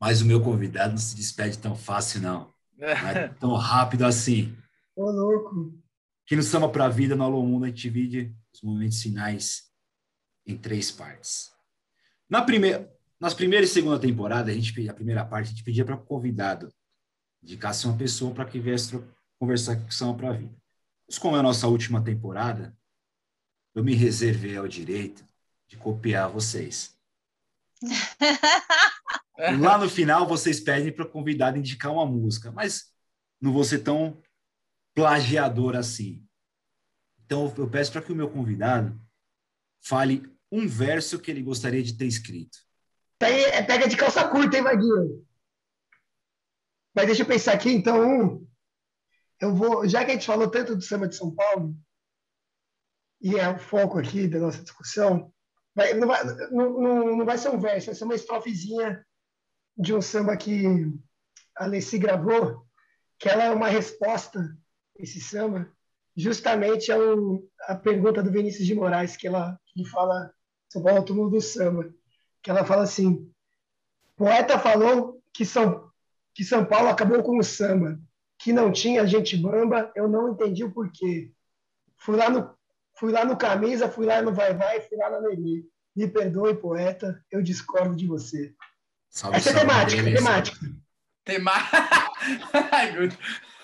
Mas 0.00 0.22
o 0.22 0.26
meu 0.26 0.42
convidado 0.42 0.92
não 0.92 0.98
se 0.98 1.14
despede 1.14 1.58
tão 1.58 1.76
fácil, 1.76 2.20
não. 2.20 2.52
Não 2.76 2.88
é 2.88 3.28
tão 3.28 3.54
rápido 3.54 4.04
assim. 4.04 4.56
Ô, 4.96 5.10
louco. 5.10 5.78
Aqui 6.24 6.34
no 6.34 6.42
Samba 6.42 6.68
pra 6.68 6.88
Vida, 6.88 7.14
no 7.14 7.24
Alô 7.24 7.44
Mundo, 7.44 7.64
a 7.64 7.68
gente 7.68 7.82
divide 7.82 8.34
os 8.52 8.62
momentos 8.62 9.00
finais 9.02 9.64
em 10.46 10.56
três 10.56 10.90
partes. 10.90 11.52
Na 12.28 12.42
primeira, 12.42 12.90
nas 13.20 13.34
primeira 13.34 13.64
e 13.64 13.68
segunda 13.68 14.00
temporada, 14.00 14.50
a 14.50 14.54
gente 14.54 14.88
a 14.88 14.94
primeira 14.94 15.24
parte, 15.24 15.46
a 15.46 15.50
gente 15.50 15.62
pedia 15.62 15.84
para 15.84 15.94
o 15.94 16.04
convidado 16.04 16.72
indicasse 17.42 17.86
uma 17.86 17.96
pessoa 17.96 18.34
para 18.34 18.44
que 18.44 18.60
viesse 18.60 19.02
conversar 19.38 19.76
com 19.76 19.88
o 19.88 19.92
Samba 19.92 20.18
pra 20.18 20.32
Vida. 20.32 20.54
Mas 21.08 21.18
como 21.18 21.36
é 21.36 21.40
a 21.40 21.42
nossa 21.42 21.66
última 21.66 22.02
temporada, 22.02 22.76
eu 23.74 23.82
me 23.82 23.94
reservei 23.94 24.56
ao 24.56 24.68
direito 24.68 25.24
de 25.66 25.76
copiar 25.76 26.30
vocês. 26.30 26.96
Lá 29.60 29.78
no 29.78 29.88
final, 29.88 30.26
vocês 30.26 30.60
pedem 30.60 30.92
para 30.92 31.04
o 31.04 31.08
convidado 31.08 31.58
indicar 31.58 31.92
uma 31.92 32.06
música, 32.06 32.52
mas 32.52 32.92
não 33.40 33.52
vou 33.52 33.64
ser 33.64 33.80
tão 33.80 34.22
plagiador 34.94 35.74
assim. 35.74 36.24
Então, 37.24 37.52
eu 37.56 37.68
peço 37.68 37.90
para 37.90 38.02
que 38.02 38.12
o 38.12 38.16
meu 38.16 38.30
convidado 38.30 39.00
fale 39.80 40.30
um 40.50 40.68
verso 40.68 41.18
que 41.18 41.30
ele 41.30 41.42
gostaria 41.42 41.82
de 41.82 41.94
ter 41.94 42.06
escrito. 42.06 42.58
Pega, 43.18 43.64
pega 43.64 43.88
de 43.88 43.96
calça 43.96 44.28
curta, 44.28 44.56
hein, 44.56 44.62
Vaguinho? 44.62 45.26
Mas 46.94 47.06
deixa 47.06 47.22
eu 47.22 47.26
pensar 47.26 47.54
aqui, 47.54 47.70
então, 47.72 48.46
eu 49.40 49.54
vou, 49.54 49.88
já 49.88 50.04
que 50.04 50.10
a 50.10 50.14
gente 50.14 50.26
falou 50.26 50.50
tanto 50.50 50.76
do 50.76 50.82
samba 50.82 51.08
de 51.08 51.16
São 51.16 51.34
Paulo, 51.34 51.74
e 53.20 53.38
é 53.38 53.48
o 53.48 53.58
foco 53.58 53.98
aqui 53.98 54.26
da 54.28 54.38
nossa 54.38 54.62
discussão, 54.62 55.32
vai, 55.74 55.94
não, 55.94 56.08
vai, 56.08 56.24
não, 56.50 56.80
não, 56.80 57.16
não 57.18 57.24
vai 57.24 57.38
ser 57.38 57.50
um 57.50 57.58
verso, 57.58 57.86
vai 57.86 57.94
ser 57.94 58.04
uma 58.04 58.14
estrofezinha 58.14 59.04
de 59.76 59.94
um 59.94 60.02
samba 60.02 60.36
que 60.36 60.66
a 61.56 61.64
Alessi 61.64 61.98
gravou, 61.98 62.66
que 63.18 63.28
ela 63.28 63.44
é 63.44 63.50
uma 63.50 63.68
resposta, 63.68 64.56
esse 64.96 65.20
samba, 65.20 65.70
justamente 66.16 66.92
ao, 66.92 67.42
a 67.62 67.74
pergunta 67.74 68.22
do 68.22 68.30
Vinícius 68.30 68.66
de 68.66 68.74
Moraes, 68.74 69.16
que 69.16 69.26
ela 69.26 69.58
que 69.66 69.84
fala 69.88 70.32
São 70.68 70.82
Paulo 70.82 71.04
túmulo 71.04 71.30
do 71.30 71.40
samba, 71.40 71.92
que 72.42 72.50
ela 72.50 72.64
fala 72.64 72.82
assim, 72.82 73.32
poeta 74.16 74.58
falou 74.58 75.22
que 75.32 75.44
São, 75.44 75.90
que 76.34 76.44
São 76.44 76.64
Paulo 76.64 76.88
acabou 76.88 77.22
com 77.22 77.38
o 77.38 77.44
samba, 77.44 77.98
que 78.38 78.52
não 78.52 78.72
tinha 78.72 79.06
gente 79.06 79.36
bamba, 79.36 79.92
eu 79.94 80.08
não 80.08 80.30
entendi 80.30 80.64
o 80.64 80.72
porquê. 80.72 81.30
Fui 81.98 82.16
lá 82.16 82.28
no, 82.28 82.54
fui 82.98 83.12
lá 83.12 83.24
no 83.24 83.36
Camisa, 83.36 83.88
fui 83.88 84.06
lá 84.06 84.20
no 84.20 84.32
Vai 84.32 84.54
Vai, 84.54 84.80
fui 84.80 84.96
lá 84.96 85.10
na 85.10 85.20
Nelly. 85.20 85.64
Me 85.94 86.08
perdoe, 86.08 86.54
poeta, 86.54 87.22
eu 87.30 87.42
discordo 87.42 87.94
de 87.94 88.06
você. 88.06 88.54
Salve, 89.10 89.36
Essa 89.36 89.50
é 89.50 89.54
temática, 89.54 90.02
temática. 90.02 90.66
Temática. 91.24 91.68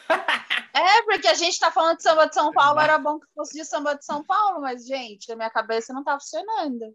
é, 0.75 1.03
porque 1.05 1.27
a 1.27 1.35
gente 1.35 1.55
está 1.55 1.73
falando 1.73 1.97
de 1.97 2.03
samba 2.03 2.27
de 2.27 2.35
São 2.35 2.53
Paulo, 2.53 2.79
era 2.79 2.99
bom 2.99 3.19
que 3.19 3.27
fosse 3.35 3.59
de 3.59 3.65
samba 3.65 3.95
de 3.95 4.05
São 4.05 4.23
Paulo, 4.23 4.61
mas, 4.61 4.87
gente, 4.87 5.33
a 5.33 5.37
minha 5.37 5.51
cabeça 5.51 5.93
não 5.93 6.01
está 6.01 6.21
funcionando. 6.21 6.95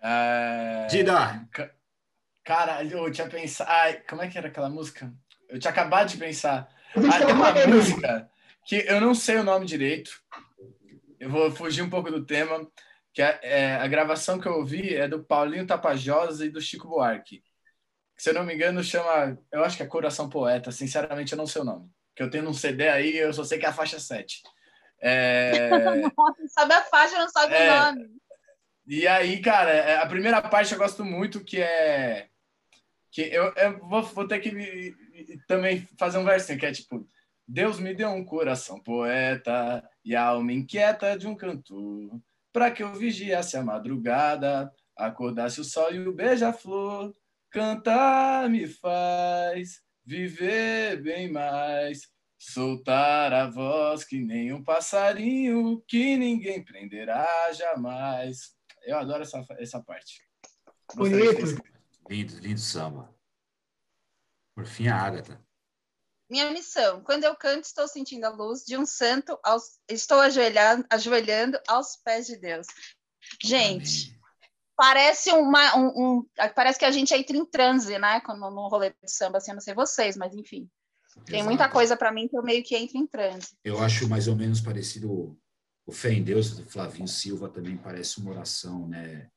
É... 0.00 0.86
Dida! 0.88 1.46
Cara, 2.46 2.84
eu 2.84 3.10
tinha 3.10 3.28
pensado. 3.28 3.68
Ai, 3.68 4.00
como 4.08 4.22
é 4.22 4.28
que 4.28 4.38
era 4.38 4.46
aquela 4.46 4.70
música? 4.70 5.12
Eu 5.48 5.58
tinha 5.58 5.72
acabado 5.72 6.08
de 6.08 6.16
pensar. 6.16 6.68
Ah, 6.94 7.18
tem 7.18 7.34
uma 7.34 7.52
música 7.66 8.30
que 8.64 8.76
eu 8.86 9.00
não 9.00 9.16
sei 9.16 9.36
o 9.38 9.42
nome 9.42 9.66
direito. 9.66 10.12
Eu 11.18 11.28
vou 11.28 11.50
fugir 11.50 11.82
um 11.82 11.90
pouco 11.90 12.08
do 12.08 12.24
tema 12.24 12.64
que 13.12 13.20
a, 13.20 13.40
é, 13.42 13.74
a 13.74 13.88
gravação 13.88 14.38
que 14.38 14.46
eu 14.46 14.52
ouvi 14.52 14.94
é 14.94 15.08
do 15.08 15.24
Paulinho 15.24 15.66
Tapajós 15.66 16.40
e 16.40 16.48
do 16.48 16.60
Chico 16.60 16.86
Buarque. 16.86 17.42
Se 18.16 18.30
eu 18.30 18.34
não 18.34 18.44
me 18.44 18.54
engano, 18.54 18.80
chama. 18.84 19.36
Eu 19.50 19.64
acho 19.64 19.76
que 19.76 19.82
é 19.82 19.86
Coração 19.86 20.30
Poeta. 20.30 20.70
Sinceramente, 20.70 21.32
eu 21.32 21.38
não 21.38 21.48
sei 21.48 21.62
o 21.62 21.64
nome. 21.64 21.90
Que 22.14 22.22
eu 22.22 22.30
tenho 22.30 22.44
num 22.44 22.54
CD 22.54 22.88
aí, 22.88 23.16
eu 23.16 23.32
só 23.32 23.42
sei 23.42 23.58
que 23.58 23.66
é 23.66 23.70
a 23.70 23.72
faixa 23.72 23.98
7. 23.98 24.42
É... 25.02 25.68
sabe 26.48 26.74
a 26.74 26.82
faixa, 26.84 27.18
não 27.18 27.28
sabe 27.28 27.54
é... 27.54 27.72
o 27.72 27.84
nome. 27.86 28.08
E 28.86 29.04
aí, 29.08 29.42
cara, 29.42 29.72
é, 29.72 29.96
a 29.96 30.06
primeira 30.06 30.40
parte 30.40 30.72
eu 30.72 30.78
gosto 30.78 31.04
muito, 31.04 31.42
que 31.42 31.60
é. 31.60 32.28
Que 33.16 33.22
eu, 33.22 33.50
eu 33.56 33.78
vou, 33.78 34.02
vou 34.02 34.28
ter 34.28 34.40
que 34.40 34.94
também 35.48 35.88
fazer 35.98 36.18
um 36.18 36.24
versinho, 36.24 36.58
que 36.58 36.66
é 36.66 36.70
tipo. 36.70 37.08
Deus 37.48 37.80
me 37.80 37.94
deu 37.94 38.10
um 38.10 38.22
coração 38.22 38.78
poeta 38.78 39.82
e 40.04 40.14
a 40.14 40.22
alma 40.22 40.52
inquieta 40.52 41.16
de 41.16 41.26
um 41.26 41.34
cantor 41.34 42.20
para 42.52 42.70
que 42.70 42.82
eu 42.82 42.92
vigiasse 42.92 43.56
a 43.56 43.62
madrugada, 43.62 44.70
acordasse 44.94 45.62
o 45.62 45.64
sol 45.64 45.94
e 45.94 46.06
o 46.06 46.12
beija-flor. 46.12 47.14
Cantar 47.50 48.50
me 48.50 48.66
faz 48.66 49.80
viver 50.04 51.00
bem 51.00 51.32
mais, 51.32 52.10
soltar 52.36 53.32
a 53.32 53.48
voz 53.48 54.04
que 54.04 54.18
nem 54.20 54.52
um 54.52 54.62
passarinho 54.62 55.82
que 55.88 56.18
ninguém 56.18 56.62
prenderá 56.62 57.26
jamais. 57.54 58.54
Eu 58.84 58.98
adoro 58.98 59.22
essa, 59.22 59.42
essa 59.58 59.82
parte. 59.82 60.20
Bonito. 60.94 61.75
Lindo, 62.08 62.38
lindo 62.38 62.60
samba. 62.60 63.14
Por 64.54 64.66
fim, 64.66 64.88
a 64.88 64.96
Ágata. 64.96 65.40
Minha 66.28 66.50
missão, 66.50 67.02
quando 67.02 67.24
eu 67.24 67.36
canto, 67.36 67.64
estou 67.64 67.86
sentindo 67.86 68.24
a 68.24 68.30
luz 68.30 68.64
de 68.64 68.76
um 68.76 68.84
santo, 68.84 69.38
aos, 69.44 69.78
estou 69.88 70.18
ajoelhando, 70.18 70.84
ajoelhando 70.90 71.58
aos 71.68 71.96
pés 71.96 72.26
de 72.26 72.36
Deus. 72.36 72.66
Gente, 73.40 74.08
Amém. 74.08 74.20
parece 74.76 75.30
uma, 75.30 75.76
um, 75.76 75.86
um, 76.18 76.28
parece 76.54 76.78
que 76.78 76.84
a 76.84 76.90
gente 76.90 77.14
entra 77.14 77.36
em 77.36 77.44
transe, 77.44 77.96
né? 77.98 78.20
Quando, 78.22 78.40
no 78.50 78.68
rolê 78.68 78.90
de 78.90 79.10
samba, 79.10 79.38
assim, 79.38 79.52
eu 79.52 79.54
não 79.54 79.60
sei 79.60 79.74
vocês, 79.74 80.16
mas 80.16 80.34
enfim. 80.34 80.68
Exato. 81.08 81.26
Tem 81.30 81.44
muita 81.44 81.68
coisa 81.68 81.96
para 81.96 82.10
mim 82.10 82.26
que 82.26 82.36
eu 82.36 82.42
meio 82.42 82.64
que 82.64 82.76
entro 82.76 82.98
em 82.98 83.06
transe. 83.06 83.56
Eu 83.62 83.80
acho 83.80 84.08
mais 84.08 84.26
ou 84.26 84.34
menos 84.34 84.60
parecido 84.60 85.38
o 85.86 85.92
Fé 85.92 86.12
em 86.12 86.24
Deus 86.24 86.56
do 86.56 86.68
Flavinho 86.68 87.06
Silva 87.06 87.48
também 87.48 87.76
parece 87.76 88.18
uma 88.18 88.32
oração, 88.32 88.88
né? 88.88 89.30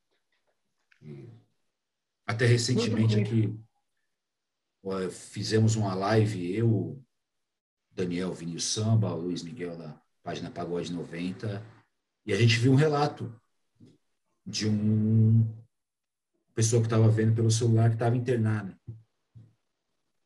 E 1.00 1.30
até 2.30 2.46
recentemente 2.46 3.20
aqui 3.20 3.60
fizemos 5.12 5.76
uma 5.76 5.96
live, 5.96 6.56
eu, 6.56 7.04
Daniel 7.92 8.32
Vinil 8.34 8.60
Samba, 8.60 9.14
Luiz 9.16 9.42
Miguel 9.42 9.76
da 9.76 10.00
página 10.24 10.52
Pagode 10.52 10.94
90, 10.94 11.66
e 12.26 12.32
a 12.32 12.38
gente 12.38 12.58
viu 12.60 12.72
um 12.72 12.76
relato 12.76 13.34
de 14.46 14.70
um 14.70 15.44
pessoa 16.54 16.82
que 16.82 16.86
estava 16.86 17.10
vendo 17.10 17.34
pelo 17.34 17.50
celular 17.50 17.90
que 17.90 17.96
estava 17.96 18.16
internada 18.16 18.78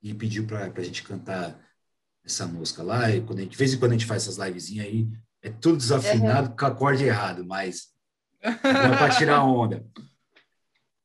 e 0.01 0.13
pediu 0.13 0.45
para 0.45 0.65
a 0.65 0.83
gente 0.83 1.03
cantar 1.03 1.57
essa 2.23 2.45
música 2.45 2.83
lá. 2.83 3.09
E 3.11 3.21
quando 3.21 3.39
a 3.39 3.41
gente, 3.43 3.51
de 3.51 3.57
vez 3.57 3.73
em 3.73 3.79
quando 3.79 3.91
a 3.91 3.95
gente 3.95 4.07
faz 4.07 4.23
essas 4.23 4.37
livezinhas 4.37 4.87
aí, 4.87 5.09
é 5.41 5.49
tudo 5.49 5.77
desafinado 5.77 6.49
uhum. 6.49 6.55
com 6.55 6.65
acorde 6.65 7.03
errado, 7.03 7.45
mas 7.45 7.93
é 8.41 8.51
para 8.51 9.15
tirar 9.15 9.45
onda. 9.45 9.85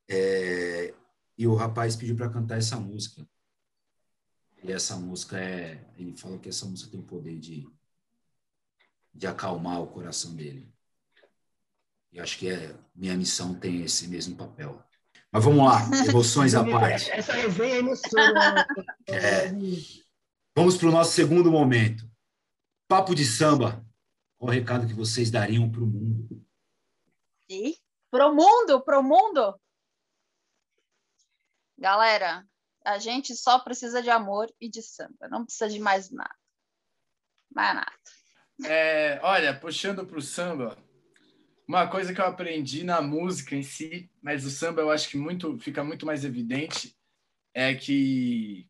É, 0.08 0.94
e 1.36 1.46
o 1.46 1.54
rapaz 1.54 1.94
pediu 1.94 2.16
para 2.16 2.30
cantar 2.30 2.58
essa 2.58 2.76
música. 2.76 3.26
E 4.62 4.72
essa 4.72 4.96
música 4.96 5.38
é. 5.38 5.84
Ele 5.96 6.16
fala 6.16 6.38
que 6.38 6.48
essa 6.48 6.66
música 6.66 6.90
tem 6.90 7.00
o 7.00 7.04
poder 7.04 7.38
de, 7.38 7.68
de 9.14 9.26
acalmar 9.26 9.80
o 9.80 9.86
coração 9.86 10.34
dele. 10.34 10.72
E 12.10 12.18
acho 12.18 12.38
que 12.38 12.48
é, 12.48 12.74
minha 12.94 13.16
missão 13.16 13.54
tem 13.54 13.82
esse 13.82 14.08
mesmo 14.08 14.36
papel. 14.36 14.82
Mas 15.30 15.44
vamos 15.44 15.64
lá, 15.64 15.82
emoções 16.08 16.54
à 16.54 16.64
parte. 16.64 17.10
Essa 17.10 17.34
resenha 17.34 17.74
é 17.74 17.78
emociona. 17.78 18.66
é. 19.06 19.52
Vamos 20.56 20.76
para 20.76 20.88
o 20.88 20.92
nosso 20.92 21.12
segundo 21.12 21.52
momento. 21.52 22.08
Papo 22.88 23.14
de 23.14 23.24
samba. 23.24 23.84
Qual 24.38 24.50
o 24.50 24.52
recado 24.52 24.86
que 24.86 24.94
vocês 24.94 25.30
dariam 25.30 25.70
para 25.70 25.82
o 25.82 25.86
mundo? 25.86 26.44
E? 27.48 27.76
Pro 28.10 28.34
mundo, 28.34 28.80
pro 28.80 29.02
mundo. 29.02 29.54
Galera, 31.78 32.44
a 32.84 32.98
gente 32.98 33.36
só 33.36 33.58
precisa 33.60 34.02
de 34.02 34.10
amor 34.10 34.52
e 34.60 34.68
de 34.68 34.82
samba, 34.82 35.28
não 35.30 35.44
precisa 35.44 35.68
de 35.68 35.78
mais 35.78 36.10
nada. 36.10 36.34
Mais 37.54 37.74
nada. 37.74 37.92
É, 38.64 39.20
olha, 39.22 39.54
puxando 39.54 40.04
para 40.04 40.18
o 40.18 40.22
samba, 40.22 40.76
uma 41.66 41.86
coisa 41.86 42.12
que 42.12 42.20
eu 42.20 42.24
aprendi 42.24 42.82
na 42.82 43.00
música 43.00 43.54
em 43.54 43.62
si, 43.62 44.10
mas 44.20 44.44
o 44.44 44.50
samba 44.50 44.80
eu 44.80 44.90
acho 44.90 45.08
que 45.08 45.16
muito 45.16 45.56
fica 45.58 45.84
muito 45.84 46.04
mais 46.04 46.24
evidente, 46.24 46.96
é 47.54 47.74
que 47.74 48.68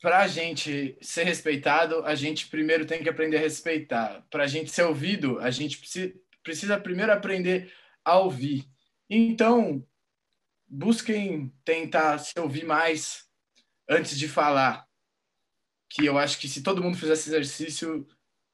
para 0.00 0.20
a 0.20 0.26
gente 0.26 0.96
ser 1.00 1.24
respeitado, 1.24 2.04
a 2.04 2.14
gente 2.14 2.48
primeiro 2.48 2.86
tem 2.86 3.02
que 3.02 3.08
aprender 3.08 3.36
a 3.36 3.40
respeitar. 3.40 4.26
Para 4.30 4.44
a 4.44 4.46
gente 4.48 4.70
ser 4.70 4.82
ouvido, 4.82 5.38
a 5.38 5.50
gente 5.50 5.78
precisa, 5.78 6.12
precisa 6.42 6.80
primeiro 6.80 7.12
aprender 7.12 7.72
a 8.04 8.18
ouvir. 8.18 8.64
Então, 9.08 9.86
busquem 10.72 11.52
tentar 11.66 12.16
se 12.16 12.32
ouvir 12.40 12.64
mais, 12.64 13.26
antes 13.86 14.18
de 14.18 14.26
falar, 14.26 14.86
que 15.90 16.06
eu 16.06 16.16
acho 16.16 16.40
que 16.40 16.48
se 16.48 16.62
todo 16.62 16.82
mundo 16.82 16.96
fizesse 16.96 17.28
exercício, 17.28 18.06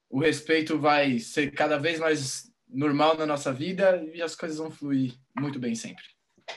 o 0.09 0.19
respeito 0.19 0.77
vai 0.77 1.17
ser 1.19 1.51
cada 1.51 1.77
vez 1.77 1.97
mais 1.97 2.51
normal 2.67 3.17
na 3.17 3.25
nossa 3.25 3.53
vida 3.53 4.03
e 4.13 4.21
as 4.21 4.35
coisas 4.35 4.57
vão 4.57 4.69
fluir 4.69 5.17
muito 5.33 5.57
bem 5.57 5.73
sempre. 5.73 6.03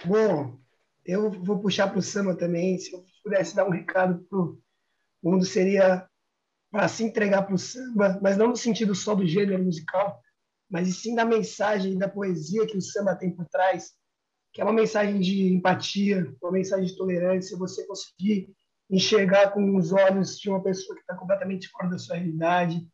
Bom, 0.04 0.58
eu 1.04 1.30
vou 1.30 1.60
puxar 1.60 1.88
para 1.88 2.00
o 2.00 2.02
Sama 2.02 2.34
também. 2.34 2.76
Se 2.78 2.92
eu 2.92 3.06
pudesse 3.22 3.54
dar 3.54 3.64
um 3.64 3.70
recado 3.70 4.18
para 4.24 4.38
o 4.38 4.60
mundo, 5.22 5.44
seria 5.44 6.08
para 6.72 6.88
se 6.88 7.04
entregar 7.04 7.42
para 7.42 7.54
o 7.54 7.58
samba, 7.58 8.18
mas 8.20 8.36
não 8.36 8.48
no 8.48 8.56
sentido 8.56 8.94
só 8.96 9.14
do 9.14 9.26
gênero 9.26 9.62
musical, 9.62 10.20
mas 10.68 10.88
sim 10.96 11.14
da 11.14 11.24
mensagem, 11.24 11.98
da 11.98 12.08
poesia 12.08 12.66
que 12.66 12.76
o 12.76 12.82
samba 12.82 13.14
tem 13.14 13.30
por 13.30 13.46
trás, 13.46 13.92
que 14.52 14.60
é 14.60 14.64
uma 14.64 14.72
mensagem 14.72 15.18
de 15.18 15.52
empatia, 15.52 16.32
uma 16.42 16.52
mensagem 16.52 16.86
de 16.86 16.96
tolerância, 16.96 17.56
você 17.56 17.86
conseguir 17.86 18.54
enxergar 18.90 19.52
com 19.52 19.76
os 19.76 19.92
olhos 19.92 20.38
de 20.38 20.50
uma 20.50 20.62
pessoa 20.62 20.94
que 20.94 21.00
está 21.00 21.14
completamente 21.14 21.68
fora 21.68 21.88
da 21.88 21.98
sua 21.98 22.16
realidade, 22.16 22.86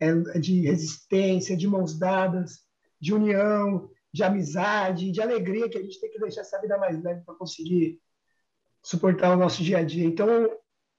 é, 0.00 0.08
é 0.08 0.38
de 0.40 0.62
resistência, 0.62 1.56
de 1.56 1.68
mãos 1.68 1.96
dadas, 1.96 2.64
de 3.00 3.14
união, 3.14 3.88
de 4.12 4.24
amizade, 4.24 5.12
de 5.12 5.20
alegria 5.20 5.68
que 5.68 5.78
a 5.78 5.82
gente 5.82 6.00
tem 6.00 6.10
que 6.10 6.18
deixar 6.18 6.40
essa 6.40 6.60
vida 6.60 6.76
mais 6.78 7.00
leve 7.00 7.20
para 7.22 7.34
conseguir 7.34 8.00
suportar 8.82 9.32
o 9.32 9.38
nosso 9.38 9.62
dia 9.62 9.78
a 9.78 9.84
dia. 9.84 10.04
Então, 10.04 10.28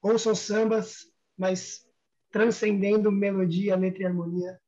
ouçam 0.02 0.34
sambas, 0.34 1.06
mas 1.36 1.86
transcendendo 2.30 3.12
melodia, 3.12 3.76
letra 3.76 4.02
e 4.02 4.06
harmonia 4.06 4.58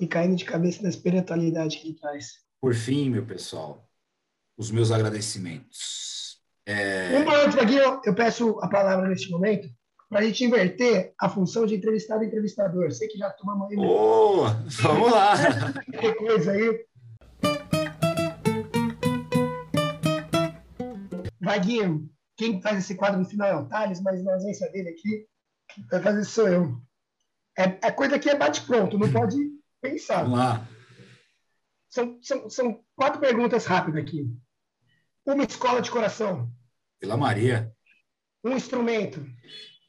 e 0.00 0.06
caindo 0.06 0.36
de 0.36 0.44
cabeça 0.44 0.82
na 0.82 0.88
espiritualidade 0.88 1.78
que 1.78 1.88
ele 1.88 1.98
traz. 1.98 2.44
Por 2.60 2.74
fim, 2.74 3.10
meu 3.10 3.26
pessoal, 3.26 3.88
os 4.56 4.70
meus 4.70 4.90
agradecimentos. 4.90 6.38
É... 6.66 7.18
Uma 7.18 7.36
antes 7.44 7.58
aqui, 7.58 7.76
eu, 7.76 8.00
eu 8.04 8.14
peço 8.14 8.58
a 8.60 8.68
palavra 8.68 9.08
neste 9.08 9.30
momento 9.30 9.68
para 10.08 10.20
a 10.20 10.22
gente 10.24 10.44
inverter 10.44 11.12
a 11.20 11.28
função 11.28 11.66
de 11.66 11.74
entrevistado 11.74 12.22
e 12.22 12.26
entrevistador. 12.26 12.90
Sei 12.92 13.08
que 13.08 13.18
já 13.18 13.30
tomamos 13.30 13.70
aí. 13.70 13.76
Oh, 13.78 14.44
vamos 14.82 15.10
lá! 15.10 15.34
que 16.00 16.14
coisa 16.14 16.52
aí. 16.52 16.86
Vaguinho, 21.40 22.08
quem 22.36 22.60
faz 22.62 22.78
esse 22.78 22.94
quadro 22.94 23.20
no 23.20 23.26
final 23.26 23.48
é 23.48 23.56
o 23.56 23.66
Thales, 23.66 24.00
mas 24.00 24.24
na 24.24 24.34
ausência 24.34 24.70
dele 24.70 24.90
aqui, 24.90 25.26
quem 25.68 25.86
vai 25.86 26.00
fazer 26.00 26.24
sou 26.24 26.48
eu. 26.48 26.80
É, 27.58 27.86
é 27.86 27.90
coisa 27.90 28.18
que 28.18 28.30
é 28.30 28.36
bate-pronto, 28.36 28.98
não 28.98 29.12
pode 29.12 29.36
pensar. 29.80 30.22
Vamos 30.22 30.38
lá. 30.38 30.66
São, 31.88 32.18
são, 32.22 32.50
são 32.50 32.84
quatro 32.96 33.20
perguntas 33.20 33.66
rápidas 33.66 34.02
aqui. 34.02 34.26
Uma 35.26 35.44
escola 35.44 35.80
de 35.80 35.90
coração. 35.90 36.52
Vila 37.00 37.16
Maria. 37.16 37.74
Um 38.44 38.52
instrumento. 38.52 39.24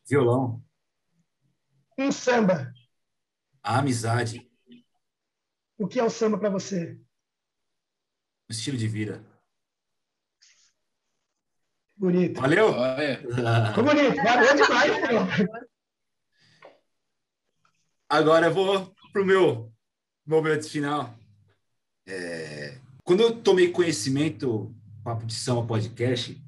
Violão. 0.07 0.63
Um 1.97 2.11
samba. 2.11 2.73
A 3.61 3.79
amizade. 3.79 4.49
O 5.77 5.87
que 5.87 5.99
é 5.99 6.03
o 6.03 6.09
samba 6.09 6.37
para 6.37 6.49
você? 6.49 6.93
Um 8.49 8.51
estilo 8.51 8.77
de 8.77 8.87
vida. 8.87 9.25
Bonito. 11.97 12.39
Valeu? 12.39 12.73
Ficou 13.67 13.83
bonito. 13.83 14.15
Valeu 14.15 14.55
demais. 14.55 14.91
Agora 18.07 18.47
eu 18.47 18.53
vou 18.53 18.95
para 19.11 19.21
o 19.21 19.25
meu 19.25 19.73
momento 20.25 20.69
final. 20.69 21.17
É, 22.07 22.79
quando 23.03 23.21
eu 23.21 23.41
tomei 23.41 23.71
conhecimento 23.71 24.73
Papo 25.05 25.23
de 25.23 25.35
Samba 25.35 25.67
Podcast, 25.67 26.43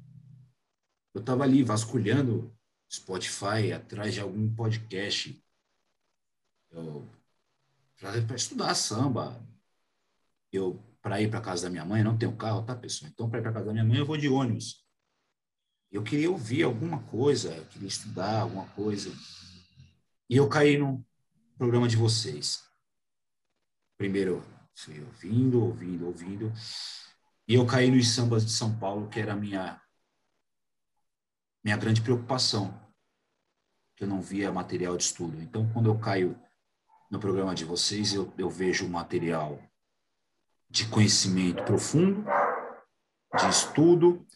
eu 1.14 1.20
estava 1.20 1.44
ali 1.44 1.62
vasculhando 1.62 2.52
Spotify 2.92 3.72
atrás 3.72 4.14
de 4.14 4.20
algum 4.20 4.52
podcast 4.52 5.40
para 7.96 8.34
estudar 8.34 8.74
samba. 8.74 9.40
Eu 10.50 10.82
para 11.00 11.22
ir 11.22 11.30
para 11.30 11.40
casa 11.40 11.62
da 11.62 11.70
minha 11.70 11.84
mãe, 11.84 12.02
não 12.02 12.18
tenho 12.18 12.36
carro, 12.36 12.64
tá, 12.64 12.74
pessoal? 12.74 13.08
Então, 13.14 13.30
para 13.30 13.38
ir 13.38 13.42
para 13.42 13.52
casa 13.52 13.66
da 13.66 13.72
minha 13.72 13.84
mãe, 13.84 13.98
eu 13.98 14.04
vou 14.04 14.16
de 14.16 14.28
ônibus. 14.28 14.84
Eu 15.88 16.02
queria 16.02 16.28
ouvir 16.28 16.64
alguma 16.64 17.00
coisa, 17.04 17.54
eu 17.54 17.64
queria 17.66 17.86
estudar 17.86 18.40
alguma 18.40 18.66
coisa. 18.70 19.08
E 20.28 20.36
eu 20.36 20.48
caí 20.48 20.76
no 20.76 21.06
programa 21.56 21.86
de 21.86 21.94
vocês. 21.94 22.64
Primeiro, 23.96 24.44
fui 24.74 25.00
ouvindo, 25.00 25.64
ouvindo, 25.64 26.06
ouvindo. 26.06 26.52
E 27.48 27.54
eu 27.54 27.66
caí 27.66 27.90
nos 27.90 28.14
sambas 28.14 28.44
de 28.44 28.52
São 28.52 28.78
Paulo, 28.78 29.08
que 29.08 29.18
era 29.18 29.32
a 29.32 29.36
minha, 29.36 29.80
minha 31.64 31.78
grande 31.78 32.02
preocupação. 32.02 32.78
Que 33.96 34.04
eu 34.04 34.08
não 34.08 34.20
via 34.20 34.52
material 34.52 34.98
de 34.98 35.04
estudo. 35.04 35.40
Então, 35.40 35.66
quando 35.72 35.88
eu 35.88 35.98
caio 35.98 36.38
no 37.10 37.18
programa 37.18 37.54
de 37.54 37.64
vocês, 37.64 38.12
eu, 38.12 38.30
eu 38.36 38.50
vejo 38.50 38.86
material 38.86 39.58
de 40.68 40.86
conhecimento 40.90 41.64
profundo, 41.64 42.22
de 43.34 43.48
estudo, 43.48 44.26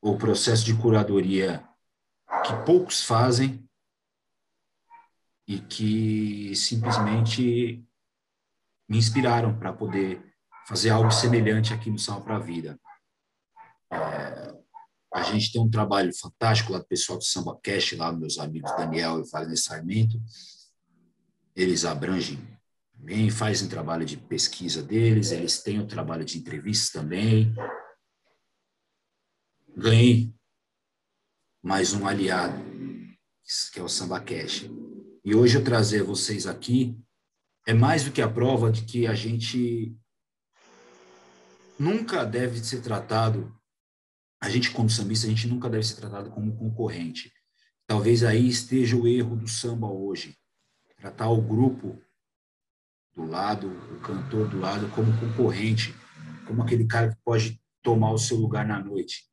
o 0.00 0.16
processo 0.16 0.64
de 0.64 0.80
curadoria 0.80 1.68
que 2.44 2.64
poucos 2.64 3.02
fazem 3.02 3.68
e 5.48 5.58
que 5.58 6.54
simplesmente 6.54 7.84
me 8.88 8.98
inspiraram 8.98 9.58
para 9.58 9.72
poder 9.72 10.35
fazer 10.66 10.90
algo 10.90 11.10
semelhante 11.10 11.72
aqui 11.72 11.90
no 11.90 11.98
Sal 11.98 12.22
para 12.22 12.36
a 12.36 12.40
Vida. 12.40 12.78
É, 13.92 14.54
a 15.14 15.22
gente 15.22 15.52
tem 15.52 15.62
um 15.62 15.70
trabalho 15.70 16.12
fantástico 16.14 16.72
lá 16.72 16.78
do 16.78 16.86
pessoal 16.86 17.18
do 17.18 17.24
Samba 17.24 17.58
Cast, 17.62 17.94
lá 17.94 18.12
meus 18.12 18.38
amigos 18.38 18.70
Daniel 18.76 19.20
e 19.20 19.30
Wagner 19.30 19.56
Sarmento. 19.56 20.20
Eles 21.54 21.84
abrangem 21.84 22.38
também, 22.92 23.30
fazem 23.30 23.68
trabalho 23.68 24.04
de 24.04 24.16
pesquisa 24.16 24.82
deles, 24.82 25.30
eles 25.30 25.62
têm 25.62 25.78
o 25.78 25.86
trabalho 25.86 26.24
de 26.24 26.38
entrevistas 26.38 26.90
também. 26.90 27.54
Ganhei 29.76 30.34
mais 31.62 31.92
um 31.92 32.06
aliado, 32.06 32.60
que 33.72 33.78
é 33.78 33.82
o 33.82 33.88
Samba 33.88 34.20
Cash. 34.20 34.68
E 35.24 35.34
hoje 35.34 35.56
eu 35.56 35.64
trazer 35.64 36.02
vocês 36.02 36.46
aqui 36.46 36.98
é 37.66 37.72
mais 37.72 38.04
do 38.04 38.12
que 38.12 38.22
a 38.22 38.30
prova 38.30 38.70
de 38.70 38.82
que 38.82 39.06
a 39.06 39.14
gente 39.14 39.96
nunca 41.78 42.24
deve 42.24 42.62
ser 42.64 42.80
tratado, 42.82 43.54
a 44.40 44.48
gente 44.48 44.70
como 44.70 44.90
sambista, 44.90 45.26
a 45.26 45.30
gente 45.30 45.46
nunca 45.46 45.68
deve 45.68 45.84
ser 45.84 45.96
tratado 45.96 46.30
como 46.30 46.56
concorrente. 46.56 47.32
Talvez 47.86 48.22
aí 48.24 48.48
esteja 48.48 48.96
o 48.96 49.06
erro 49.06 49.36
do 49.36 49.48
samba 49.48 49.86
hoje, 49.86 50.36
tratar 50.96 51.28
o 51.28 51.40
grupo 51.40 52.02
do 53.14 53.24
lado, 53.24 53.68
o 53.68 54.00
cantor 54.00 54.48
do 54.48 54.58
lado, 54.58 54.90
como 54.90 55.18
concorrente, 55.18 55.94
como 56.46 56.62
aquele 56.62 56.86
cara 56.86 57.10
que 57.14 57.20
pode 57.24 57.60
tomar 57.82 58.10
o 58.10 58.18
seu 58.18 58.36
lugar 58.36 58.66
na 58.66 58.82
noite. 58.82 59.30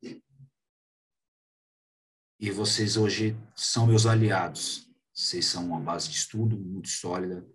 E 2.40 2.52
vocês 2.52 2.98
hoje 2.98 3.38
são 3.56 3.88
meus 3.88 4.06
aliados. 4.06 4.90
Vocês 5.14 5.46
são 5.46 5.68
uma 5.68 5.80
base 5.80 6.10
de 6.10 6.16
estudo 6.16 6.58
muito 6.58 6.90
sólida, 6.90 7.46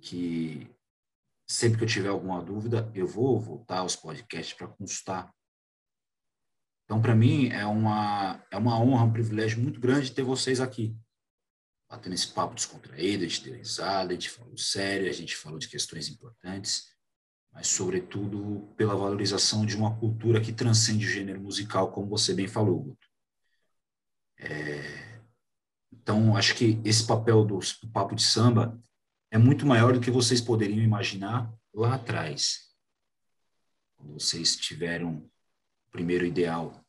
que 0.00 0.70
sempre 1.50 1.78
que 1.78 1.84
eu 1.84 1.88
tiver 1.88 2.08
alguma 2.08 2.40
dúvida, 2.40 2.88
eu 2.94 3.08
vou 3.08 3.40
voltar 3.40 3.78
aos 3.78 3.96
podcasts 3.96 4.54
para 4.54 4.68
consultar. 4.68 5.34
Então, 6.84 7.02
para 7.02 7.12
mim, 7.12 7.48
é 7.48 7.66
uma, 7.66 8.40
é 8.52 8.56
uma 8.56 8.80
honra, 8.80 9.04
um 9.04 9.12
privilégio 9.12 9.60
muito 9.60 9.80
grande 9.80 10.12
ter 10.12 10.22
vocês 10.22 10.60
aqui. 10.60 10.96
Batendo 11.90 12.14
esse 12.14 12.28
papo 12.28 12.54
descontraído, 12.54 13.24
a 13.24 13.26
gente 13.26 13.42
deu 13.42 13.54
risada, 13.54 14.12
a 14.12 14.14
gente 14.14 14.30
falou 14.30 14.56
sério, 14.56 15.08
a 15.08 15.12
gente 15.12 15.34
falou 15.34 15.58
de 15.58 15.66
questões 15.66 16.08
importantes, 16.08 16.84
mas, 17.52 17.66
sobretudo, 17.66 18.72
pela 18.76 18.94
valorização 18.94 19.66
de 19.66 19.76
uma 19.76 19.98
cultura 19.98 20.40
que 20.40 20.52
transcende 20.52 21.04
o 21.04 21.10
gênero 21.10 21.40
musical, 21.40 21.90
como 21.90 22.08
você 22.08 22.32
bem 22.32 22.46
falou, 22.46 22.80
Guto. 22.80 23.08
É, 24.38 25.20
então, 25.92 26.36
acho 26.36 26.54
que 26.54 26.80
esse 26.84 27.04
papel 27.04 27.44
do, 27.44 27.58
do 27.58 27.90
papo 27.92 28.14
de 28.14 28.22
samba 28.22 28.80
é 29.30 29.38
muito 29.38 29.64
maior 29.64 29.92
do 29.92 30.00
que 30.00 30.10
vocês 30.10 30.40
poderiam 30.40 30.82
imaginar 30.82 31.52
lá 31.72 31.94
atrás, 31.94 32.70
quando 33.96 34.14
vocês 34.14 34.56
tiveram 34.56 35.16
o 35.16 35.90
primeiro 35.90 36.24
ideal 36.24 36.84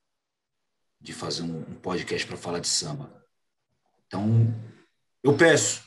de 0.99 1.13
fazer 1.13 1.43
um, 1.43 1.63
podcast 1.75 2.27
para 2.27 2.37
falar 2.37 2.59
de 2.59 2.67
samba. 2.67 3.25
Então, 4.07 4.53
eu 5.23 5.35
peço, 5.37 5.83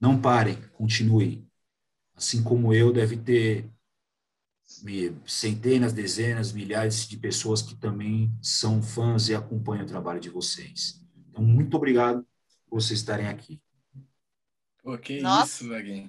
não 0.00 0.20
parem, 0.20 0.60
continuem. 0.72 1.48
Assim 2.14 2.42
como 2.42 2.72
eu, 2.72 2.92
deve 2.92 3.16
ter 3.16 3.70
centenas, 5.26 5.92
dezenas, 5.92 6.52
milhares 6.52 7.06
de 7.06 7.16
pessoas 7.16 7.60
que 7.60 7.74
também 7.74 8.32
são 8.40 8.82
fãs 8.82 9.28
e 9.28 9.34
acompanham 9.34 9.84
o 9.84 9.88
trabalho 9.88 10.20
de 10.20 10.30
vocês. 10.30 11.02
Então, 11.28 11.42
muito 11.42 11.76
obrigado 11.76 12.26
vocês 12.74 12.98
estarem 12.98 13.28
aqui. 13.28 13.60
Pô, 14.84 14.98
que 14.98 15.18
Nossa. 15.22 15.46
isso, 15.46 15.68
Vaguinho. 15.68 16.06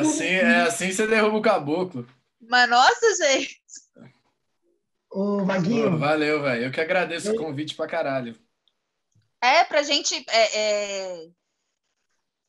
assim, 0.00 0.24
é 0.24 0.62
assim 0.62 0.90
você 0.90 1.06
derruba 1.06 1.38
o 1.38 1.42
caboclo. 1.42 2.04
Mas 2.40 2.68
nossa, 2.68 3.14
gente. 3.14 3.62
Ô, 5.08 5.44
Vaguinho. 5.44 5.92
Pô, 5.92 5.98
valeu, 5.98 6.42
velho. 6.42 6.64
Eu 6.64 6.72
que 6.72 6.80
agradeço 6.80 7.32
o 7.32 7.36
convite 7.36 7.76
pra 7.76 7.86
caralho. 7.86 8.36
É, 9.40 9.62
pra 9.62 9.84
gente. 9.84 10.24
É, 10.28 10.58
é, 10.58 11.28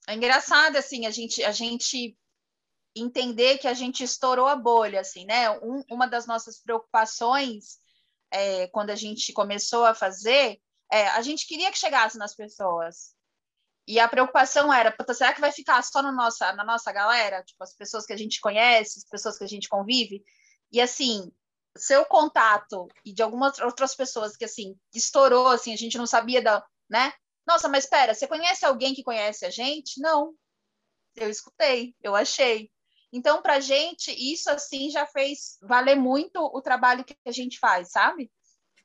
é 0.07 0.15
engraçado, 0.15 0.77
assim, 0.77 1.05
a 1.05 1.11
gente, 1.11 1.43
a 1.43 1.51
gente 1.51 2.18
entender 2.95 3.60
que 3.60 3.68
a 3.68 3.73
gente 3.76 4.03
estourou 4.03 4.47
a 4.47 4.55
bolha, 4.55 5.01
assim, 5.01 5.26
né? 5.26 5.51
Um, 5.60 5.84
uma 5.91 6.07
das 6.07 6.26
nossas 6.26 6.60
preocupações 6.60 7.77
é, 8.31 8.65
quando 8.69 8.89
a 8.89 8.95
gente 8.95 9.31
começou 9.31 9.85
a 9.85 9.93
fazer, 9.93 10.60
é, 10.91 11.07
a 11.10 11.22
gente 11.22 11.45
queria 11.45 11.72
que 11.72 11.77
chegasse 11.77 12.18
nas 12.18 12.35
pessoas. 12.35 13.14
E 13.85 13.99
a 13.99 14.07
preocupação 14.07 14.73
era, 14.73 14.95
será 15.14 15.34
que 15.34 15.41
vai 15.41 15.51
ficar 15.51 15.81
só 15.84 16.01
no 16.01 16.11
nossa, 16.11 16.53
na 16.53 16.64
nossa 16.64 16.91
galera? 16.91 17.43
Tipo, 17.43 17.64
as 17.64 17.76
pessoas 17.76 18.05
que 18.05 18.14
a 18.14 18.18
gente 18.18 18.39
conhece, 18.39 18.99
as 18.99 19.05
pessoas 19.05 19.38
que 19.38 19.43
a 19.43 19.47
gente 19.47 19.68
convive. 19.68 20.23
E, 20.72 20.80
assim, 20.80 21.30
seu 21.77 22.05
contato 22.05 22.88
e 23.03 23.14
de 23.14 23.22
algumas 23.22 23.60
outras 23.60 23.93
pessoas 23.93 24.38
que, 24.38 24.45
assim, 24.45 24.77
estourou, 24.93 25.47
assim, 25.47 25.73
a 25.73 25.77
gente 25.77 25.97
não 25.97 26.07
sabia 26.07 26.41
da, 26.41 26.65
né? 26.89 27.14
Nossa, 27.45 27.68
mas 27.68 27.84
espera, 27.84 28.14
você 28.14 28.26
conhece 28.26 28.65
alguém 28.65 28.93
que 28.93 29.03
conhece 29.03 29.45
a 29.45 29.49
gente? 29.49 29.99
Não. 29.99 30.34
Eu 31.15 31.30
escutei, 31.30 31.93
eu 32.01 32.15
achei. 32.15 32.72
Então, 33.11 33.41
para 33.41 33.55
a 33.55 33.60
gente, 33.60 34.11
isso, 34.11 34.49
assim, 34.49 34.89
já 34.89 35.05
fez 35.05 35.57
valer 35.61 35.95
muito 35.95 36.39
o 36.39 36.61
trabalho 36.61 37.03
que 37.03 37.15
a 37.27 37.31
gente 37.31 37.60
faz, 37.60 37.91
sabe? 37.91 38.31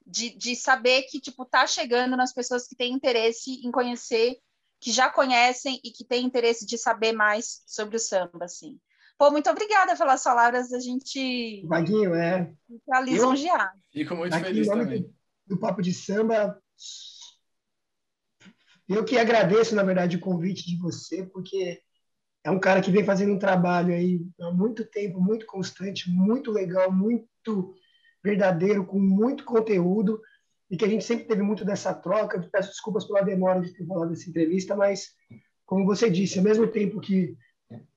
De, 0.04 0.30
de 0.30 0.56
saber 0.56 1.04
que, 1.04 1.20
tipo, 1.20 1.46
tá 1.46 1.66
chegando 1.66 2.16
nas 2.16 2.32
pessoas 2.34 2.66
que 2.66 2.76
têm 2.76 2.92
interesse 2.92 3.64
em 3.64 3.70
conhecer 3.70 4.38
que 4.80 4.92
já 4.92 5.10
conhecem 5.10 5.80
e 5.84 5.90
que 5.90 6.04
têm 6.04 6.24
interesse 6.24 6.66
de 6.66 6.78
saber 6.78 7.12
mais 7.12 7.62
sobre 7.66 7.96
o 7.96 8.00
samba, 8.00 8.44
assim. 8.44 8.78
Pô, 9.18 9.30
muito 9.30 9.50
obrigada 9.50 9.96
pelas 9.96 10.22
palavras, 10.22 10.72
a 10.72 10.78
gente... 10.78 11.64
Vaguinho, 11.66 12.14
é... 12.14 12.52
Fica 12.66 13.00
lisonjeado. 13.00 13.78
Fico 13.92 14.14
muito 14.14 14.32
Aqui, 14.34 14.44
feliz 14.44 14.68
também. 14.68 15.02
Do, 15.02 15.14
do 15.48 15.58
Papo 15.58 15.82
de 15.82 15.92
Samba, 15.92 16.56
eu 18.88 19.04
que 19.04 19.18
agradeço, 19.18 19.74
na 19.74 19.82
verdade, 19.82 20.16
o 20.16 20.20
convite 20.20 20.66
de 20.66 20.78
você, 20.78 21.26
porque 21.26 21.82
é 22.44 22.50
um 22.50 22.60
cara 22.60 22.80
que 22.80 22.90
vem 22.90 23.04
fazendo 23.04 23.32
um 23.32 23.38
trabalho 23.38 23.92
aí 23.92 24.20
há 24.40 24.50
muito 24.50 24.84
tempo, 24.84 25.20
muito 25.20 25.44
constante, 25.46 26.08
muito 26.08 26.50
legal, 26.50 26.90
muito 26.90 27.74
verdadeiro, 28.22 28.86
com 28.86 28.98
muito 28.98 29.44
conteúdo 29.44 30.20
e 30.70 30.76
que 30.76 30.84
a 30.84 30.88
gente 30.88 31.04
sempre 31.04 31.24
teve 31.26 31.42
muito 31.42 31.64
dessa 31.64 31.94
troca. 31.94 32.40
Peço 32.52 32.70
desculpas 32.70 33.04
pela 33.06 33.22
demora 33.22 33.60
de 33.60 33.72
ter 33.72 33.86
falado 33.86 34.10
dessa 34.10 34.28
entrevista, 34.28 34.76
mas, 34.76 35.14
como 35.64 35.86
você 35.86 36.10
disse, 36.10 36.38
ao 36.38 36.44
mesmo 36.44 36.66
tempo 36.66 37.00
que 37.00 37.36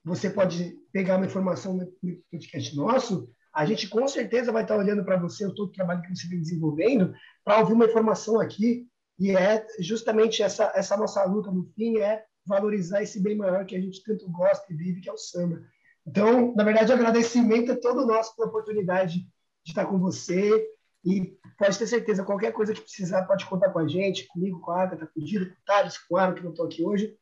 você 0.03 0.29
pode 0.29 0.77
pegar 0.91 1.17
uma 1.17 1.25
informação 1.25 1.75
no 1.75 1.87
podcast 2.31 2.75
nosso, 2.75 3.29
a 3.53 3.65
gente 3.65 3.89
com 3.89 4.07
certeza 4.07 4.51
vai 4.51 4.63
estar 4.63 4.77
olhando 4.77 5.03
para 5.03 5.17
você, 5.17 5.45
todo 5.53 5.69
o 5.69 5.71
trabalho 5.71 6.01
que 6.01 6.15
você 6.15 6.27
vem 6.27 6.39
desenvolvendo, 6.39 7.13
para 7.43 7.59
ouvir 7.59 7.73
uma 7.73 7.85
informação 7.85 8.39
aqui. 8.39 8.87
E 9.19 9.35
é 9.35 9.65
justamente 9.79 10.41
essa, 10.41 10.71
essa 10.73 10.97
nossa 10.97 11.23
luta 11.25 11.51
no 11.51 11.65
fim, 11.75 11.97
é 11.97 12.23
valorizar 12.45 13.03
esse 13.03 13.21
bem 13.21 13.35
maior 13.35 13.65
que 13.65 13.75
a 13.75 13.79
gente 13.79 14.03
tanto 14.03 14.27
gosta 14.29 14.65
e 14.71 14.75
vive, 14.75 15.01
que 15.01 15.09
é 15.09 15.13
o 15.13 15.17
samba. 15.17 15.61
Então, 16.07 16.55
na 16.55 16.63
verdade, 16.63 16.91
o 16.91 16.95
agradecimento 16.95 17.71
é 17.71 17.75
todo 17.75 18.05
nosso 18.05 18.35
pela 18.35 18.47
oportunidade 18.47 19.19
de 19.63 19.71
estar 19.71 19.85
com 19.85 19.99
você, 19.99 20.65
e 21.03 21.37
pode 21.57 21.77
ter 21.77 21.87
certeza, 21.87 22.23
qualquer 22.23 22.51
coisa 22.51 22.73
que 22.73 22.81
precisar, 22.81 23.23
pode 23.23 23.45
contar 23.45 23.71
com 23.71 23.79
a 23.79 23.87
gente, 23.87 24.27
comigo, 24.27 24.59
com 24.59 24.71
a 24.71 24.83
Agatha, 24.83 25.07
com 25.07 25.19
o 25.19 25.23
Diro, 25.23 25.47
com 25.47 25.53
o 25.53 25.65
Thales, 25.65 25.97
com 25.97 26.15
o 26.15 26.17
Aaron, 26.17 26.35
que 26.35 26.43
não 26.43 26.51
estou 26.51 26.65
aqui 26.65 26.83
hoje. 26.83 27.15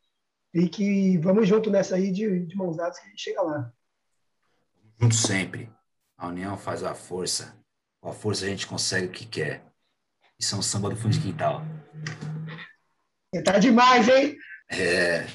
E 0.53 0.67
que 0.67 1.17
vamos 1.19 1.47
junto 1.47 1.69
nessa 1.69 1.95
aí 1.95 2.11
de, 2.11 2.45
de 2.45 2.55
mãos 2.55 2.75
dadas 2.75 2.99
que 2.99 3.05
a 3.05 3.09
gente 3.09 3.21
chega 3.21 3.41
lá. 3.41 3.71
Junto 4.99 5.15
sempre. 5.15 5.71
A 6.17 6.27
união 6.27 6.57
faz 6.57 6.83
a 6.83 6.93
força. 6.93 7.55
Com 8.01 8.09
a 8.09 8.13
força 8.13 8.45
a 8.45 8.49
gente 8.49 8.67
consegue 8.67 9.07
o 9.07 9.11
que 9.11 9.25
quer. 9.25 9.63
Isso 10.37 10.55
é 10.55 10.57
um 10.57 10.61
samba 10.61 10.89
do 10.89 10.95
fundo 10.95 11.13
de 11.13 11.21
quintal. 11.21 11.63
Você 13.33 13.43
tá 13.43 13.59
demais, 13.59 14.07
hein? 14.09 14.35
É. 14.69 15.25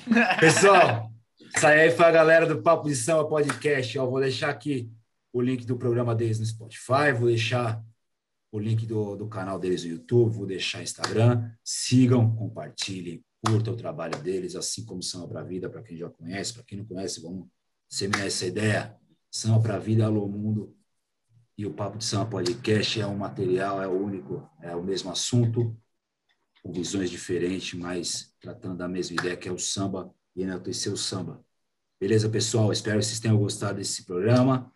Pessoal, 0.41 1.11
isso 1.39 1.67
aí 1.67 1.91
foi 1.91 2.07
a 2.07 2.11
galera 2.11 2.47
do 2.47 2.63
Papo 2.63 2.89
de 2.89 2.97
Samba 2.97 3.29
Podcast. 3.29 3.97
Eu 3.97 4.11
vou 4.11 4.21
deixar 4.21 4.51
aqui 4.51 4.91
o 5.33 5.41
link 5.41 5.65
do 5.65 5.77
programa 5.77 6.15
deles 6.15 6.39
no 6.39 6.47
Spotify, 6.47 7.13
vou 7.17 7.29
deixar 7.29 7.83
o 8.55 8.59
link 8.61 8.87
do, 8.87 9.17
do 9.17 9.27
canal 9.27 9.59
deles 9.59 9.83
no 9.83 9.91
YouTube, 9.91 10.33
vou 10.33 10.47
deixar 10.47 10.81
Instagram. 10.81 11.51
Sigam, 11.65 12.37
compartilhem, 12.37 13.21
curtam 13.45 13.75
o 13.75 13.77
trabalho 13.77 14.17
deles, 14.23 14.55
assim 14.55 14.85
como 14.85 15.03
Samba 15.03 15.27
para 15.27 15.41
a 15.41 15.43
Vida, 15.43 15.69
para 15.69 15.83
quem 15.83 15.97
já 15.97 16.09
conhece, 16.09 16.55
para 16.55 16.63
quem 16.63 16.79
não 16.79 16.85
conhece, 16.85 17.21
vamos 17.21 17.49
semear 17.89 18.25
essa 18.25 18.47
ideia. 18.47 18.97
Samba 19.29 19.61
para 19.61 19.75
a 19.75 19.79
Vida, 19.81 20.07
Alô 20.07 20.29
Mundo. 20.29 20.73
E 21.59 21.67
o 21.67 21.75
Papo 21.75 21.99
de 21.99 22.05
Samba 22.05 22.31
Podcast 22.31 23.01
é 23.01 23.07
um 23.09 23.17
material, 23.17 23.83
é 23.83 23.89
o 23.89 24.01
único, 24.01 24.49
é 24.63 24.77
o 24.77 24.85
mesmo 24.85 25.11
assunto, 25.11 25.77
com 26.63 26.73
visões 26.73 27.11
diferentes, 27.11 27.77
mas 27.77 28.37
tratando 28.39 28.77
da 28.77 28.87
mesma 28.87 29.17
ideia, 29.17 29.37
que 29.37 29.49
é 29.49 29.53
o 29.53 29.59
samba 29.59 30.15
e 30.37 30.45
enaltecer 30.45 30.93
o 30.93 30.97
samba. 30.97 31.45
Beleza, 32.01 32.29
pessoal? 32.29 32.71
Espero 32.71 33.01
que 33.01 33.07
vocês 33.07 33.19
tenham 33.19 33.37
gostado 33.37 33.79
desse 33.79 34.05
programa. 34.05 34.73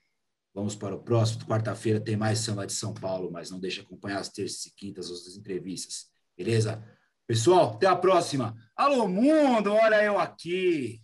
Vamos 0.59 0.75
para 0.75 0.97
o 0.97 0.99
próximo. 0.99 1.45
Quarta-feira 1.45 2.01
tem 2.01 2.17
mais 2.17 2.41
samba 2.41 2.67
de 2.67 2.73
São 2.73 2.93
Paulo, 2.93 3.31
mas 3.31 3.49
não 3.49 3.61
deixe 3.61 3.81
acompanhar 3.81 4.19
as 4.19 4.29
terças 4.29 4.67
e 4.67 4.75
quintas, 4.75 5.09
as 5.09 5.37
entrevistas. 5.37 6.07
Beleza? 6.37 6.83
Pessoal, 7.29 7.75
até 7.75 7.87
a 7.87 7.95
próxima. 7.95 8.57
Alô, 8.75 9.07
mundo, 9.07 9.73
olha 9.73 10.03
eu 10.03 10.19
aqui. 10.19 11.01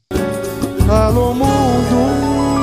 Alô, 0.91 1.33
mundo. 1.35 2.54